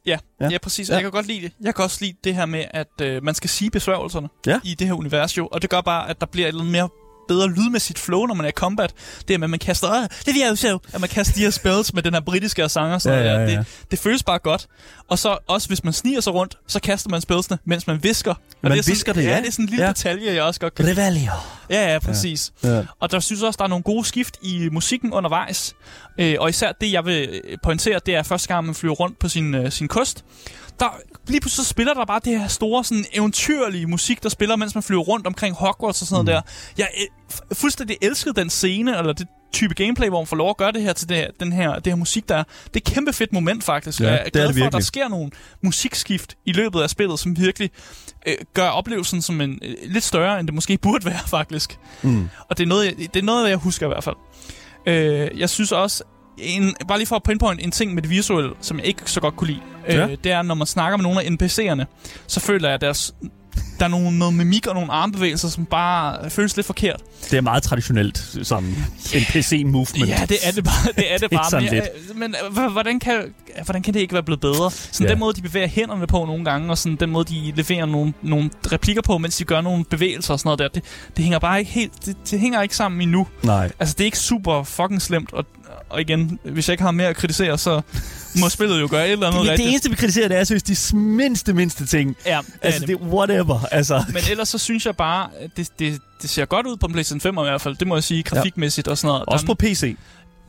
Ja, 0.05 0.17
Ja. 0.41 0.49
ja. 0.51 0.57
præcis. 0.63 0.89
Ja. 0.89 0.93
Jeg 0.93 1.01
kan 1.03 1.11
godt 1.11 1.27
lide 1.27 1.41
det. 1.41 1.51
Jeg 1.61 1.75
kan 1.75 1.83
også 1.83 1.97
lide 2.01 2.13
det 2.23 2.35
her 2.35 2.45
med, 2.45 2.65
at 2.71 2.87
øh, 3.01 3.23
man 3.23 3.35
skal 3.35 3.49
sige 3.49 3.71
besværgelserne 3.71 4.27
Ja. 4.47 4.59
i 4.63 4.75
det 4.79 4.87
her 4.87 4.93
univers 4.93 5.37
jo. 5.37 5.47
Og 5.47 5.61
det 5.61 5.69
gør 5.69 5.81
bare, 5.81 6.09
at 6.09 6.19
der 6.21 6.25
bliver 6.27 6.47
et 6.47 6.53
andet 6.53 6.65
mere 6.65 6.89
bedre 7.27 7.47
lydmæssigt 7.49 7.99
flow, 7.99 8.25
når 8.25 8.33
man 8.33 8.45
er 8.45 8.49
i 8.49 8.51
combat. 8.51 8.93
Det 9.27 9.35
er, 9.35 9.43
at 9.43 9.49
man 9.49 9.59
kaster, 9.59 9.87
"Åh, 9.89 10.03
det 10.25 10.39
jeg 10.39 10.49
jo 10.49 10.55
så, 10.55 10.79
at 10.93 10.99
man 11.01 11.09
kaster 11.09 11.33
de 11.33 11.39
her 11.39 11.49
spells 11.49 11.93
med 11.93 12.03
den 12.03 12.13
her 12.13 12.21
britiske 12.21 12.69
sanger. 12.69 12.97
Så 12.97 13.11
Ja, 13.11 13.19
ja, 13.19 13.39
ja. 13.41 13.57
Det, 13.57 13.65
det 13.91 13.99
føles 13.99 14.23
bare 14.23 14.39
godt. 14.39 14.67
Og 15.09 15.19
så 15.19 15.37
også, 15.47 15.67
hvis 15.67 15.83
man 15.83 15.93
sniger 15.93 16.21
sig 16.21 16.33
rundt, 16.33 16.57
så 16.67 16.79
kaster 16.79 17.09
man 17.09 17.21
spellsene, 17.21 17.57
mens 17.65 17.87
man 17.87 18.03
visker. 18.03 18.31
Og 18.31 18.37
Man 18.63 18.71
det 18.71 18.77
er 18.79 18.95
sådan, 18.95 19.15
det, 19.15 19.23
ja. 19.23 19.29
Ja, 19.35 19.39
det 19.41 19.47
er 19.47 19.51
sådan 19.51 19.65
en 19.65 19.69
lille 19.69 19.81
Ja. 19.83 19.87
ja. 19.87 19.93
detalje, 19.93 20.33
jeg 20.33 20.43
også 20.43 20.59
godt 20.59 20.75
kan 20.75 20.85
Revelio. 20.97 21.31
Ja, 21.69 21.93
ja, 21.93 21.99
præcis. 21.99 22.51
Ja. 22.63 22.83
Og 22.99 23.11
der 23.11 23.19
synes 23.19 23.41
også, 23.43 23.57
der 23.57 23.63
er 23.63 23.67
nogle 23.69 23.83
gode 23.83 24.05
skift 24.05 24.37
i 24.41 24.69
musikken 24.71 25.13
undervejs. 25.13 25.73
Øh, 26.19 26.35
og 26.39 26.49
især 26.49 26.71
det, 26.81 26.91
jeg 26.91 27.05
vil 27.05 27.41
pointere, 27.63 27.99
det 28.05 28.15
er 28.15 28.23
første 28.23 28.47
gang, 28.47 28.65
man 28.65 28.75
flyver 28.75 28.95
rundt 28.95 29.19
på 29.19 29.29
sin, 29.29 29.55
øh, 29.55 29.71
sin 29.71 29.87
kost. 29.87 30.25
Der, 30.79 30.85
lige 31.27 31.41
pludselig 31.41 31.65
så 31.65 31.69
spiller 31.69 31.93
der 31.93 32.05
bare 32.05 32.19
det 32.25 32.39
her 32.39 32.47
store, 32.47 32.83
sådan 32.83 33.05
eventyrlige 33.13 33.85
musik, 33.87 34.23
der 34.23 34.29
spiller, 34.29 34.55
mens 34.55 34.75
man 34.75 34.83
flyver 34.83 35.01
rundt 35.01 35.27
omkring 35.27 35.55
Hogwarts 35.55 36.01
og 36.01 36.07
sådan 36.07 36.21
Mm. 36.21 36.25
noget 36.25 36.43
der. 36.45 36.51
Jeg 36.77 36.87
øh, 37.01 37.57
fuldstændig 37.57 37.97
elskede 38.01 38.33
den 38.35 38.49
scene, 38.49 38.97
eller 38.97 39.13
det 39.13 39.27
type 39.53 39.73
gameplay, 39.73 40.09
hvor 40.09 40.19
man 40.19 40.27
får 40.27 40.35
lov 40.35 40.49
at 40.49 40.57
gøre 40.57 40.71
det 40.71 40.81
her 40.81 40.93
til 40.93 41.09
det 41.09 41.17
her, 41.17 41.27
den 41.39 41.53
her, 41.53 41.75
det 41.75 41.87
her 41.87 41.95
musik, 41.95 42.29
der 42.29 42.35
er. 42.35 42.43
Det 42.43 42.65
er 42.65 42.77
et 42.77 42.83
kæmpe 42.83 43.13
fedt 43.13 43.33
moment, 43.33 43.63
faktisk. 43.63 43.99
Ja, 44.01 44.05
jeg 44.05 44.13
er 44.13 44.17
det 44.17 44.27
er 44.27 44.29
glad 44.31 44.47
det 44.47 44.57
for, 44.57 44.65
at 44.65 44.73
der 44.73 44.79
sker 44.79 45.07
nogle 45.07 45.31
musikskift 45.63 46.35
i 46.45 46.51
løbet 46.51 46.81
af 46.81 46.89
spillet, 46.89 47.19
som 47.19 47.37
virkelig 47.37 47.69
øh, 48.27 48.33
gør 48.53 48.67
oplevelsen 48.69 49.21
som 49.21 49.41
en 49.41 49.59
øh, 49.61 49.75
lidt 49.83 50.03
større, 50.03 50.39
end 50.39 50.47
det 50.47 50.53
måske 50.55 50.77
burde 50.81 51.05
være, 51.05 51.19
faktisk. 51.27 51.79
Mm. 52.01 52.29
Og 52.49 52.57
det 52.57 52.63
er 52.63 52.67
noget, 52.67 52.85
jeg, 52.85 52.95
det 53.13 53.19
er 53.19 53.23
noget, 53.23 53.49
jeg 53.49 53.57
husker 53.57 53.85
i 53.85 53.89
hvert 53.89 54.03
fald. 54.03 54.15
Øh, 54.87 55.39
jeg 55.39 55.49
synes 55.49 55.71
også, 55.71 56.03
en, 56.37 56.75
bare 56.87 56.97
lige 56.97 57.07
for 57.07 57.15
at 57.15 57.23
pinpoint 57.23 57.61
en 57.63 57.71
ting 57.71 57.93
med 57.93 58.01
det 58.01 58.09
visuelle, 58.11 58.51
som 58.61 58.77
jeg 58.79 58.85
ikke 58.87 59.01
så 59.05 59.19
godt 59.19 59.35
kunne 59.35 59.47
lide, 59.47 59.59
Ja. 59.89 60.05
øh, 60.07 60.17
det 60.23 60.31
er, 60.31 60.41
når 60.41 60.55
man 60.55 60.67
snakker 60.67 60.97
med 60.97 61.03
nogle 61.03 61.21
af 61.21 61.25
NPC'erne, 61.29 61.83
så 62.27 62.39
føler 62.39 62.67
jeg, 62.67 62.73
at 62.75 62.81
deres, 62.81 63.13
der 63.79 63.85
er 63.85 63.89
nogle, 63.89 64.17
noget 64.19 64.33
mimik 64.33 64.67
og 64.67 64.73
nogle 64.75 64.91
armbevægelser, 64.91 65.47
som 65.49 65.65
bare 65.65 66.29
føles 66.29 66.55
lidt 66.55 66.67
forkert. 66.67 67.01
Det 67.31 67.37
er 67.37 67.41
meget 67.41 67.63
traditionelt, 67.63 68.37
sådan 68.43 68.69
en 69.15 69.21
PC-movement. 69.29 70.09
Ja, 70.09 70.25
det 70.29 70.37
er 70.47 70.51
det 70.51 70.63
bare. 70.63 70.91
Det 70.95 71.13
er 71.13 71.17
det 71.17 71.29
bare. 71.37 71.49
sådan 71.49 71.63
men, 71.65 71.73
jeg- 71.73 71.89
men 72.15 72.35
øh, 72.57 72.71
hvordan 72.71 72.99
kan, 72.99 73.33
hvordan 73.65 73.81
kan 73.81 73.93
det 73.93 73.99
ikke 73.99 74.13
være 74.13 74.23
blevet 74.23 74.41
bedre? 74.41 74.71
Sådan 74.71 75.07
Ja. 75.07 75.11
den 75.11 75.19
måde, 75.19 75.33
de 75.33 75.41
bevæger 75.41 75.67
hænderne 75.67 76.07
på 76.07 76.25
nogle 76.25 76.45
gange, 76.45 76.69
og 76.69 76.77
sådan 76.77 76.95
den 76.95 77.09
måde, 77.09 77.25
de 77.33 77.53
leverer 77.55 77.85
nogle, 77.85 78.13
nogle 78.21 78.49
replikker 78.71 79.01
på, 79.01 79.17
mens 79.17 79.37
de 79.37 79.43
gør 79.43 79.61
nogle 79.61 79.85
bevægelser 79.85 80.33
og 80.33 80.39
sådan 80.39 80.47
noget 80.47 80.59
der, 80.59 80.67
det, 80.67 80.83
det 81.17 81.23
hænger 81.23 81.39
bare 81.39 81.59
ikke 81.59 81.71
helt, 81.71 82.05
det, 82.05 82.17
det 82.31 82.39
hænger 82.39 82.61
ikke 82.61 82.75
sammen 82.75 83.01
endnu. 83.01 83.27
Nej. 83.43 83.71
Altså, 83.79 83.95
det 83.97 84.01
er 84.01 84.05
ikke 84.05 84.19
super 84.19 84.63
fucking 84.63 85.01
slemt, 85.01 85.33
og, 85.33 85.45
og 85.89 86.01
igen, 86.01 86.39
hvis 86.43 86.67
jeg 86.69 86.73
ikke 86.73 86.83
har 86.83 86.91
mere 86.91 87.07
at 87.07 87.15
kritisere, 87.15 87.57
så 87.57 87.81
må 88.39 88.49
spillet 88.49 88.81
jo 88.81 88.87
gøre 88.91 89.05
et 89.07 89.11
eller 89.11 89.27
andet 89.31 89.39
Det, 89.39 89.45
det 89.45 89.51
rigtigt. 89.51 89.69
eneste, 89.69 89.89
vi 89.89 89.95
kritiserer, 89.95 90.27
det 90.27 90.37
er 90.37 90.43
seriøst 90.43 90.91
de 90.91 90.97
mindste, 90.97 91.53
mindste 91.53 91.85
ting. 91.85 92.15
Ja, 92.25 92.39
det 92.45 92.53
Altså, 92.61 92.79
det. 92.79 92.87
det 92.87 92.93
er 92.95 92.99
whatever. 93.05 93.59
Altså, 93.71 94.03
Men 94.07 94.21
ellers 94.31 94.49
så 94.49 94.57
synes 94.57 94.85
jeg 94.85 94.95
bare, 94.95 95.29
det, 95.57 95.69
det, 95.79 95.99
det 96.21 96.29
ser 96.29 96.45
godt 96.45 96.65
ud 96.67 96.77
på 96.77 96.85
en 96.85 96.91
PlayStation 96.93 97.21
5 97.21 97.37
i 97.37 97.41
hvert 97.41 97.61
fald. 97.61 97.75
Det 97.75 97.87
må 97.87 97.95
jeg 97.95 98.03
sige, 98.03 98.23
grafikmæssigt 98.23 98.87
og 98.87 98.97
sådan 98.97 99.07
noget. 99.07 99.23
også 99.27 99.45
Der 99.45 99.53
på 99.53 99.57
PC. 99.59 99.95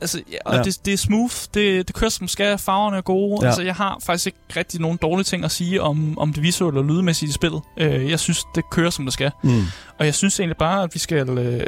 Altså, 0.01 0.21
ja, 0.31 0.37
og 0.45 0.55
Ja. 0.55 0.61
Det, 0.63 0.85
det 0.85 0.93
er 0.93 0.97
smooth, 0.97 1.33
det, 1.53 1.87
det 1.87 1.95
kører 1.95 2.09
som 2.09 2.27
skal, 2.27 2.57
farverne 2.57 2.97
er 2.97 3.01
gode. 3.01 3.39
Ja. 3.41 3.47
Altså, 3.47 3.61
jeg 3.61 3.75
har 3.75 3.97
faktisk 4.05 4.25
ikke 4.25 4.37
rigtig 4.55 4.81
nogen 4.81 4.97
dårlige 5.01 5.23
ting 5.23 5.45
at 5.45 5.51
sige 5.51 5.81
om, 5.81 6.17
om 6.17 6.33
det 6.33 6.43
visuelle 6.43 6.79
og 6.79 6.85
lydmæssige 6.85 7.29
i 7.29 7.31
spillet. 7.31 7.61
Øh, 7.77 8.09
jeg 8.09 8.19
synes, 8.19 8.43
det 8.55 8.69
kører 8.71 8.89
som 8.89 9.05
det 9.05 9.13
skal. 9.13 9.31
Mm. 9.43 9.61
Og 9.99 10.05
jeg 10.05 10.15
synes 10.15 10.39
egentlig 10.39 10.57
bare, 10.57 10.83
at 10.83 10.93
vi 10.93 10.99
skal 10.99 11.29
øh, 11.29 11.61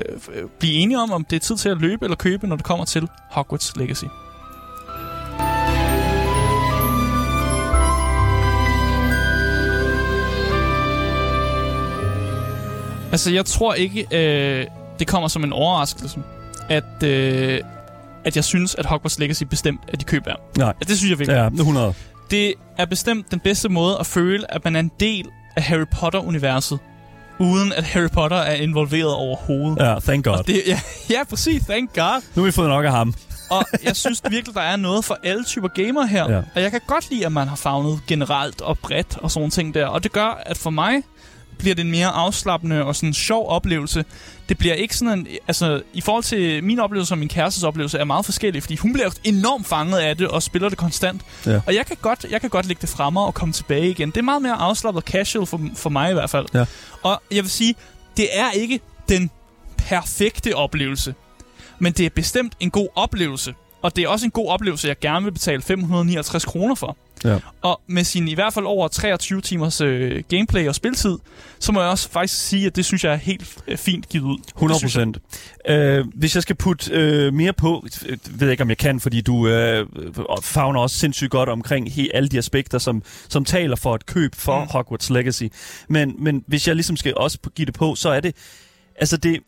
blive 0.59 0.73
enige 0.73 0.99
om, 0.99 1.11
om 1.11 1.25
det 1.25 1.35
er 1.35 1.39
tid 1.39 1.57
til 1.57 1.69
at 1.69 1.77
løbe 1.77 2.05
eller 2.05 2.15
købe, 2.17 2.47
når 2.47 2.55
det 2.55 2.65
kommer 2.65 2.85
til 2.85 3.07
Hogwarts 3.31 3.75
Legacy. 3.75 4.05
Altså, 13.11 13.31
jeg 13.31 13.45
tror 13.45 13.73
ikke, 13.73 14.07
øh, 14.11 14.65
det 14.99 15.07
kommer 15.07 15.27
som 15.27 15.43
en 15.43 15.53
overraskelse, 15.53 16.19
at, 16.69 17.03
øh, 17.03 17.59
at 18.29 18.35
jeg 18.35 18.43
synes, 18.43 18.75
at 18.75 18.85
Hogwarts 18.85 19.19
Legacy 19.19 19.43
bestemt 19.43 19.81
er 19.87 19.97
de 19.97 20.05
køb 20.05 20.25
værd. 20.25 20.39
Nej. 20.57 20.67
Ja, 20.67 20.71
det 20.87 20.97
synes 20.97 21.09
jeg 21.09 21.19
virkelig. 21.19 21.37
Ja, 21.37 21.47
100. 21.47 21.93
Det 22.31 22.53
er 22.77 22.85
bestemt 22.85 23.31
den 23.31 23.39
bedste 23.39 23.69
måde 23.69 23.97
at 23.99 24.05
føle, 24.05 24.53
at 24.53 24.63
man 24.63 24.75
er 24.75 24.79
en 24.79 24.91
del 24.99 25.25
af 25.55 25.63
Harry 25.63 25.85
Potter-universet, 25.99 26.79
uden 27.39 27.73
at 27.73 27.83
Harry 27.83 28.09
Potter 28.09 28.37
er 28.37 28.53
involveret 28.53 29.13
overhovedet. 29.13 29.85
Ja, 29.85 29.99
thank 29.99 30.25
God. 30.25 30.37
Og 30.37 30.47
det, 30.47 30.61
ja, 30.67 30.79
ja, 31.15 31.23
præcis. 31.29 31.63
Thank 31.63 31.93
God. 31.95 32.21
Nu 32.35 32.41
har 32.41 32.45
vi 32.45 32.51
fået 32.51 32.69
nok 32.69 32.85
af 32.85 32.91
ham. 32.91 33.13
Og 33.49 33.65
jeg 33.83 33.95
synes 33.95 34.21
virkelig, 34.29 34.55
der 34.55 34.61
er 34.61 34.75
noget 34.75 35.05
for 35.05 35.17
alle 35.23 35.43
typer 35.43 35.67
gamer 35.67 36.05
her. 36.05 36.31
Ja. 36.31 36.37
Og 36.55 36.61
jeg 36.61 36.71
kan 36.71 36.81
godt 36.87 37.09
lide, 37.09 37.25
at 37.25 37.31
man 37.31 37.47
har 37.47 37.55
fagnet 37.55 37.99
generelt 38.07 38.61
og 38.61 38.77
bredt 38.77 39.17
og 39.17 39.31
sådan 39.31 39.49
ting 39.49 39.73
der. 39.73 39.85
Og 39.87 40.03
det 40.03 40.11
gør, 40.11 40.41
at 40.45 40.57
for 40.57 40.69
mig 40.69 41.03
bliver 41.59 41.75
det 41.75 41.85
en 41.85 41.91
mere 41.91 42.07
afslappende 42.07 42.83
og 42.83 42.95
sådan 42.95 43.09
en 43.09 43.13
sjov 43.13 43.49
oplevelse. 43.49 44.05
Det 44.49 44.57
bliver 44.57 44.73
ikke 44.73 44.95
sådan 44.95 45.19
en... 45.19 45.27
Altså, 45.47 45.81
i 45.93 46.01
forhold 46.01 46.23
til 46.23 46.63
min 46.63 46.79
oplevelse 46.79 47.13
og 47.13 47.17
min 47.17 47.27
kærestes 47.27 47.63
oplevelse 47.63 47.97
er 47.97 48.03
meget 48.03 48.25
forskellig, 48.25 48.63
fordi 48.63 48.75
hun 48.75 48.93
bliver 48.93 49.09
enormt 49.23 49.67
fanget 49.67 49.97
af 49.97 50.17
det 50.17 50.27
og 50.27 50.43
spiller 50.43 50.69
det 50.69 50.77
konstant. 50.77 51.21
Ja. 51.45 51.61
Og 51.67 51.75
jeg 51.75 51.85
kan, 51.85 51.97
godt, 52.01 52.25
jeg 52.29 52.41
kan 52.41 52.49
godt 52.49 52.65
lægge 52.65 52.81
det 52.81 52.89
fremme 52.89 53.19
og 53.19 53.33
komme 53.33 53.53
tilbage 53.53 53.89
igen. 53.89 54.09
Det 54.09 54.17
er 54.17 54.21
meget 54.21 54.41
mere 54.41 54.53
afslappet 54.53 55.03
og 55.03 55.07
casual 55.11 55.45
for, 55.45 55.61
for 55.75 55.89
mig 55.89 56.11
i 56.11 56.13
hvert 56.13 56.29
fald. 56.29 56.45
Ja. 56.53 56.65
Og 57.03 57.21
jeg 57.31 57.43
vil 57.43 57.51
sige, 57.51 57.75
det 58.17 58.27
er 58.31 58.51
ikke 58.51 58.79
den 59.09 59.31
perfekte 59.77 60.55
oplevelse. 60.55 61.15
Men 61.79 61.93
det 61.93 62.05
er 62.05 62.09
bestemt 62.09 62.53
en 62.59 62.71
god 62.71 62.87
oplevelse. 62.95 63.53
Og 63.81 63.95
det 63.95 64.03
er 64.03 64.07
også 64.07 64.25
en 64.25 64.31
god 64.31 64.49
oplevelse, 64.49 64.87
jeg 64.87 64.99
gerne 64.99 65.23
vil 65.23 65.31
betale 65.31 65.61
559 65.61 66.45
kroner 66.45 66.75
for. 66.75 66.97
Ja. 67.25 67.37
Og 67.61 67.81
med 67.87 68.03
sin 68.03 68.27
i 68.27 68.33
hvert 68.33 68.53
fald 68.53 68.65
over 68.65 68.87
23 68.87 69.41
timers 69.41 69.81
øh, 69.81 70.23
gameplay 70.29 70.67
og 70.67 70.75
spiltid, 70.75 71.17
så 71.59 71.71
må 71.71 71.81
jeg 71.81 71.89
også 71.89 72.09
faktisk 72.09 72.47
sige, 72.47 72.65
at 72.65 72.75
det 72.75 72.85
synes 72.85 73.03
jeg 73.03 73.11
er 73.13 73.17
helt 73.17 73.57
øh, 73.67 73.77
fint 73.77 74.09
givet 74.09 74.23
ud. 74.23 74.37
100 74.47 74.73
Det 74.73 74.79
synes 74.79 74.95
jeg. 74.95 75.03
procent. 75.05 75.17
Øh, 75.67 76.05
hvis 76.15 76.35
jeg 76.35 76.43
skal 76.43 76.55
putte 76.55 76.91
øh, 76.93 77.33
mere 77.33 77.53
på, 77.53 77.85
øh, 78.05 78.17
ved 78.29 78.47
jeg 78.47 78.51
ikke, 78.51 78.63
om 78.63 78.69
jeg 78.69 78.77
kan, 78.77 78.99
fordi 78.99 79.21
du 79.21 79.47
øh, 79.47 79.87
fagner 80.41 80.79
også 80.79 80.97
sindssygt 80.97 81.31
godt 81.31 81.49
omkring 81.49 81.93
he, 81.93 82.09
alle 82.13 82.29
de 82.29 82.37
aspekter, 82.37 82.77
som, 82.77 83.03
som 83.29 83.45
taler 83.45 83.75
for 83.75 83.95
et 83.95 84.05
køb 84.05 84.35
for 84.35 84.59
mm. 84.59 84.67
Hogwarts 84.71 85.09
Legacy. 85.09 85.43
Men, 85.89 86.15
men 86.19 86.43
hvis 86.47 86.67
jeg 86.67 86.75
ligesom 86.75 86.97
skal 86.97 87.13
også 87.17 87.37
give 87.55 87.65
det 87.65 87.73
på, 87.73 87.95
så 87.95 88.09
er 88.09 88.19
det, 88.19 88.35
altså 88.95 89.17
det, 89.17 89.39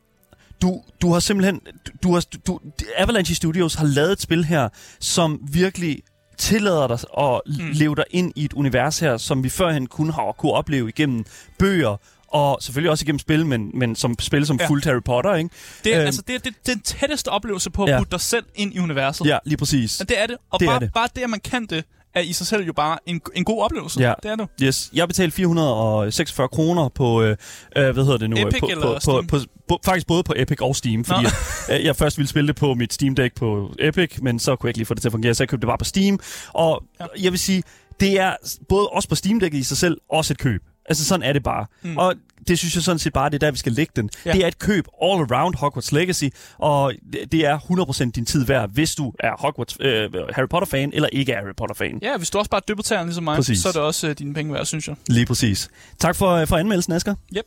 du, 0.62 0.82
du 1.02 1.14
har 1.14 1.20
simpelthen, 1.20 1.60
du, 1.86 1.92
du 2.04 2.14
har, 2.14 2.26
du, 2.48 2.60
Avalanche 2.98 3.36
Studios 3.36 3.74
har 3.74 3.86
lavet 3.86 4.12
et 4.12 4.22
spil 4.22 4.46
her, 4.46 4.70
som 5.00 5.40
virkelig 5.52 6.00
tillader 6.42 6.88
dig 6.88 7.00
at 7.18 7.42
mm. 7.46 7.72
Leve 7.74 7.96
dig 7.96 8.04
ind 8.12 8.34
i 8.36 8.46
et 8.46 8.54
univers 8.54 9.00
her, 9.00 9.18
som 9.18 9.44
vi 9.44 9.50
førhen 9.50 9.88
kun 9.88 10.10
har 10.10 10.32
kunne 10.38 10.52
opleve 10.52 10.90
igennem 10.90 11.26
bøger, 11.60 11.98
og 12.28 12.58
selvfølgelig 12.62 12.92
også 12.92 13.04
igennem 13.06 13.20
spil, 13.20 13.46
men, 13.46 13.72
men 13.74 13.96
som 13.96 14.16
spil 14.20 14.46
som 14.46 14.58
ja. 14.58 14.64
Ja. 14.64 14.70
fuldt 14.70 14.86
Harry 14.86 15.02
Potter, 15.06 15.36
ikke? 15.36 15.50
Det 15.84 15.94
er, 15.94 16.00
Øhm. 16.00 16.06
altså, 16.06 16.22
det 16.28 16.36
er 16.36 16.40
det, 16.40 16.54
den 16.66 16.80
tætteste 16.82 17.28
oplevelse 17.28 17.70
på 17.70 17.84
at 17.84 17.90
Ja. 17.90 17.94
ja. 17.94 18.00
putte 18.00 18.12
dig 18.12 18.22
selv 18.22 18.46
ind 18.56 18.74
i 18.74 18.80
universet. 18.80 19.26
Ja, 19.26 19.38
lige 19.46 19.58
præcis. 19.58 20.00
Men 20.00 20.08
det 20.08 20.20
er 20.22 20.28
det. 20.28 20.38
Og 20.52 20.60
Det 20.60 20.66
er 20.66 20.72
bare, 20.72 20.80
det. 20.80 20.94
bare 20.94 21.08
det, 21.16 21.22
at 21.22 21.30
man 21.30 21.40
kan 21.40 21.66
det, 21.66 21.84
er 22.14 22.22
i 22.22 22.34
sig 22.34 22.48
selv 22.48 22.64
jo 22.64 22.74
bare 22.74 22.98
en, 23.06 23.22
en 23.36 23.44
god 23.44 23.64
oplevelse. 23.64 24.00
Ja. 24.00 24.14
Det 24.24 24.32
er 24.32 24.36
det. 24.36 24.48
Yes. 24.62 24.90
Jeg 24.94 25.08
betalte 25.08 25.36
446 25.36 26.48
kroner 26.48 26.90
på, 26.90 27.22
øh, 27.22 27.38
øh, 27.78 27.84
hvad 27.94 28.04
hedder 28.04 28.18
det 28.18 28.30
nu? 28.30 28.36
Epic 28.38 28.60
på, 28.60 28.68
eller 28.68 28.86
på, 28.86 28.94
på, 28.94 29.00
Steam? 29.00 29.28
på, 29.28 29.38
på, 29.68 29.80
faktisk 29.86 30.08
både 30.08 30.24
på 30.24 30.34
Epic 30.36 30.62
og 30.62 30.76
Steam, 30.76 31.06
fordi 31.06 31.26
at, 31.70 31.80
øh, 31.80 31.86
jeg 31.86 31.96
først 31.96 32.18
ville 32.18 32.28
spille 32.28 32.48
det 32.48 32.56
på 32.56 32.74
mit 32.74 32.94
Steam 32.94 33.16
Deck 33.16 33.36
på 33.36 33.74
Epic, 33.80 34.20
men 34.22 34.40
så 34.40 34.56
kunne 34.56 34.68
jeg 34.68 34.70
ikke 34.70 34.80
lige 34.80 34.86
få 34.86 34.94
det 34.94 35.02
til 35.02 35.10
at 35.10 35.12
fungere, 35.12 35.34
så 35.34 35.44
jeg 35.44 35.50
købte 35.50 35.62
det 35.62 35.68
bare 35.68 35.78
på 35.78 35.86
Steam. 35.86 36.20
Og 36.54 36.84
ja. 37.00 37.06
Jeg 37.22 37.32
vil 37.32 37.40
sige, 37.40 37.64
det 38.00 38.20
er 38.20 38.36
både 38.70 38.88
også 38.88 39.10
på 39.10 39.16
Steam 39.16 39.40
Deck 39.40 39.54
i 39.54 39.64
sig 39.64 39.78
selv, 39.78 39.98
også 40.10 40.34
et 40.34 40.38
køb. 40.38 40.62
Altså 40.86 41.06
sådan 41.06 41.24
er 41.24 41.34
det 41.34 41.44
bare. 41.44 41.66
Mm. 41.82 41.98
Og 41.98 42.16
det 42.48 42.60
synes 42.60 42.76
jeg 42.76 42.84
sådan 42.84 43.00
set 43.00 43.14
bare, 43.14 43.30
det 43.30 43.36
er 43.36 43.40
der, 43.40 43.52
vi 43.52 43.58
skal 43.58 43.72
lægge 43.72 43.92
den. 43.96 44.10
Ja. 44.26 44.32
Det 44.32 44.44
er 44.44 44.48
et 44.48 44.60
køb 44.60 44.86
all 45.04 45.22
around 45.32 45.56
Hogwarts 45.56 45.92
Legacy, 45.92 46.24
og 46.58 46.94
det- 47.32 47.46
er 47.46 47.58
100% 47.60 48.12
din 48.16 48.26
tid 48.26 48.46
værd, 48.46 48.70
hvis 48.72 48.96
du 48.96 49.14
er 49.20 49.32
Hogwarts, 49.40 49.78
øh, 49.80 50.10
Harry 50.34 50.48
Potter-fan, 50.50 50.92
eller 50.94 51.10
ikke 51.12 51.32
er 51.34 51.42
Harry 51.42 51.54
Potter-fan. 51.58 52.00
Ja, 52.02 52.18
hvis 52.18 52.30
du 52.30 52.38
også 52.38 52.52
bare 52.52 52.62
dypper 52.68 52.84
tæerne 52.84 53.06
ligesom 53.06 53.24
mig, 53.24 53.36
Præcis. 53.36 53.60
så 53.60 53.68
er 53.68 53.72
det 53.72 53.82
også 53.82 54.08
øh, 54.08 54.16
dine 54.20 54.34
penge 54.34 54.54
værd, 54.54 54.66
synes 54.66 54.88
jeg. 54.88 54.96
Lige 55.08 55.26
præcis. 55.26 55.70
Tak 56.00 56.16
for, 56.16 56.46
for 56.46 56.58
anmeldelsen, 56.58 56.94
Asger. 56.94 57.16
Yep. 57.38 57.46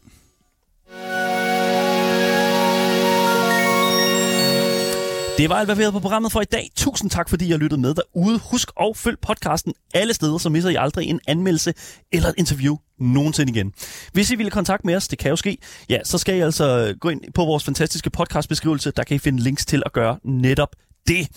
Det 5.38 5.50
var 5.50 5.56
alt, 5.56 5.66
hvad 5.66 5.76
vi 5.76 5.82
havde 5.82 5.92
på 5.92 6.00
programmet 6.00 6.32
for 6.32 6.40
i 6.40 6.44
dag. 6.44 6.70
Tusind 6.76 7.10
tak, 7.10 7.28
fordi 7.28 7.46
I 7.46 7.50
har 7.50 7.58
lyttet 7.58 7.80
med 7.80 7.94
derude. 7.94 8.38
Husk 8.38 8.70
at 8.80 8.96
følg 8.96 9.18
podcasten 9.22 9.74
alle 9.94 10.14
steder, 10.14 10.38
så 10.38 10.48
misser 10.48 10.70
I 10.70 10.74
aldrig 10.74 11.06
en 11.08 11.20
anmeldelse 11.28 11.74
eller 12.12 12.28
et 12.28 12.34
interview 12.38 12.76
nogensinde 12.98 13.52
igen. 13.52 13.72
Hvis 14.12 14.30
I 14.30 14.34
vil 14.34 14.50
kontakte 14.50 14.86
med 14.86 14.96
os, 14.96 15.08
det 15.08 15.18
kan 15.18 15.30
jo 15.30 15.36
ske, 15.36 15.58
ja, 15.88 15.98
så 16.04 16.18
skal 16.18 16.36
I 16.36 16.40
altså 16.40 16.94
gå 17.00 17.08
ind 17.08 17.20
på 17.34 17.44
vores 17.44 17.64
fantastiske 17.64 18.10
podcastbeskrivelse. 18.10 18.90
Der 18.90 19.02
kan 19.02 19.14
I 19.14 19.18
finde 19.18 19.42
links 19.42 19.66
til 19.66 19.82
at 19.86 19.92
gøre 19.92 20.18
netop 20.24 20.76
det. 21.08 21.28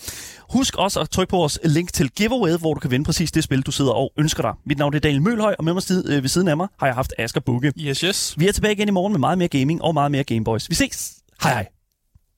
Husk 0.50 0.76
også 0.76 1.00
at 1.00 1.10
trykke 1.10 1.30
på 1.30 1.36
vores 1.36 1.58
link 1.64 1.92
til 1.92 2.10
giveaway, 2.10 2.58
hvor 2.58 2.74
du 2.74 2.80
kan 2.80 2.90
vinde 2.90 3.04
præcis 3.04 3.32
det 3.32 3.44
spil, 3.44 3.62
du 3.62 3.70
sidder 3.70 3.92
og 3.92 4.12
ønsker 4.18 4.42
dig. 4.42 4.52
Mit 4.66 4.78
navn 4.78 4.94
er 4.94 4.98
Daniel 4.98 5.22
Mølhøj, 5.22 5.54
og 5.58 5.64
med 5.64 5.74
mig 5.74 5.82
øh, 5.90 6.22
ved 6.22 6.28
siden 6.28 6.48
af 6.48 6.56
mig 6.56 6.68
har 6.80 6.86
jeg 6.86 6.94
haft 6.94 7.12
Asger 7.18 7.40
Bukke. 7.40 7.72
Yes, 7.80 8.00
yes. 8.00 8.34
Vi 8.38 8.48
er 8.48 8.52
tilbage 8.52 8.72
igen 8.72 8.88
i 8.88 8.90
morgen 8.90 9.12
med 9.12 9.20
meget 9.20 9.38
mere 9.38 9.48
gaming 9.48 9.82
og 9.82 9.94
meget 9.94 10.10
mere 10.10 10.24
Gameboys. 10.24 10.70
Vi 10.70 10.74
ses. 10.74 11.14
Hej 11.42 11.52
hej. 11.52 11.77